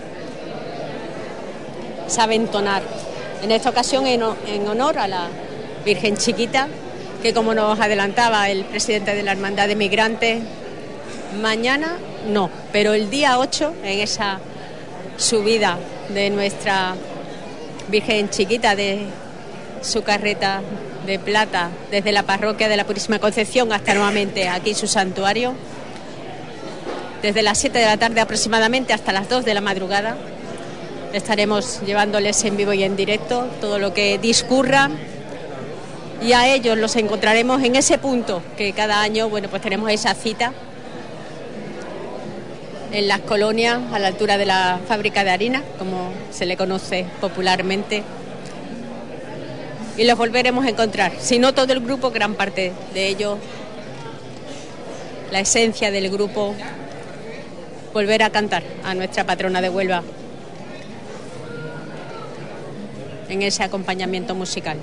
sabe 2.06 2.34
entonar. 2.34 2.82
En 3.42 3.50
esta 3.50 3.70
ocasión 3.70 4.06
en, 4.06 4.22
ho- 4.22 4.36
en 4.46 4.68
honor 4.68 4.98
a 4.98 5.08
la 5.08 5.28
Virgen 5.84 6.16
Chiquita, 6.18 6.68
que 7.22 7.34
como 7.34 7.54
nos 7.54 7.78
adelantaba 7.78 8.48
el 8.48 8.64
presidente 8.64 9.14
de 9.14 9.22
la 9.22 9.32
Hermandad 9.32 9.68
de 9.68 9.76
Migrantes, 9.76 10.42
mañana 11.40 11.98
no, 12.28 12.50
pero 12.72 12.94
el 12.94 13.10
día 13.10 13.38
8, 13.38 13.74
en 13.84 14.00
esa 14.00 14.40
subida 15.16 15.78
de 16.08 16.30
nuestra 16.30 16.94
Virgen 17.88 18.30
Chiquita 18.30 18.74
de 18.74 19.00
su 19.82 20.02
carreta 20.02 20.62
de 21.06 21.18
plata 21.18 21.70
desde 21.90 22.12
la 22.12 22.22
parroquia 22.22 22.68
de 22.68 22.76
la 22.76 22.84
Purísima 22.84 23.18
Concepción 23.18 23.72
hasta 23.72 23.94
nuevamente 23.94 24.48
aquí 24.48 24.74
su 24.74 24.86
santuario, 24.86 25.54
desde 27.22 27.42
las 27.42 27.58
7 27.58 27.78
de 27.78 27.84
la 27.84 27.96
tarde 27.96 28.20
aproximadamente 28.20 28.92
hasta 28.92 29.12
las 29.12 29.28
2 29.28 29.44
de 29.44 29.54
la 29.54 29.60
madrugada. 29.60 30.16
Estaremos 31.12 31.80
llevándoles 31.84 32.44
en 32.44 32.56
vivo 32.56 32.72
y 32.72 32.84
en 32.84 32.96
directo 32.96 33.46
todo 33.60 33.78
lo 33.78 33.92
que 33.92 34.18
discurra 34.18 34.90
y 36.22 36.32
a 36.32 36.52
ellos 36.52 36.76
los 36.76 36.96
encontraremos 36.96 37.62
en 37.62 37.76
ese 37.76 37.98
punto 37.98 38.42
que 38.56 38.72
cada 38.72 39.00
año, 39.00 39.28
bueno, 39.28 39.48
pues 39.48 39.62
tenemos 39.62 39.90
esa 39.90 40.14
cita 40.14 40.52
en 42.92 43.08
las 43.08 43.20
colonias 43.20 43.80
a 43.92 43.98
la 43.98 44.08
altura 44.08 44.36
de 44.36 44.46
la 44.46 44.80
fábrica 44.86 45.24
de 45.24 45.30
harina, 45.30 45.62
como 45.78 46.12
se 46.30 46.44
le 46.44 46.56
conoce 46.56 47.06
popularmente. 47.20 48.02
Y 49.96 50.04
los 50.04 50.18
volveremos 50.18 50.64
a 50.66 50.70
encontrar, 50.70 51.12
si 51.18 51.38
no 51.38 51.54
todo 51.54 51.72
el 51.72 51.80
grupo, 51.80 52.10
gran 52.10 52.34
parte 52.34 52.72
de 52.92 53.08
ellos, 53.08 53.38
la 55.30 55.40
esencia 55.40 55.90
del 55.90 56.10
grupo, 56.10 56.54
volver 57.94 58.22
a 58.22 58.30
cantar 58.30 58.62
a 58.84 58.94
nuestra 58.94 59.24
patrona 59.24 59.60
de 59.60 59.68
Huelva 59.68 60.02
en 63.28 63.42
ese 63.42 63.62
acompañamiento 63.62 64.34
musical. 64.34 64.76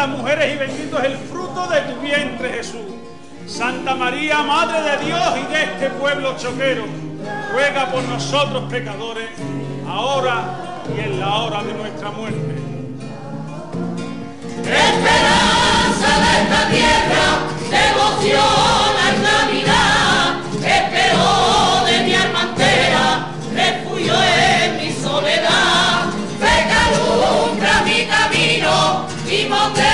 Las 0.00 0.08
mujeres 0.08 0.54
y 0.54 0.56
bendito 0.56 0.98
es 0.98 1.04
el 1.04 1.18
fruto 1.18 1.66
de 1.66 1.80
tu 1.82 2.00
vientre 2.00 2.48
Jesús. 2.54 2.88
Santa 3.46 3.94
María, 3.94 4.42
Madre 4.42 4.80
de 4.80 5.04
Dios 5.04 5.22
y 5.36 5.52
de 5.52 5.64
este 5.64 5.90
pueblo 5.90 6.34
choquero, 6.38 6.86
ruega 7.52 7.84
por 7.90 8.02
nosotros 8.04 8.64
pecadores, 8.70 9.28
ahora 9.86 10.84
y 10.96 11.00
en 11.00 11.20
la 11.20 11.34
hora 11.34 11.62
de 11.64 11.74
nuestra 11.74 12.10
muerte. 12.12 12.54
Esperanza 14.64 16.10
de 16.22 16.32
esta 16.42 16.68
tierra, 16.70 17.24
devoción 17.68 18.92
al 19.06 19.22
Navidad, 19.22 20.36
espero 20.64 21.84
de 21.84 22.04
mi 22.06 22.14
alma 22.14 22.54
refugio 23.54 24.14
en 24.14 24.76
mi 24.78 24.92
soledad, 24.92 26.08
fe 26.40 26.54
que 26.68 26.76
alumbra 26.88 27.82
mi 27.82 28.06
camino, 28.06 29.06
timón 29.26 29.74
de 29.74 29.89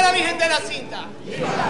¡Viva 0.00 0.12
la 0.12 0.18
Virgen 0.18 0.38
de 0.38 0.48
la 0.48 0.60
Cinta! 0.60 1.04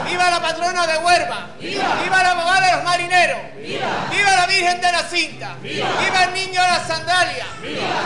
¡Viva, 0.09 0.31
la 0.31 0.41
patrona 0.41 0.87
de 0.87 0.99
Huerva! 0.99 1.49
¡Viva, 1.59 2.23
la 2.23 2.31
abogada 2.31 2.67
de 2.67 2.73
los 2.77 2.85
marineros! 2.85 3.39
¡Viva, 3.57 4.31
la 4.37 4.47
Virgen 4.47 4.81
de 4.81 4.93
la 4.93 5.03
Cinta! 5.03 5.57
¡Viva, 5.61 6.25
el 6.25 6.35
niño 6.35 6.63
de 6.63 6.69
la 6.69 6.87
sandalia! 6.87 7.47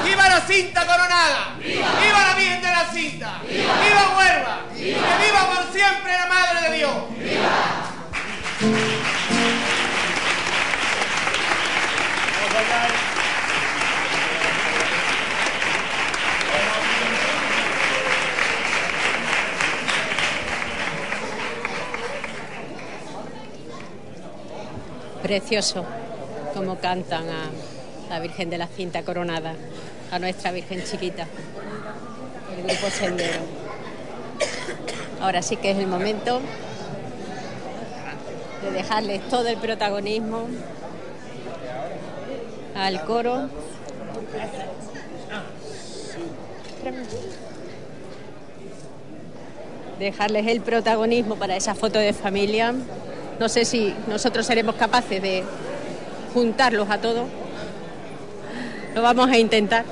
¡Viva, 0.03 0.29
la 0.31 0.41
cinta 0.41 0.87
coronada! 0.87 1.57
¡Viva, 1.59 2.25
la 2.27 2.35
Virgen 2.37 2.63
de 2.63 2.69
la 2.71 2.85
Cinta! 2.91 3.41
¡Viva 3.47 4.17
Huerva! 4.17 4.61
¡Que 4.75 4.95
viva 4.95 5.47
por 5.55 5.73
siempre 5.73 6.13
la 6.15 6.27
Madre 6.27 6.71
de 6.71 6.77
Dios! 6.79 6.95
Precioso 25.25 25.87
como 26.53 26.77
cantan 26.77 27.25
a 27.31 28.11
la 28.11 28.21
Virgen 28.21 28.51
de 28.51 28.59
la 28.59 28.67
Cinta 28.67 29.05
Coronada, 29.05 29.55
a 30.11 30.19
nuestra 30.19 30.53
Virgen 30.53 30.85
chiquita, 30.85 31.27
el 32.55 32.65
grupo 32.65 32.91
Sendero. 32.91 33.41
Ahora 35.23 35.41
sí 35.41 35.57
que 35.57 35.71
es 35.71 35.79
el 35.79 35.87
momento 35.87 36.43
de 38.63 38.71
dejarles 38.73 39.27
todo 39.31 39.49
el 39.49 39.57
protagonismo 39.57 40.47
al 42.77 43.03
coro. 43.07 43.49
Dejarles 49.99 50.47
el 50.49 50.61
protagonismo 50.61 51.37
para 51.37 51.57
esa 51.57 51.75
foto 51.75 51.99
de 51.99 52.13
familia. 52.13 52.75
No 53.39 53.49
sé 53.49 53.65
si 53.65 53.95
nosotros 54.07 54.47
seremos 54.47 54.77
capaces 54.77 55.21
de 55.21 55.43
juntarlos 56.33 56.89
a 56.91 56.99
todos. 56.99 57.27
Lo 58.95 59.03
vamos 59.03 59.29
a 59.29 59.39
intentar. 59.39 59.85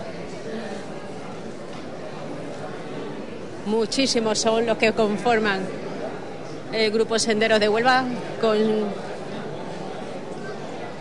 Muchísimos 3.67 4.39
son 4.39 4.67
los 4.67 4.77
que 4.79 4.93
conforman 4.93 5.61
el 6.73 6.91
grupo 6.91 7.19
Senderos 7.19 7.61
de 7.61 7.69
Huelva 7.69 8.05
con 8.41 8.59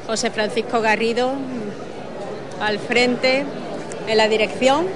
José 0.07 0.31
Francisco 0.31 0.81
Garrido 0.81 1.31
al 2.59 2.79
frente 2.79 3.45
en 4.07 4.17
la 4.17 4.27
dirección. 4.27 4.87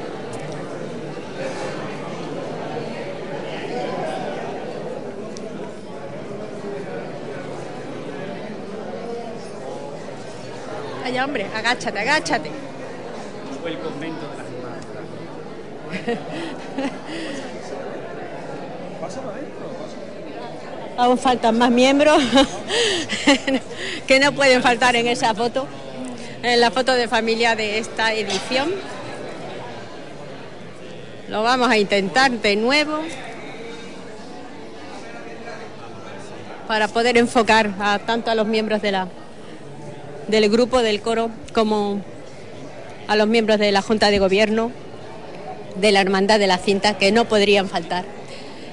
Hombre, 11.24 11.46
agáchate, 11.56 12.00
agáchate. 12.00 12.52
Fue 13.62 13.72
el 13.72 13.80
convento 13.80 14.30
de 14.30 14.38
las 14.38 14.46
Pásalo 19.02 19.30
adentro, 19.30 19.66
Aún 20.98 21.18
faltan 21.18 21.58
más 21.58 21.72
miembros 21.72 22.22
que 24.08 24.20
no 24.20 24.34
pueden 24.34 24.62
faltar 24.62 24.96
en 24.96 25.08
esa 25.08 25.34
foto, 25.34 25.68
en 26.44 26.60
la 26.60 26.72
foto 26.72 26.94
de 26.94 27.08
familia 27.08 27.56
de 27.56 27.80
esta 27.80 28.14
edición. 28.14 28.74
Lo 31.30 31.44
vamos 31.44 31.70
a 31.70 31.78
intentar 31.78 32.32
de 32.32 32.56
nuevo 32.56 33.00
para 36.68 36.88
poder 36.88 37.18
enfocar 37.18 37.72
a, 37.80 38.00
tanto 38.00 38.32
a 38.32 38.36
los 38.36 38.48
miembros 38.48 38.82
de 38.82 38.92
la, 38.92 39.08
del 40.27 40.49
grupo 40.49 40.81
del 40.81 41.02
coro 41.02 41.30
como 41.53 42.02
a 43.07 43.15
los 43.15 43.27
miembros 43.27 43.60
de 43.60 43.72
la 43.72 43.81
Junta 43.81 44.10
de 44.10 44.19
Gobierno 44.19 44.72
de 45.76 45.91
la 45.91 46.02
Hermandad 46.02 46.39
de 46.39 46.47
la 46.47 46.57
Cinta 46.57 46.97
que 46.97 47.11
no 47.11 47.26
podrían 47.26 47.68
faltar 47.69 48.06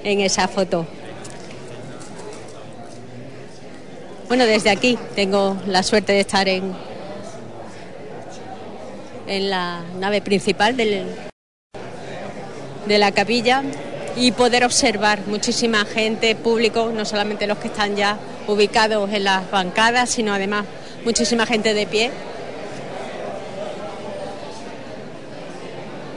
en 0.04 0.20
esa 0.20 0.48
foto. 0.48 0.86
Bueno, 4.28 4.46
desde 4.46 4.70
aquí 4.70 4.98
tengo 5.14 5.56
la 5.66 5.82
suerte 5.82 6.12
de 6.12 6.20
estar 6.20 6.48
en, 6.48 6.72
en 9.26 9.50
la 9.50 9.82
nave 9.98 10.22
principal 10.22 10.76
del, 10.76 11.06
de 12.86 12.98
la 12.98 13.12
capilla 13.12 13.62
y 14.16 14.32
poder 14.32 14.64
observar 14.64 15.20
muchísima 15.26 15.84
gente, 15.84 16.34
público, 16.34 16.90
no 16.94 17.04
solamente 17.04 17.46
los 17.46 17.58
que 17.58 17.68
están 17.68 17.96
ya 17.96 18.16
ubicados 18.46 19.12
en 19.12 19.24
las 19.24 19.50
bancadas, 19.50 20.10
sino 20.10 20.32
además 20.32 20.64
muchísima 21.04 21.46
gente 21.46 21.74
de 21.74 21.86
pie. 21.86 22.10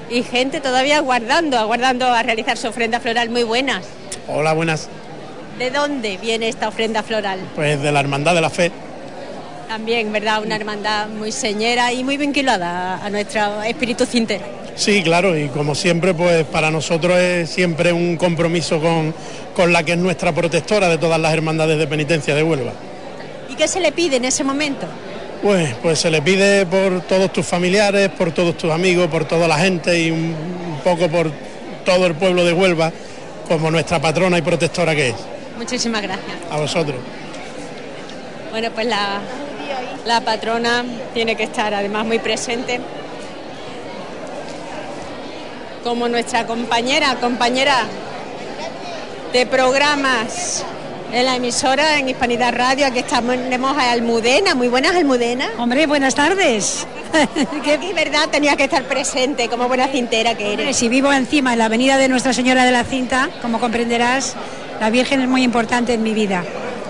Y 0.09 0.23
gente 0.23 0.61
todavía 0.61 0.97
aguardando, 0.97 1.57
aguardando 1.57 2.05
a 2.05 2.21
realizar 2.23 2.57
su 2.57 2.67
ofrenda 2.67 2.99
floral 2.99 3.29
muy 3.29 3.43
buenas. 3.43 3.85
Hola, 4.27 4.53
buenas. 4.53 4.87
¿De 5.57 5.71
dónde 5.71 6.17
viene 6.17 6.47
esta 6.47 6.67
ofrenda 6.67 7.01
floral? 7.01 7.39
Pues 7.55 7.81
de 7.81 7.91
la 7.91 8.01
Hermandad 8.01 8.35
de 8.35 8.41
la 8.41 8.49
Fe. 8.49 8.71
También, 9.67 10.11
¿verdad? 10.11 10.43
Una 10.43 10.55
hermandad 10.55 11.07
muy 11.07 11.31
señera 11.31 11.91
y 11.91 12.03
muy 12.03 12.17
vinculada 12.17 13.03
a 13.03 13.09
nuestro 13.09 13.63
espíritu 13.63 14.05
cintero. 14.05 14.45
Sí, 14.75 15.01
claro, 15.01 15.37
y 15.37 15.47
como 15.47 15.73
siempre, 15.73 16.13
pues 16.13 16.45
para 16.45 16.69
nosotros 16.69 17.17
es 17.17 17.49
siempre 17.49 17.91
un 17.91 18.17
compromiso 18.17 18.79
con, 18.79 19.13
con 19.55 19.73
la 19.73 19.83
que 19.83 19.93
es 19.93 19.97
nuestra 19.97 20.33
protectora 20.33 20.89
de 20.89 20.97
todas 20.97 21.19
las 21.19 21.33
hermandades 21.33 21.79
de 21.79 21.87
penitencia 21.87 22.35
de 22.35 22.43
Huelva. 22.43 22.73
¿Y 23.55 23.57
qué 23.57 23.69
se 23.69 23.79
le 23.79 23.93
pide 23.93 24.17
en 24.17 24.25
ese 24.25 24.43
momento? 24.43 24.85
Pues, 25.41 25.75
pues 25.81 25.99
se 25.99 26.11
le 26.11 26.21
pide 26.21 26.65
por 26.65 26.99
todos 27.03 27.31
tus 27.31 27.45
familiares, 27.45 28.09
por 28.09 28.33
todos 28.33 28.57
tus 28.57 28.69
amigos, 28.69 29.07
por 29.07 29.23
toda 29.23 29.47
la 29.47 29.57
gente 29.57 29.97
y 29.97 30.11
un, 30.11 30.35
un 30.35 30.81
poco 30.83 31.07
por 31.07 31.31
todo 31.85 32.05
el 32.05 32.15
pueblo 32.15 32.43
de 32.43 32.51
Huelva, 32.51 32.91
como 33.47 33.71
nuestra 33.71 34.01
patrona 34.01 34.37
y 34.37 34.41
protectora 34.41 34.93
que 34.93 35.09
es. 35.09 35.15
Muchísimas 35.57 36.01
gracias. 36.01 36.35
A 36.51 36.57
vosotros. 36.57 36.97
Bueno, 38.51 38.71
pues 38.71 38.87
la, 38.87 39.21
la 40.05 40.19
patrona 40.19 40.83
tiene 41.13 41.37
que 41.37 41.43
estar 41.43 41.73
además 41.73 42.05
muy 42.05 42.19
presente. 42.19 42.81
Como 45.81 46.09
nuestra 46.09 46.45
compañera, 46.45 47.15
compañera 47.21 47.85
de 49.31 49.45
programas 49.45 50.65
en 51.15 51.25
la 51.25 51.37
emisora, 51.37 51.97
en 51.97 52.09
Hispanidad 52.09 52.53
Radio, 52.53 52.85
aquí 52.87 52.99
estamos 52.99 53.35
tenemos 53.37 53.77
a 53.77 53.91
Almudena. 53.91 54.53
Muy 54.53 54.67
buenas, 54.67 54.97
Almudena. 54.97 55.49
Hombre, 55.57 55.87
buenas 55.87 56.13
tardes. 56.13 56.85
que 57.63 57.75
es 57.75 57.95
verdad, 57.95 58.27
tenía 58.29 58.57
que 58.57 58.65
estar 58.65 58.83
presente 58.83 59.47
como 59.47 59.69
buena 59.69 59.87
cintera 59.87 60.35
que 60.35 60.51
eres. 60.51 60.75
Si 60.75 60.89
vivo 60.89 61.13
encima 61.13 61.53
en 61.53 61.59
la 61.59 61.65
avenida 61.65 61.97
de 61.97 62.09
Nuestra 62.09 62.33
Señora 62.33 62.65
de 62.65 62.71
la 62.71 62.83
Cinta, 62.83 63.29
como 63.41 63.61
comprenderás, 63.61 64.35
la 64.81 64.89
Virgen 64.89 65.21
es 65.21 65.29
muy 65.29 65.43
importante 65.43 65.93
en 65.93 66.03
mi 66.03 66.13
vida. 66.13 66.43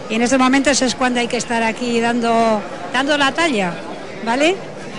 Y 0.09 0.15
en 0.15 0.23
estos 0.23 0.39
momentos 0.39 0.81
es 0.81 0.95
cuando 0.95 1.19
hay 1.19 1.27
que 1.27 1.37
estar 1.37 1.61
aquí 1.61 1.99
dando, 1.99 2.63
dando 2.91 3.19
la 3.19 3.31
talla, 3.31 3.75
¿vale? 4.25 4.55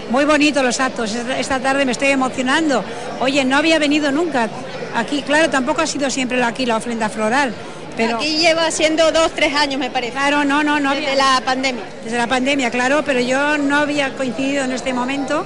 Muy 0.08 0.24
bonitos 0.24 0.62
los 0.62 0.78
actos. 0.78 1.12
Esta 1.36 1.58
tarde 1.58 1.84
me 1.84 1.90
estoy 1.90 2.08
emocionando. 2.08 2.84
Oye, 3.18 3.44
no 3.44 3.56
había 3.56 3.80
venido 3.80 4.12
nunca. 4.12 4.48
Aquí, 4.94 5.22
claro, 5.22 5.50
tampoco 5.50 5.82
ha 5.82 5.86
sido 5.88 6.10
siempre 6.10 6.40
aquí 6.44 6.64
la 6.64 6.76
ofrenda 6.76 7.08
floral. 7.08 7.52
Pero... 7.96 8.16
Aquí 8.16 8.36
lleva 8.38 8.70
siendo 8.70 9.10
dos, 9.12 9.32
tres 9.32 9.54
años, 9.54 9.78
me 9.80 9.90
parece. 9.90 10.12
Claro, 10.12 10.44
no, 10.44 10.62
no, 10.62 10.78
no. 10.80 10.94
Desde 10.94 11.16
la 11.16 11.40
pandemia. 11.44 11.82
Desde 12.04 12.18
la 12.18 12.26
pandemia, 12.26 12.70
claro, 12.70 13.02
pero 13.04 13.20
yo 13.20 13.58
no 13.58 13.76
había 13.78 14.12
coincidido 14.14 14.64
en 14.64 14.72
este 14.72 14.92
momento 14.92 15.44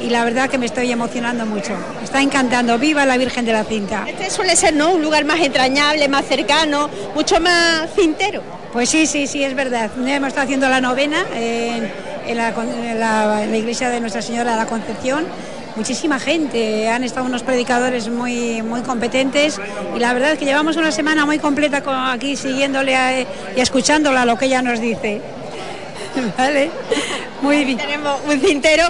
y 0.00 0.10
la 0.10 0.24
verdad 0.24 0.50
que 0.50 0.58
me 0.58 0.66
estoy 0.66 0.90
emocionando 0.90 1.46
mucho. 1.46 1.72
Está 2.02 2.20
encantando. 2.20 2.76
Viva 2.78 3.06
la 3.06 3.16
Virgen 3.16 3.44
de 3.44 3.52
la 3.52 3.62
Cinta. 3.64 4.04
Este 4.08 4.30
suele 4.30 4.56
ser, 4.56 4.74
¿no? 4.74 4.90
Un 4.92 5.02
lugar 5.02 5.24
más 5.24 5.38
entrañable, 5.40 6.08
más 6.08 6.24
cercano, 6.26 6.90
mucho 7.14 7.38
más 7.40 7.88
cintero. 7.94 8.42
Pues 8.72 8.88
sí, 8.88 9.06
sí, 9.06 9.26
sí, 9.28 9.44
es 9.44 9.54
verdad. 9.54 9.90
Hemos 9.96 10.28
estado 10.28 10.44
haciendo 10.44 10.68
la 10.68 10.80
novena 10.80 11.24
en, 11.34 11.88
en 12.26 12.36
la, 12.36 12.52
con- 12.52 12.68
en 12.68 12.98
la- 12.98 13.44
en 13.44 13.50
la 13.52 13.56
iglesia 13.56 13.90
de 13.90 14.00
Nuestra 14.00 14.22
Señora 14.22 14.52
de 14.52 14.56
la 14.56 14.66
Concepción. 14.66 15.24
Muchísima 15.76 16.18
gente, 16.20 16.88
han 16.88 17.02
estado 17.02 17.24
unos 17.24 17.42
predicadores 17.42 18.08
muy, 18.10 18.60
muy 18.62 18.82
competentes 18.82 19.58
y 19.96 19.98
la 19.98 20.12
verdad 20.12 20.32
es 20.32 20.38
que 20.38 20.44
llevamos 20.44 20.76
una 20.76 20.92
semana 20.92 21.24
muy 21.24 21.38
completa 21.38 21.80
con- 21.82 21.94
aquí 22.10 22.36
siguiéndole 22.36 22.94
a- 22.94 23.20
y 23.20 23.26
escuchándola 23.56 24.26
lo 24.26 24.36
que 24.36 24.46
ella 24.46 24.60
nos 24.60 24.80
dice. 24.80 25.22
Vale, 26.38 26.70
muy 27.40 27.64
bien. 27.64 27.78
Tenemos 27.78 28.20
un 28.28 28.38
cintero 28.38 28.84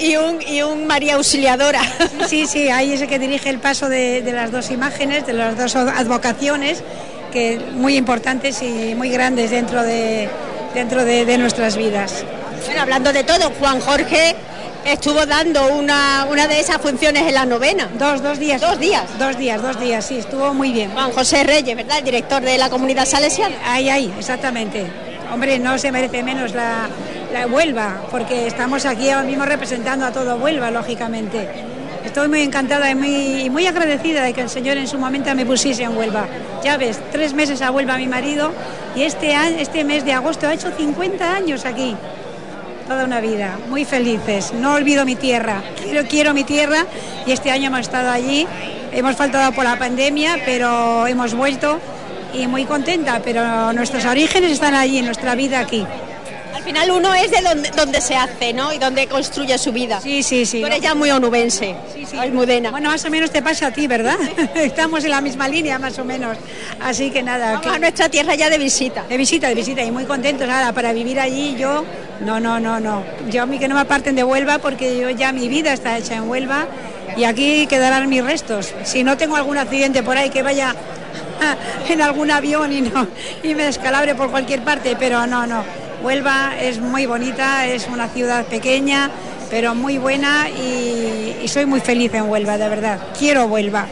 y 0.00 0.16
un, 0.16 0.42
y 0.42 0.62
un 0.62 0.86
María 0.88 1.14
Auxiliadora. 1.14 1.80
Sí, 2.28 2.46
sí, 2.48 2.68
ahí 2.70 2.92
es 2.94 3.02
el 3.02 3.08
que 3.08 3.20
dirige 3.20 3.48
el 3.48 3.60
paso 3.60 3.88
de, 3.88 4.20
de 4.22 4.32
las 4.32 4.50
dos 4.50 4.72
imágenes, 4.72 5.26
de 5.26 5.32
las 5.32 5.56
dos 5.56 5.76
advocaciones, 5.76 6.82
que 7.32 7.60
muy 7.74 7.96
importantes 7.96 8.60
y 8.62 8.96
muy 8.96 9.10
grandes 9.10 9.52
dentro 9.52 9.84
de, 9.84 10.28
dentro 10.74 11.04
de, 11.04 11.24
de 11.24 11.38
nuestras 11.38 11.76
vidas. 11.76 12.24
Bueno, 12.66 12.82
hablando 12.82 13.12
de 13.12 13.22
todo, 13.22 13.52
Juan 13.60 13.78
Jorge 13.80 14.34
estuvo 14.86 15.26
dando 15.26 15.74
una, 15.74 16.26
una 16.30 16.46
de 16.46 16.60
esas 16.60 16.78
funciones 16.78 17.22
en 17.22 17.34
la 17.34 17.44
novena. 17.44 17.88
Dos, 17.98 18.22
dos 18.22 18.38
días. 18.38 18.60
Dos 18.60 18.78
días. 18.78 19.04
Dos 19.18 19.36
días, 19.36 19.60
dos 19.60 19.78
días, 19.80 20.04
sí, 20.04 20.18
estuvo 20.18 20.54
muy 20.54 20.72
bien. 20.72 20.90
Juan 20.92 21.12
José 21.12 21.44
Reyes, 21.44 21.76
¿verdad? 21.76 21.98
El 21.98 22.04
director 22.04 22.42
de 22.42 22.56
la 22.58 22.70
comunidad 22.70 23.04
salesiana. 23.04 23.56
Ahí, 23.64 23.88
ahí, 23.88 24.12
exactamente. 24.18 24.86
Hombre, 25.32 25.58
no 25.58 25.76
se 25.78 25.90
merece 25.90 26.22
menos 26.22 26.54
la, 26.54 26.88
la 27.32 27.46
Huelva, 27.46 28.02
porque 28.10 28.46
estamos 28.46 28.86
aquí 28.86 29.10
ahora 29.10 29.26
mismo 29.26 29.44
representando 29.44 30.06
a 30.06 30.12
todo 30.12 30.36
Huelva, 30.36 30.70
lógicamente. 30.70 31.48
Estoy 32.04 32.28
muy 32.28 32.42
encantada 32.42 32.88
y 32.88 32.94
muy, 32.94 33.50
muy 33.50 33.66
agradecida 33.66 34.22
de 34.22 34.32
que 34.32 34.40
el 34.40 34.48
Señor 34.48 34.76
en 34.76 34.86
su 34.86 34.96
momento 34.96 35.34
me 35.34 35.44
pusiese 35.44 35.82
en 35.82 35.96
Huelva. 35.96 36.26
Ya 36.62 36.76
ves, 36.76 37.00
tres 37.10 37.34
meses 37.34 37.60
a 37.62 37.72
Huelva 37.72 37.96
mi 37.96 38.06
marido 38.06 38.52
y 38.94 39.02
este, 39.02 39.34
este 39.60 39.82
mes 39.82 40.04
de 40.04 40.12
agosto 40.12 40.46
ha 40.46 40.54
hecho 40.54 40.70
50 40.70 41.34
años 41.34 41.64
aquí. 41.64 41.96
Toda 42.86 43.04
una 43.04 43.20
vida, 43.20 43.58
muy 43.68 43.84
felices. 43.84 44.52
No 44.52 44.74
olvido 44.74 45.04
mi 45.04 45.16
tierra, 45.16 45.60
quiero, 45.82 46.06
quiero 46.08 46.34
mi 46.34 46.44
tierra 46.44 46.86
y 47.26 47.32
este 47.32 47.50
año 47.50 47.66
hemos 47.66 47.80
estado 47.80 48.12
allí. 48.12 48.46
Hemos 48.92 49.16
faltado 49.16 49.50
por 49.52 49.64
la 49.64 49.76
pandemia, 49.76 50.38
pero 50.44 51.06
hemos 51.08 51.34
vuelto 51.34 51.80
y 52.32 52.46
muy 52.46 52.64
contenta, 52.64 53.20
pero 53.24 53.72
nuestros 53.72 54.04
orígenes 54.04 54.52
están 54.52 54.74
allí, 54.74 55.02
nuestra 55.02 55.34
vida 55.34 55.58
aquí. 55.58 55.84
Al 56.66 56.72
final 56.72 56.90
uno 56.90 57.14
es 57.14 57.30
de 57.30 57.42
donde, 57.42 57.70
donde 57.70 58.00
se 58.00 58.16
hace, 58.16 58.52
¿no? 58.52 58.72
Y 58.72 58.78
donde 58.78 59.06
construye 59.06 59.56
su 59.56 59.70
vida. 59.70 60.00
Sí, 60.00 60.24
sí, 60.24 60.44
sí. 60.44 60.58
Tú 60.58 60.66
eres 60.66 60.80
ya 60.80 60.96
muy 60.96 61.12
onubense, 61.12 61.76
almudena. 62.18 62.72
Bueno, 62.72 62.90
más 62.90 63.04
o 63.04 63.10
menos 63.10 63.30
te 63.30 63.40
pasa 63.40 63.68
a 63.68 63.70
ti, 63.70 63.86
¿verdad? 63.86 64.16
Estamos 64.56 65.04
en 65.04 65.10
la 65.10 65.20
misma 65.20 65.46
línea, 65.46 65.78
más 65.78 65.96
o 66.00 66.04
menos. 66.04 66.36
Así 66.80 67.12
que 67.12 67.22
nada. 67.22 67.52
Vamos 67.52 67.68
a 67.68 67.78
nuestra 67.78 68.08
tierra 68.08 68.34
ya 68.34 68.50
de 68.50 68.58
visita. 68.58 69.04
De 69.08 69.16
visita, 69.16 69.48
de 69.48 69.54
visita, 69.54 69.80
y 69.84 69.92
muy 69.92 70.06
contentos. 70.06 70.48
Ahora, 70.48 70.72
para 70.72 70.92
vivir 70.92 71.20
allí, 71.20 71.54
yo, 71.56 71.84
no, 72.22 72.40
no, 72.40 72.58
no, 72.58 72.80
no. 72.80 73.04
Yo 73.30 73.44
a 73.44 73.46
mí 73.46 73.60
que 73.60 73.68
no 73.68 73.76
me 73.76 73.82
aparten 73.82 74.16
de 74.16 74.24
Huelva, 74.24 74.58
porque 74.58 74.98
yo 74.98 75.08
ya 75.10 75.30
mi 75.30 75.46
vida 75.46 75.72
está 75.72 75.96
hecha 75.96 76.16
en 76.16 76.28
Huelva 76.28 76.66
y 77.16 77.22
aquí 77.22 77.68
quedarán 77.68 78.08
mis 78.08 78.24
restos. 78.24 78.74
Si 78.82 79.04
no 79.04 79.16
tengo 79.16 79.36
algún 79.36 79.56
accidente 79.56 80.02
por 80.02 80.16
ahí 80.16 80.30
que 80.30 80.42
vaya 80.42 80.74
en 81.88 82.02
algún 82.02 82.32
avión 82.32 82.72
y, 82.72 82.80
no, 82.80 83.06
y 83.44 83.54
me 83.54 83.66
descalabre 83.66 84.16
por 84.16 84.32
cualquier 84.32 84.62
parte, 84.62 84.96
pero 84.98 85.28
no, 85.28 85.46
no. 85.46 85.85
Huelva 86.06 86.52
es 86.60 86.78
muy 86.78 87.04
bonita, 87.04 87.66
es 87.66 87.88
una 87.88 88.06
ciudad 88.06 88.46
pequeña, 88.46 89.10
pero 89.50 89.74
muy 89.74 89.98
buena 89.98 90.48
y, 90.48 91.36
y 91.42 91.48
soy 91.48 91.66
muy 91.66 91.80
feliz 91.80 92.14
en 92.14 92.30
Huelva, 92.30 92.56
de 92.56 92.68
verdad. 92.68 93.00
Quiero 93.18 93.46
Huelva. 93.46 93.86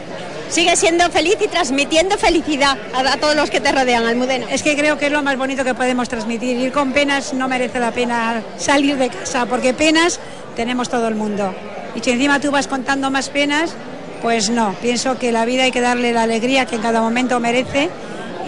Sigue 0.47 0.77
siendo 0.77 1.09
feliz 1.09 1.35
y 1.43 1.49
transmitiendo 1.49 2.17
felicidad 2.17 2.77
a, 2.93 2.99
a 3.11 3.17
todos 3.17 3.35
los 3.35 3.49
que 3.49 3.59
te 3.59 3.69
rodean, 3.69 4.05
Almudena. 4.05 4.45
Es 4.49 4.63
que 4.63 4.77
creo 4.77 4.97
que 4.97 5.07
es 5.07 5.11
lo 5.11 5.23
más 5.23 5.37
bonito 5.37 5.65
que 5.65 5.73
podemos 5.73 6.07
transmitir. 6.07 6.55
Ir 6.57 6.71
con 6.71 6.93
penas 6.93 7.33
no 7.33 7.49
merece 7.49 7.81
la 7.81 7.91
pena 7.91 8.41
salir 8.57 8.95
de 8.95 9.09
casa, 9.09 9.45
porque 9.45 9.73
penas 9.73 10.21
tenemos 10.55 10.87
todo 10.87 11.09
el 11.09 11.15
mundo. 11.15 11.53
Y 11.95 11.99
si 11.99 12.11
encima 12.11 12.39
tú 12.39 12.49
vas 12.49 12.67
contando 12.67 13.11
más 13.11 13.27
penas, 13.27 13.75
pues 14.21 14.49
no. 14.49 14.73
Pienso 14.81 15.19
que 15.19 15.33
la 15.33 15.43
vida 15.43 15.63
hay 15.63 15.71
que 15.71 15.81
darle 15.81 16.13
la 16.13 16.23
alegría 16.23 16.65
que 16.65 16.77
en 16.77 16.81
cada 16.81 17.01
momento 17.01 17.41
merece 17.41 17.89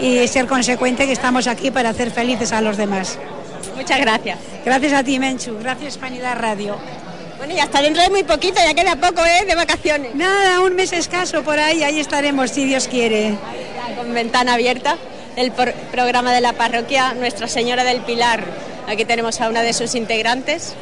y 0.00 0.26
ser 0.26 0.46
consecuente 0.46 1.04
que 1.04 1.12
estamos 1.12 1.46
aquí 1.46 1.70
para 1.70 1.90
hacer 1.90 2.10
felices 2.10 2.52
a 2.52 2.62
los 2.62 2.78
demás. 2.78 3.18
Muchas 3.78 4.00
gracias. 4.00 4.38
Gracias 4.64 4.92
a 4.92 5.04
ti, 5.04 5.18
Menchu. 5.18 5.56
Gracias, 5.60 5.94
Hispanidad 5.94 6.36
Radio. 6.38 6.76
Bueno, 7.38 7.54
y 7.54 7.60
hasta 7.60 7.80
dentro 7.80 8.02
de 8.02 8.10
muy 8.10 8.24
poquito, 8.24 8.60
ya 8.60 8.74
queda 8.74 8.96
poco, 8.96 9.24
¿eh? 9.24 9.44
De 9.46 9.54
vacaciones. 9.54 10.14
Nada, 10.14 10.60
un 10.60 10.74
mes 10.74 10.92
escaso 10.92 11.42
por 11.44 11.58
ahí, 11.58 11.84
ahí 11.84 12.00
estaremos, 12.00 12.50
si 12.50 12.64
Dios 12.64 12.88
quiere. 12.88 13.34
Con 13.96 14.12
ventana 14.12 14.54
abierta, 14.54 14.96
el 15.36 15.52
por- 15.52 15.72
programa 15.92 16.32
de 16.32 16.40
la 16.40 16.52
parroquia 16.54 17.14
Nuestra 17.14 17.46
Señora 17.46 17.84
del 17.84 18.00
Pilar. 18.00 18.42
Aquí 18.88 19.04
tenemos 19.04 19.40
a 19.40 19.48
una 19.48 19.62
de 19.62 19.72
sus 19.72 19.94
integrantes. 19.94 20.74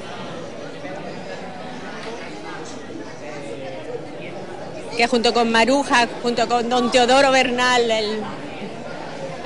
Que 4.96 5.06
junto 5.08 5.34
con 5.34 5.52
Maruja, 5.52 6.08
junto 6.22 6.48
con 6.48 6.70
don 6.70 6.90
Teodoro 6.90 7.30
Bernal, 7.30 7.90
el, 7.90 8.22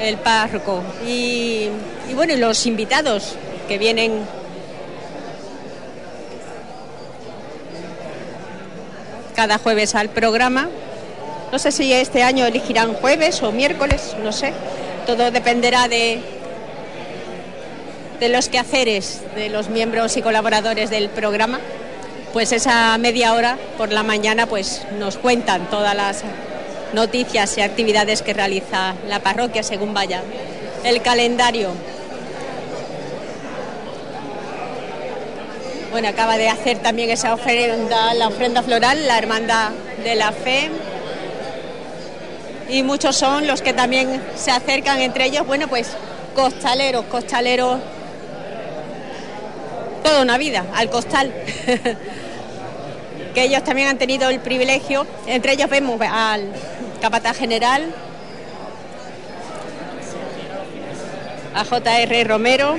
el 0.01 0.17
párroco, 0.17 0.83
y, 1.07 1.69
y 2.09 2.15
bueno, 2.15 2.33
y 2.33 2.37
los 2.37 2.67
invitados 2.67 3.35
que 3.69 3.79
vienen 3.79 4.25
cada 9.35 9.59
jueves 9.59 9.95
al 9.95 10.11
programa. 10.11 10.69
No 11.53 11.59
sé 11.59 11.73
si 11.73 11.93
este 11.93 12.23
año 12.23 12.45
elegirán 12.47 12.95
jueves 12.95 13.43
o 13.43 13.53
miércoles, 13.53 14.15
no 14.23 14.33
sé. 14.33 14.53
Todo 15.07 15.31
dependerá 15.31 15.89
de, 15.89 16.21
de 18.21 18.29
los 18.29 18.49
quehaceres 18.49 19.23
de 19.35 19.49
los 19.49 19.69
miembros 19.69 20.17
y 20.17 20.23
colaboradores 20.23 20.91
del 20.91 21.09
programa. 21.09 21.59
Pues 22.33 22.53
esa 22.53 22.97
media 22.99 23.33
hora 23.33 23.57
por 23.79 23.91
la 23.93 24.03
mañana 24.03 24.47
pues 24.47 24.83
nos 24.99 25.17
cuentan 25.17 25.71
todas 25.71 25.97
las 25.97 26.23
noticias 26.93 27.57
y 27.59 27.61
actividades 27.61 28.23
que 28.23 28.35
realiza 28.35 28.95
la 29.09 29.21
parroquia 29.21 29.63
según 29.63 29.95
vaya 29.95 30.23
el 30.85 31.03
calendario. 31.03 31.71
Bueno, 35.91 36.09
acaba 36.09 36.37
de 36.37 36.49
hacer 36.49 36.79
también 36.79 37.11
esa 37.11 37.35
ofrenda, 37.35 38.15
la 38.15 38.29
ofrenda 38.29 38.63
floral, 38.63 39.07
la 39.09 39.19
Hermandad 39.19 39.71
de 40.05 40.15
la 40.15 40.31
Fe. 40.31 40.71
Y 42.69 42.85
muchos 42.85 43.17
son 43.17 43.49
los 43.49 43.61
que 43.61 43.73
también 43.73 44.23
se 44.37 44.53
acercan 44.53 45.01
entre 45.01 45.27
ellos, 45.27 45.45
bueno, 45.47 45.67
pues 45.67 45.89
costaleros, 46.37 47.07
costaleros, 47.07 47.81
toda 50.05 50.23
una 50.23 50.39
vida 50.39 50.65
al 50.75 50.89
costal. 50.89 51.33
que 53.35 53.45
ellos 53.45 53.63
también 53.65 53.89
han 53.89 53.99
tenido 53.99 54.29
el 54.29 54.41
privilegio, 54.41 55.07
entre 55.27 55.53
ellos 55.53 55.69
vemos 55.71 56.01
al 56.01 56.53
capataz 57.01 57.37
general, 57.37 57.93
a 61.55 61.65
JR 61.65 62.29
Romero, 62.29 62.77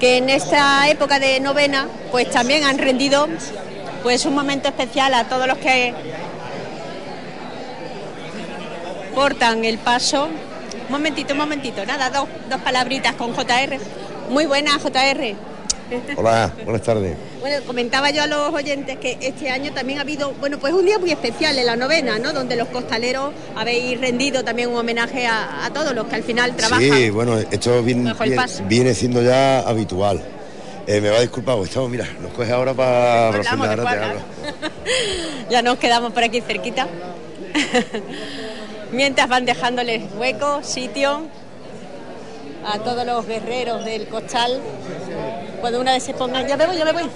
que 0.00 0.18
en 0.18 0.30
esta 0.30 0.88
época 0.88 1.18
de 1.18 1.40
novena 1.40 1.88
pues 2.10 2.30
también 2.30 2.64
han 2.64 2.78
rendido 2.78 3.28
pues 4.02 4.24
un 4.26 4.34
momento 4.34 4.68
especial 4.68 5.14
a 5.14 5.24
todos 5.24 5.46
los 5.46 5.58
que 5.58 5.94
portan 9.14 9.64
el 9.64 9.78
paso 9.78 10.28
Un 10.86 10.92
momentito, 10.92 11.32
un 11.32 11.38
momentito. 11.38 11.86
Nada, 11.86 12.10
dos, 12.10 12.28
dos 12.50 12.60
palabritas 12.60 13.14
con 13.14 13.34
JR. 13.34 13.78
Muy 14.28 14.44
buena, 14.44 14.78
JR. 14.78 15.53
Hola, 16.16 16.52
buenas 16.64 16.82
tardes. 16.82 17.16
Bueno, 17.40 17.64
comentaba 17.66 18.10
yo 18.10 18.22
a 18.22 18.26
los 18.26 18.52
oyentes 18.52 18.98
que 18.98 19.18
este 19.20 19.50
año 19.50 19.72
también 19.72 19.98
ha 19.98 20.02
habido, 20.02 20.32
bueno, 20.34 20.58
pues 20.58 20.72
un 20.72 20.84
día 20.84 20.98
muy 20.98 21.10
especial 21.10 21.58
en 21.58 21.66
la 21.66 21.76
novena, 21.76 22.18
¿no? 22.18 22.32
Donde 22.32 22.56
los 22.56 22.68
costaleros 22.68 23.32
habéis 23.56 24.00
rendido 24.00 24.44
también 24.44 24.70
un 24.70 24.76
homenaje 24.76 25.26
a, 25.26 25.64
a 25.64 25.72
todos 25.72 25.94
los 25.94 26.06
que 26.06 26.16
al 26.16 26.22
final 26.22 26.54
trabajan. 26.56 26.92
Sí, 26.92 27.10
bueno, 27.10 27.38
esto 27.38 27.82
viene, 27.82 28.94
siendo 28.94 29.22
ya 29.22 29.60
habitual. 29.60 30.22
Eh, 30.86 31.00
me 31.00 31.08
va 31.08 31.16
a 31.16 31.20
disculpar, 31.20 31.54
porque 31.56 31.68
estamos, 31.70 31.90
mira, 31.90 32.06
nos 32.20 32.32
coge 32.32 32.52
ahora 32.52 32.74
para 32.74 33.32
después, 33.32 33.48
hablo. 33.50 33.84
Ya 35.50 35.62
nos 35.62 35.78
quedamos 35.78 36.12
por 36.12 36.22
aquí 36.22 36.40
cerquita. 36.40 36.86
Mientras 38.92 39.28
van 39.28 39.44
dejándoles 39.44 40.02
hueco, 40.18 40.62
sitio 40.62 41.22
a 42.66 42.78
todos 42.78 43.04
los 43.06 43.26
guerreros 43.26 43.84
del 43.84 44.06
costal. 44.08 44.60
Cuando 45.64 45.80
una 45.80 45.92
vez 45.92 46.02
se 46.02 46.12
pongan, 46.12 46.46
ya 46.46 46.58
me 46.58 46.66
voy, 46.66 46.76
ya 46.76 46.84
me 46.84 46.92
voy. 46.92 47.08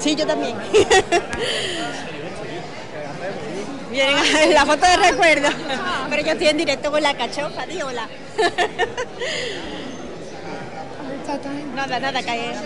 Sí, 0.00 0.16
yo 0.16 0.26
también. 0.26 0.56
Vienen 3.92 4.16
a 4.16 4.46
la 4.46 4.66
foto 4.66 4.84
de 4.84 4.96
recuerdo. 4.96 5.48
Pero 6.10 6.22
yo 6.24 6.32
estoy 6.32 6.48
en 6.48 6.56
directo 6.56 6.90
con 6.90 7.00
la 7.00 7.16
cachofa, 7.16 7.64
di 7.66 7.80
hola. 7.80 8.08
Nada, 11.76 12.00
nada, 12.00 12.20
cae. 12.24 12.56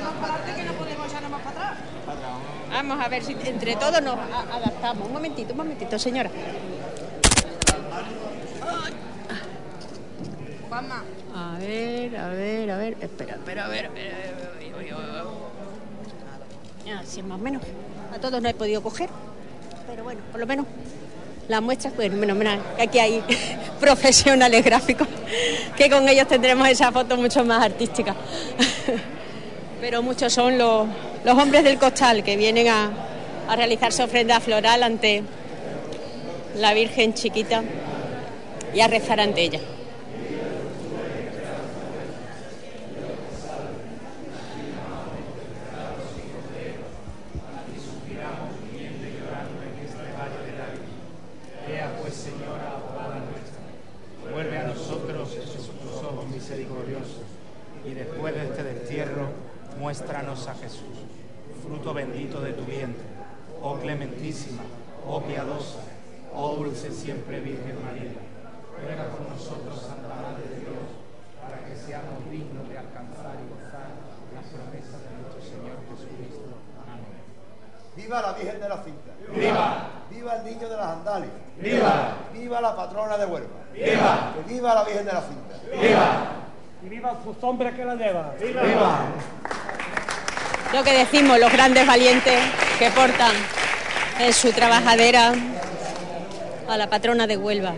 Vamos 2.71 2.99
a 2.99 3.09
ver 3.09 3.23
si 3.23 3.37
entre 3.45 3.77
todos 3.77 4.01
nos 4.01 4.17
adaptamos. 4.51 5.09
Un 5.09 5.13
momentito, 5.13 5.53
un 5.53 5.59
momentito, 5.59 5.99
señora. 5.99 6.31
A 11.35 11.59
ver, 11.59 12.17
a 12.17 12.29
ver, 12.29 12.71
a 12.71 12.79
ver. 12.79 12.97
Espera, 13.03 13.35
espera, 13.35 13.67
a 13.67 13.69
ver, 13.69 13.85
a 13.85 13.91
ver, 13.91 14.15
a 14.15 14.17
ver. 14.17 14.58
Ah, 16.91 17.03
sí, 17.07 17.23
más 17.23 17.39
o 17.39 17.43
menos. 17.43 17.63
A 18.15 18.19
todos 18.19 18.41
no 18.41 18.49
he 18.49 18.55
podido 18.55 18.83
coger. 18.83 19.11
Pero 19.87 20.05
bueno, 20.05 20.21
por 20.31 20.41
lo 20.41 20.47
menos 20.47 20.67
las 21.49 21.63
muestras, 21.63 21.93
pues 21.95 22.11
que 22.11 22.83
Aquí 22.83 22.99
hay 22.99 23.23
profesionales 23.81 24.65
gráficos 24.65 25.09
que 25.77 25.89
con 25.89 26.09
ellos 26.09 26.29
tendremos 26.29 26.69
esa 26.69 26.93
foto 26.93 27.17
mucho 27.17 27.45
más 27.45 27.65
artística. 27.65 28.15
Pero 29.81 30.03
muchos 30.03 30.33
son 30.33 30.59
los, 30.59 30.89
los 31.25 31.39
hombres 31.39 31.65
del 31.65 31.79
costal 31.79 32.25
que 32.25 32.37
vienen 32.37 32.69
a, 32.69 32.91
a 33.49 33.57
realizar 33.57 33.93
su 33.93 34.03
ofrenda 34.03 34.41
floral 34.41 34.83
ante 34.83 35.23
la 36.57 36.75
Virgen 36.75 37.15
chiquita 37.15 37.63
y 38.75 38.81
a 38.81 38.89
rezar 38.89 39.21
ante 39.21 39.43
ella. 39.43 39.61
Ea 51.69 51.99
pues, 52.01 52.15
Señora, 52.15 52.81
abogada 52.81 53.21
nuestra, 53.21 54.33
vuelve 54.33 54.59
a 54.59 54.69
nosotros 54.69 55.29
tus 55.35 56.03
ojos 56.03 56.27
misericordiosos 56.29 57.23
y 57.85 57.93
después 57.93 58.35
de 58.35 58.45
este 58.45 58.63
destierro, 58.63 59.29
muéstranos 59.79 60.49
a 60.49 60.55
Jesús, 60.55 60.97
fruto 61.63 61.93
bendito 61.93 62.41
de 62.41 62.55
tu 62.55 62.65
vientre. 62.65 63.05
Oh 63.63 63.77
clementísima, 63.79 64.63
oh 65.07 65.21
piadosa, 65.21 65.81
oh 66.35 66.55
dulce 66.57 66.91
siempre 66.91 67.41
Virgen 67.41 67.77
María, 67.85 68.17
ruega 68.81 69.11
por 69.11 69.29
nosotros, 69.29 69.83
Santa 69.83 70.09
Madre 70.09 70.49
de 70.49 70.61
Dios, 70.61 70.89
para 71.43 71.67
que 71.67 71.77
seamos 71.77 72.31
dignos 72.31 72.69
de 72.69 72.79
alcanzar 72.79 73.37
y 73.37 73.49
gozar 73.53 73.93
las 74.35 74.47
promesas 74.47 75.03
de 75.05 75.11
nuestro 75.21 75.43
Señor 75.43 75.77
Jesucristo. 75.91 76.49
Amén. 76.87 77.23
¡Viva 77.97 78.23
la 78.23 78.33
Virgen 78.33 78.61
de 78.61 78.69
la 78.69 78.83
Cinta! 78.83 79.13
¡Viva! 79.35 79.99
¡Viva 80.11 80.37
el 80.37 80.45
¡Viva! 81.61 82.17
¡Viva 82.33 82.61
la 82.61 82.77
patrona 82.77 83.17
de 83.17 83.27
Huelva! 83.27 83.49
¡Viva! 83.75 84.33
¡Que 84.35 84.55
viva 84.55 84.75
la 84.75 84.85
Virgen 84.85 85.07
de 85.07 85.13
la 85.13 85.23
Cinta! 85.23 85.57
¡Viva! 85.81 86.07
Y 86.85 86.89
viva 86.89 87.17
sus 87.25 87.37
hombres 87.43 87.75
que 87.75 87.85
la 87.85 87.95
llevan. 87.95 88.31
¡Viva! 88.39 88.99
Lo 90.73 90.85
que 90.85 90.93
decimos, 90.93 91.41
los 91.41 91.51
grandes 91.51 91.87
valientes 91.87 92.39
que 92.79 92.91
portan 92.91 93.33
en 94.21 94.33
su 94.33 94.53
trabajadera 94.53 95.33
a 96.69 96.77
la 96.77 96.91
patrona 96.91 97.27
de 97.27 97.37
Huelva. 97.37 97.73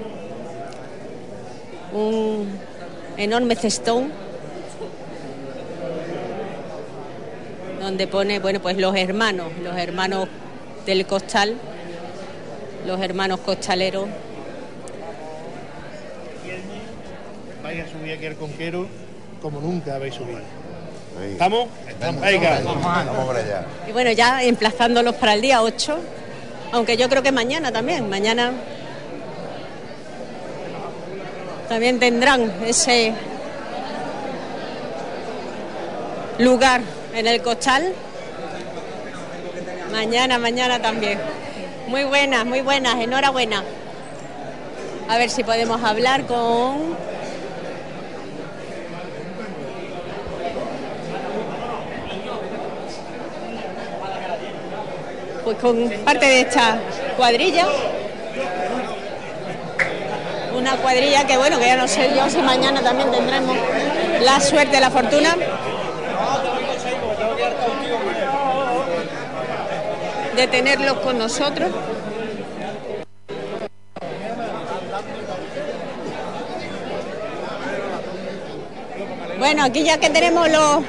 Un 1.93 2.59
enorme 3.17 3.55
cestón 3.55 4.13
donde 7.81 8.07
pone, 8.09 8.41
bueno, 8.41 8.61
pues 8.61 8.77
los 8.77 8.95
hermanos, 8.97 9.53
los 9.63 9.77
hermanos 9.77 10.29
del 10.85 11.07
costal, 11.07 11.57
los 12.87 13.01
hermanos 13.01 13.41
costaleros. 13.41 14.09
Vais 17.63 17.85
a 17.85 17.89
subir 17.89 18.15
aquí 18.15 18.27
al 18.27 18.37
conquero 18.37 18.87
como 19.41 19.61
nunca 19.61 19.95
habéis 19.97 20.15
subido. 20.15 20.41
¿Estamos? 21.23 21.69
Estamos. 21.89 22.21
Venga. 22.21 22.61
Vamos 22.65 23.37
allá. 23.37 23.65
Y 23.89 23.93
bueno, 23.93 24.13
ya 24.13 24.43
emplazándolos 24.43 25.15
para 25.17 25.35
el 25.35 25.43
día 25.43 25.63
8, 25.63 25.99
aunque 26.73 26.97
yo 26.97 27.09
creo 27.09 27.23
que 27.23 27.33
mañana 27.33 27.73
también, 27.73 28.09
mañana 28.09 28.53
también 31.69 31.99
tendrán 31.99 32.53
ese 32.65 33.13
lugar 36.39 36.81
en 37.15 37.27
el 37.27 37.43
costal. 37.43 37.93
Mañana, 39.93 40.39
mañana 40.39 40.81
también. 40.81 41.19
Muy 41.91 42.05
buenas, 42.05 42.47
muy 42.47 42.61
buenas, 42.61 43.01
enhorabuena. 43.01 43.65
A 45.09 45.19
ver 45.19 45.29
si 45.29 45.43
podemos 45.43 45.83
hablar 45.83 46.25
con 46.25 46.95
pues 55.43 55.57
con 55.59 55.91
parte 56.05 56.27
de 56.27 56.41
esta 56.43 56.79
cuadrilla. 57.17 57.67
Una 60.57 60.77
cuadrilla 60.77 61.27
que 61.27 61.37
bueno, 61.39 61.59
que 61.59 61.67
ya 61.67 61.77
no 61.77 61.89
sé 61.89 62.09
yo 62.15 62.31
si 62.31 62.41
mañana 62.41 62.83
también 62.83 63.11
tendremos 63.11 63.57
la 64.21 64.39
suerte, 64.39 64.79
la 64.79 64.93
fortuna 64.93 65.37
de 70.41 70.47
tenerlos 70.49 70.99
con 71.01 71.19
nosotros. 71.19 71.71
Bueno, 79.39 79.65
aquí 79.65 79.83
ya 79.85 79.99
que 79.99 80.11
tenemos 80.11 80.49
los 80.51 80.83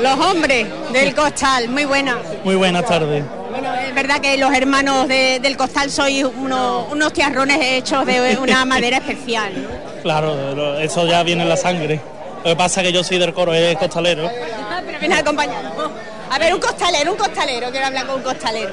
los 0.00 0.18
hombres 0.26 0.66
del 0.92 1.14
costal, 1.14 1.68
muy 1.68 1.84
buena. 1.84 2.18
Muy 2.42 2.56
buenas 2.56 2.84
tardes. 2.84 3.24
Bueno, 3.50 3.72
es 3.74 3.94
verdad 3.94 4.20
que 4.20 4.36
los 4.36 4.52
hermanos 4.52 5.08
de- 5.08 5.38
del 5.40 5.56
costal 5.56 5.90
sois 5.90 6.24
unos, 6.24 6.92
unos 6.92 7.12
tiarrones 7.12 7.58
hechos 7.60 8.04
de 8.04 8.36
una 8.40 8.64
madera 8.66 8.98
especial. 8.98 9.52
¿no? 9.62 9.68
Claro, 10.02 10.78
eso 10.78 11.06
ya 11.06 11.22
viene 11.22 11.42
en 11.44 11.48
la 11.48 11.56
sangre. 11.56 12.00
Lo 12.44 12.50
que 12.50 12.56
pasa 12.56 12.80
es 12.82 12.88
que 12.88 12.92
yo 12.92 13.02
soy 13.04 13.18
del 13.18 13.32
coro, 13.32 13.54
es 13.54 13.76
costalero. 13.78 14.28
Ah, 14.70 14.82
Pero 15.00 15.14
acompañado. 15.14 15.90
A 16.34 16.38
ver, 16.38 16.52
un 16.52 16.60
costalero, 16.60 17.12
un 17.12 17.16
costalero, 17.16 17.70
quiero 17.70 17.86
hablar 17.86 18.06
con 18.06 18.16
un 18.16 18.22
costalero. 18.22 18.72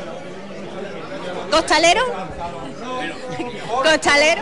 ¿Costalero? 1.52 2.02
¿Costalero? 3.84 4.42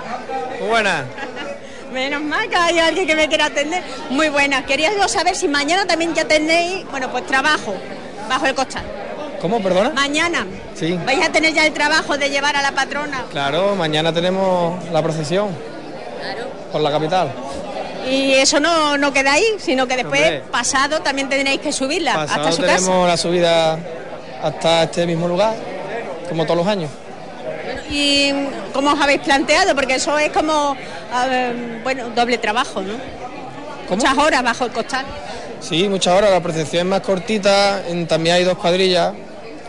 Buena. 0.69 1.03
Menos 1.91 2.21
mal 2.21 2.47
que 2.47 2.55
hay 2.55 2.79
alguien 2.79 3.05
que 3.05 3.15
me 3.15 3.27
quiera 3.27 3.47
atender. 3.47 3.83
Muy 4.09 4.29
buena. 4.29 4.65
Quería 4.65 4.91
yo 4.95 5.05
saber 5.09 5.35
si 5.35 5.49
mañana 5.49 5.85
también 5.85 6.13
ya 6.13 6.23
tenéis, 6.25 6.85
bueno, 6.91 7.11
pues 7.11 7.25
trabajo 7.25 7.75
bajo 8.29 8.45
el 8.45 8.55
costal. 8.55 8.83
¿Cómo, 9.41 9.61
perdona? 9.61 9.89
Mañana 9.89 10.45
Sí. 10.75 10.97
vais 11.05 11.21
a 11.25 11.29
tener 11.29 11.53
ya 11.53 11.65
el 11.65 11.73
trabajo 11.73 12.17
de 12.17 12.29
llevar 12.29 12.55
a 12.55 12.61
la 12.61 12.71
patrona. 12.71 13.25
Claro, 13.31 13.75
mañana 13.75 14.13
tenemos 14.13 14.81
la 14.91 15.01
procesión 15.01 15.49
por 16.71 16.79
la 16.79 16.89
capital. 16.91 17.33
Y 18.10 18.34
eso 18.34 18.60
no, 18.60 18.98
no 18.98 19.14
queda 19.14 19.34
ahí, 19.34 19.45
sino 19.60 19.88
que 19.88 19.95
después, 19.98 20.22
Hombre. 20.22 20.44
pasado, 20.52 20.99
también 21.02 21.30
tendréis 21.30 21.60
que 21.61 21.72
subirla 21.72 22.14
Pasado 22.15 22.40
hasta 22.41 22.52
su 22.53 22.61
tenemos 22.61 22.86
casa. 22.90 23.07
la 23.07 23.18
subida 23.18 23.80
hasta 24.44 24.84
este 24.84 25.06
mismo 25.06 25.27
lugar, 25.27 25.53
como 26.27 26.44
todos 26.45 26.57
los 26.57 26.68
años. 26.68 26.90
¿Y 27.91 28.31
cómo 28.73 28.91
os 28.94 29.02
habéis 29.02 29.22
planteado? 29.22 29.76
Porque 29.76 29.95
eso 29.95 30.18
es 30.18 30.31
como, 30.31 30.76
ver, 31.30 31.56
bueno, 31.84 32.10
doble 32.15 32.38
trabajo, 32.38 32.81
¿no? 32.81 32.94
Muchas 33.90 34.18
horas 34.18 34.44
bajo 34.44 34.65
el 34.65 34.72
costal. 34.72 35.06
Sí, 35.60 35.90
muchas 35.90 36.14
horas, 36.15 36.31
la 36.31 36.40
procesión 36.41 36.81
es 36.81 36.90
más 36.90 37.02
cortita, 37.02 37.84
en- 37.88 38.07
también 38.07 38.36
hay 38.36 38.44
dos 38.44 38.57
cuadrillas 38.57 39.14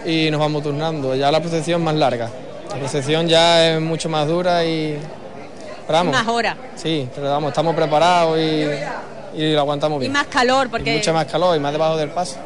y 0.04 0.30
nos 0.30 0.38
vamos 0.40 0.62
turnando. 0.62 1.14
Ya 1.14 1.30
la 1.32 1.40
procesión 1.40 1.80
es 1.80 1.84
más 1.84 1.94
larga. 1.94 2.28
La 2.70 2.76
procesión 2.76 3.26
ya 3.26 3.70
es 3.70 3.80
mucho 3.80 4.08
más 4.08 4.26
dura 4.28 4.64
y 4.64 4.98
Más 5.90 6.26
horas. 6.28 6.56
Sí, 6.76 7.08
pero 7.14 7.30
vamos, 7.30 7.48
estamos 7.50 7.74
preparados 7.74 8.38
y, 8.38 8.66
y 9.34 9.52
lo 9.52 9.60
aguantamos 9.60 9.96
Y 9.98 10.00
bien. 10.00 10.12
más 10.12 10.26
calor, 10.26 10.66
Y 10.66 10.70
porque 10.70 10.92
mucha 10.94 11.12
más 11.12 11.26
calor 11.26 11.56
y 11.56 11.60
más 11.60 11.72
debajo 11.72 11.96
del 11.96 12.10
paso. 12.10 12.36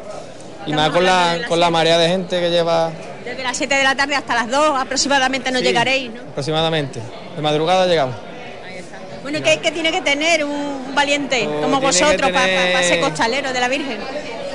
Y 0.66 0.71
Estamos 0.71 0.77
más 0.77 0.91
con 0.91 1.05
la, 1.05 1.39
con 1.49 1.61
la 1.61 1.71
marea 1.71 1.99
de 1.99 2.09
gente 2.09 2.41
que 2.41 2.51
lleva 2.51 2.91
desde 3.25 3.43
las 3.43 3.57
7 3.57 3.75
de 3.75 3.83
la 3.85 3.95
tarde 3.95 4.15
hasta 4.16 4.35
las 4.35 4.51
2 4.51 4.79
aproximadamente 4.81 5.51
no 5.51 5.59
Sí. 5.59 5.65
llegaréis, 5.65 6.11
¿no? 6.12 6.21
aproximadamente. 6.21 7.01
De 7.37 7.43
madrugada 7.43 7.87
llegamos. 7.87 8.15
Bueno, 9.23 9.39
¿qué, 9.43 9.59
qué 9.61 9.71
tiene 9.73 9.91
que 9.91 10.03
tener 10.03 10.45
un, 10.45 10.95
valiente 10.95 11.47
Oh, 11.49 11.62
como 11.62 11.81
vosotros 11.81 12.31
para 12.31 12.45
tener- 12.45 12.85
ser 12.85 13.01
costalero 13.01 13.53
de 13.53 13.61
la 13.61 13.69
Virgen? 13.69 13.99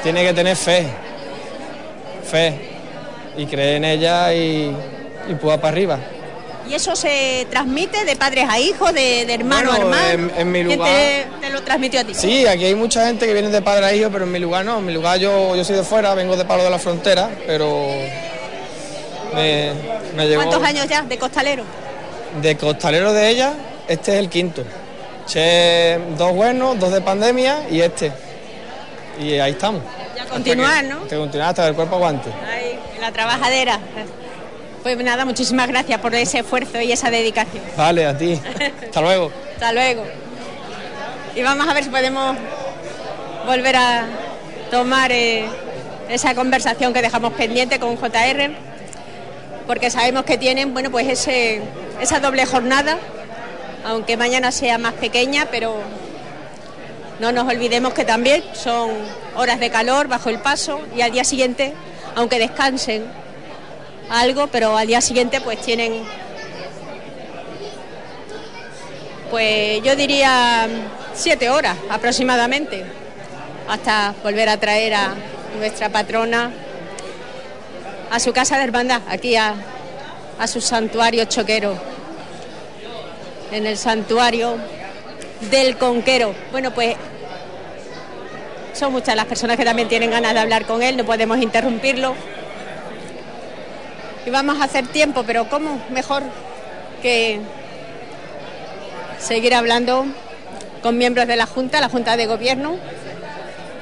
Tiene 0.04 0.24
que 0.24 0.34
tener 0.34 0.56
fe. 0.56 0.88
Fe. 2.30 2.54
Y 3.38 3.46
creer 3.46 3.78
en 3.78 3.86
ella 3.86 4.34
y, 4.34 4.72
y 5.30 5.34
pueda 5.36 5.58
para 5.58 5.70
arriba. 5.70 5.98
¿Y 6.70 6.76
eso 6.76 6.96
se 6.96 7.48
transmite 7.50 8.06
de 8.06 8.16
padres 8.16 8.46
a 8.48 8.60
hijos, 8.60 8.94
de, 8.94 9.26
de 9.26 9.34
hermano 9.34 9.72
a 9.72 9.78
hermano? 9.78 10.08
en- 10.10 10.32
en 10.38 10.52
mi 10.52 10.64
¿Quién 10.64 10.78
lugar- 10.78 10.92
te, 10.94 11.28
te 11.42 11.50
lo 11.50 11.64
transmitió 11.64 12.00
a 12.02 12.04
ti? 12.04 12.14
Sí, 12.14 12.46
aquí 12.46 12.66
hay 12.66 12.76
mucha 12.76 13.08
gente 13.08 13.26
que 13.26 13.34
viene 13.34 13.50
de 13.50 13.62
padre 13.62 13.86
a 13.86 13.94
hijo, 13.94 14.10
pero 14.12 14.26
en 14.26 14.32
mi 14.32 14.38
lugar 14.40 14.64
no. 14.66 14.78
En 14.78 14.86
mi 14.86 14.94
lugar 14.94 15.18
yo, 15.18 15.56
yo 15.56 15.64
soy 15.64 15.78
de 15.78 15.84
fuera, 15.84 16.14
vengo 16.14 16.38
de 16.38 16.46
Palo 16.46 16.64
de 16.64 16.70
la 16.70 16.78
Frontera, 16.78 17.30
pero 17.48 17.88
me, 19.34 19.72
me 20.16 20.36
¿Cuántos 20.36 20.64
años 20.64 20.88
ya 20.88 21.02
de 21.02 21.18
costalero? 21.18 21.64
de 22.42 22.56
costalero 22.58 23.14
de 23.14 23.30
ella. 23.30 23.54
Este 23.88 24.14
es 24.14 24.20
el 24.20 24.30
quinto. 24.30 24.64
Dos 26.18 26.34
buenos, 26.34 26.80
dos 26.80 26.92
de 26.92 27.02
pandemia 27.02 27.68
y 27.72 27.82
este. 27.82 28.12
Y 29.20 29.34
ahí 29.40 29.52
estamos. 29.52 29.82
Ya 30.16 30.26
continuar, 30.26 30.84
¿no? 30.86 31.08
Que 31.08 31.16
continuar 31.18 31.50
hasta 31.50 31.64
que 31.64 31.70
el 31.70 31.76
cuerpo 31.76 31.96
aguante. 31.96 32.30
Ahí, 32.48 32.80
en 32.96 33.02
la 33.02 33.12
trabajadera. 33.12 33.80
Pues 34.84 34.98
nada, 34.98 35.26
muchísimas 35.26 35.68
gracias 35.68 36.00
por 36.00 36.16
ese 36.16 36.40
esfuerzo 36.40 36.80
y 36.80 36.92
esa 36.92 37.12
dedicación. 37.12 37.64
Vale, 37.76 38.06
a 38.06 38.18
ti. 38.18 38.40
Hasta 38.86 39.02
luego. 39.02 39.32
Hasta 39.54 39.74
luego. 39.74 40.04
Y 41.36 41.42
vamos 41.42 41.68
a 41.68 41.74
ver 41.74 41.84
si 41.84 41.90
podemos 41.90 42.38
volver 43.46 43.76
a 43.76 44.06
tomar 44.72 45.12
eh, 45.12 45.46
esa 46.08 46.34
conversación 46.34 46.94
que 46.94 47.02
dejamos 47.02 47.34
pendiente 47.34 47.80
con 47.80 47.98
JR, 47.98 48.52
porque 49.68 49.90
sabemos 49.90 50.24
que 50.24 50.38
tienen, 50.38 50.74
bueno, 50.74 50.92
pues 50.92 51.08
ese, 51.08 51.62
esa 52.00 52.20
doble 52.20 52.46
jornada, 52.46 52.98
aunque 53.86 54.16
mañana 54.16 54.52
sea 54.52 54.78
más 54.78 54.94
pequeña, 54.94 55.48
pero 55.52 55.76
no 57.20 57.34
nos 57.34 57.48
olvidemos 57.48 57.94
que 57.94 58.06
también 58.06 58.44
son 58.54 58.92
horas 59.36 59.60
de 59.60 59.70
calor 59.70 60.08
bajo 60.08 60.30
el 60.30 60.40
paso 60.40 60.80
y 60.96 61.02
al 61.02 61.12
día 61.12 61.26
siguiente, 61.26 61.74
aunque 62.16 62.40
descansen 62.40 63.04
algo, 64.10 64.48
pero 64.48 64.78
al 64.78 64.88
día 64.88 65.02
siguiente 65.02 65.42
pues 65.42 65.60
tienen 65.60 66.04
pues 69.30 69.84
yo 69.84 69.96
diría 69.96 70.68
siete 71.14 71.50
horas 71.50 71.78
aproximadamente, 71.90 72.84
hasta 73.68 74.16
volver 74.24 74.50
a 74.50 74.58
traer 74.58 74.96
a 74.96 75.14
nuestra 75.58 75.90
patrona 75.90 76.52
a 78.10 78.20
su 78.20 78.34
casa 78.34 78.58
de 78.58 78.64
hermandad, 78.64 79.02
aquí 79.08 79.36
a, 79.36 79.54
a 80.40 80.48
su 80.48 80.62
santuario 80.62 81.26
choquero, 81.26 81.78
en 83.52 83.68
el 83.68 83.78
santuario 83.78 84.58
del 85.52 85.78
Conquero. 85.78 86.34
Bueno, 86.52 86.72
pues 86.72 86.96
son 88.74 88.92
muchas 88.92 89.16
las 89.16 89.26
personas 89.26 89.58
que 89.58 89.66
también 89.66 89.88
tienen 89.88 90.10
ganas 90.10 90.34
de 90.34 90.40
hablar 90.40 90.66
con 90.66 90.82
él, 90.82 90.98
no 90.98 91.06
podemos 91.06 91.38
interrumpirlo. 91.40 92.16
Y 94.30 94.32
vamos 94.32 94.62
a 94.62 94.66
hacer 94.66 94.86
tiempo, 94.86 95.24
pero 95.26 95.50
¿cómo 95.50 95.82
mejor 95.90 96.22
que 97.02 97.40
seguir 99.20 99.56
hablando 99.56 100.06
con 100.84 101.00
miembros 101.00 101.26
de 101.26 101.36
la 101.36 101.48
Junta, 101.48 101.82
la 101.82 101.90
Junta 101.90 102.16
de 102.16 102.28
Gobierno. 102.28 102.76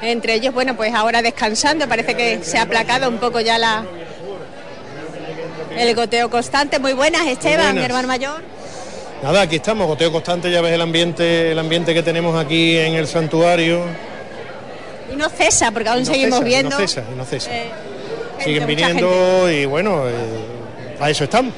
Entre 0.00 0.32
ellos, 0.32 0.54
bueno, 0.54 0.74
pues 0.74 0.94
ahora 0.94 1.20
descansando, 1.20 1.86
parece 1.86 2.14
que 2.14 2.42
se 2.42 2.56
ha 2.56 2.62
aplacado 2.62 3.10
un 3.10 3.18
poco 3.18 3.40
ya 3.40 3.58
la 3.58 3.84
el 5.76 5.94
goteo 5.94 6.30
constante. 6.30 6.78
Muy 6.78 6.94
buenas, 6.94 7.26
Esteban, 7.26 7.56
buenas. 7.58 7.74
mi 7.74 7.82
hermano 7.82 8.08
mayor. 8.08 8.40
Nada, 9.22 9.42
aquí 9.42 9.56
estamos, 9.56 9.86
goteo 9.86 10.10
constante, 10.10 10.50
ya 10.50 10.62
ves 10.62 10.72
el 10.72 10.80
ambiente, 10.80 11.52
el 11.52 11.58
ambiente 11.58 11.92
que 11.92 12.02
tenemos 12.02 12.42
aquí 12.42 12.78
en 12.78 12.94
el 12.94 13.06
santuario. 13.06 13.82
Y 15.12 15.16
no 15.16 15.28
cesa, 15.28 15.72
porque 15.72 15.90
aún 15.90 16.04
no 16.04 16.06
seguimos 16.06 16.38
cesa, 16.38 16.48
y 16.48 16.48
viendo. 16.48 16.70
No 16.70 16.78
cesa, 16.78 17.04
y 17.12 17.16
no 17.18 17.24
cesa. 17.26 17.50
eh, 17.54 17.70
gente, 18.38 18.44
Siguen 18.44 18.66
viniendo 18.66 19.50
y 19.50 19.64
bueno, 19.66 20.08
eh, 20.08 20.12
a 21.00 21.10
eso 21.10 21.24
estamos. 21.24 21.52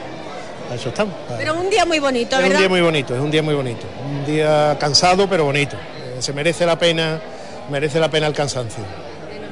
A 0.70 0.74
eso 0.74 0.88
estamos. 0.88 1.14
Pero 1.36 1.54
un 1.54 1.68
día 1.70 1.84
muy 1.84 1.98
bonito, 1.98 2.36
es 2.36 2.42
¿verdad? 2.42 2.56
un 2.56 2.60
día 2.62 2.68
muy 2.68 2.80
bonito, 2.80 3.14
es 3.14 3.20
un 3.20 3.30
día 3.30 3.42
muy 3.42 3.54
bonito. 3.54 3.86
Un 4.08 4.24
día 4.24 4.76
cansado 4.78 5.28
pero 5.28 5.44
bonito. 5.44 5.76
Eh, 5.76 6.16
se 6.20 6.32
merece 6.32 6.66
la 6.66 6.78
pena, 6.78 7.20
merece 7.70 7.98
la 7.98 8.10
pena 8.10 8.26
el 8.26 8.34
cansancio. 8.34 8.84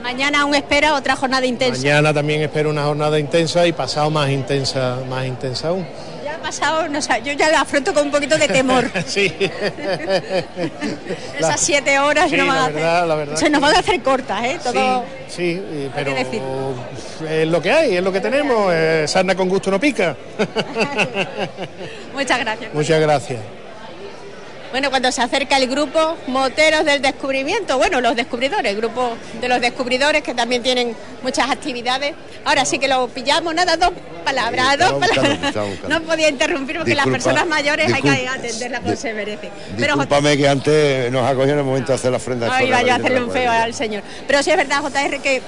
Mañana 0.02 0.42
aún 0.42 0.54
espera 0.54 0.94
otra 0.94 1.16
jornada 1.16 1.44
intensa. 1.44 1.82
Mañana 1.82 2.14
también 2.14 2.40
espero 2.40 2.70
una 2.70 2.84
jornada 2.84 3.18
intensa 3.18 3.66
y 3.66 3.72
pasado 3.72 4.10
más 4.10 4.30
intensa, 4.30 4.98
más 5.08 5.26
intensa 5.26 5.68
aún. 5.68 5.86
Ya 6.28 6.34
ha 6.34 6.38
pasado, 6.42 6.88
no 6.88 7.00
sé, 7.00 7.22
yo 7.24 7.32
ya 7.32 7.48
la 7.50 7.62
afronto 7.62 7.94
con 7.94 8.06
un 8.06 8.10
poquito 8.12 8.36
de 8.36 8.48
temor. 8.48 8.90
sí. 9.06 9.34
Esas 11.38 11.58
siete 11.60 11.98
horas 11.98 12.28
Sí, 12.30 12.36
no 12.36 12.46
van 12.46 12.56
la 12.56 12.62
a 12.62 12.66
hacer- 12.66 12.74
verdad, 12.74 13.08
la 13.08 13.14
verdad 13.14 13.36
se 13.36 13.48
nos 13.50 13.60
van 13.62 13.74
a 13.74 13.78
hacer 13.78 14.02
cortas, 14.02 14.44
¿eh? 14.44 14.58
Todo. 14.62 15.04
Sí, 15.28 15.42
y- 15.44 15.90
pero 15.94 16.12
es 17.28 17.48
lo 17.48 17.62
que 17.62 17.72
hay, 17.72 17.96
es 17.96 18.02
lo 18.02 18.12
que 18.12 18.20
tenemos. 18.20 18.70
eh, 18.74 19.04
sarna 19.08 19.34
con 19.34 19.48
gusto 19.48 19.70
no 19.70 19.80
pica. 19.80 20.14
Muchas 22.14 22.38
gracias. 22.40 22.74
Muchas 22.74 23.00
gracias. 23.00 23.40
Bueno, 24.70 24.90
cuando 24.90 25.10
se 25.10 25.22
acerca 25.22 25.56
el 25.56 25.66
grupo 25.66 26.16
Moteros 26.26 26.84
del 26.84 27.00
Descubrimiento, 27.00 27.78
bueno, 27.78 28.00
los 28.00 28.14
descubridores, 28.14 28.70
el 28.70 28.76
grupo 28.76 29.16
de 29.40 29.48
los 29.48 29.60
descubridores 29.60 30.22
que 30.22 30.34
también 30.34 30.62
tienen 30.62 30.94
muchas 31.22 31.50
actividades. 31.50 32.14
Ahora 32.44 32.64
sí 32.64 32.78
que 32.78 32.86
lo 32.86 33.08
pillamos, 33.08 33.54
nada, 33.54 33.76
dos 33.76 33.92
palabras, 34.24 34.78
dos 34.78 34.92
palabras. 34.94 35.54
No 35.88 36.02
podía 36.02 36.28
interrumpir 36.28 36.78
porque 36.78 36.94
las 36.94 37.06
personas 37.06 37.46
mayores 37.46 37.92
hay 37.92 38.02
que 38.02 38.28
atenderlas 38.28 38.80
como 38.80 38.96
se 38.96 39.14
merece. 39.14 39.50
Pero 39.78 39.94
Discúlpame 39.94 40.36
que 40.36 40.48
antes 40.48 41.12
nos 41.12 41.26
ha 41.26 41.34
cogido 41.34 41.54
en 41.54 41.58
el 41.60 41.64
momento 41.64 41.88
de 41.88 41.94
hacer 41.94 42.10
la 42.10 42.18
ofrenda. 42.18 42.48
Ay, 42.54 42.70
vaya 42.70 42.94
a 42.94 42.96
hacerle 42.96 43.22
un 43.22 43.30
feo 43.30 43.50
al 43.50 43.72
señor. 43.72 44.02
Pero 44.26 44.42
sí 44.42 44.50
es 44.50 44.56
verdad, 44.56 44.82
JR, 44.82 45.18
que 45.20 45.40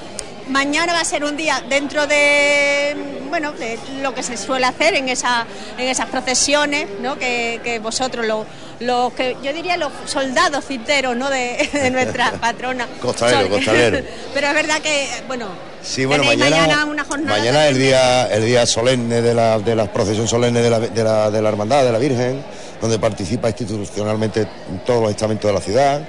mañana 0.49 0.93
va 0.95 1.01
a 1.01 1.05
ser 1.05 1.25
un 1.25 1.37
día 1.37 1.63
dentro 1.69 2.07
de 2.07 2.97
bueno 3.29 3.53
de 3.53 3.79
lo 4.03 4.13
que 4.15 4.23
se 4.23 4.37
suele 4.37 4.67
hacer 4.67 4.95
en 4.95 5.09
esa 5.09 5.47
en 5.79 5.89
esas 5.89 6.07
procesiones, 6.07 6.89
¿no? 7.01 7.17
Que, 7.19 7.61
que 7.63 7.79
vosotros 7.79 8.27
los 8.27 8.47
los 8.81 9.13
que 9.13 9.37
yo 9.43 9.53
diría 9.53 9.77
los 9.77 9.93
soldados 10.07 10.65
cinteros, 10.67 11.17
¿no? 11.17 11.31
De, 11.31 11.69
de 11.73 11.91
nuestra 11.91 12.33
patrona. 12.41 12.87
Costalero, 13.01 13.49
costalero. 13.49 13.99
Pero 14.35 14.47
es 14.49 14.55
verdad 14.55 14.81
que 14.81 15.09
bueno. 15.27 15.47
Sí, 15.83 16.05
bueno, 16.05 16.25
mañana, 16.25 16.59
mañana 16.59 16.85
una 16.85 17.05
jornada 17.05 17.39
mañana 17.39 17.67
es 17.67 17.73
el 17.73 17.79
día, 17.79 18.27
el 18.27 18.45
día 18.45 18.67
solemne 18.67 19.23
de 19.23 19.33
la, 19.33 19.59
de 19.59 19.75
la 19.75 19.91
procesión 19.91 20.29
solemne 20.29 20.61
de 20.61 20.69
la, 20.69 20.81
de, 20.81 21.05
la, 21.05 21.31
de 21.31 21.41
la 21.41 21.49
Hermandad 21.49 21.85
de 21.85 21.93
la 21.93 21.99
Virgen, 21.99 22.43
donde 22.83 22.99
participa 22.99 23.49
institucionalmente 23.49 24.47
todos 24.85 25.03
los 25.03 25.11
estamentos 25.11 25.49
de 25.49 25.55
la 25.55 25.61
ciudad. 25.61 26.07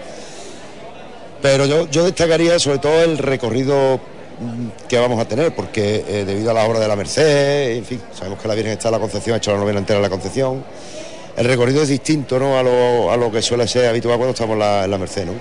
Pero 1.42 1.66
yo, 1.66 1.90
yo 1.90 2.04
destacaría 2.04 2.60
sobre 2.60 2.80
todo 2.80 3.02
el 3.02 3.18
recorrido 3.18 3.98
mm, 3.98 4.88
que 4.88 5.00
vamos 5.00 5.20
a 5.20 5.26
tener, 5.26 5.56
porque 5.56 6.04
eh, 6.08 6.26
debido 6.26 6.52
a 6.52 6.54
la 6.54 6.66
obra 6.66 6.80
de 6.80 6.88
la 6.88 6.96
Merced, 6.96 7.78
en 7.78 7.86
fin, 7.86 8.02
sabemos 8.14 8.40
que 8.40 8.48
la 8.48 8.56
Virgen 8.56 8.74
está 8.74 8.90
en 8.90 8.94
la 8.94 9.00
Concepción, 9.00 9.34
ha 9.36 9.38
hecho 9.38 9.52
la 9.54 9.58
novena 9.58 9.80
entera 9.80 9.98
en 9.98 10.04
la 10.04 10.10
Concepción. 10.10 10.64
El 11.42 11.48
recorrido 11.48 11.82
es 11.82 11.90
distinto 11.90 12.38
¿no? 12.38 12.56
a, 12.60 13.18
lo, 13.18 13.32
que 13.32 13.42
suele 13.42 13.68
ser 13.68 13.88
habitual 13.88 14.18
cuando 14.18 14.30
estamos 14.30 14.56
la, 14.56 14.86
en 14.86 14.92
la 14.92 15.00
Merced. 15.00 15.26
¿no? 15.26 15.32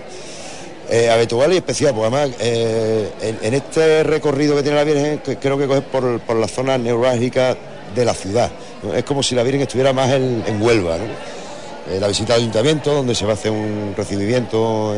Eh, 0.88 1.10
habitual 1.10 1.52
y 1.52 1.58
especial, 1.58 1.92
porque 1.94 2.16
además 2.16 2.36
eh, 2.40 3.10
en, 3.42 3.52
este 3.52 4.02
recorrido 4.02 4.56
que 4.56 4.62
tiene 4.62 4.78
la 4.78 4.84
Virgen 4.84 5.18
que 5.18 5.36
creo 5.36 5.58
que 5.58 5.66
coge 5.66 5.82
por, 5.82 6.36
la 6.36 6.48
zona 6.48 6.78
neurálgica 6.78 7.54
de 7.94 8.04
la 8.06 8.14
ciudad. 8.14 8.50
Es 8.94 9.04
como 9.04 9.22
si 9.22 9.34
la 9.34 9.42
Virgen 9.42 9.60
estuviera 9.60 9.92
más 9.92 10.10
en, 10.10 10.62
Huelva. 10.62 10.96
Eh, 10.96 12.00
la 12.00 12.08
visita 12.08 12.32
al 12.32 12.40
ayuntamiento, 12.40 12.94
donde 12.94 13.14
se 13.14 13.26
va 13.26 13.32
a 13.32 13.34
hacer 13.34 13.50
un 13.50 13.92
recibimiento 13.94 14.94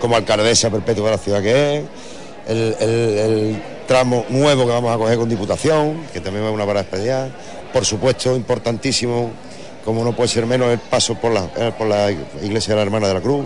como 0.00 0.16
alcaldesa 0.16 0.68
perpetua 0.68 1.04
de 1.04 1.10
la 1.12 1.18
ciudad 1.18 1.40
que 1.40 1.76
es. 1.76 1.84
El, 2.48 3.62
tramo 3.86 4.24
nuevo 4.30 4.64
que 4.66 4.72
vamos 4.72 4.92
a 4.92 4.98
coger 4.98 5.16
con 5.16 5.28
Diputación, 5.28 6.06
que 6.12 6.20
también 6.20 6.44
va 6.44 6.48
a 6.48 6.52
una 6.52 6.66
parada 6.66 6.82
especial. 6.82 7.32
Por 7.72 7.84
supuesto, 7.84 8.34
importantísimo, 8.34 9.30
como 9.84 10.04
no 10.04 10.14
puede 10.14 10.28
ser 10.28 10.46
menos, 10.46 10.70
el 10.72 10.78
paso 10.78 11.14
por 11.16 11.32
la, 11.32 11.48
eh, 11.56 11.72
por 11.76 11.86
la 11.86 12.10
iglesia 12.10 12.72
de 12.74 12.76
la 12.76 12.82
Hermana 12.82 13.08
de 13.08 13.14
la 13.14 13.20
Cruz 13.20 13.44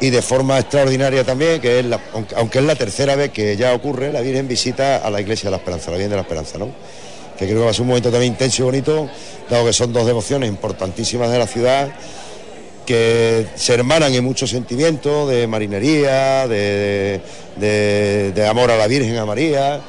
y 0.00 0.10
de 0.10 0.22
forma 0.22 0.58
extraordinaria 0.58 1.24
también, 1.24 1.60
que 1.60 1.80
es 1.80 1.84
la- 1.84 2.00
aunque, 2.36 2.58
es 2.58 2.64
la 2.64 2.76
tercera 2.76 3.16
vez 3.16 3.30
que 3.30 3.56
ya 3.56 3.74
ocurre, 3.74 4.12
la 4.12 4.20
Virgen 4.20 4.46
visita 4.48 4.98
a 4.98 5.10
la 5.10 5.20
Iglesia 5.20 5.46
de 5.48 5.52
la 5.52 5.56
Esperanza, 5.58 5.90
la 5.90 5.96
Virgen 5.96 6.10
de 6.10 6.16
la 6.16 6.22
Esperanza, 6.22 6.58
¿no? 6.58 6.68
Que 7.38 7.46
creo 7.46 7.58
que 7.58 7.64
va 7.64 7.70
a 7.70 7.74
ser 7.74 7.82
un 7.82 7.88
momento 7.88 8.10
también 8.10 8.32
intenso 8.32 8.62
y 8.62 8.64
bonito, 8.64 9.08
dado 9.48 9.64
que 9.66 9.72
son 9.72 9.92
dos 9.92 10.06
devociones 10.06 10.48
importantísimas 10.48 11.30
de 11.30 11.38
la 11.38 11.46
ciudad, 11.46 11.88
que 12.86 13.46
se 13.54 13.74
hermanan 13.74 14.14
en 14.14 14.24
muchos 14.24 14.50
sentimientos 14.50 15.28
de 15.28 15.46
marinería, 15.46 16.48
de, 16.48 17.20
de- 17.56 18.32
de 18.32 18.46
amor 18.46 18.70
a 18.70 18.76
la 18.76 18.86
Virgen, 18.86 19.16
a 19.18 19.26
María, 19.26 19.80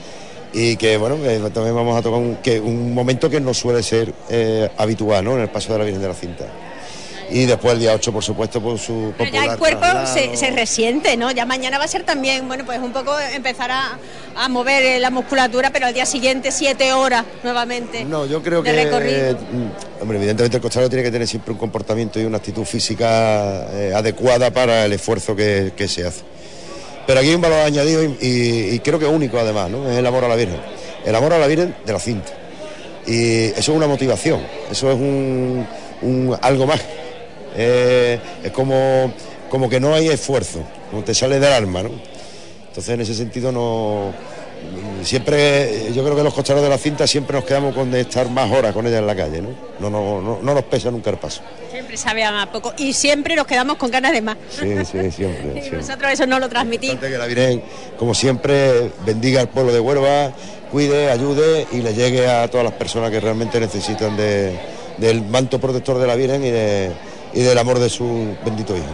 y 0.53 0.77
que 0.77 0.97
bueno, 0.97 1.17
que 1.21 1.37
también 1.51 1.75
vamos 1.75 1.97
a 1.97 2.01
tocar 2.01 2.19
un, 2.19 2.37
que, 2.37 2.59
un 2.59 2.93
momento 2.93 3.29
que 3.29 3.39
no 3.39 3.53
suele 3.53 3.83
ser 3.83 4.13
eh, 4.29 4.69
habitual, 4.77 5.23
¿no? 5.23 5.35
En 5.35 5.41
el 5.41 5.49
paso 5.49 5.73
de 5.73 5.79
la 5.79 5.85
Virgen 5.85 6.01
de 6.01 6.07
la 6.07 6.13
Cinta. 6.13 6.45
Y 7.31 7.45
después 7.45 7.75
el 7.75 7.79
día 7.79 7.93
8, 7.93 8.11
por 8.11 8.23
supuesto, 8.23 8.59
por 8.59 8.79
su 8.79 9.13
Pero 9.15 9.31
ya 9.31 9.45
el 9.45 9.59
cuerpo 9.59 9.85
se, 10.05 10.35
se 10.35 10.49
resiente, 10.49 11.15
¿no? 11.15 11.29
Ya 11.29 11.45
mañana 11.45 11.77
va 11.77 11.83
a 11.83 11.87
ser 11.87 12.03
también, 12.03 12.47
bueno, 12.47 12.65
pues 12.65 12.79
un 12.79 12.91
poco 12.91 13.11
empezar 13.19 13.69
a, 13.69 13.99
a 14.35 14.49
mover 14.49 14.83
eh, 14.83 14.99
la 14.99 15.11
musculatura, 15.11 15.69
pero 15.69 15.85
al 15.85 15.93
día 15.93 16.07
siguiente 16.07 16.51
siete 16.51 16.91
horas 16.93 17.25
nuevamente. 17.43 18.03
No, 18.03 18.25
yo 18.25 18.41
creo 18.41 18.63
de 18.63 18.71
que, 18.71 18.83
recorrido. 18.83 19.35
mm, 19.35 20.01
hombre, 20.01 20.17
evidentemente 20.17 20.57
el 20.57 20.63
costalero 20.63 20.89
tiene 20.89 21.03
que 21.03 21.11
tener 21.11 21.27
siempre 21.27 21.53
un 21.53 21.59
comportamiento 21.59 22.19
y 22.19 22.25
una 22.25 22.37
actitud 22.37 22.65
física 22.65 23.67
eh, 23.73 23.93
adecuada 23.95 24.49
para 24.49 24.85
el 24.85 24.93
esfuerzo 24.93 25.35
que, 25.35 25.73
que 25.75 25.87
se 25.87 26.07
hace. 26.07 26.23
Pero 27.09 27.21
aquí 27.21 27.29
hay 27.29 27.35
un 27.35 27.41
valor 27.41 27.61
añadido 27.61 28.03
y, 28.03 28.77
creo 28.81 28.99
que 28.99 29.07
único 29.07 29.39
además, 29.39 29.71
¿no? 29.71 29.89
Es 29.89 29.97
el 29.97 30.05
amor 30.05 30.25
a 30.25 30.27
la 30.27 30.35
Virgen. 30.35 30.59
El 31.03 31.15
amor 31.15 31.33
a 31.33 31.39
la 31.39 31.47
Virgen 31.47 31.75
de 31.83 31.91
la 31.91 31.97
cinta. 31.97 32.31
Y 33.07 33.45
eso 33.45 33.59
es 33.59 33.69
una 33.69 33.87
motivación, 33.87 34.41
eso 34.69 34.91
es 34.91 34.95
un, 34.95 35.65
un 36.03 36.37
algo 36.39 36.67
más. 36.67 36.79
Eh, 37.57 38.19
es 38.43 38.51
como, 38.51 39.11
como 39.49 39.67
que 39.67 39.79
no 39.79 39.95
hay 39.95 40.09
esfuerzo, 40.09 40.59
como 40.91 41.03
te 41.03 41.15
sale 41.15 41.39
del 41.39 41.51
alma, 41.51 41.81
¿no? 41.81 41.89
Entonces 42.67 42.93
en 42.93 43.01
ese 43.01 43.15
sentido 43.15 43.51
no 43.51 44.13
siempre 45.03 45.91
yo 45.93 46.03
creo 46.03 46.15
que 46.15 46.23
los 46.23 46.33
costareros 46.33 46.63
de 46.63 46.69
la 46.69 46.77
cinta 46.77 47.07
siempre 47.07 47.35
nos 47.37 47.45
quedamos 47.45 47.73
con 47.73 47.89
de 47.91 48.01
estar 48.01 48.29
más 48.29 48.51
horas 48.51 48.73
con 48.73 48.85
ella 48.85 48.99
en 48.99 49.07
la 49.07 49.15
calle, 49.15 49.41
¿no? 49.41 49.49
No, 49.79 49.89
no, 49.89 50.21
no, 50.21 50.39
no 50.41 50.53
nos 50.53 50.63
pesa 50.63 50.91
nunca 50.91 51.09
el 51.09 51.17
paso. 51.17 51.41
Siempre 51.71 51.95
sabe 51.97 52.23
a 52.23 52.31
más 52.31 52.47
poco 52.47 52.73
y 52.77 52.93
siempre 52.93 53.35
nos 53.35 53.47
quedamos 53.47 53.77
con 53.77 53.89
ganas 53.91 54.11
de 54.11 54.21
más. 54.21 54.37
Sí, 54.49 54.75
sí, 54.85 55.11
siempre. 55.11 55.49
Y 55.55 55.61
siempre. 55.61 55.77
nosotros 55.77 56.11
eso 56.11 56.25
no 56.25 56.39
lo 56.39 56.49
transmitimos. 56.49 56.99
Que 56.99 57.09
la 57.17 57.25
Virgen, 57.25 57.63
como 57.97 58.13
siempre, 58.13 58.91
bendiga 59.05 59.41
al 59.41 59.49
pueblo 59.49 59.71
de 59.71 59.79
Huelva, 59.79 60.31
cuide, 60.71 61.09
ayude 61.09 61.65
y 61.71 61.77
le 61.81 61.93
llegue 61.93 62.27
a 62.27 62.47
todas 62.49 62.65
las 62.65 62.73
personas 62.73 63.09
que 63.11 63.19
realmente 63.19 63.59
necesitan 63.59 64.15
de- 64.17 64.57
del 64.97 65.21
manto 65.23 65.59
protector 65.59 65.97
de 65.97 66.07
la 66.07 66.15
Virgen 66.15 66.43
y, 66.43 66.49
de- 66.51 66.91
y 67.33 67.41
del 67.41 67.57
amor 67.57 67.79
de 67.79 67.89
su 67.89 68.35
bendito 68.43 68.75
hijo. 68.75 68.85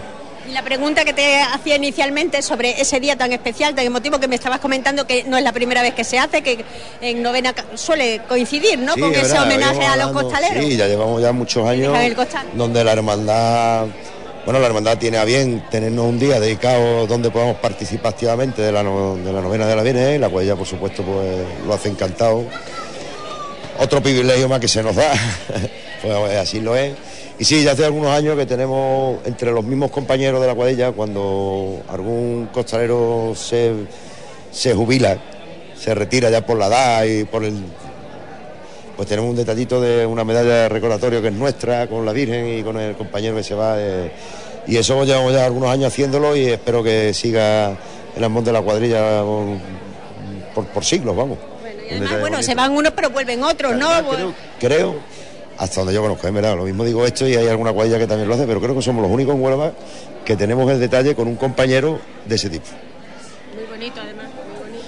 La 0.55 0.63
pregunta 0.63 1.03
que 1.03 1.11
te 1.11 1.41
hacía 1.41 1.75
inicialmente 1.75 2.41
sobre 2.41 2.79
ese 2.79 3.01
día 3.01 3.17
tan 3.17 3.33
especial, 3.33 3.75
tan 3.75 3.85
emotivo, 3.85 4.19
que 4.21 4.29
me 4.29 4.35
estabas 4.35 4.59
comentando 4.61 5.05
que 5.05 5.25
no 5.25 5.35
es 5.37 5.43
la 5.43 5.51
primera 5.51 5.81
vez 5.81 5.93
que 5.93 6.05
se 6.05 6.17
hace, 6.17 6.41
que 6.41 6.63
en 7.01 7.21
novena 7.21 7.53
suele 7.73 8.21
coincidir, 8.29 8.79
¿no? 8.79 8.93
Sí, 8.93 9.01
Con 9.01 9.11
es 9.11 9.17
ese 9.17 9.27
verdad, 9.33 9.43
homenaje 9.43 9.85
a 9.85 9.97
los 9.97 10.07
hablando- 10.07 10.21
costaleros. 10.29 10.63
Sí, 10.63 10.77
ya 10.77 10.87
llevamos 10.87 11.21
ya 11.21 11.33
muchos 11.33 11.67
años 11.67 11.93
donde 12.53 12.85
la 12.85 12.93
hermandad, 12.93 13.85
bueno, 14.45 14.59
la 14.61 14.67
hermandad 14.67 14.97
tiene 14.97 15.17
a 15.17 15.25
bien 15.25 15.61
tenernos 15.69 16.05
un 16.05 16.19
día 16.19 16.39
dedicado 16.39 17.05
donde 17.05 17.29
podamos 17.31 17.57
participar 17.57 18.13
activamente 18.13 18.61
de 18.61 18.71
la, 18.71 18.81
no- 18.81 19.17
de 19.17 19.33
la 19.33 19.41
novena 19.41 19.67
de 19.67 19.75
la 19.75 19.83
Virgen, 19.83 20.21
la 20.21 20.29
cual 20.29 20.45
ya 20.45 20.55
por 20.55 20.65
supuesto 20.65 21.03
pues 21.03 21.27
lo 21.67 21.73
hace 21.73 21.89
encantado. 21.89 22.45
Otro 23.77 24.01
privilegio 24.01 24.47
más 24.47 24.61
que 24.61 24.69
se 24.69 24.81
nos 24.81 24.95
da, 24.95 25.11
pues 26.01 26.37
así 26.37 26.61
lo 26.61 26.77
es. 26.77 26.93
Y 27.37 27.43
sí, 27.43 27.63
ya 27.63 27.71
hace 27.73 27.83
algunos 27.85 28.11
años 28.11 28.37
que 28.37 28.45
tenemos 28.45 29.17
entre 29.25 29.51
los 29.51 29.63
mismos 29.63 29.91
compañeros 29.91 30.39
de 30.41 30.47
la 30.47 30.55
cuadrilla, 30.55 30.91
cuando 30.93 31.81
algún 31.89 32.47
costalero 32.53 33.33
se, 33.35 33.73
se 34.51 34.73
jubila, 34.73 35.17
se 35.77 35.93
retira 35.93 36.29
ya 36.29 36.45
por 36.45 36.57
la 36.57 36.67
edad 36.67 37.03
y 37.03 37.25
por 37.25 37.43
el 37.43 37.55
pues 38.95 39.09
tenemos 39.09 39.29
un 39.31 39.35
detallito 39.35 39.81
de 39.81 40.05
una 40.05 40.23
medalla 40.23 40.49
de 40.53 40.69
recordatorio 40.69 41.21
que 41.21 41.27
es 41.27 41.33
nuestra 41.33 41.87
con 41.87 42.05
la 42.05 42.13
Virgen 42.13 42.59
y 42.59 42.63
con 42.63 42.79
el 42.79 42.95
compañero 42.95 43.35
que 43.35 43.43
se 43.43 43.53
va. 43.53 43.75
eh, 43.77 44.09
y 44.67 44.77
eso 44.77 45.03
llevamos 45.03 45.33
ya 45.33 45.45
algunos 45.45 45.69
años 45.69 45.91
haciéndolo 45.91 46.33
y 46.37 46.45
espero 46.45 46.81
que 46.81 47.13
siga 47.13 47.75
el 48.15 48.23
amor 48.23 48.45
de 48.45 48.53
la 48.53 48.61
cuadrilla 48.61 49.21
por, 50.55 50.65
por- 50.67 50.85
siglos, 50.85 51.13
vamos. 51.13 51.37
Un 51.37 51.67
Además, 51.67 51.99
detalle 51.99 52.21
bueno, 52.21 52.41
se 52.41 52.55
van 52.55 52.71
unos 52.71 52.93
pero 52.93 53.09
vuelven 53.09 53.43
otros, 53.43 53.75
¿no? 53.75 53.89
Creo, 54.61 54.95
hasta 55.57 55.81
donde 55.81 55.93
yo 55.93 56.01
conozco, 56.01 56.27
es 56.27 56.33
verdad, 56.33 56.55
lo 56.55 56.63
mismo 56.63 56.83
digo 56.83 57.05
esto 57.05 57.27
y 57.27 57.35
hay 57.35 57.47
alguna 57.47 57.71
cuadrilla 57.71 57.97
que 57.97 58.07
también 58.07 58.27
lo 58.27 58.35
hace, 58.35 58.45
pero 58.45 58.59
creo 58.59 58.75
que 58.75 58.81
somos 58.81 59.01
los 59.01 59.11
únicos 59.11 59.35
en 59.35 59.41
Huelva 59.41 59.71
que 60.25 60.35
tenemos 60.35 60.69
el 60.69 60.79
detalle 60.79 61.15
con 61.15 61.27
un 61.27 61.35
compañero 61.35 61.99
de 62.25 62.35
ese 62.35 62.49
tipo. 62.49 62.65
Muy 63.55 63.65
bonito, 63.65 64.01
además. 64.01 64.25
muy 64.25 64.71
bonito. 64.71 64.85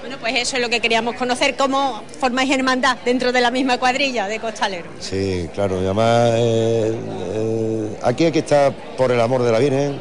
Bueno, 0.00 0.16
pues 0.20 0.34
eso 0.36 0.56
es 0.56 0.62
lo 0.62 0.68
que 0.68 0.80
queríamos 0.80 1.14
conocer, 1.14 1.56
cómo 1.56 2.02
formáis 2.18 2.50
hermandad 2.50 2.98
dentro 3.04 3.32
de 3.32 3.40
la 3.40 3.50
misma 3.50 3.78
cuadrilla 3.78 4.26
de 4.26 4.38
costaleros. 4.38 4.92
Sí, 4.98 5.48
claro, 5.54 5.80
y 5.80 5.84
además 5.84 6.30
eh, 6.34 6.94
eh, 7.34 7.98
aquí 8.02 8.24
hay 8.24 8.32
que 8.32 8.40
estar 8.40 8.74
por 8.96 9.12
el 9.12 9.20
amor 9.20 9.42
de 9.42 9.52
la 9.52 9.58
Virgen, 9.60 9.98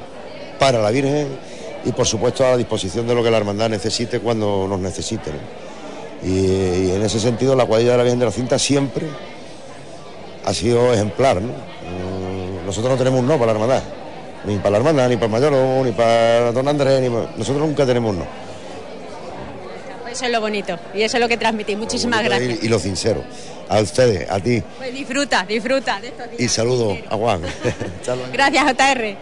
para 0.57 0.81
la 0.81 0.91
Virgen 0.91 1.27
y 1.85 1.91
por 1.93 2.05
supuesto 2.05 2.45
a 2.45 2.51
la 2.51 2.57
disposición 2.57 3.07
de 3.07 3.15
lo 3.15 3.23
que 3.23 3.31
la 3.31 3.37
hermandad 3.37 3.69
necesite 3.69 4.19
cuando 4.19 4.67
nos 4.67 4.79
necesite. 4.79 5.31
¿no? 5.31 6.27
Y, 6.27 6.87
y 6.87 6.91
en 6.91 7.01
ese 7.01 7.19
sentido 7.19 7.55
la 7.55 7.65
cuadrilla 7.65 7.91
de 7.91 7.97
la 7.97 8.03
Virgen 8.03 8.19
de 8.19 8.25
la 8.25 8.31
Cinta 8.31 8.59
siempre 8.59 9.05
ha 10.49 10.53
sido 10.53 10.91
ejemplar. 10.93 11.41
¿no? 11.41 11.49
Eh, 11.49 12.59
nosotros 12.65 12.91
no 12.93 12.97
tenemos 12.97 13.19
un 13.19 13.27
no 13.27 13.33
para 13.39 13.47
la 13.47 13.51
hermandad, 13.59 13.83
ni 14.45 14.57
para 14.57 14.71
la 14.71 14.77
hermandad, 14.77 15.09
ni 15.09 15.15
para 15.15 15.25
el 15.25 15.31
mayor, 15.31 15.85
ni 15.85 15.91
para 15.91 16.51
don 16.51 16.67
Andrés, 16.67 17.01
ni 17.01 17.09
para- 17.09 17.29
nosotros 17.37 17.65
nunca 17.67 17.85
tenemos 17.85 18.11
un 18.11 18.19
no. 18.19 18.25
Pues 20.03 20.13
eso 20.17 20.25
es 20.25 20.31
lo 20.31 20.41
bonito 20.41 20.77
y 20.93 21.01
eso 21.03 21.17
es 21.17 21.21
lo 21.21 21.27
que 21.27 21.37
transmitís. 21.37 21.77
Muchísimas 21.77 22.23
gracias. 22.23 22.63
Y, 22.63 22.65
y 22.65 22.69
lo 22.69 22.79
sincero, 22.79 23.23
a 23.69 23.79
ustedes, 23.79 24.29
a 24.29 24.39
ti, 24.39 24.63
Pues 24.77 24.93
disfruta, 24.93 25.45
disfruta 25.47 25.99
de 26.01 26.07
estos 26.07 26.25
días. 26.31 26.41
y 26.41 26.47
saludo 26.47 26.97
a 27.09 27.15
Juan. 27.15 27.41
Gracias, 28.33 28.65
JR. 28.65 29.15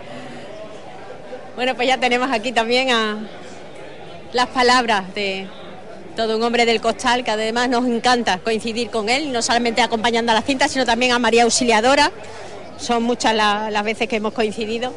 Bueno, 1.56 1.76
pues 1.76 1.88
ya 1.88 1.98
tenemos 1.98 2.30
aquí 2.32 2.52
también 2.54 2.92
a 2.92 3.18
las 4.32 4.48
palabras 4.48 5.14
de 5.16 5.48
todo 6.18 6.36
un 6.36 6.42
hombre 6.42 6.66
del 6.66 6.82
costal, 6.82 7.24
que 7.24 7.30
además 7.30 7.70
nos 7.70 7.86
encanta 7.86 8.40
coincidir 8.40 8.90
con 8.90 9.08
él, 9.08 9.32
no 9.32 9.44
solamente 9.44 9.84
acompañando 9.84 10.32
a 10.32 10.36
la 10.36 10.42
cinta, 10.42 10.68
sino 10.68 10.84
también 10.84 11.12
a 11.12 11.20
María 11.20 11.44
Auxiliadora. 11.44 12.12
Son 12.80 13.04
muchas 13.04 13.36
la- 13.36 13.70
las 13.70 13.84
veces 13.84 14.10
que 14.10 14.16
hemos 14.16 14.34
coincidido. 14.34 14.92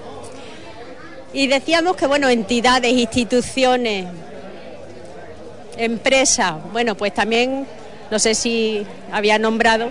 Y 1.34 1.46
decíamos 1.46 1.96
que, 1.96 2.06
bueno, 2.06 2.30
entidades, 2.30 2.90
instituciones, 2.94 4.06
empresas, 5.76 6.54
bueno, 6.72 6.94
pues 6.96 7.12
también, 7.12 7.66
no 8.10 8.18
sé 8.18 8.34
si 8.34 8.86
había 9.12 9.38
nombrado 9.38 9.90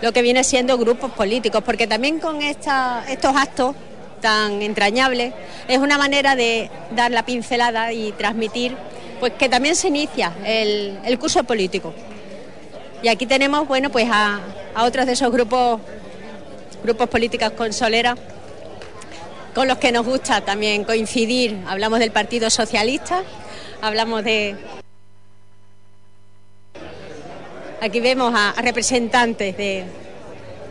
lo 0.00 0.12
que 0.12 0.22
viene 0.22 0.44
siendo 0.44 0.78
grupos 0.78 1.10
políticos, 1.10 1.62
porque 1.66 1.88
también 1.88 2.20
con 2.20 2.40
esta- 2.40 3.04
estos 3.08 3.34
actos 3.36 3.74
tan 4.20 4.62
entrañables 4.62 5.34
es 5.66 5.78
una 5.78 5.98
manera 5.98 6.36
de 6.36 6.70
dar 6.94 7.10
la 7.10 7.24
pincelada 7.24 7.92
y 7.92 8.12
transmitir 8.12 8.76
pues 9.22 9.34
que 9.34 9.48
también 9.48 9.76
se 9.76 9.86
inicia 9.86 10.32
el, 10.44 10.98
el 11.04 11.16
curso 11.16 11.44
político. 11.44 11.94
Y 13.04 13.08
aquí 13.08 13.24
tenemos, 13.24 13.68
bueno, 13.68 13.88
pues 13.88 14.08
a, 14.10 14.40
a 14.74 14.82
otros 14.82 15.06
de 15.06 15.12
esos 15.12 15.30
grupos, 15.30 15.80
grupos 16.82 17.08
políticos 17.08 17.52
con 17.52 17.72
Solera, 17.72 18.16
con 19.54 19.68
los 19.68 19.78
que 19.78 19.92
nos 19.92 20.04
gusta 20.04 20.40
también 20.40 20.82
coincidir. 20.82 21.56
Hablamos 21.68 22.00
del 22.00 22.10
Partido 22.10 22.50
Socialista, 22.50 23.22
hablamos 23.80 24.24
de... 24.24 24.56
Aquí 27.80 28.00
vemos 28.00 28.34
a, 28.34 28.50
a 28.50 28.60
representantes 28.60 29.56
de, 29.56 29.84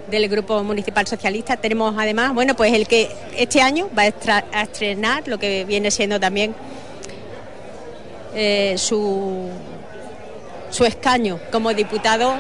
del 0.10 0.28
Grupo 0.28 0.62
Municipal 0.62 1.08
Socialista. 1.08 1.56
Tenemos 1.56 1.96
además, 1.98 2.34
bueno, 2.34 2.54
pues 2.58 2.74
el 2.74 2.86
que 2.86 3.10
este 3.38 3.62
año 3.62 3.90
va 3.98 4.02
a 4.52 4.64
estrenar 4.64 5.26
lo 5.30 5.40
que 5.40 5.64
viene 5.64 5.90
siendo 5.90 6.20
también 6.20 6.54
eh, 8.34 8.76
su, 8.78 9.50
su 10.70 10.86
escaño 10.86 11.40
como 11.52 11.74
diputado 11.74 12.36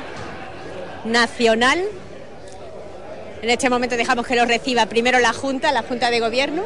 nacional. 1.05 1.81
En 3.41 3.49
este 3.49 3.69
momento 3.69 3.97
dejamos 3.97 4.27
que 4.27 4.35
lo 4.35 4.45
reciba 4.45 4.85
primero 4.85 5.19
la 5.19 5.33
Junta, 5.33 5.71
la 5.71 5.83
Junta 5.83 6.11
de 6.11 6.19
Gobierno. 6.19 6.63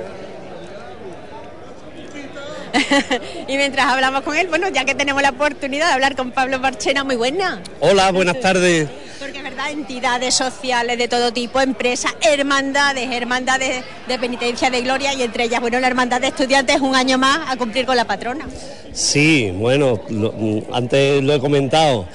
y 3.47 3.55
mientras 3.57 3.87
hablamos 3.87 4.21
con 4.21 4.35
él, 4.35 4.47
bueno, 4.47 4.67
ya 4.69 4.83
que 4.83 4.95
tenemos 4.95 5.21
la 5.21 5.29
oportunidad 5.29 5.87
de 5.87 5.93
hablar 5.93 6.15
con 6.15 6.31
Pablo 6.31 6.59
Marchena, 6.59 7.03
muy 7.03 7.15
buena. 7.15 7.61
Hola, 7.79 8.11
buenas 8.11 8.39
tardes. 8.39 8.89
Porque 9.19 9.37
es 9.37 9.43
verdad, 9.43 9.71
entidades 9.71 10.33
sociales 10.33 10.97
de 10.97 11.07
todo 11.07 11.31
tipo, 11.31 11.61
empresas, 11.61 12.13
hermandades, 12.21 13.09
hermandades 13.11 13.83
de 14.07 14.19
penitencia 14.19 14.69
de 14.69 14.81
gloria 14.81 15.13
y 15.13 15.23
entre 15.23 15.45
ellas, 15.45 15.61
bueno, 15.61 15.79
la 15.79 15.87
hermandad 15.87 16.19
de 16.19 16.27
estudiantes 16.27 16.81
un 16.81 16.95
año 16.95 17.17
más 17.17 17.39
a 17.49 17.55
cumplir 17.55 17.85
con 17.85 17.95
la 17.95 18.05
patrona. 18.05 18.45
Sí, 18.91 19.51
bueno, 19.53 20.01
mm, 20.09 20.73
antes 20.73 21.23
lo 21.23 21.33
he 21.33 21.39
comentado. 21.39 22.07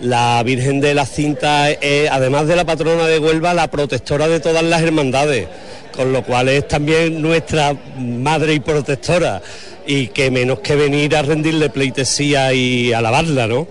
La 0.00 0.42
Virgen 0.42 0.80
de 0.80 0.94
la 0.94 1.06
Cinta 1.06 1.70
es, 1.70 2.10
además 2.10 2.46
de 2.46 2.56
la 2.56 2.64
patrona 2.64 3.06
de 3.06 3.18
Huelva, 3.18 3.54
la 3.54 3.68
protectora 3.68 4.26
de 4.28 4.40
todas 4.40 4.62
las 4.64 4.82
hermandades, 4.82 5.48
con 5.96 6.12
lo 6.12 6.24
cual 6.24 6.48
es 6.48 6.66
también 6.66 7.22
nuestra 7.22 7.76
madre 7.98 8.54
y 8.54 8.60
protectora. 8.60 9.42
Y 9.86 10.08
que 10.08 10.30
menos 10.30 10.60
que 10.60 10.76
venir 10.76 11.14
a 11.14 11.22
rendirle 11.22 11.68
pleitesía 11.68 12.52
y 12.54 12.92
alabarla, 12.92 13.46
¿no? 13.46 13.68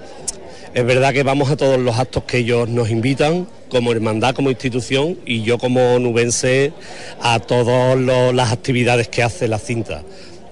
Es 0.74 0.84
verdad 0.86 1.14
que 1.14 1.22
vamos 1.22 1.52
a 1.52 1.56
todos 1.56 1.80
los 1.80 2.00
actos 2.00 2.24
que 2.24 2.40
ellos 2.40 2.68
nos 2.68 2.90
invitan, 2.90 3.48
como 3.70 3.92
hermandad, 3.92 4.34
como 4.34 4.50
institución, 4.50 5.18
y 5.26 5.44
yo 5.44 5.60
como 5.60 6.00
nubense 6.00 6.74
a 7.22 7.40
todas 7.40 7.96
las 8.34 8.52
actividades 8.52 9.08
que 9.08 9.22
hace 9.24 9.48
la 9.48 9.60
cinta. 9.60 10.04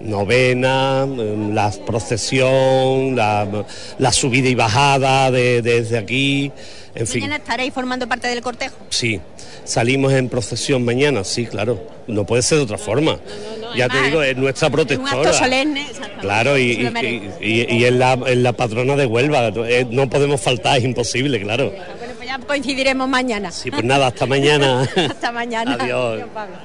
novena, 0.03 1.03
em, 1.07 1.53
la 1.53 1.71
procesión, 1.85 3.15
la, 3.15 3.65
subida 4.11 4.49
y 4.49 4.55
bajada 4.55 5.29
de- 5.29 5.61
desde 5.61 5.99
aquí, 5.99 6.51
en 6.95 7.07
fin. 7.07 7.21
Mañana 7.21 7.37
estaréis 7.37 7.73
formando 7.73 8.07
parte 8.07 8.27
del 8.27 8.41
cortejo. 8.41 8.75
Sí, 8.89 9.19
salimos 9.63 10.11
en 10.13 10.29
procesión 10.29 10.83
mañana, 10.83 11.23
sí, 11.23 11.45
claro. 11.45 11.87
No 12.07 12.25
puede 12.25 12.41
ser 12.41 12.57
de 12.57 12.63
otra 12.65 12.77
forma. 12.77 13.19
ya 13.75 13.87
te 13.87 14.01
digo, 14.01 14.21
es 14.21 14.35
nuestra 14.35 14.67
Un 14.67 14.73
protectora. 14.73 15.11
acto 15.21 15.33
solemne. 15.33 15.81
exactamente. 15.83 16.21
Claro, 16.21 16.57
y, 16.57 16.71
y, 16.71 17.31
y- 17.41 17.67
y 17.77 17.85
es 17.85 17.93
la, 17.93 18.19
es 18.27 18.37
la 18.37 18.51
patrona 18.53 18.95
de 18.97 19.05
Huelva. 19.05 19.47
eh, 19.67 19.85
No 19.89 20.09
podemos 20.09 20.41
faltar, 20.41 20.77
es 20.77 20.83
imposible, 20.83 21.39
claro. 21.41 21.69
Bueno, 21.71 22.13
pues 22.17 22.27
ya 22.27 22.37
coincidiremos 22.39 23.07
mañana. 23.07 23.51
Sí, 23.51 23.71
pues 23.71 23.83
nada, 23.85 24.07
hasta 24.07 24.25
mañana. 24.25 24.81
Hasta 24.95 25.31
mañana. 25.31 25.77
Adiós. 25.79 26.23
Pablo. 26.33 26.55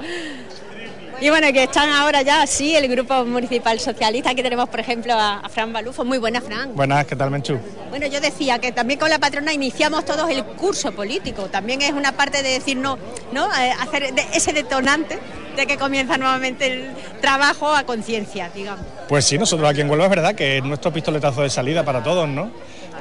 Y 1.18 1.30
bueno, 1.30 1.50
que 1.50 1.62
están 1.62 1.88
ahora 1.90 2.20
ya, 2.20 2.46
sí, 2.46 2.76
el 2.76 2.88
Grupo 2.88 3.24
Municipal 3.24 3.80
Socialista. 3.80 4.30
Aquí 4.30 4.42
tenemos, 4.42 4.68
por 4.68 4.80
ejemplo, 4.80 5.14
a, 5.14 5.40
a 5.40 5.48
Fran 5.48 5.72
Balufo. 5.72 6.04
Muy 6.04 6.18
buena, 6.18 6.42
Fran. 6.42 6.74
Buenas, 6.76 7.06
¿qué 7.06 7.16
tal, 7.16 7.30
Menchú? 7.30 7.58
Bueno, 7.88 8.06
yo 8.06 8.20
decía 8.20 8.58
que 8.58 8.70
también 8.70 9.00
con 9.00 9.08
la 9.08 9.18
patrona 9.18 9.52
iniciamos 9.54 10.04
todos 10.04 10.28
el 10.30 10.44
curso 10.44 10.92
político. 10.92 11.44
También 11.44 11.80
es 11.80 11.92
una 11.92 12.12
parte 12.12 12.42
de 12.42 12.50
decir 12.50 12.76
no, 12.76 12.98
¿no? 13.32 13.46
Eh, 13.46 13.72
hacer 13.80 14.12
ese 14.34 14.52
detonante 14.52 15.18
de 15.56 15.66
que 15.66 15.78
comienza 15.78 16.18
nuevamente 16.18 16.66
el 16.66 16.90
trabajo 17.22 17.74
a 17.74 17.84
conciencia, 17.84 18.50
digamos. 18.54 18.84
Pues 19.08 19.24
sí, 19.24 19.38
nosotros 19.38 19.70
aquí 19.70 19.80
en 19.80 19.88
Huelva 19.88 20.04
es 20.04 20.10
verdad 20.10 20.34
que 20.34 20.58
es 20.58 20.64
nuestro 20.64 20.92
pistoletazo 20.92 21.40
de 21.42 21.48
salida 21.48 21.82
para 21.82 22.02
todos, 22.02 22.28
¿no? 22.28 22.50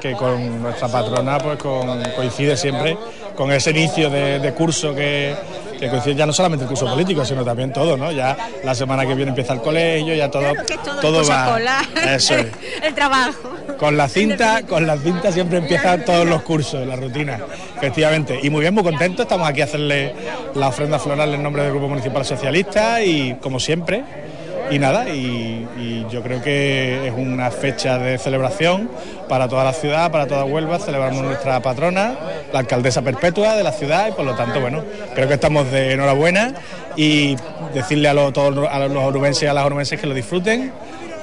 Que 0.00 0.12
con 0.12 0.62
nuestra 0.62 0.88
patrona 0.88 1.36
pues 1.38 1.58
con- 1.58 2.02
coincide 2.16 2.56
siempre 2.56 2.96
con 3.34 3.52
ese 3.52 3.72
inicio 3.72 4.08
de, 4.08 4.38
de 4.38 4.54
curso 4.54 4.94
que, 4.94 5.34
que 5.78 5.88
coincide 5.88 6.14
ya 6.14 6.26
no 6.26 6.32
solamente 6.32 6.64
el 6.64 6.68
curso 6.68 6.86
político, 6.86 7.24
sino 7.24 7.44
también 7.44 7.72
todo, 7.72 7.96
¿no? 7.96 8.10
Ya 8.12 8.36
la 8.64 8.74
semana 8.74 9.06
que 9.06 9.14
viene 9.14 9.30
empieza 9.30 9.52
el 9.52 9.60
colegio, 9.60 10.14
ya 10.14 10.30
todo, 10.30 10.52
Que 10.66 10.76
todo, 10.78 11.00
todo 11.00 11.28
va. 11.28 11.44
escolar, 11.46 11.84
Eso 12.14 12.34
es. 12.36 12.46
el 12.82 12.94
trabajo. 12.94 13.50
Con 13.78 13.96
la 13.96 14.08
cinta, 14.08 14.62
con 14.62 14.86
la 14.86 14.96
cinta 14.96 15.30
siempre 15.32 15.58
empiezan 15.58 16.04
todos 16.04 16.26
los 16.26 16.42
cursos, 16.42 16.86
la 16.86 16.96
rutina, 16.96 17.38
efectivamente. 17.76 18.38
Y 18.42 18.48
muy 18.50 18.62
bien, 18.62 18.72
muy 18.74 18.82
contentos, 18.82 19.24
estamos 19.24 19.48
aquí 19.48 19.60
a 19.60 19.64
hacerle 19.64 20.14
la 20.54 20.68
ofrenda 20.68 20.98
floral 20.98 21.34
en 21.34 21.42
nombre 21.42 21.62
del 21.62 21.72
Grupo 21.72 21.88
Municipal 21.88 22.24
Socialista 22.24 23.02
y 23.02 23.34
como 23.34 23.60
siempre. 23.60 24.25
Y 24.70 24.78
nada, 24.78 25.08
y, 25.08 25.66
y 25.78 26.06
yo 26.10 26.22
creo 26.22 26.42
que 26.42 27.06
es 27.06 27.12
una 27.16 27.50
fecha 27.50 27.98
de 27.98 28.18
celebración 28.18 28.90
para 29.28 29.48
toda 29.48 29.64
la 29.64 29.72
ciudad, 29.72 30.10
para 30.10 30.26
toda 30.26 30.44
Huelva. 30.44 30.78
Celebramos 30.78 31.22
nuestra 31.22 31.60
patrona, 31.60 32.14
la 32.52 32.58
alcaldesa 32.60 33.02
perpetua 33.02 33.54
de 33.54 33.62
la 33.62 33.72
ciudad, 33.72 34.08
y 34.08 34.12
por 34.12 34.24
lo 34.24 34.34
tanto, 34.34 34.60
bueno, 34.60 34.82
creo 35.14 35.28
que 35.28 35.34
estamos 35.34 35.70
de 35.70 35.92
enhorabuena 35.92 36.54
y 36.96 37.36
decirle 37.74 38.08
a, 38.08 38.14
los- 38.14 38.32
todos 38.32 38.68
a 38.68 38.78
los 38.80 38.96
onubenses 39.04 39.44
y 39.44 39.46
a 39.46 39.54
las 39.54 39.64
onubenses 39.66 40.00
que 40.00 40.06
lo 40.06 40.14
disfruten, 40.14 40.72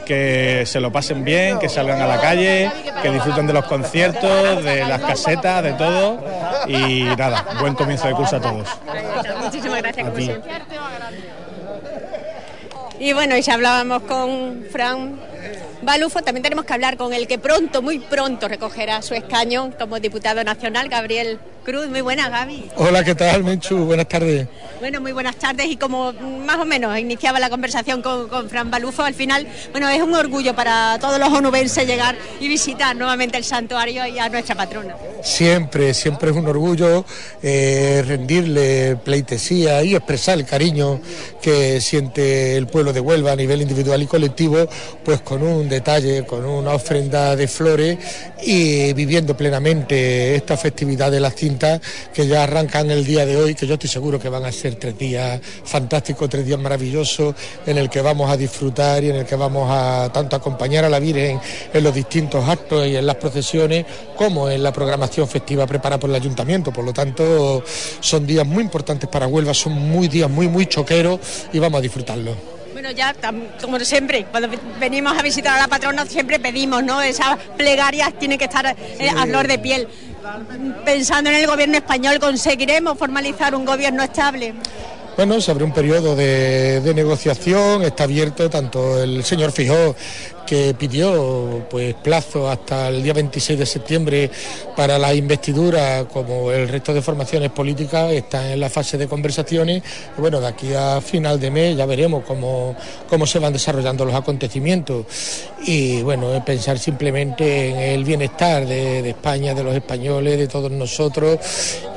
que 0.05 0.63
se 0.65 0.79
lo 0.79 0.91
pasen 0.91 1.23
bien, 1.23 1.59
que 1.59 1.69
salgan 1.69 2.01
a 2.01 2.07
la 2.07 2.19
calle, 2.19 2.69
que 3.01 3.09
disfruten 3.09 3.47
de 3.47 3.53
los 3.53 3.65
conciertos, 3.65 4.63
de 4.63 4.85
las 4.85 4.99
casetas, 5.01 5.63
de 5.63 5.73
todo. 5.73 6.23
Y 6.67 7.03
nada, 7.17 7.45
buen 7.59 7.73
comienzo 7.73 8.07
de 8.07 8.13
curso 8.13 8.37
a 8.37 8.41
todos. 8.41 8.67
Muchísimas 9.43 9.81
gracias, 9.81 10.07
A. 10.07 11.32
Y 13.03 13.11
bueno, 13.11 13.35
y 13.35 13.43
si 13.43 13.51
hablábamos 13.51 14.03
con 14.03 14.63
Fran 14.71 15.19
Balufo, 15.81 16.21
también 16.21 16.41
tenemos 16.41 16.63
que 16.63 16.71
hablar 16.71 16.95
con 16.95 17.11
el 17.11 17.27
que 17.27 17.37
pronto, 17.37 17.81
muy 17.81 17.99
pronto, 17.99 18.47
recogerá 18.47 19.01
su 19.01 19.13
escaño 19.13 19.73
como 19.77 19.99
diputado 19.99 20.41
nacional, 20.45 20.87
Gabriel 20.87 21.37
Cruz. 21.63 21.87
Muy 21.87 22.01
buena, 22.01 22.29
Gaby. 22.29 22.71
Hola, 22.75 23.03
¿qué 23.03 23.15
tal, 23.15 23.43
Menchu? 23.43 23.85
Buenas 23.85 24.07
tardes. 24.07 24.47
Bueno, 24.79 24.99
muy 24.99 25.13
buenas 25.13 25.37
tardes 25.37 25.67
y 25.67 25.77
como 25.77 26.11
más 26.11 26.57
o 26.57 26.65
menos 26.65 26.97
iniciaba 26.99 27.39
la 27.39 27.49
conversación 27.49 28.01
con, 28.01 28.27
con 28.27 28.49
Fran 28.49 28.69
Balufo, 28.69 29.01
al 29.03 29.13
final, 29.13 29.47
bueno, 29.71 29.87
es 29.87 30.01
un 30.01 30.13
orgullo 30.13 30.53
para 30.55 30.97
todos 30.99 31.17
los 31.19 31.29
onubenses 31.29 31.87
llegar 31.87 32.17
y 32.41 32.49
visitar 32.49 32.93
nuevamente 32.93 33.37
el 33.37 33.45
santuario 33.45 34.05
y 34.05 34.19
a 34.19 34.27
nuestra 34.27 34.55
patrona. 34.55 34.97
Siempre, 35.23 35.93
siempre 35.93 36.31
es 36.31 36.35
un 36.35 36.45
orgullo 36.47 37.05
eh, 37.41 38.03
rendirle 38.05 38.97
pleitesía 38.97 39.83
y 39.83 39.95
expresar 39.95 40.37
el 40.37 40.45
cariño 40.45 40.99
que 41.41 41.79
siente 41.79 42.57
el 42.57 42.67
pueblo 42.67 42.91
de 42.91 42.99
Huelva 42.99 43.31
a 43.31 43.35
nivel 43.37 43.61
individual 43.61 44.03
y 44.03 44.07
colectivo, 44.07 44.67
pues 45.05 45.21
con 45.21 45.43
un 45.43 45.69
detalle, 45.69 46.25
con 46.25 46.43
una 46.43 46.71
ofrenda 46.71 47.37
de 47.37 47.47
flores 47.47 47.97
y 48.43 48.91
viviendo 48.91 49.37
plenamente 49.37 50.35
esta 50.35 50.57
festividad 50.57 51.09
de 51.09 51.21
las 51.21 51.35
cintas 51.35 51.52
que 52.13 52.27
ya 52.27 52.43
arrancan 52.43 52.89
el 52.91 53.05
día 53.05 53.25
de 53.25 53.37
hoy, 53.37 53.55
que 53.55 53.65
yo 53.67 53.75
estoy 53.75 53.89
seguro 53.89 54.19
que 54.19 54.29
van 54.29 54.45
a 54.45 54.51
ser 54.51 54.75
tres 54.75 54.97
días 54.97 55.39
fantásticos, 55.63 56.29
tres 56.29 56.45
días 56.45 56.59
maravillosos 56.59 57.35
en 57.65 57.77
el 57.77 57.89
que 57.89 58.01
vamos 58.01 58.29
a 58.29 58.37
disfrutar 58.37 59.03
y 59.03 59.09
en 59.09 59.17
el 59.17 59.25
que 59.25 59.35
vamos 59.35 59.69
a 59.71 60.09
tanto 60.13 60.35
acompañar 60.35 60.85
a 60.85 60.89
la 60.89 60.99
Virgen 60.99 61.39
en 61.73 61.83
los 61.83 61.93
distintos 61.93 62.47
actos 62.47 62.85
y 62.87 62.95
en 62.95 63.05
las 63.05 63.15
procesiones 63.15 63.85
como 64.15 64.49
en 64.49 64.61
la 64.63 64.71
programación 64.73 65.27
festiva 65.27 65.65
preparada 65.67 65.99
por 65.99 66.09
el 66.09 66.15
ayuntamiento. 66.15 66.71
Por 66.71 66.85
lo 66.85 66.93
tanto, 66.93 67.63
son 67.99 68.25
días 68.25 68.45
muy 68.45 68.63
importantes 68.63 69.09
para 69.09 69.27
Huelva, 69.27 69.53
son 69.53 69.73
muy 69.73 70.07
días 70.07 70.29
muy 70.29 70.47
muy 70.47 70.65
choqueros 70.65 71.19
y 71.51 71.59
vamos 71.59 71.79
a 71.79 71.81
disfrutarlos. 71.81 72.35
Bueno, 72.73 72.89
ya, 72.91 73.15
como 73.61 73.79
siempre, 73.81 74.25
cuando 74.31 74.49
ve- 74.49 74.57
venimos 74.79 75.17
a 75.17 75.21
visitar 75.21 75.55
a 75.57 75.61
la 75.61 75.67
patrona 75.67 76.05
siempre 76.05 76.39
pedimos, 76.39 76.83
¿no? 76.83 77.01
Esas 77.01 77.37
plegarias 77.55 78.17
tienen 78.19 78.37
que 78.39 78.45
estar 78.45 78.65
eh, 78.99 79.09
a 79.09 79.25
flor 79.25 79.47
de 79.47 79.59
piel. 79.59 79.87
Pensando 80.85 81.29
en 81.29 81.37
el 81.37 81.47
gobierno 81.47 81.77
español, 81.77 82.19
¿conseguiremos 82.19 82.97
formalizar 82.97 83.55
un 83.55 83.65
gobierno 83.65 84.03
estable? 84.03 84.53
Bueno, 85.15 85.39
se 85.39 85.51
abre 85.51 85.63
un 85.63 85.73
periodo 85.73 86.15
de, 86.15 86.81
de 86.81 86.93
negociación, 86.93 87.83
está 87.83 88.05
abierto 88.05 88.49
tanto 88.49 89.01
el 89.01 89.23
señor 89.23 89.51
Fijó 89.51 89.95
que 90.45 90.73
pidió 90.73 91.65
pues 91.69 91.93
plazo 91.95 92.49
hasta 92.49 92.89
el 92.89 93.03
día 93.03 93.13
26 93.13 93.59
de 93.59 93.65
septiembre 93.65 94.31
para 94.75 94.97
la 94.97 95.13
investidura 95.13 96.05
como 96.11 96.51
el 96.51 96.67
resto 96.67 96.93
de 96.93 97.01
formaciones 97.01 97.51
políticas 97.51 98.11
está 98.11 98.53
en 98.53 98.59
la 98.59 98.69
fase 98.69 98.97
de 98.97 99.07
conversaciones. 99.07 99.83
Bueno 100.17 100.39
de 100.39 100.47
aquí 100.47 100.73
a 100.73 101.01
final 101.01 101.39
de 101.39 101.51
mes 101.51 101.77
ya 101.77 101.85
veremos 101.85 102.23
cómo, 102.25 102.75
cómo 103.09 103.25
se 103.25 103.39
van 103.39 103.53
desarrollando 103.53 104.05
los 104.05 104.15
acontecimientos. 104.15 105.05
Y 105.65 106.01
bueno 106.01 106.33
es 106.33 106.43
pensar 106.43 106.79
simplemente 106.79 107.69
en 107.69 107.77
el 107.77 108.03
bienestar 108.03 108.65
de, 108.65 109.01
de 109.01 109.09
España 109.09 109.53
de 109.53 109.63
los 109.63 109.75
españoles 109.75 110.37
de 110.37 110.47
todos 110.47 110.71
nosotros. 110.71 111.39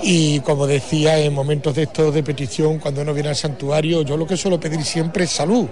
Y 0.03 0.41
como 0.41 0.67
decía 0.67 1.19
en 1.19 1.33
momentos 1.33 1.75
de 1.75 1.85
estos 1.85 2.15
de 2.15 2.23
petición 2.23 2.79
cuando 2.79 3.03
uno 3.03 3.15
viene 3.15 3.31
al 3.31 3.37
santuario 3.37 4.03
yo 4.03 4.17
lo 4.17 4.27
que 4.27 4.37
suelo 4.37 4.61
pedir 4.61 4.85
siempre 4.85 5.25
es 5.25 5.31
salud. 5.31 5.67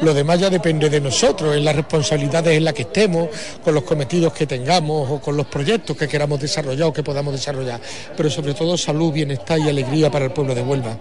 Lo 0.00 0.14
demás 0.14 0.40
ya 0.40 0.50
depende 0.50 0.88
de 0.88 1.00
nosotros 1.00 1.56
en 1.56 1.64
las 1.64 1.76
en 2.20 2.64
las 2.64 2.74
que 2.74 2.82
estemos 2.82 3.28
con 3.64 3.74
los 3.74 3.84
cometidos 3.84 4.32
que 4.32 4.46
tengamos 4.46 5.10
o 5.10 5.20
con 5.20 5.36
los 5.36 5.46
proyectos 5.46 5.96
que 5.96 6.06
queramos 6.06 6.40
desarrollar 6.40 6.88
o 6.88 6.92
que 6.92 7.02
podamos 7.02 7.32
desarrollar 7.32 7.80
pero 8.16 8.30
sobre 8.30 8.54
todo 8.54 8.76
salud 8.76 9.12
bienestar 9.12 9.58
y 9.58 9.68
alegría 9.68 10.10
para 10.10 10.26
el 10.26 10.32
pueblo 10.32 10.54
de 10.54 10.62
Huelva 10.62 10.98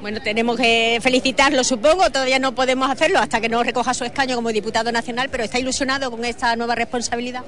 Bueno, 0.00 0.20
tenemos 0.22 0.56
que 0.56 1.00
felicitarlo, 1.02 1.64
supongo. 1.64 2.08
Todavía 2.10 2.38
no 2.38 2.54
podemos 2.54 2.88
hacerlo 2.88 3.18
hasta 3.18 3.40
que 3.40 3.48
no 3.48 3.64
recoja 3.64 3.92
su 3.94 4.04
escaño 4.04 4.36
como 4.36 4.52
diputado 4.52 4.92
nacional, 4.92 5.28
pero 5.28 5.42
¿está 5.42 5.58
ilusionado 5.58 6.08
con 6.10 6.24
esta 6.24 6.54
nueva 6.54 6.76
responsabilidad? 6.76 7.42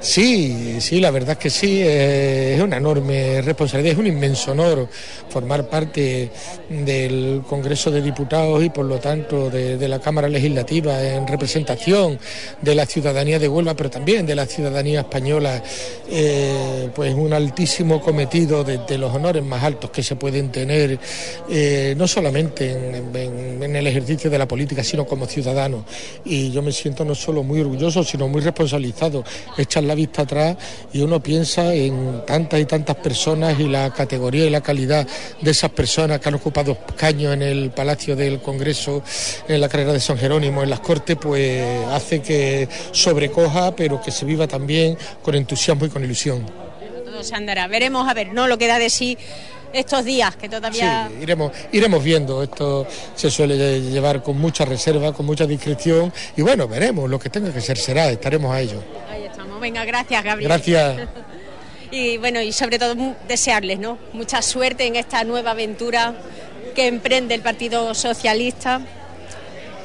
Sí, 0.00 0.76
sí, 0.80 1.00
la 1.00 1.10
verdad 1.10 1.32
es 1.32 1.38
que 1.38 1.50
sí, 1.50 1.80
es 1.82 2.60
una 2.60 2.76
enorme 2.76 3.42
responsabilidad, 3.42 3.94
es 3.94 3.98
un 3.98 4.06
inmenso 4.06 4.52
honor 4.52 4.88
formar 5.28 5.68
parte 5.68 6.30
del 6.68 7.42
Congreso 7.48 7.90
de 7.90 8.00
Diputados 8.00 8.62
y 8.62 8.70
por 8.70 8.84
lo 8.86 8.98
tanto 9.00 9.50
de, 9.50 9.88
la 9.88 9.98
Cámara 9.98 10.28
Legislativa 10.28 11.02
en 11.02 11.26
representación 11.26 12.16
de 12.62 12.74
la 12.76 12.86
ciudadanía 12.86 13.40
de 13.40 13.48
Huelva, 13.48 13.74
pero 13.74 13.90
también 13.90 14.24
de 14.24 14.36
la 14.36 14.46
ciudadanía 14.46 15.00
española, 15.00 15.60
eh, 16.08 16.90
pues 16.94 17.12
un 17.14 17.32
altísimo 17.32 18.00
cometido 18.00 18.62
de, 18.62 18.98
los 18.98 19.12
honores 19.12 19.42
más 19.42 19.64
altos 19.64 19.90
que 19.90 20.04
se 20.04 20.14
pueden 20.14 20.52
tener, 20.52 20.96
eh, 21.50 21.94
no 21.98 22.06
solamente 22.06 22.70
en, 22.70 23.16
en- 23.16 23.62
en 23.64 23.74
el 23.76 23.86
ejercicio 23.88 24.30
de 24.30 24.38
la 24.38 24.46
política, 24.46 24.84
sino 24.84 25.04
como 25.06 25.26
ciudadano. 25.26 25.84
Y 26.24 26.52
yo 26.52 26.62
me 26.62 26.70
siento 26.70 27.04
no 27.04 27.16
solo 27.16 27.42
muy 27.42 27.60
orgulloso, 27.60 28.04
sino 28.04 28.28
muy 28.28 28.40
responsabilizado. 28.42 29.24
Echar 29.56 29.87
la 29.88 29.94
vista 29.94 30.22
atrás 30.22 30.56
y 30.92 31.00
uno 31.00 31.20
piensa 31.20 31.74
en 31.74 32.24
tantas 32.26 32.60
y 32.60 32.64
tantas 32.66 32.96
personas 32.96 33.58
y 33.58 33.68
la 33.68 33.92
categoría 33.92 34.46
y 34.46 34.50
la 34.50 34.60
calidad 34.60 35.06
de 35.40 35.50
esas 35.50 35.70
personas 35.70 36.20
que 36.20 36.28
han 36.28 36.36
ocupado 36.36 36.78
escaños 36.88 37.34
en 37.34 37.42
el 37.42 37.70
Palacio 37.70 38.14
del 38.14 38.40
Congreso, 38.40 39.02
en 39.48 39.60
la 39.60 39.68
carrera 39.68 39.92
de 39.92 40.00
San 40.00 40.18
Jerónimo, 40.18 40.62
en 40.62 40.70
las 40.70 40.80
Cortes, 40.80 41.16
pues 41.20 41.86
hace 41.88 42.22
que 42.22 42.68
sobrecoja, 42.92 43.74
pero 43.74 44.00
que 44.00 44.10
se 44.10 44.24
viva 44.24 44.46
también 44.46 44.96
con 45.22 45.34
entusiasmo 45.34 45.86
y 45.86 45.88
con 45.88 46.04
ilusión. 46.04 46.46
Todo. 46.46 47.68
Veremos, 47.68 48.08
a 48.08 48.14
ver, 48.14 48.32
no 48.32 48.46
lo 48.46 48.58
que 48.58 48.68
da 48.68 48.78
de 48.78 48.90
sí 48.90 49.18
estos 49.72 50.04
días, 50.04 50.36
que 50.36 50.48
todavía... 50.48 51.08
Sí, 51.08 51.22
iremos, 51.22 51.52
iremos 51.72 52.02
viendo. 52.02 52.42
Esto 52.42 52.86
se 53.14 53.30
suele 53.30 53.80
llevar 53.80 54.22
con 54.22 54.38
mucha 54.38 54.64
reserva, 54.64 55.12
con 55.12 55.26
mucha 55.26 55.46
discreción 55.46 56.12
y 56.36 56.42
bueno, 56.42 56.68
veremos. 56.68 57.08
Lo 57.08 57.18
que 57.18 57.30
tenga 57.30 57.52
que 57.52 57.60
ser 57.60 57.78
será, 57.78 58.10
estaremos 58.10 58.52
a 58.52 58.60
ello. 58.60 58.82
Ahí 59.10 59.24
estamos. 59.24 59.60
Venga, 59.60 59.84
gracias, 59.84 60.22
Gabriel. 60.22 60.48
Gracias. 60.48 61.08
Y 61.90 62.18
bueno, 62.18 62.42
y 62.42 62.52
sobre 62.52 62.78
todo 62.78 62.94
desearles, 63.26 63.78
¿no? 63.78 63.96
Mucha 64.12 64.42
suerte 64.42 64.86
en 64.86 64.96
esta 64.96 65.24
nueva 65.24 65.52
aventura 65.52 66.14
que 66.74 66.86
emprende 66.86 67.34
el 67.34 67.40
Partido 67.40 67.94
Socialista 67.94 68.82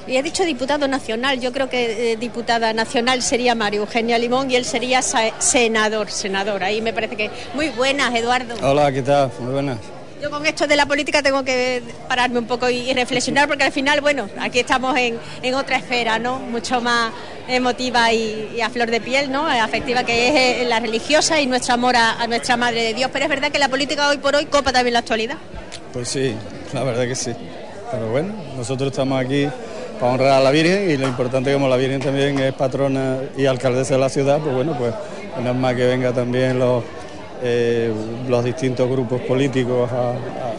Y 0.06 0.18
he 0.18 0.24
dicho 0.24 0.44
diputado 0.44 0.88
nacional, 0.88 1.40
yo 1.40 1.54
creo 1.54 1.70
que 1.70 2.12
eh, 2.12 2.18
diputada 2.18 2.74
nacional 2.74 3.22
sería 3.22 3.56
María 3.56 3.80
Eugenia 3.80 4.18
Limón 4.18 4.52
y 4.52 4.56
él 4.56 4.66
sería 4.66 5.02
senador, 5.02 6.12
senador. 6.12 6.64
Ahí 6.64 6.82
me 6.82 6.92
parece 6.92 7.16
que 7.16 7.30
muy 7.54 7.70
buenas, 7.70 8.14
Eduardo. 8.14 8.56
Hola, 8.62 8.92
¿qué 8.92 9.02
tal? 9.02 9.32
Muy 9.40 9.54
buenas. 9.54 9.78
Yo 10.22 10.30
con 10.30 10.46
esto 10.46 10.68
de 10.68 10.76
la 10.76 10.86
política 10.86 11.22
tengo 11.22 11.44
que 11.44 11.82
pararme 12.08 12.40
un 12.40 12.46
poco 12.46 12.70
y, 12.70 12.94
reflexionar 12.94 13.48
porque 13.48 13.64
al 13.64 13.72
final, 13.72 14.02
bueno, 14.02 14.30
aquí 14.40 14.60
estamos 14.60 14.96
en, 14.98 15.18
en 15.42 15.54
otra 15.54 15.78
esfera, 15.78 16.20
¿no? 16.20 16.40
Mucho 16.40 16.80
más 16.82 17.12
emotiva 17.48 18.12
y, 18.12 18.54
y 18.56 18.62
a 18.62 18.70
flor 18.70 18.90
de 18.90 19.02
piel, 19.02 19.32
¿no? 19.32 19.46
Afectiva 19.46 20.04
que 20.04 20.30
es 20.30 20.62
eh, 20.62 20.66
la 20.66 20.80
religiosa 20.80 21.42
y 21.42 21.46
nuestro 21.46 21.74
amor 21.74 21.96
a, 21.96 22.22
a 22.22 22.28
nuestra 22.28 22.56
Madre 22.58 22.84
de 22.84 22.94
Dios. 22.94 23.10
Pero 23.12 23.26
es 23.26 23.30
verdad 23.30 23.52
que 23.52 23.60
la 23.60 23.70
política 23.70 24.10
hoy 24.10 24.18
por 24.18 24.36
hoy 24.36 24.46
copa 24.46 24.72
también 24.72 24.94
la 24.94 25.00
actualidad. 25.00 25.38
Pues 25.92 26.10
sí, 26.10 26.34
la 26.74 26.84
verdad 26.84 27.06
que 27.06 27.16
sí. 27.16 27.32
Pero 27.92 28.10
bueno, 28.10 28.34
nosotros 28.56 28.92
estamos 28.92 29.24
aquí 29.24 29.48
para 30.04 30.16
honrar 30.16 30.32
a 30.34 30.40
la 30.42 30.52
Virgen 30.52 30.92
y 30.92 30.98
lo 30.98 31.08
importante 31.08 31.54
como 31.54 31.70
la 31.70 31.78
Virgen 31.78 32.02
también 32.02 32.38
es 32.38 32.52
patrona 32.54 33.20
y 33.38 33.46
alcaldesa 33.46 33.94
de 33.94 34.02
la 34.02 34.10
ciudad, 34.10 34.40
pues 34.40 34.54
bueno, 34.54 34.78
pues 34.78 34.94
es 35.48 35.56
más 35.56 35.76
que 35.76 35.86
venga 35.86 36.12
también 36.12 36.60
los, 36.60 36.84
eh, 37.42 37.90
los 38.28 38.44
distintos 38.44 38.90
grupos 38.90 39.22
políticos 39.22 39.90
a, 39.94 39.96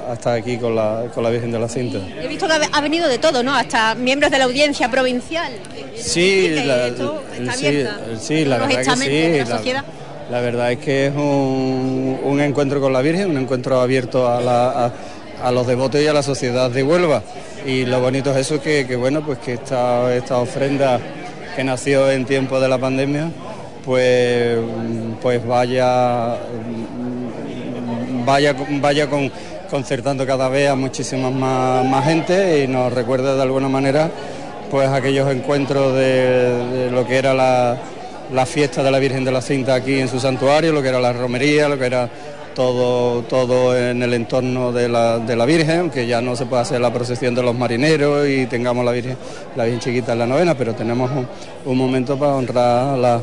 a- 0.08 0.10
a 0.12 0.14
estar 0.14 0.34
aquí 0.38 0.56
con 0.56 0.74
la, 0.74 1.04
con 1.14 1.22
la 1.22 1.28
Virgen 1.30 1.52
de 1.52 1.58
la 1.58 1.68
Cinta. 1.68 1.98
He 2.22 2.26
visto 2.26 2.46
que 2.46 2.54
ha 2.72 2.80
venido 2.80 3.06
de 3.06 3.18
todo, 3.18 3.42
¿no? 3.42 3.54
Hasta 3.54 3.94
miembros 3.94 4.30
de 4.30 4.38
la 4.38 4.44
audiencia 4.44 4.90
provincial. 4.90 5.52
Sí, 5.94 6.48
la, 6.64 6.86
esto 6.88 7.22
está 7.38 7.52
sí, 7.52 7.84
sí, 8.18 8.44
la 8.46 8.56
verdad 8.58 8.78
que 8.78 8.96
sí. 8.96 9.08
de 9.10 9.38
la 9.40 9.44
la- 9.50 9.56
sociedad. 9.58 9.84
La 10.30 10.40
verdad 10.40 10.72
es 10.72 10.78
que 10.78 11.06
es 11.08 11.12
un, 11.14 12.18
un 12.24 12.40
encuentro 12.40 12.80
con 12.80 12.94
la 12.94 13.02
Virgen, 13.02 13.28
un 13.30 13.36
encuentro 13.36 13.78
abierto 13.82 14.26
a, 14.26 14.40
la- 14.40 14.86
a- 14.86 14.92
a 15.42 15.50
los 15.52 15.66
devotos 15.66 16.00
y 16.00 16.06
a 16.06 16.14
la 16.14 16.22
sociedad 16.22 16.70
de 16.70 16.82
Huelva. 16.82 17.22
Y 17.64 17.86
lo 17.86 18.00
bonito 18.00 18.30
es 18.30 18.36
eso, 18.38 18.60
que, 18.60 18.84
bueno, 18.96 19.22
pues 19.24 19.38
que 19.38 19.54
esta, 19.54 20.14
esta 20.14 20.38
ofrenda 20.38 21.00
que 21.56 21.64
nació 21.64 22.10
en 22.10 22.24
tiempo 22.24 22.60
de 22.60 22.68
la 22.68 22.78
pandemia, 22.78 23.30
pues, 23.84 24.58
pues 25.22 25.46
vaya, 25.46 26.36
vaya, 28.24 28.54
vaya 28.80 29.08
con, 29.08 29.30
concertando 29.70 30.26
cada 30.26 30.48
vez 30.48 30.68
a 30.68 30.74
muchísimas 30.74 31.32
más, 31.32 32.04
gente 32.04 32.64
y 32.64 32.68
nos 32.68 32.92
recuerda 32.92 33.34
de 33.34 33.42
alguna 33.42 33.68
manera 33.68 34.10
pues 34.70 34.88
aquellos 34.88 35.30
encuentros 35.30 35.94
de, 35.94 36.66
de 36.66 36.90
lo 36.90 37.06
que 37.06 37.16
era 37.16 37.32
la, 37.32 37.76
la 38.32 38.46
fiesta 38.46 38.82
de 38.82 38.90
la 38.90 38.98
Virgen 38.98 39.24
de 39.24 39.32
la 39.32 39.40
Cinta 39.40 39.74
aquí 39.74 40.00
en 40.00 40.08
su 40.08 40.18
santuario, 40.18 40.72
lo 40.72 40.82
que 40.82 40.88
era 40.88 41.00
la 41.00 41.12
romería, 41.12 41.68
lo 41.68 41.78
que 41.78 41.86
era 41.86 42.08
todo, 42.54 43.22
todo 43.22 43.76
en 43.76 44.02
el 44.02 44.14
entorno 44.14 44.72
de 44.72 44.88
la, 44.88 45.18
de 45.18 45.36
la 45.36 45.44
Virgen, 45.44 45.80
aunque 45.80 46.06
ya 46.06 46.20
no 46.20 46.36
se 46.36 46.46
puede 46.46 46.62
hacer 46.62 46.80
la 46.80 46.92
procesión 46.92 47.34
de 47.34 47.42
los 47.42 47.54
marineros 47.54 48.26
y 48.28 48.46
tengamos 48.46 48.84
la 48.84 48.92
Virgen, 48.92 49.16
la 49.56 49.64
Virgen 49.64 49.80
chiquita 49.80 50.12
en 50.12 50.20
la 50.20 50.26
novena, 50.26 50.54
pero 50.56 50.74
tenemos 50.74 51.10
un, 51.64 51.76
momento 51.78 52.16
para 52.18 52.34
honrar 52.34 52.94
a 52.94 52.96
la, 52.96 53.20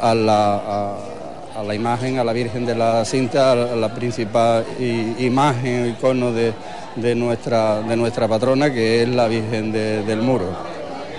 a 0.00 0.14
la, 0.14 0.54
a- 0.56 1.62
la 1.66 1.74
imagen, 1.74 2.18
a 2.18 2.24
la 2.24 2.32
Virgen 2.32 2.64
de 2.64 2.74
la 2.74 3.04
Cinta, 3.04 3.52
a 3.52 3.54
la 3.54 3.94
principal 3.94 4.64
i- 4.78 5.26
imagen, 5.26 5.90
icono 5.90 6.32
de, 6.32 6.52
de 6.96 7.14
nuestra, 7.14 7.82
de 7.82 7.96
nuestra 7.96 8.26
patrona, 8.28 8.72
que 8.72 9.02
es 9.02 9.08
la 9.10 9.28
Virgen 9.28 9.70
de- 9.72 10.02
del 10.04 10.22
Muro. 10.22 10.46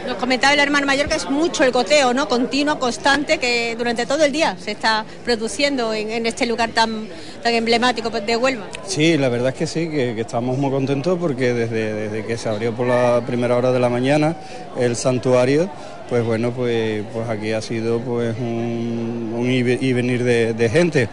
Nos 0.08 0.18
comentaba 0.18 0.54
el 0.54 0.60
hermano 0.60 0.86
mayor 0.86 1.08
que 1.08 1.16
es 1.16 1.30
mucho 1.30 1.64
el 1.64 1.72
goteo, 1.72 2.14
¿no? 2.14 2.28
Continuo, 2.28 2.80
constante, 2.80 3.38
que 3.38 3.76
durante 3.78 4.06
todo 4.06 4.24
el 4.24 4.32
día 4.32 4.58
se 4.60 4.72
está 4.72 5.06
produciendo 5.24 5.94
en, 5.94 6.26
este 6.26 6.46
lugar 6.46 6.72
tan, 6.72 7.08
tan 7.44 7.54
emblemático 7.54 8.10
de 8.10 8.36
Huelva. 8.36 8.66
Sí, 8.86 9.18
la 9.18 9.30
verdad 9.30 9.50
es 9.50 9.56
que 9.56 9.68
sí, 9.68 9.90
que, 9.90 10.16
que 10.16 10.22
estamos 10.22 10.58
muy 10.58 10.72
contentos 10.72 11.18
porque 11.20 11.54
desde, 11.54 11.94
desde 11.94 12.26
que 12.26 12.38
se 12.38 12.50
abrió 12.50 12.74
por 12.74 12.88
la 12.88 13.22
primera 13.26 13.56
hora 13.56 13.72
de 13.72 13.80
la 13.80 13.90
mañana 13.90 14.36
el 14.78 14.96
santuario, 14.96 15.70
pues 16.12 16.26
bueno, 16.26 16.52
pues, 16.52 17.06
pues 17.14 17.30
aquí 17.30 17.54
ha 17.54 17.62
sido 17.62 18.02
pues 18.02 18.36
un, 18.38 19.34
un 19.34 19.50
ir 19.50 19.82
y 19.82 19.94
venir 19.94 20.26
de, 20.26 20.70
gente. 20.70 21.08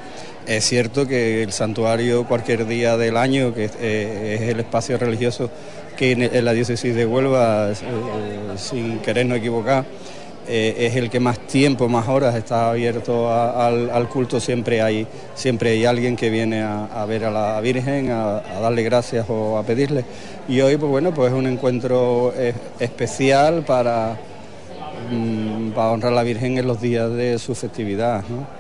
Es 0.45 0.65
cierto 0.65 1.07
que 1.07 1.45
el 1.45 1.53
santuario 1.53 2.27
cualquier 2.27 2.67
día 2.67 2.97
del 2.97 3.17
año, 3.17 3.55
que 3.55 3.71
eh, 3.81 4.39
es 4.41 4.49
el 4.49 4.59
espacio 4.59 4.99
religioso 4.99 5.51
que 5.99 6.13
en, 6.13 6.45
la 6.45 6.53
diócesis 6.53 6.95
de 6.95 7.05
Huelva, 7.05 7.73
eh, 7.73 7.75
sin 8.57 9.01
querer 9.01 9.27
no 9.27 9.35
equivocar, 9.35 9.85
eh, 10.47 10.87
es 10.87 10.97
el 10.97 11.11
que 11.11 11.19
más 11.19 11.41
tiempo, 11.41 11.89
más 11.89 12.09
horas 12.09 12.37
está 12.37 12.71
abierto 12.71 13.31
al, 13.31 14.09
culto. 14.09 14.39
Siempre 14.39 14.81
hay, 14.81 15.07
siempre 15.35 15.71
hay 15.71 15.85
alguien 15.85 16.15
que 16.15 16.31
viene 16.31 16.63
a, 16.63 17.05
ver 17.07 17.25
a 17.25 17.31
la 17.31 17.61
Virgen, 17.61 18.11
a, 18.11 18.39
a 18.39 18.61
darle 18.61 18.85
gracias 18.85 19.27
o 19.29 19.59
a 19.59 19.65
pedirle. 19.65 20.05
Y 20.49 20.61
hoy, 20.61 20.77
pues 20.77 20.89
bueno, 20.89 21.13
pues 21.13 21.33
es 21.33 21.39
un 21.39 21.49
encuentro 21.49 22.33
eh, 22.37 22.55
especial 22.79 23.65
para, 23.65 24.17
mm, 25.11 25.71
para 25.73 25.91
honrar 25.91 26.13
a 26.13 26.17
la 26.17 26.23
Virgen 26.23 26.59
en 26.59 26.67
los 26.69 26.81
días 26.81 27.11
de 27.13 27.41
su 27.41 27.57
festividad. 27.57 28.23
¿no? 28.29 28.58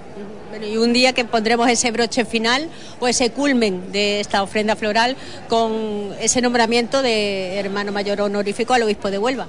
Y 0.62 0.76
un 0.76 0.93
día 0.93 1.12
que 1.12 1.24
pondremos 1.24 1.68
ese 1.68 1.90
broche 1.90 2.24
final 2.24 2.68
o 3.01 3.09
ese 3.09 3.30
culmen 3.30 3.93
de 3.93 4.20
esta 4.20 4.43
ofrenda 4.43 4.76
floral 4.76 5.16
con 5.48 6.12
ese 6.20 6.40
nombramiento 6.40 7.02
de 7.02 7.56
hermano 7.59 7.93
mayor 7.93 8.20
honorífico 8.20 8.74
al 8.74 8.82
obispo 8.82 9.10
de 9.10 9.18
Huelva. 9.18 9.47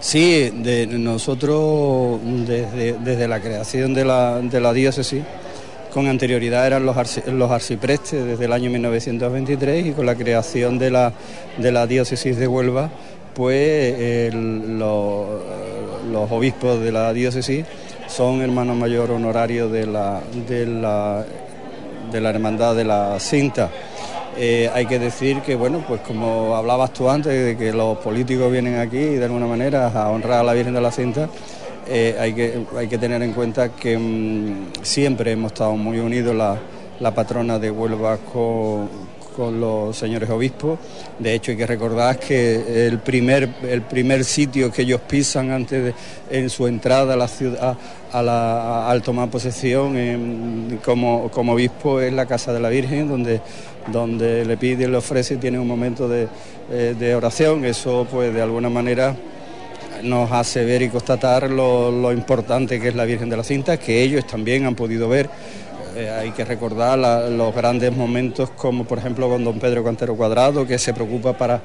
Sí, 0.00 0.52
nosotros 0.88 2.20
desde, 2.22 2.94
desde 2.94 3.28
la 3.28 3.40
creación 3.40 3.94
de 3.94 4.04
la, 4.04 4.40
de 4.40 4.60
la 4.60 4.72
diócesis, 4.72 5.22
con 5.92 6.08
anterioridad 6.08 6.66
eran 6.66 6.84
los, 6.84 6.96
los 7.26 7.50
arciprestes 7.50 8.24
desde 8.24 8.44
el 8.44 8.52
año 8.52 8.70
1923 8.70 9.86
y 9.86 9.92
con 9.92 10.06
la 10.06 10.14
creación 10.14 10.78
de 10.78 10.90
la, 10.90 11.12
de 11.56 11.72
la 11.72 11.86
diócesis 11.86 12.36
de 12.36 12.46
Huelva, 12.46 12.90
pues 13.34 14.34
los, 14.34 15.26
los 16.10 16.30
obispos 16.30 16.80
de 16.80 16.92
la 16.92 17.12
diócesis 17.12 17.64
son 18.14 18.42
hermanos 18.42 18.76
mayor 18.76 19.10
honorario 19.10 19.68
de 19.68 19.86
la, 19.86 20.20
de 20.46 20.66
la, 20.66 21.24
de 22.12 22.20
la 22.20 22.30
hermandad 22.30 22.76
de 22.76 22.84
la 22.84 23.18
cinta. 23.18 23.70
Eh, 24.36 24.70
hay 24.72 24.86
que 24.86 25.00
decir 25.00 25.40
que, 25.40 25.56
bueno, 25.56 25.84
pues 25.86 26.00
como 26.02 26.54
hablabas 26.54 26.92
tú 26.92 27.10
antes, 27.10 27.32
de 27.32 27.56
que 27.56 27.72
los 27.72 27.98
políticos 27.98 28.52
vienen 28.52 28.78
aquí 28.78 28.98
de 28.98 29.24
alguna 29.24 29.46
manera 29.46 29.88
a 29.88 30.10
honrar 30.10 30.40
a 30.40 30.42
la 30.44 30.52
Virgen 30.52 30.74
de 30.74 30.80
la 30.80 30.92
Cinta, 30.92 31.28
eh, 31.88 32.16
hay, 32.20 32.32
que, 32.34 32.64
hay 32.76 32.86
que 32.86 32.98
tener 32.98 33.20
en 33.20 33.32
cuenta 33.32 33.70
que 33.70 33.98
mm, 33.98 34.82
siempre 34.82 35.32
hemos 35.32 35.50
estado 35.50 35.74
muy 35.74 35.98
unidos 35.98 36.36
la, 36.36 36.56
la 37.00 37.12
patrona 37.12 37.58
de 37.58 37.72
Huelva 37.72 38.18
con, 38.18 38.88
con 39.34 39.60
los 39.60 39.96
señores 39.96 40.30
obispos. 40.30 40.78
De 41.18 41.34
hecho, 41.34 41.50
hay 41.50 41.56
que 41.56 41.66
recordar 41.66 42.18
que 42.18 42.86
el 42.86 42.98
primer, 42.98 43.48
el 43.62 43.82
primer 43.82 44.24
sitio 44.24 44.70
que 44.70 44.82
ellos 44.82 45.00
pisan 45.00 45.50
antes 45.50 45.84
de, 45.84 45.94
en 46.30 46.48
su 46.48 46.66
entrada 46.66 47.14
a 47.14 47.16
la 47.16 47.28
ciudad, 47.28 47.76
a 48.14 48.22
la- 48.22 48.88
al 48.90 49.02
tomar 49.02 49.28
posesión 49.28 50.78
como, 50.84 51.30
como 51.30 51.52
obispo 51.54 52.00
es 52.00 52.12
la 52.12 52.26
Casa 52.26 52.52
de 52.52 52.60
la 52.60 52.68
Virgen, 52.68 53.08
donde, 53.08 53.40
donde 53.92 54.44
le 54.44 54.56
pide 54.56 54.86
le 54.88 54.96
ofrece 54.96 55.34
y 55.34 55.36
tiene 55.38 55.58
un 55.58 55.66
momento 55.66 56.08
de, 56.08 56.28
eh, 56.70 56.94
de 56.98 57.14
oración. 57.14 57.64
Eso, 57.64 58.06
pues, 58.10 58.32
de 58.32 58.40
alguna 58.40 58.68
manera 58.70 59.16
nos 60.02 60.30
hace 60.32 60.64
ver 60.64 60.82
y 60.82 60.88
constatar 60.90 61.50
lo, 61.50 61.90
lo 61.90 62.12
importante 62.12 62.78
que 62.80 62.88
es 62.88 62.94
la 62.94 63.04
Virgen 63.04 63.28
de 63.30 63.36
la 63.36 63.42
Cinta, 63.44 63.76
que 63.78 64.02
ellos 64.02 64.26
también 64.26 64.64
han 64.66 64.74
podido 64.74 65.08
ver. 65.08 65.28
Eh, 65.96 66.10
hay 66.10 66.30
que 66.32 66.44
recordar 66.44 66.98
los 67.30 67.54
grandes 67.54 67.96
momentos 67.96 68.50
como 68.50 68.84
por 68.84 68.98
ejemplo 68.98 69.28
con 69.28 69.44
don 69.44 69.60
Pedro 69.60 69.84
Cantero 69.84 70.16
Cuadrado, 70.16 70.66
que 70.66 70.76
se 70.78 70.92
preocupa 70.92 71.32
para, 71.34 71.60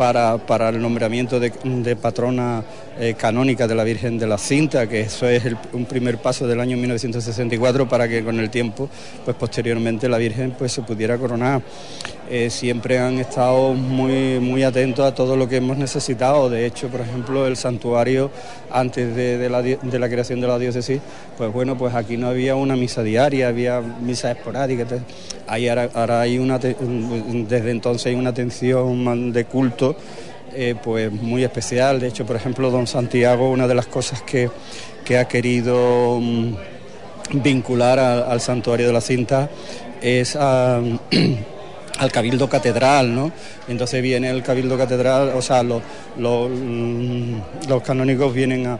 para, 0.00 0.38
para 0.38 0.70
el 0.70 0.80
nombramiento 0.80 1.38
de, 1.38 1.52
de 1.62 1.94
patrona 1.94 2.64
eh, 2.98 3.12
canónica 3.18 3.68
de 3.68 3.74
la 3.74 3.84
Virgen 3.84 4.18
de 4.18 4.26
la 4.26 4.38
Cinta, 4.38 4.88
que 4.88 5.02
eso 5.02 5.28
es 5.28 5.42
un 5.74 5.84
primer 5.84 6.16
paso 6.16 6.46
del 6.46 6.58
año 6.58 6.78
1964 6.78 7.86
para 7.86 8.08
que 8.08 8.24
con 8.24 8.40
el 8.40 8.48
tiempo, 8.48 8.88
pues 9.26 9.36
posteriormente 9.36 10.08
la 10.08 10.16
Virgen 10.16 10.54
pues 10.58 10.72
se 10.72 10.80
pudiera 10.80 11.18
coronar. 11.18 11.60
Eh, 12.30 12.48
siempre 12.48 12.98
han 12.98 13.18
estado 13.18 13.74
muy, 13.74 14.38
muy 14.38 14.62
atentos 14.62 15.04
a 15.04 15.12
todo 15.12 15.36
lo 15.36 15.48
que 15.48 15.56
hemos 15.56 15.76
necesitado. 15.76 16.48
De 16.48 16.64
hecho, 16.64 16.88
por 16.88 17.00
ejemplo, 17.00 17.46
el 17.46 17.56
santuario 17.56 18.30
antes 18.70 19.16
de, 19.16 19.48
la, 19.50 19.62
de 19.62 19.98
la 19.98 20.08
creación 20.08 20.40
de 20.40 20.46
la 20.46 20.58
diócesis, 20.58 21.00
pues 21.36 21.52
bueno, 21.52 21.76
pues 21.76 21.92
aquí 21.94 22.16
no 22.16 22.28
había 22.28 22.54
una 22.54 22.76
misa 22.76 23.02
diaria, 23.02 23.48
había 23.48 23.80
misas 23.80 24.36
esporádicas. 24.36 24.92
entonces, 24.92 25.08
ahí 25.48 25.68
ahora, 25.68 25.90
ahora 25.92 26.20
hay 26.20 26.38
una, 26.38 26.58
desde 26.58 27.70
entonces 27.70 28.06
hay 28.06 28.14
una 28.14 28.30
atención 28.30 29.32
de 29.32 29.44
culto 29.46 29.89
eh, 30.54 30.74
pues 30.82 31.12
muy 31.12 31.44
especial. 31.44 32.00
De 32.00 32.08
hecho, 32.08 32.26
por 32.26 32.36
ejemplo, 32.36 32.70
don 32.70 32.86
Santiago, 32.86 33.50
una 33.50 33.66
de 33.66 33.74
las 33.74 33.86
cosas 33.86 34.22
que, 34.22 34.50
que 35.04 35.18
ha 35.18 35.28
querido 35.28 36.18
mm, 36.20 36.54
vincular 37.42 37.98
al 37.98 38.40
santuario 38.40 38.86
de 38.86 38.92
la 38.92 39.00
cinta 39.00 39.48
es 40.02 40.36
a, 40.36 40.80
al 42.00 42.10
Cabildo 42.10 42.48
Catedral, 42.48 43.14
¿no? 43.14 43.30
Entonces 43.68 44.02
viene 44.02 44.30
el 44.30 44.42
Cabildo 44.42 44.78
Catedral, 44.78 45.32
o 45.36 45.42
sea, 45.42 45.62
los, 45.62 45.82
mm, 46.18 47.34
los 47.68 47.82
canónigos 47.82 48.32
vienen 48.34 48.66
a, 48.66 48.78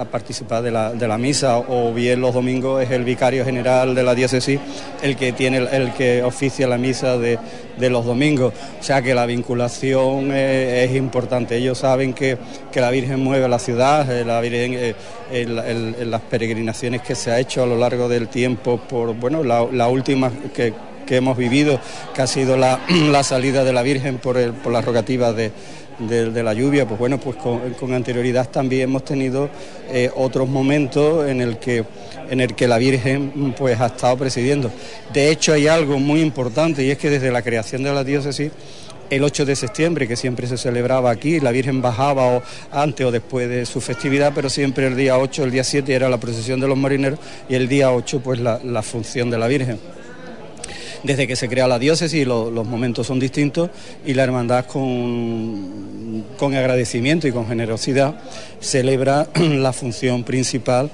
a- 0.00 0.04
participar 0.04 0.62
de 0.62 0.70
la, 0.70 0.92
de 0.92 1.08
la 1.08 1.18
misa, 1.18 1.58
o 1.58 1.92
bien 1.92 2.20
los 2.20 2.32
domingos 2.32 2.80
es 2.82 2.90
el 2.92 3.02
vicario 3.04 3.44
general 3.44 3.94
de 3.96 4.02
la 4.04 4.14
diócesis 4.14 4.60
el 5.02 5.16
que 5.16 5.32
tiene 5.32 5.58
el, 5.58 5.92
que 5.94 6.22
oficia 6.22 6.68
la 6.68 6.78
misa 6.78 7.18
de, 7.18 7.38
de 7.76 7.90
los 7.90 8.04
domingos. 8.06 8.52
O 8.80 8.82
sea 8.82 9.02
que 9.02 9.14
la 9.14 9.26
vinculación 9.26 10.30
eh, 10.32 10.84
es 10.88 10.96
importante. 10.96 11.56
Ellos 11.56 11.78
saben 11.78 12.12
que, 12.14 12.38
que 12.70 12.80
la 12.80 12.90
Virgen 12.90 13.18
mueve 13.20 13.48
la 13.48 13.58
ciudad, 13.58 14.10
eh, 14.16 14.24
la 14.24 14.40
Virgen 14.40 14.74
eh, 14.74 14.94
en 15.32 16.10
las 16.10 16.20
peregrinaciones 16.22 17.02
que 17.02 17.16
se 17.16 17.32
ha 17.32 17.40
hecho 17.40 17.64
a 17.64 17.66
lo 17.66 17.76
largo 17.76 18.08
del 18.08 18.28
tiempo 18.28 18.76
por 18.78 19.12
bueno 19.14 19.42
la, 19.42 19.66
la 19.72 19.88
última 19.88 20.30
que 20.54 20.72
que 21.06 21.16
hemos 21.16 21.36
vivido, 21.36 21.80
que 22.14 22.22
ha 22.22 22.26
sido 22.26 22.56
la, 22.56 22.80
la 23.10 23.22
salida 23.22 23.64
de 23.64 23.72
la 23.72 23.82
Virgen 23.82 24.18
por, 24.18 24.36
el- 24.36 24.52
por 24.52 24.72
las 24.72 24.84
rogativas 24.84 25.34
de, 25.36 25.50
de- 25.98 26.42
la 26.42 26.52
lluvia, 26.54 26.86
pues 26.86 26.98
bueno, 26.98 27.18
pues 27.18 27.36
con, 27.36 27.92
anterioridad 27.94 28.48
también 28.50 28.82
hemos 28.82 29.04
tenido 29.04 29.48
eh, 29.92 30.10
otros 30.16 30.48
momentos 30.48 31.28
en 31.28 31.40
el 31.40 31.58
que 31.58 31.84
en 32.30 32.40
el 32.40 32.54
que 32.54 32.66
la 32.66 32.78
Virgen 32.78 33.54
pues 33.56 33.78
ha 33.80 33.86
estado 33.86 34.16
presidiendo. 34.16 34.70
De 35.12 35.30
hecho 35.30 35.52
hay 35.52 35.68
algo 35.68 35.98
muy 35.98 36.20
importante 36.22 36.82
y 36.82 36.90
es 36.90 36.96
que 36.98 37.10
desde 37.10 37.30
la 37.30 37.42
creación 37.42 37.82
de 37.82 37.92
la 37.92 38.02
diócesis 38.02 38.50
el 39.10 39.22
8 39.22 39.44
de 39.44 39.54
septiembre, 39.54 40.08
que 40.08 40.16
siempre 40.16 40.46
se 40.46 40.56
celebraba 40.56 41.10
aquí, 41.10 41.38
la 41.38 41.50
Virgen 41.52 41.82
bajaba 41.82 42.26
o 42.38 42.42
antes 42.72 43.06
o 43.06 43.10
después 43.12 43.46
de 43.48 43.66
su 43.66 43.82
festividad, 43.82 44.32
pero 44.34 44.48
siempre 44.48 44.86
el 44.86 44.96
día 44.96 45.18
8, 45.18 45.44
el 45.44 45.50
día 45.50 45.62
7 45.64 45.94
era 45.94 46.08
la 46.08 46.16
procesión 46.18 46.58
de 46.58 46.66
los 46.66 46.78
marineros 46.78 47.18
y 47.48 47.54
el 47.54 47.68
día 47.68 47.92
8 47.92 48.20
pues 48.24 48.40
la 48.40 48.82
función 48.82 49.28
de 49.30 49.38
la 49.38 49.46
Virgen 49.46 49.78
desde 51.04 51.26
que 51.26 51.36
se 51.36 51.48
crea 51.48 51.68
la 51.68 51.78
diócesis 51.78 52.26
lo- 52.26 52.50
los 52.50 52.66
momentos 52.66 53.06
son 53.06 53.20
distintos 53.20 53.70
y 54.04 54.14
la 54.14 54.24
hermandad 54.24 54.64
con, 54.66 56.24
con 56.38 56.54
agradecimiento 56.54 57.28
y 57.28 57.32
con 57.32 57.46
generosidad 57.46 58.16
celebra 58.60 59.28
la 59.38 59.72
función 59.72 60.24
principal 60.24 60.90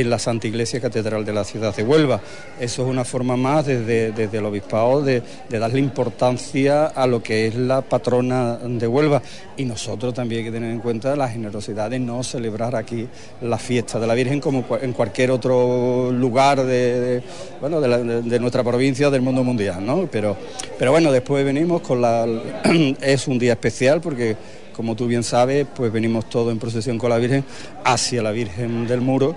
en 0.00 0.10
la 0.10 0.18
Santa 0.18 0.46
Iglesia 0.46 0.78
Catedral 0.78 1.24
de 1.24 1.32
la 1.32 1.42
ciudad 1.42 1.74
de 1.74 1.82
Huelva. 1.82 2.20
Eso 2.60 2.82
es 2.82 2.88
una 2.88 3.04
forma 3.04 3.34
más 3.34 3.64
desde, 3.64 4.12
desde 4.12 4.38
el 4.38 4.44
obispado 4.44 5.00
de, 5.02 5.22
darle 5.48 5.78
importancia 5.78 6.86
a 6.86 7.06
lo 7.06 7.22
que 7.22 7.46
es 7.46 7.54
la 7.54 7.80
patrona 7.80 8.58
de 8.58 8.86
Huelva 8.86 9.22
y 9.56 9.64
nosotros 9.64 10.12
también 10.12 10.40
hay 10.40 10.44
que 10.44 10.52
tener 10.52 10.70
en 10.70 10.80
cuenta 10.80 11.16
la 11.16 11.30
generosidad 11.30 11.88
de 11.90 11.98
no 11.98 12.22
celebrar 12.22 12.76
aquí 12.76 13.08
la 13.40 13.56
fiesta 13.56 13.98
de 13.98 14.06
la 14.06 14.12
Virgen 14.12 14.38
como 14.38 14.66
en 14.82 14.92
cualquier 14.92 15.30
otro 15.30 16.12
lugar 16.12 16.62
de, 16.62 17.22
bueno, 17.62 17.80
de, 17.80 18.38
nuestra 18.38 18.62
provincia 18.62 19.08
del 19.08 19.22
mundo 19.22 19.42
mundial, 19.42 19.84
¿no? 19.84 20.06
Pero, 20.12 20.36
pero 20.78 20.90
bueno, 20.90 21.10
después 21.10 21.42
venimos 21.42 21.80
con 21.80 22.02
la... 22.02 22.26
es 23.00 23.26
un 23.28 23.38
día 23.38 23.54
especial 23.54 24.02
porque 24.02 24.36
como 24.76 24.94
tú 24.94 25.06
bien 25.06 25.22
sabes, 25.22 25.66
pues 25.74 25.90
venimos 25.90 26.28
todos 26.28 26.52
en 26.52 26.58
procesión 26.58 26.98
con 26.98 27.08
la 27.08 27.16
Virgen 27.16 27.44
hacia 27.82 28.22
la 28.22 28.30
Virgen 28.30 28.86
del 28.86 29.00
Muro, 29.00 29.34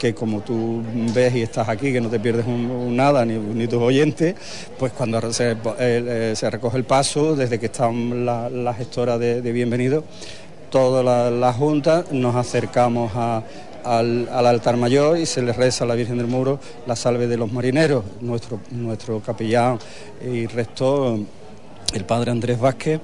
que 0.00 0.14
como 0.14 0.40
tú 0.40 0.82
ves 1.14 1.34
y 1.36 1.42
estás 1.42 1.68
aquí, 1.68 1.92
que 1.92 2.00
no 2.00 2.08
te 2.08 2.18
pierdes 2.18 2.46
nada, 2.46 3.26
ni, 3.26 3.34
ni 3.34 3.68
tus 3.68 3.82
oyentes, 3.82 4.34
pues 4.78 4.92
cuando 4.92 5.30
se, 5.32 5.56
eh, 5.78 6.34
recoge 6.50 6.78
el 6.78 6.84
paso, 6.84 7.36
desde 7.36 7.60
que 7.60 7.66
están 7.66 8.24
la, 8.24 8.48
la 8.48 8.72
gestora 8.72 9.18
de, 9.18 9.40
bienvenido, 9.52 10.04
toda 10.70 11.30
la, 11.30 11.52
Junta 11.52 12.06
nos 12.12 12.34
acercamos 12.34 13.12
al 13.84 14.46
altar 14.46 14.78
mayor 14.78 15.18
y 15.18 15.26
se 15.26 15.42
le 15.42 15.52
reza 15.52 15.84
a 15.84 15.86
la 15.86 15.94
Virgen 15.94 16.16
del 16.16 16.28
Muro 16.28 16.58
la 16.86 16.96
salve 16.96 17.26
de 17.26 17.36
los 17.36 17.52
marineros. 17.52 18.02
Nuestro, 18.22 18.60
nuestro 18.70 19.20
capellán 19.20 19.78
y 20.24 20.46
rector, 20.46 21.18
el 21.92 22.04
padre 22.06 22.30
Andrés 22.30 22.58
Vázquez, 22.58 23.00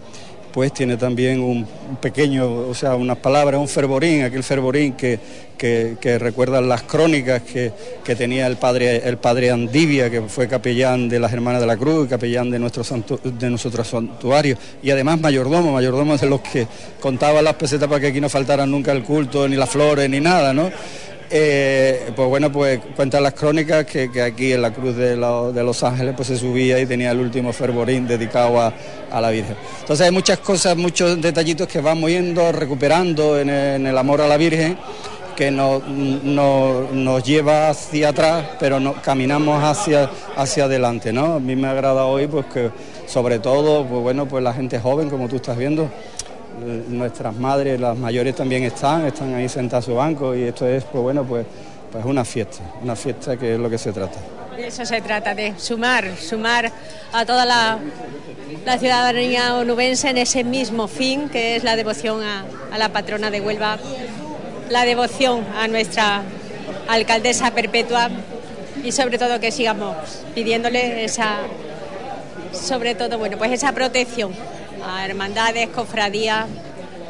pues 0.57 0.73
tiene 0.73 0.97
también 0.97 1.43
un 1.43 1.67
pequeño, 2.01 2.49
o 2.49 2.73
sea, 2.73 2.95
unas 2.95 3.19
palabras, 3.19 3.61
un 3.61 3.69
fervorín, 3.69 4.23
aquel 4.25 4.43
fervorín 4.43 4.95
que, 4.95 5.19
que, 5.59 6.19
recuerdan 6.19 6.67
las 6.67 6.81
crónicas 6.81 7.43
que, 7.43 7.73
que 8.03 8.17
tenía 8.17 8.47
el 8.47 8.57
padre, 8.57 9.07
el 9.07 9.19
padre 9.19 9.51
Andivia, 9.51 10.09
que 10.09 10.23
fue 10.23 10.49
capellán 10.49 11.11
de 11.11 11.21
las 11.21 11.31
Hermanas 11.35 11.61
de 11.61 11.67
la 11.67 11.77
Cruz 11.77 12.09
capellán 12.09 12.51
de 12.51 12.59
nuestro, 12.59 12.83
santu- 12.85 13.21
de 13.21 13.51
nuestro 13.51 13.85
santuario, 13.85 14.57
y 14.83 14.89
además 14.89 15.21
mayordomo, 15.21 15.75
mayordomo 15.75 16.17
de 16.17 16.27
los 16.27 16.41
que 16.41 16.67
contaba 17.01 17.43
las 17.43 17.57
pesetas 17.57 17.87
para 17.87 18.01
que 18.01 18.07
aquí 18.07 18.21
no 18.23 18.31
faltaran 18.31 18.71
nunca 18.71 18.93
el 18.93 19.03
culto, 19.03 19.47
ni 19.47 19.57
las 19.57 19.69
flores, 19.69 20.09
ni 20.09 20.21
nada, 20.21 20.55
¿no? 20.55 20.71
Eh, 21.29 22.13
pues 22.15 22.29
bueno, 22.29 22.53
pues 22.53 22.81
cuentan 22.95 23.23
las 23.25 23.35
crónicas 23.35 23.85
que, 23.85 24.09
aquí 24.23 24.53
en 24.53 24.63
la 24.63 24.73
Cruz 24.73 24.95
de, 24.97 25.17
lo- 25.17 25.53
de 25.53 25.65
Los 25.65 25.83
Ángeles 25.83 26.15
pues 26.17 26.29
se 26.29 26.37
subía 26.37 26.79
y 26.81 26.87
tenía 26.87 27.11
el 27.11 27.19
último 27.19 27.53
fervorín 27.53 28.07
dedicado 28.07 28.61
a, 28.61 28.73
a 29.11 29.21
la 29.21 29.31
Virgen. 29.31 29.57
Entonces 29.81 30.07
hay 30.07 30.13
muchas 30.13 30.39
cosas, 30.39 30.77
muchos 30.77 31.21
detallitos 31.21 31.67
que 31.67 31.81
vamos 31.81 32.11
yendo 32.11 32.53
recuperando 32.53 33.41
en 33.41 33.51
el, 33.51 33.99
amor 33.99 34.21
a 34.21 34.29
la 34.29 34.37
Virgen 34.37 34.79
que 35.35 35.51
nos, 35.51 35.83
nos- 35.89 37.25
lleva 37.25 37.71
hacia 37.71 38.11
atrás, 38.11 38.47
pero 38.61 38.79
no, 38.79 38.95
caminamos 39.03 39.63
hacia, 39.63 40.09
hacia 40.37 40.65
adelante, 40.65 41.13
¿no? 41.13 41.35
A 41.35 41.41
mí 41.41 41.57
me 41.57 41.67
agrada 41.67 42.05
hoy 42.07 42.29
pues 42.29 42.47
que 42.47 42.71
sobre 43.07 43.41
todo, 43.41 43.85
pues 43.85 44.01
bueno, 44.03 44.27
pues 44.27 44.43
la 44.45 44.53
gente 44.55 44.79
joven, 44.79 45.11
como 45.11 45.29
tú 45.29 45.37
estás 45.37 45.57
viendo, 45.59 45.91
nuestras 46.89 47.35
madres, 47.35 47.81
las 47.81 47.97
mayores 47.97 48.35
también 48.35 48.65
están, 48.65 49.07
están 49.07 49.35
ahí 49.35 49.49
sentadas 49.49 49.85
a 49.85 49.87
su 49.87 49.95
banco 49.95 50.35
y 50.35 50.45
esto 50.45 50.67
es, 50.67 50.85
pues 50.85 51.03
bueno, 51.03 51.25
pues, 51.25 51.47
pues 51.93 52.05
una 52.05 52.25
fiesta, 52.25 52.63
una 52.83 52.97
fiesta 52.97 53.37
que 53.37 53.55
es 53.55 53.61
lo 53.61 53.69
que 53.69 53.79
se 53.79 53.93
trata. 53.93 54.19
De 54.57 54.69
eso 54.69 54.87
se 54.87 55.01
trata, 55.03 55.35
de 55.35 55.55
sumar, 55.59 56.17
sumar 56.17 56.73
a 57.13 57.27
toda 57.27 57.45
la, 57.45 57.79
ciudadanía 58.79 59.57
onubense 59.57 60.09
en 60.09 60.19
ese 60.19 60.45
mismo 60.45 60.89
fin, 60.89 61.29
que 61.29 61.57
es 61.57 61.65
la 61.65 61.77
devoción 61.77 62.23
a, 62.23 62.45
a 62.73 62.79
la 62.79 62.89
patrona 62.89 63.31
de 63.31 63.41
Huelva, 63.41 63.79
la 64.71 64.85
devoción 64.85 65.45
a 65.59 65.69
nuestra 65.69 66.23
alcaldesa 66.89 67.51
perpetua 67.51 68.09
y 68.83 68.93
sobre 68.93 69.19
todo 69.19 69.41
que 69.41 69.51
sigamos 69.51 69.97
pidiéndole 70.35 71.05
esa, 71.05 71.39
sobre 72.53 72.95
todo, 72.95 73.19
bueno, 73.19 73.37
pues 73.37 73.53
esa 73.53 73.73
protección 73.73 74.33
a 74.87 75.05
hermandades, 75.05 75.69
cofradías 75.69 76.47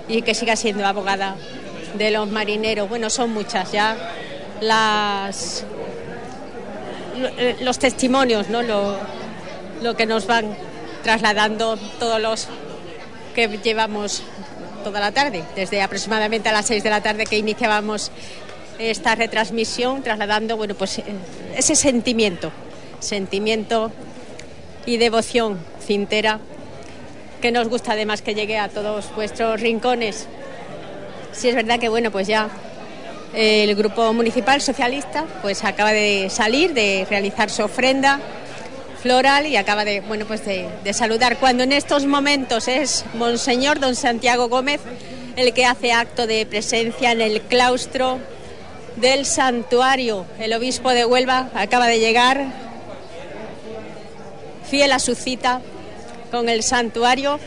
y 0.08 0.22
que 0.22 0.34
siga 0.34 0.56
siendo 0.56 0.86
abogada 0.86 1.36
de 1.94 2.10
los 2.10 2.30
marineros. 2.30 2.88
Bueno, 2.88 3.10
son 3.10 3.32
muchas 3.32 3.70
ya 3.72 3.96
los 7.60 7.78
testimonios, 7.78 8.48
¿no? 8.48 8.62
Lo, 8.62 8.96
lo 9.82 9.96
que 9.96 10.06
nos 10.06 10.26
van 10.26 10.56
trasladando 11.02 11.76
todos 11.98 12.20
los 12.20 12.48
que 13.34 13.48
llevamos 13.58 14.22
toda 14.82 15.00
la 15.00 15.12
tarde, 15.12 15.42
desde 15.54 15.82
aproximadamente 15.82 16.48
a 16.48 16.52
las 16.52 16.66
6 16.66 16.82
de 16.82 16.90
la 16.90 17.02
tarde 17.02 17.26
que 17.26 17.36
iniciábamos 17.36 18.10
esta 18.78 19.14
retransmisión, 19.14 20.02
trasladando 20.02 20.56
bueno, 20.56 20.74
pues, 20.74 20.98
eh, 20.98 21.04
ese 21.56 21.74
sentimiento, 21.74 22.52
sentimiento 23.00 23.90
y 24.84 24.98
devoción 24.98 25.58
cintera 25.84 26.40
que 27.46 27.52
nos 27.52 27.68
gusta 27.68 27.92
además 27.92 28.22
que 28.22 28.34
llegue 28.34 28.58
a 28.58 28.68
todos 28.68 29.14
vuestros 29.14 29.60
rincones. 29.60 30.26
Sí 31.30 31.48
es 31.48 31.54
verdad 31.54 31.78
que 31.78 31.88
bueno, 31.88 32.10
pues 32.10 32.26
ya 32.26 32.48
el 33.34 33.72
grupo 33.76 34.12
municipal 34.12 34.60
socialista 34.60 35.24
pues 35.42 35.62
acaba 35.62 35.92
de 35.92 36.28
salir 36.28 36.74
de 36.74 37.06
realizar 37.08 37.48
su 37.48 37.62
ofrenda 37.62 38.18
floral 39.00 39.46
y 39.46 39.56
acaba 39.56 39.84
de 39.84 40.00
bueno 40.00 40.24
pues 40.26 40.44
de, 40.44 40.68
de 40.82 40.92
saludar 40.92 41.36
cuando 41.36 41.62
en 41.62 41.70
estos 41.70 42.04
momentos 42.04 42.66
es 42.66 43.04
monseñor 43.14 43.78
don 43.78 43.94
Santiago 43.94 44.48
Gómez 44.48 44.80
el 45.36 45.54
que 45.54 45.66
hace 45.66 45.92
acto 45.92 46.26
de 46.26 46.46
presencia 46.46 47.12
en 47.12 47.20
el 47.20 47.42
claustro 47.42 48.18
del 48.96 49.24
santuario 49.24 50.26
el 50.40 50.52
obispo 50.52 50.90
de 50.90 51.04
Huelva 51.04 51.50
acaba 51.54 51.86
de 51.86 52.00
llegar 52.00 52.44
fiel 54.68 54.90
a 54.90 54.98
su 54.98 55.14
cita 55.14 55.60
con 56.36 56.48
el 56.50 56.62
santuario 56.62 57.38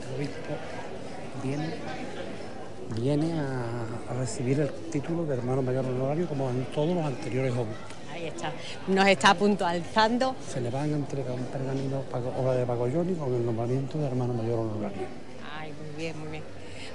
El 0.00 0.16
obispo 0.16 0.54
viene, 1.44 1.74
viene 3.00 3.38
a, 3.38 4.10
a 4.10 4.14
recibir 4.18 4.58
el 4.58 4.68
título 4.90 5.24
de 5.26 5.34
hermano 5.34 5.62
mayor 5.62 5.84
honorario 5.86 6.26
como 6.26 6.50
en 6.50 6.64
todos 6.74 6.92
los 6.96 7.04
anteriores 7.06 7.52
obispos. 7.52 7.76
ahí 8.12 8.26
está 8.26 8.50
nos 8.88 9.06
está 9.06 9.34
puntualizando 9.34 10.34
Se 10.52 10.60
le 10.60 10.70
van 10.70 10.92
a 10.92 10.96
entregar 10.96 11.30
un 11.34 11.44
pergamino 11.44 12.02
obra 12.36 12.54
de 12.54 12.66
Pagolloni 12.66 13.14
con 13.14 13.32
el 13.32 13.46
nombramiento 13.46 13.96
de 13.98 14.06
hermano 14.08 14.34
mayor 14.34 14.58
honorario. 14.58 15.06
Ay, 15.56 15.70
muy 15.72 15.96
bien, 16.02 16.18
muy 16.18 16.28
bien. 16.32 16.42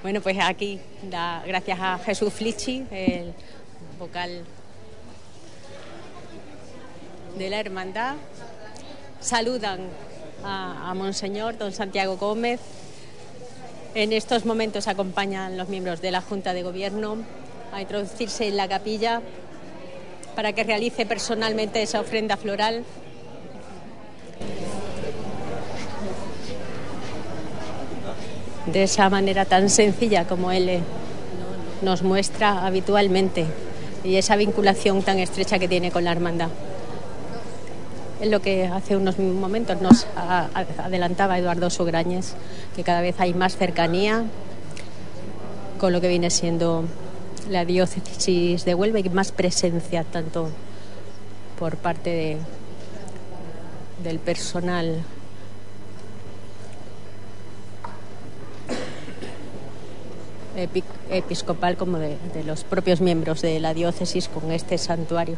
Bueno, 0.04 0.20
pues 0.20 0.38
aquí, 0.42 0.82
da- 1.10 1.44
gracias 1.48 1.80
a 1.80 1.98
Jesús 2.00 2.34
Flichi, 2.34 2.86
el 2.92 3.34
vocal 3.98 4.42
de 7.38 7.50
la 7.50 7.60
hermandad, 7.62 8.16
saludan 9.22 9.80
a, 10.44 10.94
Monseñor 10.96 11.58
don 11.58 11.72
Santiago 11.74 12.18
Gómez. 12.18 12.60
En 13.96 14.14
estos 14.14 14.46
momentos 14.46 14.88
acompañan 14.88 15.58
los 15.58 15.68
miembros 15.68 16.02
de 16.02 16.12
la 16.12 16.22
Junta 16.22 16.54
de 16.54 16.64
Gobierno 16.64 17.18
a 17.74 17.82
introducirse 17.82 18.48
en 18.48 18.58
la 18.58 18.68
capilla 18.68 19.22
para 20.36 20.54
que 20.54 20.64
realice 20.64 21.06
personalmente 21.06 21.82
esa 21.82 22.00
ofrenda 22.00 22.38
floral. 22.38 22.86
De 28.68 28.84
esa 28.84 29.10
manera 29.10 29.46
tan 29.46 29.70
sencilla 29.70 30.28
como 30.28 30.52
él 30.52 30.70
eh, 30.70 30.82
nos 31.82 32.04
muestra 32.04 32.66
habitualmente 32.66 33.46
y 34.04 34.16
esa 34.16 34.36
vinculación 34.36 35.02
tan 35.02 35.20
estrecha 35.20 35.58
que 35.60 35.68
tiene 35.68 35.92
con 35.92 36.04
la 36.04 36.12
hermandad. 36.12 36.50
Es 38.20 38.30
lo 38.30 38.42
que 38.42 38.68
hace 38.68 38.98
unos 38.98 39.18
momentos 39.18 39.82
nos 39.82 40.06
adelantaba 40.84 41.38
Eduardo 41.38 41.70
Sugrañes, 41.70 42.36
que 42.76 42.84
cada 42.84 43.00
vez 43.02 43.16
hay 43.20 43.34
más 43.34 43.56
cercanía 43.56 44.26
con 45.80 45.94
lo 45.94 46.02
que 46.02 46.10
viene 46.10 46.30
siendo 46.30 46.84
la 47.50 47.64
diócesis 47.64 48.66
de 48.66 48.76
Huelva 48.76 49.00
y 49.00 49.10
más 49.10 49.32
presencia 49.32 50.04
tanto 50.04 50.50
por 51.58 51.78
parte 51.78 52.10
de- 52.10 52.38
del 54.04 54.20
personal. 54.20 55.02
Epi- 60.58 60.84
episcopal 61.10 61.78
como 61.78 62.00
de 62.00 62.18
los 62.46 62.64
propios 62.64 63.02
miembros 63.02 63.42
de 63.42 63.60
la 63.60 63.74
diócesis 63.74 64.28
con 64.28 64.52
este 64.52 64.78
santuario, 64.78 65.38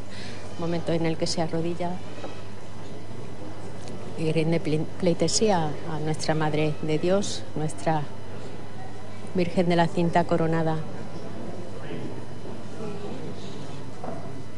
momento 0.59 0.93
en 0.93 1.05
el 1.05 1.17
que 1.17 1.27
se 1.27 1.41
arrodilla 1.41 1.91
y 4.21 4.31
rinde 4.31 4.61
ple- 4.61 4.85
pleitesía 4.99 5.69
a 5.89 5.99
nuestra 5.99 6.35
Madre 6.35 6.73
de 6.83 6.99
Dios, 6.99 7.43
nuestra 7.55 8.03
Virgen 9.33 9.67
de 9.69 9.75
la 9.75 9.87
Cinta 9.87 10.23
Coronada. 10.25 10.77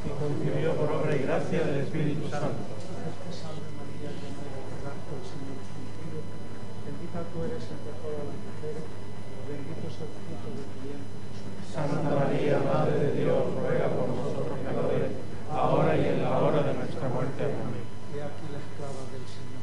y 0.05 0.09
concibió 0.19 0.75
por 0.75 0.91
obra 0.91 1.15
y 1.15 1.19
gracia 1.19 1.63
del 1.63 1.81
Espíritu 1.81 2.29
Santo. 2.29 2.47
Bendita 6.85 7.19
tú 7.31 7.43
eres 7.43 7.63
entre 7.63 7.93
todas 8.03 8.23
las 8.27 8.37
mujeres, 8.43 8.83
bendito 9.47 9.83
es 9.87 9.95
el 10.03 10.09
fruto 10.11 10.47
de 10.51 10.63
tu 10.67 10.77
vientre. 10.83 11.15
Santa 11.71 12.09
María, 12.11 12.59
Madre 12.63 12.95
de 12.99 13.11
Dios, 13.23 13.43
ruega 13.55 13.87
por 13.89 14.07
nosotros 14.11 14.59
pecadores, 14.59 15.11
ahora 15.51 15.95
y 15.97 16.05
en 16.07 16.23
la 16.23 16.37
hora 16.39 16.61
de 16.63 16.73
nuestra 16.73 17.07
muerte. 17.09 17.43
Amén. 17.47 17.83
He 18.13 18.21
aquí 18.21 18.45
la 18.51 18.59
esclava 18.61 19.01
del 19.11 19.25
Señor. 19.25 19.62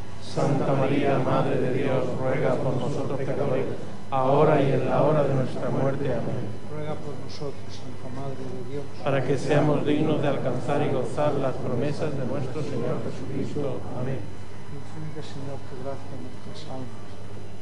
Santa 0.21 0.73
María, 0.73 1.19
Madre 1.19 1.59
de 1.59 1.73
Dios, 1.73 2.05
ruega 2.17 2.55
por 2.55 2.77
nosotros 2.77 3.17
pecadores, 3.17 3.65
ahora 4.09 4.61
y 4.61 4.71
en 4.71 4.89
la 4.89 5.01
hora 5.03 5.23
de 5.23 5.33
nuestra 5.33 5.69
muerte. 5.69 6.07
Amén. 6.07 6.47
Ruega 6.71 6.95
por 6.95 7.17
nosotros, 7.19 7.67
Santa 7.67 8.07
Madre 8.15 8.39
de 8.39 8.61
Dios. 8.71 8.85
Para 9.03 9.19
que 9.25 9.37
seamos 9.37 9.85
dignos 9.85 10.21
de 10.21 10.27
alcanzar 10.27 10.81
y 10.85 10.93
gozar 10.93 11.33
las 11.35 11.55
promesas 11.59 12.15
de 12.15 12.25
nuestro 12.25 12.61
Señor 12.63 13.01
Jesucristo. 13.03 13.81
Amén. 13.99 14.23
Infunde, 14.71 15.19
Señor, 15.19 15.59
tu 15.67 15.75
gracia 15.83 16.11
en 16.15 16.21
nuestras 16.23 16.63
almas, 16.71 17.11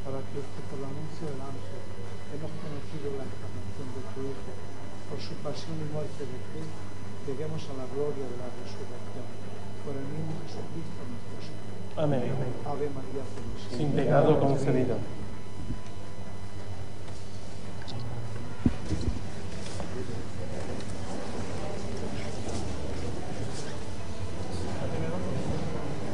para 0.06 0.22
que 0.30 0.38
que 0.38 0.62
por 0.70 0.78
el 0.78 0.86
anuncio 0.86 1.26
del 1.26 1.42
ángel 1.42 1.82
hemos 2.30 2.52
conocido 2.54 3.06
la 3.18 3.26
encarnación 3.26 3.86
de 3.98 4.02
tu 4.14 4.20
Hijo, 4.30 4.50
por 5.10 5.18
su 5.18 5.34
pasión 5.42 5.74
y 5.74 5.86
muerte 5.90 6.22
de 6.22 6.38
Cristo, 6.54 6.80
lleguemos 7.26 7.66
a 7.66 7.74
la 7.82 7.86
gloria 7.90 8.30
de 8.30 8.36
la 8.38 8.46
resurrección. 8.62 9.26
Por 9.82 9.98
el 9.98 10.06
mismo 10.06 10.38
Jesucristo 10.46 11.02
nuestro. 11.02 11.29
Amén. 12.02 12.22
Sin 13.76 13.88
pecado 13.92 14.38
concebido. 14.40 14.96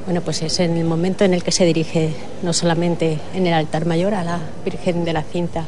Bueno, 0.05 0.21
pues 0.21 0.43
es 0.43 0.61
en 0.61 0.77
el 0.77 0.85
momento 0.85 1.25
en 1.25 1.35
el 1.35 1.43
que 1.43 1.51
se 1.51 1.65
dirige 1.65 2.15
no 2.43 2.53
solamente 2.53 3.19
en 3.35 3.47
el 3.47 3.53
altar 3.55 3.87
mayor 3.87 4.15
a 4.15 4.23
la 4.23 4.39
Virgen 4.65 5.05
de 5.05 5.13
la 5.13 5.23
Cinta 5.23 5.65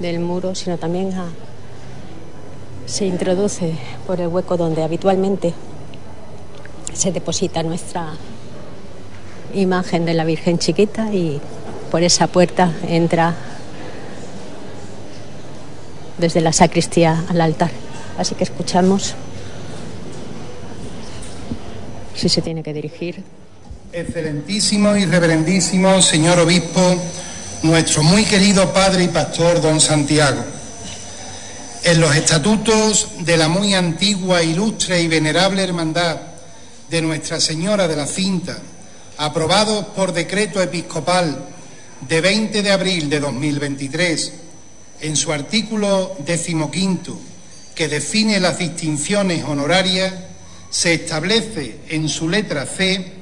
del 0.00 0.20
muro, 0.20 0.54
sino 0.54 0.76
también 0.76 1.12
a- 1.14 1.28
se 2.86 3.06
introduce 3.06 3.72
por 4.06 4.20
el 4.20 4.28
hueco 4.28 4.56
donde 4.56 4.82
habitualmente 4.82 5.54
se 6.92 7.12
deposita 7.12 7.62
nuestra 7.62 8.14
imagen 9.54 10.04
de 10.04 10.14
la 10.14 10.24
Virgen 10.24 10.58
chiquita 10.58 11.12
y 11.12 11.40
por 11.90 12.02
esa 12.02 12.26
puerta 12.26 12.72
entra 12.88 13.34
desde 16.18 16.40
la 16.40 16.52
sacristía 16.52 17.24
al 17.28 17.40
altar. 17.40 17.70
Así 18.18 18.34
que 18.34 18.44
escuchamos 18.44 19.14
si 22.14 22.28
se 22.28 22.42
tiene 22.42 22.62
que 22.62 22.74
dirigir. 22.74 23.22
Excelentísimo 23.92 24.94
y 24.96 25.06
reverendísimo 25.06 26.00
señor 26.02 26.38
obispo, 26.38 26.80
nuestro 27.62 28.02
muy 28.02 28.24
querido 28.24 28.72
padre 28.72 29.04
y 29.04 29.08
pastor 29.08 29.60
don 29.60 29.80
Santiago. 29.80 30.44
En 31.82 32.00
los 32.00 32.14
estatutos 32.14 33.08
de 33.20 33.36
la 33.38 33.48
muy 33.48 33.72
antigua, 33.74 34.42
ilustre 34.42 35.00
y 35.00 35.08
venerable 35.08 35.64
hermandad 35.64 36.18
de 36.90 37.00
Nuestra 37.00 37.40
Señora 37.40 37.88
de 37.88 37.96
la 37.96 38.06
Cinta, 38.06 38.58
aprobados 39.20 39.84
por 39.84 40.14
decreto 40.14 40.62
episcopal 40.62 41.44
de 42.08 42.22
20 42.22 42.62
de 42.62 42.72
abril 42.72 43.10
de 43.10 43.20
2023, 43.20 44.32
en 45.02 45.14
su 45.14 45.30
artículo 45.30 46.16
decimoquinto, 46.24 47.20
que 47.74 47.88
define 47.88 48.40
las 48.40 48.56
distinciones 48.56 49.44
honorarias, 49.44 50.14
se 50.70 50.94
establece 50.94 51.80
en 51.90 52.08
su 52.08 52.30
letra 52.30 52.64
C 52.64 53.12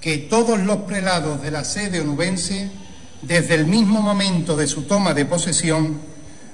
que 0.00 0.18
todos 0.18 0.60
los 0.60 0.82
prelados 0.82 1.42
de 1.42 1.50
la 1.50 1.64
sede 1.64 2.00
onubense, 2.00 2.70
desde 3.20 3.56
el 3.56 3.66
mismo 3.66 4.02
momento 4.02 4.56
de 4.56 4.68
su 4.68 4.82
toma 4.82 5.14
de 5.14 5.24
posesión, 5.24 5.98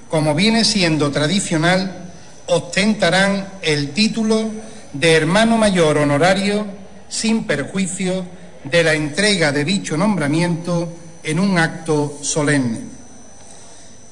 como 0.09 0.33
viene 0.33 0.65
siendo 0.65 1.11
tradicional, 1.11 2.11
ostentarán 2.47 3.47
el 3.61 3.91
título 3.91 4.49
de 4.93 5.13
hermano 5.13 5.57
mayor 5.57 5.99
honorario 5.99 6.65
sin 7.09 7.43
perjuicio 7.43 8.40
de 8.63 8.83
la 8.83 8.93
entrega 8.93 9.51
de 9.51 9.65
dicho 9.65 9.97
nombramiento 9.97 10.93
en 11.23 11.39
un 11.39 11.57
acto 11.57 12.19
solemne. 12.21 12.81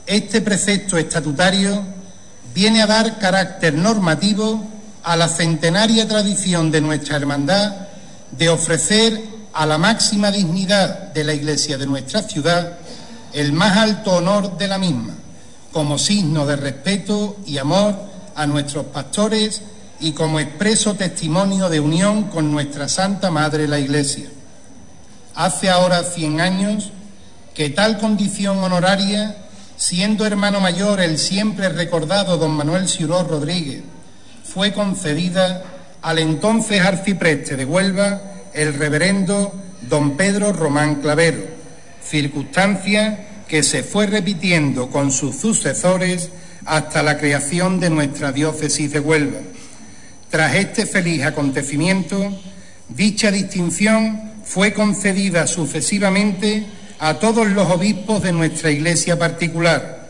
Este 0.05 0.41
precepto 0.41 0.97
estatutario 0.97 1.83
viene 2.53 2.81
a 2.81 2.87
dar 2.87 3.19
carácter 3.19 3.75
normativo 3.75 4.63
a 5.03 5.15
la 5.15 5.27
centenaria 5.27 6.07
tradición 6.07 6.71
de 6.71 6.81
nuestra 6.81 7.17
hermandad 7.17 7.87
de 8.31 8.49
ofrecer 8.49 9.21
a 9.53 9.65
la 9.65 9.77
máxima 9.77 10.31
dignidad 10.31 11.13
de 11.13 11.23
la 11.23 11.33
Iglesia 11.33 11.77
de 11.77 11.85
nuestra 11.85 12.23
ciudad 12.23 12.77
el 13.33 13.53
más 13.53 13.77
alto 13.77 14.13
honor 14.13 14.57
de 14.57 14.67
la 14.67 14.79
misma, 14.79 15.13
como 15.71 15.99
signo 15.99 16.45
de 16.47 16.55
respeto 16.55 17.37
y 17.45 17.59
amor 17.59 17.95
a 18.35 18.47
nuestros 18.47 18.85
pastores 18.87 19.61
y 19.99 20.13
como 20.13 20.39
expreso 20.39 20.95
testimonio 20.95 21.69
de 21.69 21.79
unión 21.79 22.23
con 22.23 22.51
nuestra 22.51 22.87
Santa 22.87 23.29
Madre 23.29 23.67
la 23.67 23.79
Iglesia. 23.79 24.29
Hace 25.39 25.69
ahora 25.69 26.03
100 26.03 26.41
años 26.41 26.91
que 27.53 27.69
tal 27.69 27.97
condición 27.97 28.57
honoraria, 28.57 29.37
siendo 29.77 30.25
hermano 30.25 30.59
mayor 30.59 30.99
el 30.99 31.17
siempre 31.17 31.69
recordado 31.69 32.35
don 32.35 32.51
Manuel 32.51 32.89
Ciuró 32.89 33.23
Rodríguez, 33.23 33.81
fue 34.43 34.73
concedida 34.73 35.63
al 36.01 36.19
entonces 36.19 36.81
arcipreste 36.81 37.55
de 37.55 37.63
Huelva, 37.63 38.21
el 38.53 38.73
reverendo 38.73 39.53
don 39.83 40.17
Pedro 40.17 40.51
Román 40.51 40.95
Clavero, 40.95 41.45
circunstancia 42.03 43.45
que 43.47 43.63
se 43.63 43.83
fue 43.83 44.07
repitiendo 44.07 44.89
con 44.89 45.09
sus 45.09 45.37
sucesores 45.37 46.31
hasta 46.65 47.01
la 47.01 47.17
creación 47.17 47.79
de 47.79 47.89
nuestra 47.89 48.33
diócesis 48.33 48.91
de 48.91 48.99
Huelva. 48.99 49.39
Tras 50.29 50.55
este 50.55 50.85
feliz 50.85 51.23
acontecimiento, 51.23 52.29
dicha 52.89 53.31
distinción 53.31 54.28
fue 54.49 54.73
concedida 54.73 55.45
sucesivamente 55.45 56.65
a 56.97 57.19
todos 57.19 57.47
los 57.47 57.69
obispos 57.69 58.23
de 58.23 58.31
nuestra 58.31 58.71
iglesia 58.71 59.19
particular, 59.19 60.07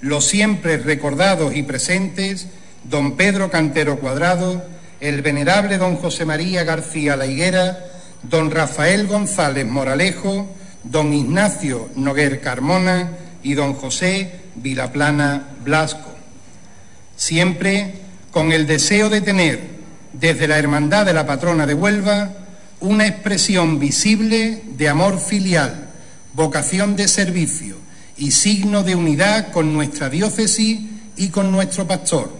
los 0.00 0.24
siempre 0.24 0.78
recordados 0.78 1.54
y 1.54 1.62
presentes 1.62 2.46
don 2.84 3.18
Pedro 3.18 3.50
Cantero 3.50 4.00
Cuadrado, 4.00 4.64
el 5.00 5.20
venerable 5.20 5.76
don 5.76 5.96
José 5.96 6.24
María 6.24 6.64
García 6.64 7.16
La 7.16 7.26
Higuera, 7.26 7.84
don 8.22 8.50
Rafael 8.50 9.06
González 9.06 9.66
Moralejo, 9.66 10.48
don 10.84 11.12
Ignacio 11.12 11.90
Noguer 11.94 12.40
Carmona, 12.40 13.10
y 13.42 13.52
don 13.52 13.74
José 13.74 14.40
Vilaplana 14.54 15.48
Blasco. 15.62 16.14
Siempre 17.14 17.92
con 18.30 18.52
el 18.52 18.66
deseo 18.66 19.10
de 19.10 19.20
tener 19.20 19.60
desde 20.14 20.48
la 20.48 20.58
Hermandad 20.58 21.04
de 21.04 21.12
la 21.12 21.26
Patrona 21.26 21.66
de 21.66 21.74
Huelva 21.74 22.41
una 22.82 23.06
expresión 23.06 23.78
visible 23.78 24.62
de 24.76 24.88
amor 24.88 25.20
filial, 25.20 25.88
vocación 26.34 26.96
de 26.96 27.06
servicio 27.06 27.76
y 28.16 28.32
signo 28.32 28.82
de 28.82 28.96
unidad 28.96 29.52
con 29.52 29.72
nuestra 29.72 30.10
diócesis 30.10 30.80
y 31.16 31.28
con 31.28 31.52
nuestro 31.52 31.86
pastor, 31.86 32.32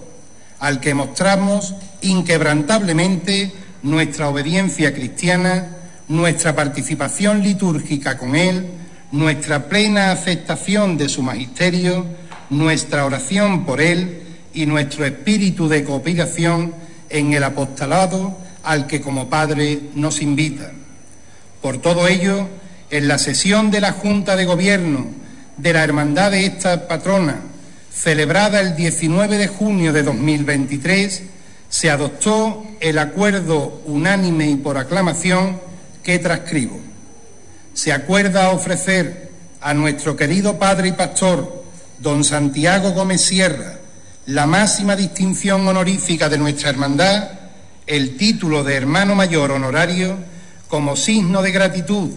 al 0.58 0.80
que 0.80 0.94
mostramos 0.94 1.74
inquebrantablemente 2.00 3.52
nuestra 3.84 4.28
obediencia 4.28 4.92
cristiana, 4.92 5.76
nuestra 6.08 6.56
participación 6.56 7.42
litúrgica 7.42 8.18
con 8.18 8.34
Él, 8.34 8.66
nuestra 9.12 9.68
plena 9.68 10.10
aceptación 10.10 10.98
de 10.98 11.08
su 11.08 11.22
magisterio, 11.22 12.04
nuestra 12.50 13.06
oración 13.06 13.64
por 13.64 13.80
Él 13.80 14.22
y 14.52 14.66
nuestro 14.66 15.04
espíritu 15.06 15.68
de 15.68 15.84
cooperación 15.84 16.74
en 17.10 17.32
el 17.32 17.44
apostolado 17.44 18.36
al 18.62 18.86
que 18.86 19.00
como 19.00 19.28
Padre 19.28 19.80
nos 19.94 20.22
invita. 20.22 20.70
Por 21.60 21.78
todo 21.78 22.08
ello, 22.08 22.48
en 22.90 23.08
la 23.08 23.18
sesión 23.18 23.70
de 23.70 23.80
la 23.80 23.92
Junta 23.92 24.36
de 24.36 24.44
Gobierno 24.44 25.06
de 25.56 25.72
la 25.72 25.84
Hermandad 25.84 26.30
de 26.30 26.46
esta 26.46 26.88
patrona, 26.88 27.40
celebrada 27.92 28.60
el 28.60 28.74
19 28.74 29.38
de 29.38 29.48
junio 29.48 29.92
de 29.92 30.02
2023, 30.02 31.22
se 31.68 31.90
adoptó 31.90 32.66
el 32.80 32.98
acuerdo 32.98 33.82
unánime 33.86 34.50
y 34.50 34.56
por 34.56 34.76
aclamación 34.76 35.60
que 36.02 36.18
transcribo. 36.18 36.80
Se 37.74 37.92
acuerda 37.92 38.50
ofrecer 38.50 39.30
a 39.60 39.72
nuestro 39.72 40.16
querido 40.16 40.58
Padre 40.58 40.88
y 40.88 40.92
Pastor, 40.92 41.64
don 41.98 42.24
Santiago 42.24 42.90
Gómez 42.92 43.22
Sierra, 43.22 43.78
la 44.26 44.46
máxima 44.46 44.96
distinción 44.96 45.66
honorífica 45.66 46.28
de 46.28 46.38
nuestra 46.38 46.70
hermandad, 46.70 47.30
el 47.86 48.16
título 48.16 48.64
de 48.64 48.74
hermano 48.74 49.14
mayor 49.14 49.52
honorario, 49.52 50.16
como 50.68 50.96
signo 50.96 51.42
de 51.42 51.52
gratitud 51.52 52.10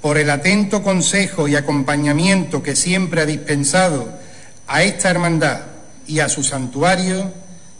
por 0.00 0.16
el 0.16 0.30
atento 0.30 0.82
consejo 0.82 1.48
y 1.48 1.56
acompañamiento 1.56 2.62
que 2.62 2.74
siempre 2.74 3.20
ha 3.20 3.26
dispensado 3.26 4.08
a 4.66 4.82
esta 4.82 5.10
hermandad 5.10 5.60
y 6.06 6.20
a 6.20 6.28
su 6.28 6.42
santuario 6.42 7.32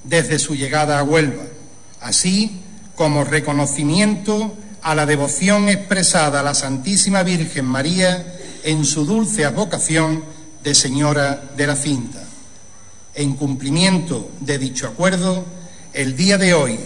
desde 0.04 0.38
su 0.38 0.54
llegada 0.54 0.98
a 0.98 1.02
Huelva, 1.02 1.44
así 2.00 2.60
como 2.94 3.24
reconocimiento 3.24 4.54
a 4.82 4.94
la 4.94 5.06
devoción 5.06 5.68
expresada 5.68 6.40
a 6.40 6.42
la 6.42 6.54
Santísima 6.54 7.22
Virgen 7.22 7.64
María 7.64 8.26
en 8.64 8.84
su 8.84 9.06
dulce 9.06 9.44
advocación 9.44 10.24
de 10.62 10.74
Señora 10.74 11.42
de 11.56 11.66
la 11.66 11.76
Cinta. 11.76 12.22
En 13.14 13.34
cumplimiento 13.34 14.30
de 14.40 14.58
dicho 14.58 14.86
acuerdo, 14.86 15.44
el 15.92 16.16
día 16.16 16.38
de 16.38 16.54
hoy 16.54 16.78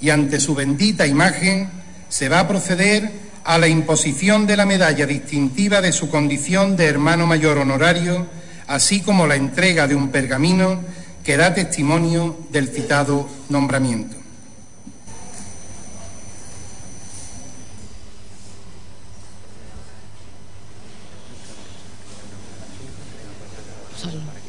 y 0.00 0.10
ante 0.10 0.40
su 0.40 0.54
bendita 0.54 1.06
imagen 1.06 1.68
se 2.08 2.28
va 2.28 2.40
a 2.40 2.48
proceder 2.48 3.10
a 3.44 3.58
la 3.58 3.68
imposición 3.68 4.46
de 4.46 4.56
la 4.56 4.66
medalla 4.66 5.06
distintiva 5.06 5.80
de 5.80 5.92
su 5.92 6.10
condición 6.10 6.76
de 6.76 6.86
hermano 6.86 7.26
mayor 7.26 7.58
honorario, 7.58 8.26
así 8.66 9.00
como 9.00 9.26
la 9.26 9.36
entrega 9.36 9.86
de 9.86 9.94
un 9.94 10.10
pergamino 10.10 10.80
que 11.24 11.36
da 11.36 11.54
testimonio 11.54 12.38
del 12.50 12.68
citado 12.68 13.28
nombramiento. 13.48 14.16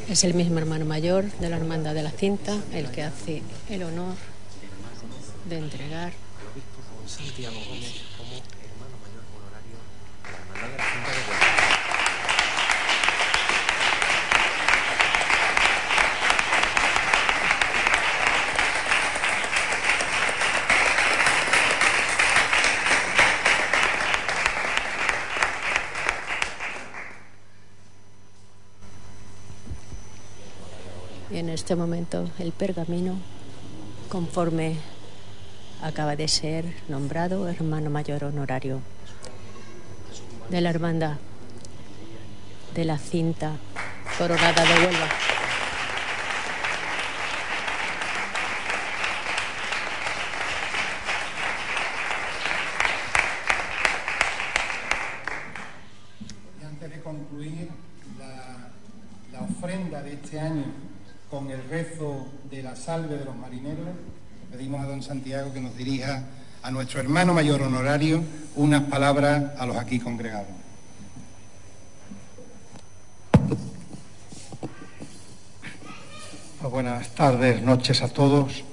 Es 0.08 0.24
el 0.24 0.34
mismo 0.34 0.58
hermano 0.58 0.86
mayor 0.86 1.30
de 1.38 1.48
la 1.48 1.56
Hermandad 1.56 1.94
de 1.94 2.02
la 2.02 2.10
Cinta 2.10 2.56
el 2.74 2.90
que 2.90 3.04
hace 3.04 3.42
el 3.68 3.84
honor 3.84 4.29
de 5.50 5.58
entregar. 5.58 6.12
Santiago 7.06 7.60
Gómez 7.68 8.02
como 8.16 8.36
hermano 8.36 8.96
mayor 9.02 9.24
honorario 9.36 9.76
de 10.22 10.30
la 10.30 10.38
Hermandad 10.38 10.68
de 10.70 10.78
la 10.78 10.84
Junta 10.84 11.10
de 11.10 11.16
y 31.32 31.38
en 31.38 31.48
este 31.48 31.74
momento 31.74 32.30
el 32.38 32.52
pergamino 32.52 33.18
conforme 34.08 34.76
acaba 35.82 36.14
de 36.16 36.28
ser 36.28 36.64
nombrado 36.88 37.48
hermano 37.48 37.90
mayor 37.90 38.24
honorario 38.24 38.80
de 40.50 40.60
la 40.60 40.70
hermandad 40.70 41.16
de 42.74 42.84
la 42.84 42.98
cinta 42.98 43.56
coronada 44.18 44.62
de 44.62 44.86
Huelva. 44.86 45.08
Y 56.60 56.64
antes 56.64 56.90
de 56.90 57.00
concluir 57.00 57.68
la, 58.18 58.70
la 59.32 59.40
ofrenda 59.44 60.02
de 60.02 60.12
este 60.12 60.40
año 60.40 60.64
con 61.30 61.50
el 61.50 61.62
rezo 61.68 62.28
de 62.50 62.62
la 62.62 62.76
salve 62.76 63.16
de 63.16 63.24
los 63.24 63.36
marineros, 63.36 63.96
pedimos 64.50 64.82
a 64.82 64.86
don 64.86 65.00
Santiago 65.00 65.52
que 65.52 65.60
nos 65.60 65.76
dirija 65.76 66.24
a 66.62 66.70
nuestro 66.72 66.98
hermano 66.98 67.32
mayor 67.32 67.62
honorario 67.62 68.24
unas 68.56 68.82
palabras 68.82 69.52
a 69.56 69.64
los 69.64 69.76
aquí 69.76 70.00
congregados. 70.00 70.48
Pues 76.60 76.72
buenas 76.72 77.08
tardes, 77.10 77.62
noches 77.62 78.02
a 78.02 78.08
todos. 78.08 78.64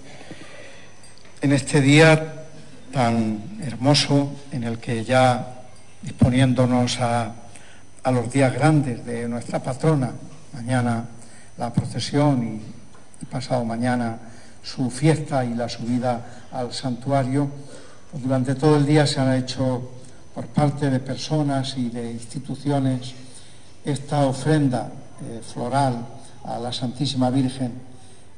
En 1.41 1.53
este 1.53 1.79
día 1.79 2.47
tan 2.91 3.59
hermoso 3.61 4.33
en 4.51 4.63
el 4.63 4.79
que 4.79 5.05
ya 5.05 5.61
disponiéndonos 6.01 6.99
a, 7.01 7.33
a 8.01 8.11
los 8.11 8.33
días 8.33 8.51
grandes 8.51 9.05
de 9.05 9.27
nuestra 9.27 9.61
patrona, 9.61 10.11
mañana 10.53 11.05
la 11.55 11.71
procesión 11.71 12.43
y, 12.43 12.61
y 13.21 13.25
pasado 13.25 13.63
mañana 13.63 14.17
su 14.67 14.89
fiesta 14.89 15.45
y 15.45 15.53
la 15.55 15.69
subida 15.69 16.25
al 16.51 16.73
santuario, 16.73 17.47
durante 18.21 18.55
todo 18.55 18.75
el 18.75 18.85
día 18.85 19.07
se 19.07 19.19
han 19.19 19.33
hecho 19.33 19.89
por 20.35 20.47
parte 20.47 20.89
de 20.89 20.99
personas 20.99 21.77
y 21.77 21.89
de 21.89 22.11
instituciones 22.11 23.13
esta 23.85 24.25
ofrenda 24.25 24.91
eh, 25.21 25.41
floral 25.41 26.05
a 26.43 26.59
la 26.59 26.73
Santísima 26.73 27.29
Virgen 27.29 27.71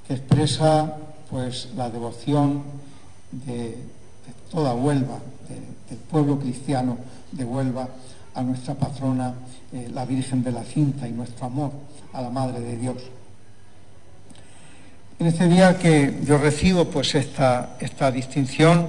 que 0.07 0.13
expresa 0.13 0.95
pues 1.29 1.69
la 1.75 1.89
devoción 1.89 2.63
de, 3.31 3.77
toda 4.51 4.73
Huelva, 4.73 5.19
de- 5.47 5.89
del 5.95 5.99
pueblo 6.09 6.39
cristiano 6.39 6.97
de 7.31 7.43
Huelva 7.45 7.87
a 8.35 8.41
nuestra 8.43 8.75
patrona, 8.75 9.33
eh, 9.73 9.89
la 9.93 10.05
Virgen 10.05 10.43
de 10.43 10.51
la 10.51 10.63
Cinta 10.63 11.07
y 11.07 11.11
nuestro 11.11 11.45
amor 11.47 11.71
a 12.13 12.21
la 12.21 12.29
Madre 12.29 12.59
de 12.61 12.77
Dios. 12.77 12.97
En 15.19 15.27
este 15.27 15.49
día 15.49 15.77
que 15.77 16.17
yo 16.23 16.37
recibo 16.37 16.85
pues 16.85 17.13
esta, 17.13 17.71
esta 17.81 18.09
distinción, 18.09 18.87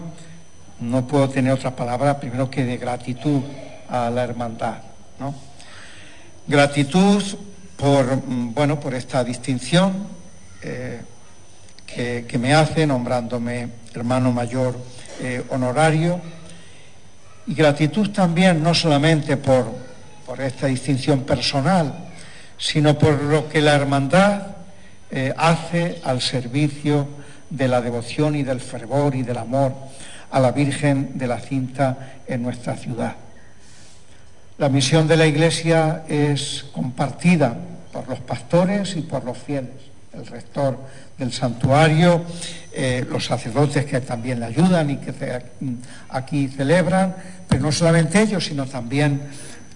no 0.78 1.04
puedo 1.04 1.28
tener 1.28 1.52
otra 1.52 1.74
palabra 1.74 2.20
primero 2.20 2.48
que 2.48 2.64
de 2.64 2.76
gratitud 2.76 3.42
a 3.88 4.08
la 4.10 4.22
hermandad. 4.22 4.76
¿no? 5.18 5.34
Gratitud 6.46 7.20
por, 7.76 8.22
bueno, 8.24 8.78
por 8.78 8.94
esta 8.94 9.24
distinción 9.24 10.06
eh, 10.62 11.00
que, 11.84 12.26
que 12.28 12.38
me 12.38 12.54
hace 12.54 12.86
nombrándome 12.86 13.68
hermano 13.92 14.30
mayor 14.30 14.78
eh, 15.20 15.42
honorario 15.48 16.20
y 17.48 17.54
gratitud 17.54 18.10
también 18.10 18.62
no 18.62 18.72
solamente 18.72 19.36
por, 19.36 19.66
por 20.24 20.40
esta 20.40 20.68
distinción 20.68 21.24
personal, 21.24 22.08
sino 22.56 22.96
por 22.96 23.20
lo 23.20 23.48
que 23.48 23.60
la 23.60 23.74
hermandad 23.74 24.59
eh, 25.10 25.32
hace 25.36 26.00
al 26.04 26.20
servicio 26.20 27.06
de 27.50 27.68
la 27.68 27.80
devoción 27.80 28.36
y 28.36 28.42
del 28.42 28.60
fervor 28.60 29.14
y 29.14 29.22
del 29.22 29.38
amor 29.38 29.72
a 30.30 30.38
la 30.40 30.52
Virgen 30.52 31.18
de 31.18 31.26
la 31.26 31.40
Cinta 31.40 32.12
en 32.26 32.42
nuestra 32.42 32.76
ciudad. 32.76 33.14
La 34.58 34.68
misión 34.68 35.08
de 35.08 35.16
la 35.16 35.26
Iglesia 35.26 36.04
es 36.08 36.66
compartida 36.72 37.56
por 37.92 38.08
los 38.08 38.20
pastores 38.20 38.94
y 38.96 39.00
por 39.00 39.24
los 39.24 39.38
fieles, 39.38 39.70
el 40.12 40.26
rector 40.26 40.78
del 41.18 41.32
santuario, 41.32 42.22
eh, 42.72 43.04
los 43.10 43.24
sacerdotes 43.24 43.84
que 43.86 44.00
también 44.00 44.38
le 44.38 44.46
ayudan 44.46 44.90
y 44.90 44.96
que 44.98 45.12
ce- 45.12 45.42
aquí 46.10 46.48
celebran, 46.48 47.14
pero 47.48 47.62
no 47.62 47.72
solamente 47.72 48.20
ellos, 48.20 48.44
sino 48.44 48.66
también 48.66 49.20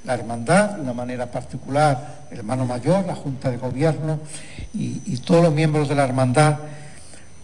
la 0.04 0.14
hermandad, 0.14 0.70
de 0.76 0.82
una 0.82 0.92
manera 0.92 1.26
particular 1.26 2.26
el 2.30 2.38
hermano 2.38 2.66
mayor, 2.66 3.06
la 3.06 3.14
Junta 3.14 3.50
de 3.50 3.56
Gobierno 3.56 4.20
y, 4.74 5.16
todos 5.24 5.42
los 5.44 5.54
miembros 5.54 5.88
de 5.88 5.94
la 5.94 6.04
hermandad, 6.04 6.56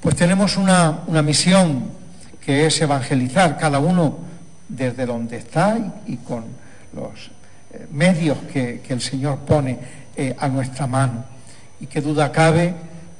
pues 0.00 0.16
tenemos 0.16 0.56
una, 0.56 1.00
una 1.06 1.22
misión 1.22 1.90
que 2.44 2.66
es 2.66 2.80
evangelizar 2.80 3.56
cada 3.58 3.78
uno 3.78 4.18
desde 4.68 5.06
donde 5.06 5.36
está 5.36 5.78
y, 6.06 6.16
con 6.16 6.44
los 6.94 7.30
eh, 7.72 7.86
medios 7.92 8.38
que, 8.52 8.80
que 8.86 8.92
el 8.92 9.00
Señor 9.00 9.38
pone 9.40 9.78
eh, 10.16 10.34
a 10.38 10.48
nuestra 10.48 10.86
mano. 10.86 11.24
Y 11.80 11.86
qué 11.86 12.00
duda 12.00 12.32
cabe 12.32 12.74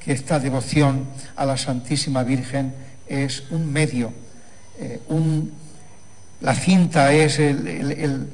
que 0.04 0.12
esta 0.12 0.38
devoción 0.40 1.06
a 1.36 1.44
la 1.44 1.56
Santísima 1.56 2.22
Virgen 2.24 2.74
es 3.06 3.44
un 3.50 3.70
medio, 3.72 4.12
eh, 4.78 5.00
un, 5.08 5.52
la 6.40 6.54
cinta 6.54 7.12
es 7.12 7.38
el, 7.38 7.66
el- 7.66 7.92
el- 7.92 8.32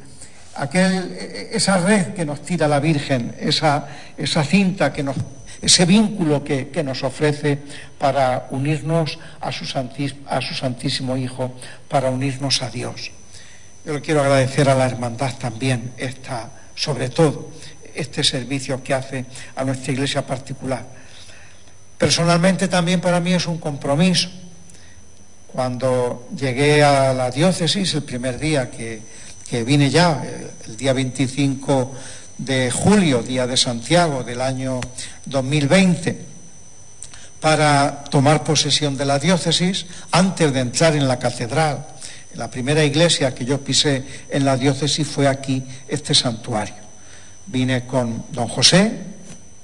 aquel, 0.57 1.17
esa 1.53 1.79
red 1.79 2.15
que 2.15 2.25
nos 2.25 2.41
tira 2.43 2.67
la 2.69 2.81
Virgen, 2.81 3.35
esa, 3.39 3.89
esa 4.17 4.43
cinta 4.45 4.93
que 4.93 5.03
nos, 5.03 5.17
ese 5.63 5.85
vínculo 5.87 6.45
que, 6.45 6.69
que 6.69 6.83
nos 6.83 7.03
ofrece 7.03 7.59
para 7.99 8.47
unirnos 8.51 9.19
a 9.41 9.51
su, 9.53 9.65
Santís- 9.65 10.15
a 10.29 10.41
su 10.41 10.55
Santísimo 10.55 11.17
Hijo, 11.17 11.55
para 11.89 12.11
unirnos 12.11 12.63
a 12.63 12.71
Dios. 12.71 13.11
Yo 13.85 13.95
le 13.95 14.01
quiero 14.01 14.21
agradecer 14.21 14.69
a 14.69 14.75
la 14.75 14.87
hermandad 14.87 15.35
también, 15.39 15.93
esta, 15.97 16.51
sobre 16.75 17.09
todo, 17.09 17.51
este 17.95 18.23
servicio 18.25 18.83
que 18.83 18.93
hace 18.95 19.25
a 19.55 19.65
nuestra 19.65 19.93
iglesia 19.93 20.27
particular. 20.27 20.85
Personalmente 21.97 22.69
también 22.69 23.01
para 23.01 23.21
mí 23.21 23.33
es 23.33 23.47
un 23.47 23.59
compromiso. 23.59 24.29
Cuando 25.53 26.29
llegué 26.37 26.83
a 26.85 27.15
la 27.15 27.31
diócesis, 27.31 27.95
el 27.95 28.03
primer 28.03 28.39
día 28.39 28.71
que, 28.71 29.01
que 29.49 29.65
vine 29.65 29.89
ya, 29.89 30.23
el 30.67 30.77
día 30.77 30.93
25 30.93 31.93
de 32.39 32.71
julio, 32.71 33.23
día 33.23 33.47
de 33.47 33.57
Santiago 33.57 34.23
del 34.23 34.41
año 34.41 34.81
2020, 35.27 36.21
para 37.41 38.05
tomar 38.05 38.45
posesión 38.45 38.97
de 38.97 39.05
la 39.05 39.19
diócesis, 39.19 39.87
antes 40.11 40.53
de 40.53 40.61
entrar 40.61 40.97
en 40.97 41.09
la 41.09 41.19
catedral, 41.19 41.87
la 42.35 42.51
primera 42.51 42.85
iglesia 42.85 43.35
que 43.35 43.45
yo 43.45 43.61
pisé 43.61 44.05
en 44.29 44.45
la 44.45 44.57
diócesis 44.57 45.07
fue 45.07 45.29
aquí, 45.29 45.63
este 45.89 46.15
santuario. 46.15 46.75
Vine 47.47 47.87
con 47.87 48.25
don 48.33 48.49
José, 48.49 48.93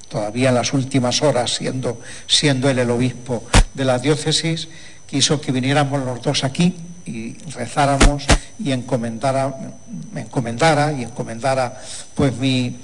todavía 0.08 0.50
en 0.50 0.54
las 0.54 0.72
últimas 0.72 1.22
horas, 1.22 1.54
siendo, 1.54 2.00
siendo 2.26 2.70
él 2.70 2.78
el 2.78 2.90
obispo 2.90 3.44
de 3.74 3.84
la 3.84 3.98
diócesis, 3.98 4.68
quiso 5.06 5.40
que 5.40 5.52
viniéramos 5.52 6.02
los 6.04 6.22
dos 6.22 6.44
aquí 6.44 6.76
y 7.04 7.34
rezáramos 7.54 8.24
y 8.58 8.72
encomendara, 8.72 9.54
me 10.12 10.22
encomendara 10.22 10.92
y 10.92 11.02
encomendara 11.02 11.80
pues 12.14 12.36
mi, 12.36 12.76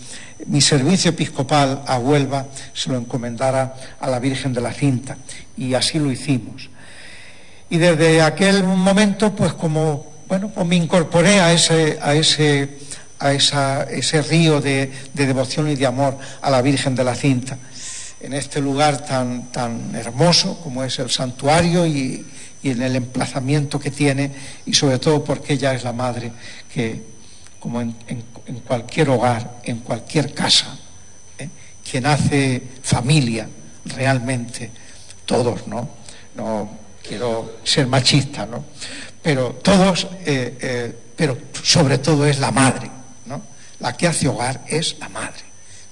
mi 0.46 0.60
servicio 0.60 1.10
episcopal 1.10 1.82
a 1.86 1.98
Huelva, 1.98 2.46
se 2.72 2.90
lo 2.90 2.96
encomendara 2.96 3.74
a 4.00 4.08
la 4.08 4.18
Virgen 4.18 4.52
de 4.52 4.60
la 4.60 4.72
Cinta. 4.72 5.16
Y 5.56 5.74
así 5.74 5.98
lo 5.98 6.10
hicimos. 6.10 6.68
Y 7.70 7.78
desde 7.78 8.22
aquel 8.22 8.64
momento, 8.64 9.34
pues 9.34 9.52
como, 9.52 10.06
bueno, 10.26 10.48
pues 10.48 10.66
me 10.66 10.76
incorporé 10.76 11.40
a 11.40 11.52
ese, 11.52 11.98
a 12.00 12.14
ese, 12.14 12.78
a 13.18 13.32
esa, 13.32 13.82
ese 13.84 14.22
río 14.22 14.60
de, 14.60 14.90
de 15.12 15.26
devoción 15.26 15.68
y 15.68 15.74
de 15.74 15.86
amor 15.86 16.16
a 16.40 16.50
la 16.50 16.62
Virgen 16.62 16.94
de 16.94 17.04
la 17.04 17.14
Cinta. 17.14 17.58
En 18.20 18.32
este 18.32 18.60
lugar 18.60 19.04
tan, 19.04 19.52
tan 19.52 19.94
hermoso 19.94 20.58
como 20.60 20.82
es 20.82 20.98
el 20.98 21.10
santuario 21.10 21.86
y, 21.86 22.24
en 22.70 22.82
el 22.82 22.96
emplazamiento 22.96 23.78
que 23.78 23.90
tiene, 23.90 24.32
y 24.66 24.74
sobre 24.74 24.98
todo 24.98 25.24
porque 25.24 25.54
ella 25.54 25.74
es 25.74 25.84
la 25.84 25.92
madre 25.92 26.32
que, 26.72 27.02
como 27.58 27.80
en 27.80 27.94
cualquier 28.66 29.10
hogar, 29.10 29.60
en 29.64 29.78
cualquier 29.78 30.32
casa, 30.34 30.78
¿eh? 31.38 31.48
quien 31.88 32.06
hace 32.06 32.62
familia 32.82 33.48
realmente, 33.84 34.70
todos, 35.24 35.66
¿no? 35.66 35.88
No 36.34 36.70
quiero 37.06 37.58
ser 37.64 37.86
machista, 37.86 38.46
¿no? 38.46 38.64
Pero 39.22 39.58
todos, 39.62 40.06
eh, 40.24 40.56
eh, 40.60 40.98
pero 41.16 41.36
sobre 41.62 41.98
todo 41.98 42.26
es 42.26 42.38
la 42.38 42.50
madre, 42.50 42.90
¿no? 43.26 43.42
La 43.80 43.96
que 43.96 44.06
hace 44.06 44.28
hogar 44.28 44.64
es 44.68 44.98
la 44.98 45.08
madre. 45.08 45.42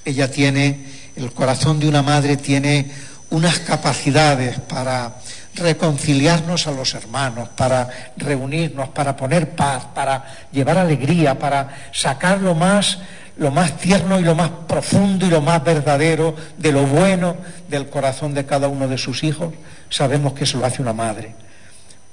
Ella 0.04 0.30
tiene, 0.30 0.86
el 1.16 1.32
corazón 1.32 1.80
de 1.80 1.88
una 1.88 2.02
madre 2.02 2.36
tiene 2.36 2.90
unas 3.30 3.58
capacidades 3.60 4.60
para 4.60 5.16
reconciliarnos 5.56 6.66
a 6.66 6.72
los 6.72 6.94
hermanos, 6.94 7.48
para 7.50 7.88
reunirnos, 8.16 8.90
para 8.90 9.16
poner 9.16 9.50
paz, 9.50 9.86
para 9.94 10.24
llevar 10.52 10.78
alegría, 10.78 11.38
para 11.38 11.68
sacar 11.92 12.40
lo 12.40 12.54
más, 12.54 12.98
lo 13.36 13.50
más 13.50 13.76
tierno 13.76 14.20
y 14.20 14.22
lo 14.22 14.34
más 14.34 14.50
profundo 14.68 15.26
y 15.26 15.30
lo 15.30 15.40
más 15.40 15.64
verdadero 15.64 16.34
de 16.56 16.72
lo 16.72 16.86
bueno 16.86 17.36
del 17.68 17.88
corazón 17.88 18.34
de 18.34 18.46
cada 18.46 18.68
uno 18.68 18.88
de 18.88 18.98
sus 18.98 19.24
hijos. 19.24 19.52
Sabemos 19.90 20.34
que 20.34 20.44
eso 20.44 20.58
lo 20.58 20.66
hace 20.66 20.82
una 20.82 20.92
madre. 20.92 21.34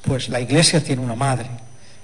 Pues 0.01 0.29
la 0.29 0.39
iglesia 0.39 0.83
tiene 0.83 1.01
una 1.01 1.15
madre 1.15 1.49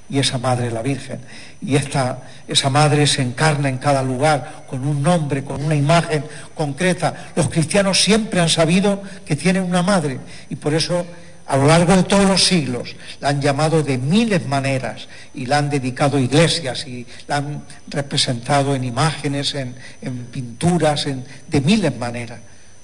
y 0.10 0.18
esa 0.18 0.38
madre 0.38 0.68
es 0.68 0.74
la 0.74 0.82
Virgen. 0.82 1.20
Y 1.62 1.76
esta, 1.76 2.20
esa 2.48 2.70
madre 2.70 3.06
se 3.06 3.22
encarna 3.22 3.70
en 3.70 3.78
cada 3.78 4.02
lugar 4.02 4.66
con 4.68 4.86
un 4.86 5.04
nombre, 5.04 5.44
con 5.44 5.64
una 5.64 5.76
imagen 5.76 6.26
concreta. 6.56 7.32
Los 7.36 7.50
cristianos 7.50 8.02
siempre 8.02 8.40
han 8.40 8.50
sabido 8.50 9.04
que 9.26 9.36
tienen 9.36 9.64
una 9.64 9.84
madre 9.84 10.20
y 10.50 10.56
por 10.56 10.74
eso 10.74 11.06
a 11.50 11.58
lo 11.58 11.66
largo 11.68 11.96
de 11.96 12.04
todos 12.04 12.26
los 12.30 12.44
siglos 12.46 12.96
la 13.20 13.30
han 13.30 13.42
llamado 13.42 13.82
de 13.84 13.98
miles 13.98 14.46
maneras 14.48 15.08
y 15.34 15.48
la 15.48 15.58
han 15.58 15.70
dedicado 15.70 16.20
iglesias 16.20 16.86
y 16.88 17.06
la 17.28 17.38
han 17.38 17.64
representado 17.88 18.76
en 18.76 18.84
imágenes, 18.84 19.56
en, 19.56 19.74
pinturas, 20.32 21.08
en- 21.08 21.26
de 21.48 21.62
miles 21.62 21.98
maneras. 21.98 22.40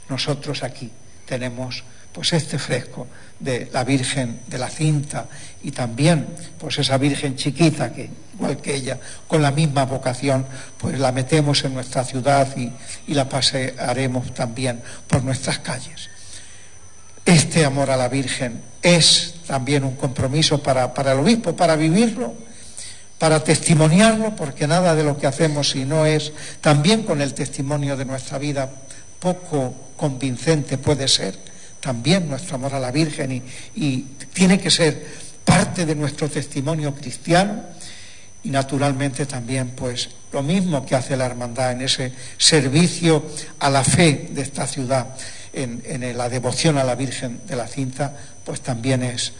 Nosotros 0.09 0.63
aquí 0.63 0.91
tenemos 1.25 1.83
pues 2.11 2.33
este 2.33 2.57
fresco 2.57 3.07
de 3.39 3.69
la 3.73 3.83
Virgen 3.83 4.39
de 4.47 4.57
la 4.57 4.69
Cinta 4.69 5.27
y 5.63 5.71
también 5.71 6.25
pues 6.57 6.79
esa 6.79 6.97
Virgen 6.97 7.35
chiquita 7.35 7.91
que 7.93 8.09
igual 8.33 8.57
que 8.57 8.73
ella 8.75 8.97
con 9.27 9.41
la 9.41 9.51
misma 9.51 9.85
vocación 9.85 10.45
pues 10.77 10.97
la 10.99 11.11
metemos 11.11 11.63
en 11.65 11.73
nuestra 11.73 12.03
ciudad 12.03 12.47
y 12.57 13.13
la 13.13 13.27
pasearemos 13.29 14.33
también 14.33 14.81
por 15.07 15.23
nuestras 15.23 15.59
calles. 15.59 16.09
Este 17.25 17.65
amor 17.65 17.89
a 17.89 17.97
la 17.97 18.07
Virgen 18.07 18.61
es 18.81 19.33
también 19.47 19.83
un 19.83 19.95
compromiso 19.95 20.61
para, 20.61 20.93
para 20.93 21.13
el 21.13 21.19
obispo, 21.19 21.55
para 21.55 21.75
vivirlo, 21.75 22.33
para 23.17 23.43
testimoniarlo, 23.43 24.35
porque 24.35 24.67
nada 24.67 24.93
de 24.93 25.03
lo 25.03 25.17
que 25.17 25.25
hacemos 25.25 25.71
si 25.71 25.85
no 25.85 26.05
es 26.05 26.31
también 26.61 27.03
con 27.03 27.21
el 27.21 27.33
testimonio 27.33 27.97
de 27.97 28.05
nuestra 28.05 28.37
vida 28.37 28.69
poco 29.19 29.73
convincente 29.97 30.77
puede 30.77 31.07
ser 31.07 31.35
también 31.79 32.29
nuestro 32.29 32.55
amor 32.55 32.75
a 32.75 32.79
la 32.79 32.91
Virgen 32.91 33.31
y, 33.31 33.43
y 33.75 34.01
tiene 34.33 34.59
que 34.59 34.69
ser 34.69 35.05
parte 35.43 35.85
de 35.85 35.95
nuestro 35.95 36.29
testimonio 36.29 36.93
cristiano 36.93 37.63
y 38.43 38.49
naturalmente 38.49 39.25
también 39.25 39.69
pues 39.69 40.09
lo 40.31 40.43
mismo 40.43 40.85
que 40.85 40.95
hace 40.95 41.17
la 41.17 41.25
hermandad 41.25 41.71
en 41.71 41.81
ese 41.81 42.11
servicio 42.37 43.25
a 43.59 43.69
la 43.69 43.83
fe 43.83 44.27
de 44.29 44.41
esta 44.41 44.67
ciudad, 44.67 45.07
en, 45.55 46.17
la 46.17 46.29
devoción 46.29 46.77
a 46.77 46.83
la 46.83 46.95
Virgen 46.95 47.41
de 47.47 47.55
la 47.55 47.67
Cinta, 47.67 48.13
pues 48.43 48.61
también 48.61 49.03
es 49.03 49.33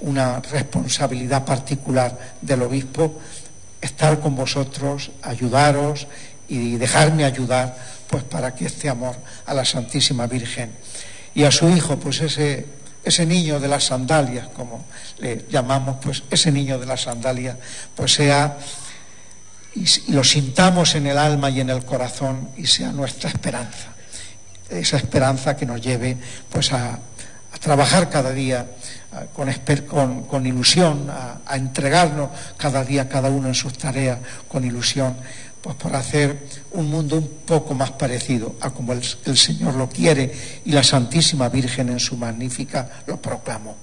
una 0.00 0.40
responsabilidad 0.40 1.44
particular 1.44 2.36
del 2.40 2.62
obispo 2.62 3.18
estar 3.80 4.20
con 4.20 4.36
vosotros, 4.36 5.10
ayudaros 5.22 6.06
y 6.48 6.76
dejarme 6.76 7.24
ayudar 7.24 7.76
pues 8.08 8.24
para 8.24 8.54
que 8.54 8.66
este 8.66 8.88
amor 8.88 9.16
a 9.46 9.54
la 9.54 9.64
Santísima 9.64 10.26
Virgen 10.26 10.72
y 11.34 11.44
a 11.44 11.50
su 11.50 11.68
hijo, 11.68 11.98
pues 11.98 12.20
ese, 12.20 12.66
ese 13.04 13.26
niño 13.26 13.60
de 13.60 13.68
las 13.68 13.84
sandalias, 13.84 14.48
como 14.48 14.84
le 15.18 15.46
llamamos, 15.48 15.96
pues 16.02 16.22
ese 16.30 16.50
niño 16.50 16.78
de 16.78 16.86
las 16.86 17.02
sandalias, 17.02 17.56
pues 17.94 18.14
sea 18.14 18.58
y 19.74 20.12
lo 20.12 20.24
sintamos 20.24 20.94
en 20.96 21.06
el 21.06 21.16
alma 21.16 21.48
y 21.50 21.60
en 21.60 21.70
el 21.70 21.84
corazón 21.84 22.50
y 22.56 22.66
sea 22.66 22.90
nuestra 22.90 23.30
esperanza. 23.30 23.94
Esa 24.70 24.96
esperanza 24.96 25.56
que 25.56 25.66
nos 25.66 25.80
lleve 25.80 26.16
pues 26.50 26.72
a, 26.72 26.98
trabajar 27.60 28.08
cada 28.08 28.32
día 28.32 28.66
con, 29.34 30.22
con- 30.24 30.46
ilusión, 30.46 31.10
a, 31.10 31.56
entregarnos 31.56 32.30
cada 32.56 32.84
día 32.84 33.08
cada 33.08 33.28
uno 33.28 33.48
en 33.48 33.54
sus 33.54 33.76
tareas 33.76 34.18
con 34.48 34.64
ilusión, 34.64 35.14
pues 35.60 35.76
por 35.76 35.94
hacer 35.94 36.46
un 36.72 36.88
mundo 36.88 37.16
un 37.16 37.28
poco 37.44 37.74
más 37.74 37.90
parecido 37.90 38.54
a 38.60 38.70
como 38.70 38.92
el, 38.92 39.02
el 39.26 39.36
Señor 39.36 39.74
lo 39.74 39.88
quiere 39.88 40.32
y 40.64 40.72
la 40.72 40.82
Santísima 40.82 41.48
Virgen 41.48 41.90
en 41.90 42.00
su 42.00 42.16
magnífica 42.16 42.88
lo 43.06 43.20
proclamó. 43.20 43.76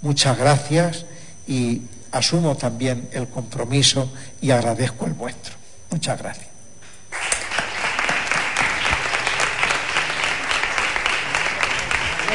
Muchas 0.00 0.36
gracias 0.36 1.04
y 1.46 1.82
asumo 2.10 2.56
también 2.56 3.08
el 3.12 3.28
compromiso 3.28 4.10
y 4.40 4.50
agradezco 4.50 5.06
el 5.06 5.12
vuestro. 5.12 5.54
Muchas 5.90 6.18
gracias. 6.18 6.51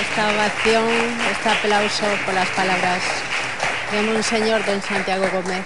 Esta 0.09 0.33
ovación, 0.33 0.89
este 1.31 1.49
aplauso 1.49 2.05
por 2.25 2.33
las 2.33 2.49
palabras 2.49 3.01
de 3.91 4.01
Monseñor 4.01 4.65
Don 4.65 4.81
Santiago 4.81 5.25
Gómez 5.31 5.63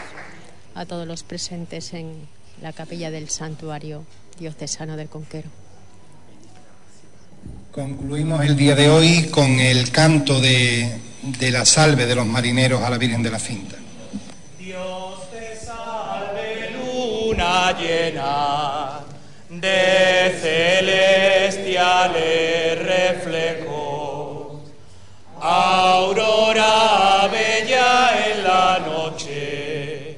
a 0.76 0.86
todos 0.86 1.08
los 1.08 1.24
presentes 1.24 1.94
en 1.94 2.28
la 2.62 2.74
capilla 2.74 3.10
del 3.12 3.30
santuario 3.30 4.06
diocesano 4.40 4.98
del 4.98 5.08
Conquero. 5.10 5.50
Concluimos 7.72 8.44
el 8.44 8.58
día 8.58 8.76
de 8.76 8.90
hoy 8.90 9.30
con 9.30 9.60
el 9.60 9.92
canto 9.92 10.42
de, 10.42 11.00
de 11.22 11.52
la 11.52 11.66
salve 11.66 12.06
de 12.06 12.16
los 12.16 12.26
marineros 12.26 12.82
a 12.82 12.90
la 12.90 12.98
Virgen 12.98 13.24
de 13.24 13.32
la 13.32 13.40
Cinta. 13.40 13.78
Dios 14.60 15.32
te 15.32 15.56
salve, 15.56 16.72
luna 16.72 17.78
llena 17.80 19.00
de 19.50 20.36
celestiales 20.42 22.80
reflejos, 22.80 23.81
aurora 25.42 27.28
bella 27.32 28.30
en 28.30 28.44
la 28.44 28.80
noche 28.86 30.18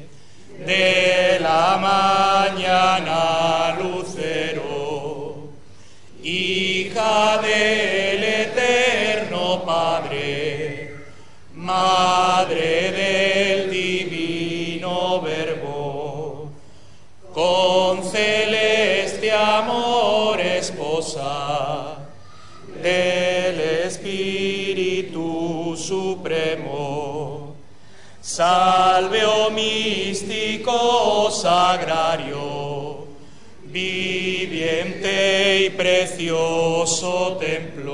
de 0.66 1.40
la 1.40 1.78
mañana 1.78 3.78
lucero, 3.82 5.48
hija 6.22 7.38
del 7.42 8.22
eterno 8.22 9.64
Padre, 9.66 10.94
madre 11.54 12.92
del 12.92 13.72
divino 13.72 15.22
verbo, 15.22 16.52
con 17.34 18.04
celeste 18.04 19.32
amor 19.32 20.42
esposa 20.42 22.00
del 22.82 23.60
Espíritu 23.86 24.53
Supremo. 25.84 27.56
Salve, 28.22 29.26
oh 29.26 29.52
místico 29.52 31.30
sagrario, 31.30 33.06
viviente 33.66 35.66
y 35.66 35.70
precioso 35.72 37.38
templo, 37.38 37.93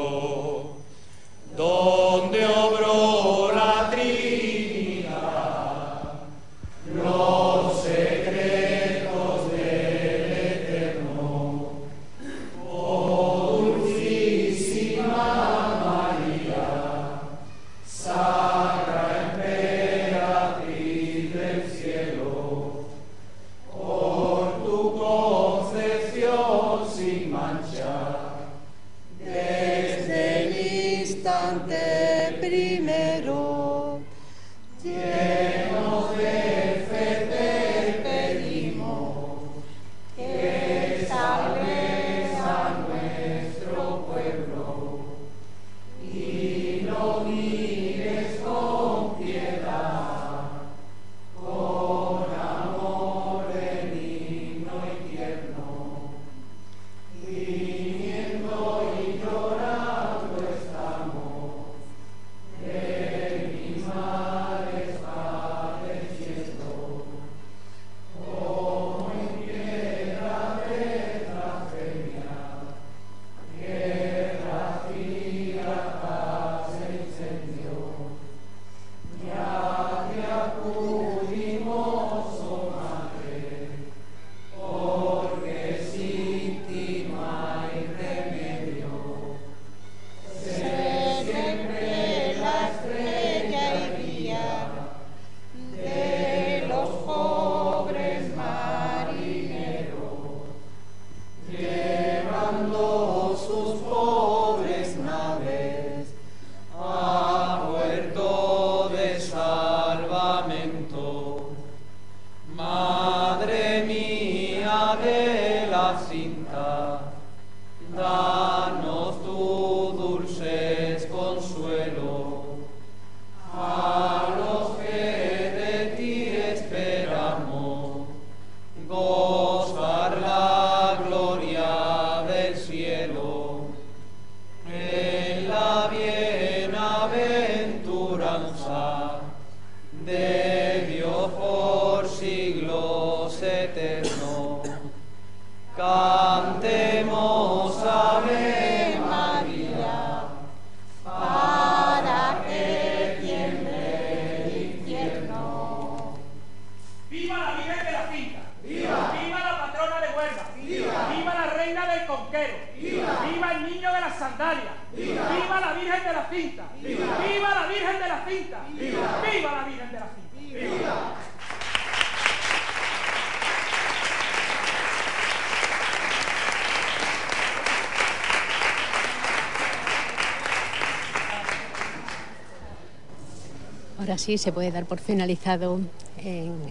se 184.40 184.54
puede 184.54 184.72
dar 184.72 184.86
por 184.86 185.00
finalizado 185.00 185.82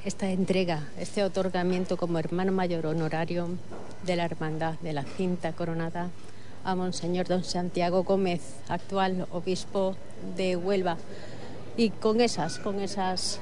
esta 0.06 0.30
entrega, 0.30 0.88
este 0.98 1.22
otorgamiento 1.22 1.98
como 1.98 2.18
hermano 2.18 2.50
mayor 2.50 2.86
honorario 2.86 3.50
de 4.06 4.16
la 4.16 4.24
Hermandad 4.24 4.78
de 4.80 4.94
la 4.94 5.02
Cinta 5.02 5.52
Coronada 5.52 6.08
a 6.64 6.74
Monseñor 6.74 7.28
Don 7.28 7.44
Santiago 7.44 8.04
Gómez, 8.04 8.40
actual 8.68 9.26
obispo 9.32 9.96
de 10.34 10.56
Huelva. 10.56 10.96
Y 11.76 11.90
con 11.90 12.22
esas, 12.22 12.58
con 12.58 12.80
esas 12.80 13.38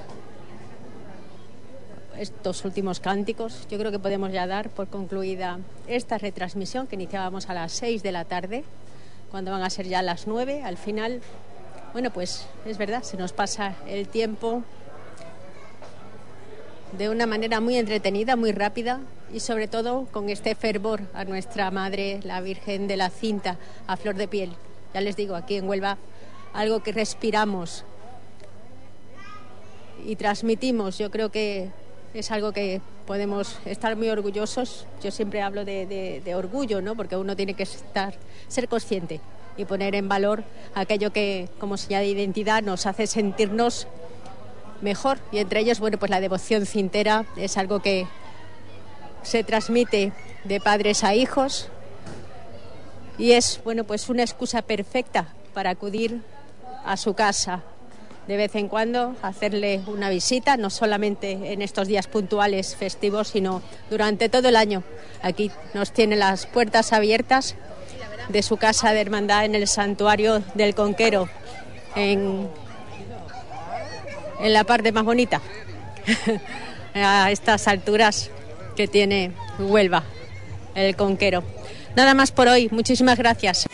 estos 2.18 2.64
últimos 2.64 2.98
cánticos, 2.98 3.68
yo 3.70 3.78
creo 3.78 3.92
que 3.92 4.00
podemos 4.00 4.32
ya 4.32 4.48
dar 4.48 4.70
por 4.70 4.88
concluida 4.88 5.60
esta 5.86 6.18
retransmisión 6.18 6.88
que 6.88 6.96
iniciábamos 6.96 7.48
a 7.48 7.54
las 7.54 7.70
6 7.72 8.02
de 8.02 8.10
la 8.10 8.24
tarde, 8.24 8.64
cuando 9.30 9.52
van 9.52 9.62
a 9.62 9.70
ser 9.70 9.86
ya 9.86 10.02
las 10.02 10.26
9 10.26 10.62
al 10.64 10.76
final. 10.76 11.20
Bueno, 11.92 12.10
pues 12.12 12.46
es 12.66 12.76
verdad, 12.78 13.02
se 13.02 13.16
nos 13.16 13.32
pasa 13.32 13.74
el 13.86 14.08
tiempo 14.08 14.62
de 16.96 17.08
una 17.08 17.26
manera 17.26 17.60
muy 17.60 17.76
entretenida, 17.76 18.36
muy 18.36 18.52
rápida 18.52 19.00
y 19.32 19.40
sobre 19.40 19.66
todo 19.66 20.06
con 20.12 20.28
este 20.28 20.54
fervor 20.54 21.00
a 21.14 21.24
nuestra 21.24 21.70
Madre, 21.70 22.20
la 22.22 22.40
Virgen 22.40 22.86
de 22.86 22.96
la 22.96 23.10
Cinta, 23.10 23.56
a 23.86 23.96
flor 23.96 24.16
de 24.16 24.28
piel. 24.28 24.52
Ya 24.94 25.00
les 25.00 25.16
digo, 25.16 25.34
aquí 25.36 25.56
en 25.56 25.68
Huelva, 25.68 25.96
algo 26.52 26.82
que 26.82 26.92
respiramos 26.92 27.84
y 30.04 30.16
transmitimos, 30.16 30.98
yo 30.98 31.10
creo 31.10 31.30
que 31.30 31.70
es 32.14 32.30
algo 32.30 32.52
que 32.52 32.80
podemos 33.06 33.58
estar 33.64 33.96
muy 33.96 34.08
orgullosos. 34.10 34.86
Yo 35.02 35.10
siempre 35.10 35.42
hablo 35.42 35.64
de, 35.64 35.86
de- 36.22 36.34
orgullo, 36.34 36.80
¿no? 36.82 36.94
Porque 36.94 37.16
uno 37.16 37.36
tiene 37.36 37.54
que 37.54 37.62
estar, 37.64 38.14
ser 38.48 38.68
consciente 38.68 39.20
y 39.56 39.64
poner 39.64 39.94
en 39.94 40.08
valor 40.08 40.44
aquello 40.74 41.12
que, 41.12 41.48
como 41.58 41.76
señal 41.76 42.02
de 42.02 42.08
identidad, 42.08 42.62
nos 42.62 42.86
hace 42.86 43.06
sentirnos 43.06 43.86
mejor. 44.80 45.18
Y 45.32 45.38
entre 45.38 45.60
ellos, 45.60 45.80
bueno, 45.80 45.98
pues 45.98 46.10
la 46.10 46.20
devoción 46.20 46.66
cintera 46.66 47.24
es 47.36 47.56
algo 47.56 47.80
que 47.80 48.06
se 49.22 49.44
transmite 49.44 50.12
de 50.44 50.60
padres 50.60 51.02
a 51.02 51.14
hijos 51.14 51.68
y 53.18 53.32
es, 53.32 53.60
bueno, 53.64 53.84
pues 53.84 54.08
una 54.08 54.22
excusa 54.22 54.62
perfecta 54.62 55.34
para 55.54 55.70
acudir 55.70 56.20
a 56.84 56.96
su 56.96 57.14
casa 57.14 57.62
de 58.26 58.36
vez 58.36 58.54
en 58.56 58.68
cuando, 58.68 59.14
hacerle 59.22 59.82
una 59.86 60.10
visita, 60.10 60.56
no 60.56 60.68
solamente 60.68 61.52
en 61.52 61.62
estos 61.62 61.86
días 61.86 62.08
puntuales 62.08 62.74
festivos, 62.74 63.28
sino 63.28 63.62
durante 63.88 64.28
todo 64.28 64.48
el 64.48 64.56
año. 64.56 64.82
Aquí 65.22 65.50
nos 65.74 65.92
tiene 65.92 66.16
las 66.16 66.46
puertas 66.46 66.92
abiertas 66.92 67.54
de 68.28 68.42
su 68.42 68.56
casa 68.56 68.92
de 68.92 69.00
hermandad 69.00 69.44
en 69.44 69.54
el 69.54 69.66
santuario 69.66 70.42
del 70.54 70.74
Conquero, 70.74 71.28
en, 71.94 72.48
en 74.40 74.52
la 74.52 74.64
parte 74.64 74.92
más 74.92 75.04
bonita, 75.04 75.40
a 76.94 77.30
estas 77.30 77.68
alturas 77.68 78.30
que 78.76 78.88
tiene 78.88 79.32
Huelva, 79.58 80.04
el 80.74 80.96
Conquero. 80.96 81.42
Nada 81.94 82.14
más 82.14 82.30
por 82.30 82.48
hoy, 82.48 82.68
muchísimas 82.70 83.18
gracias. 83.18 83.66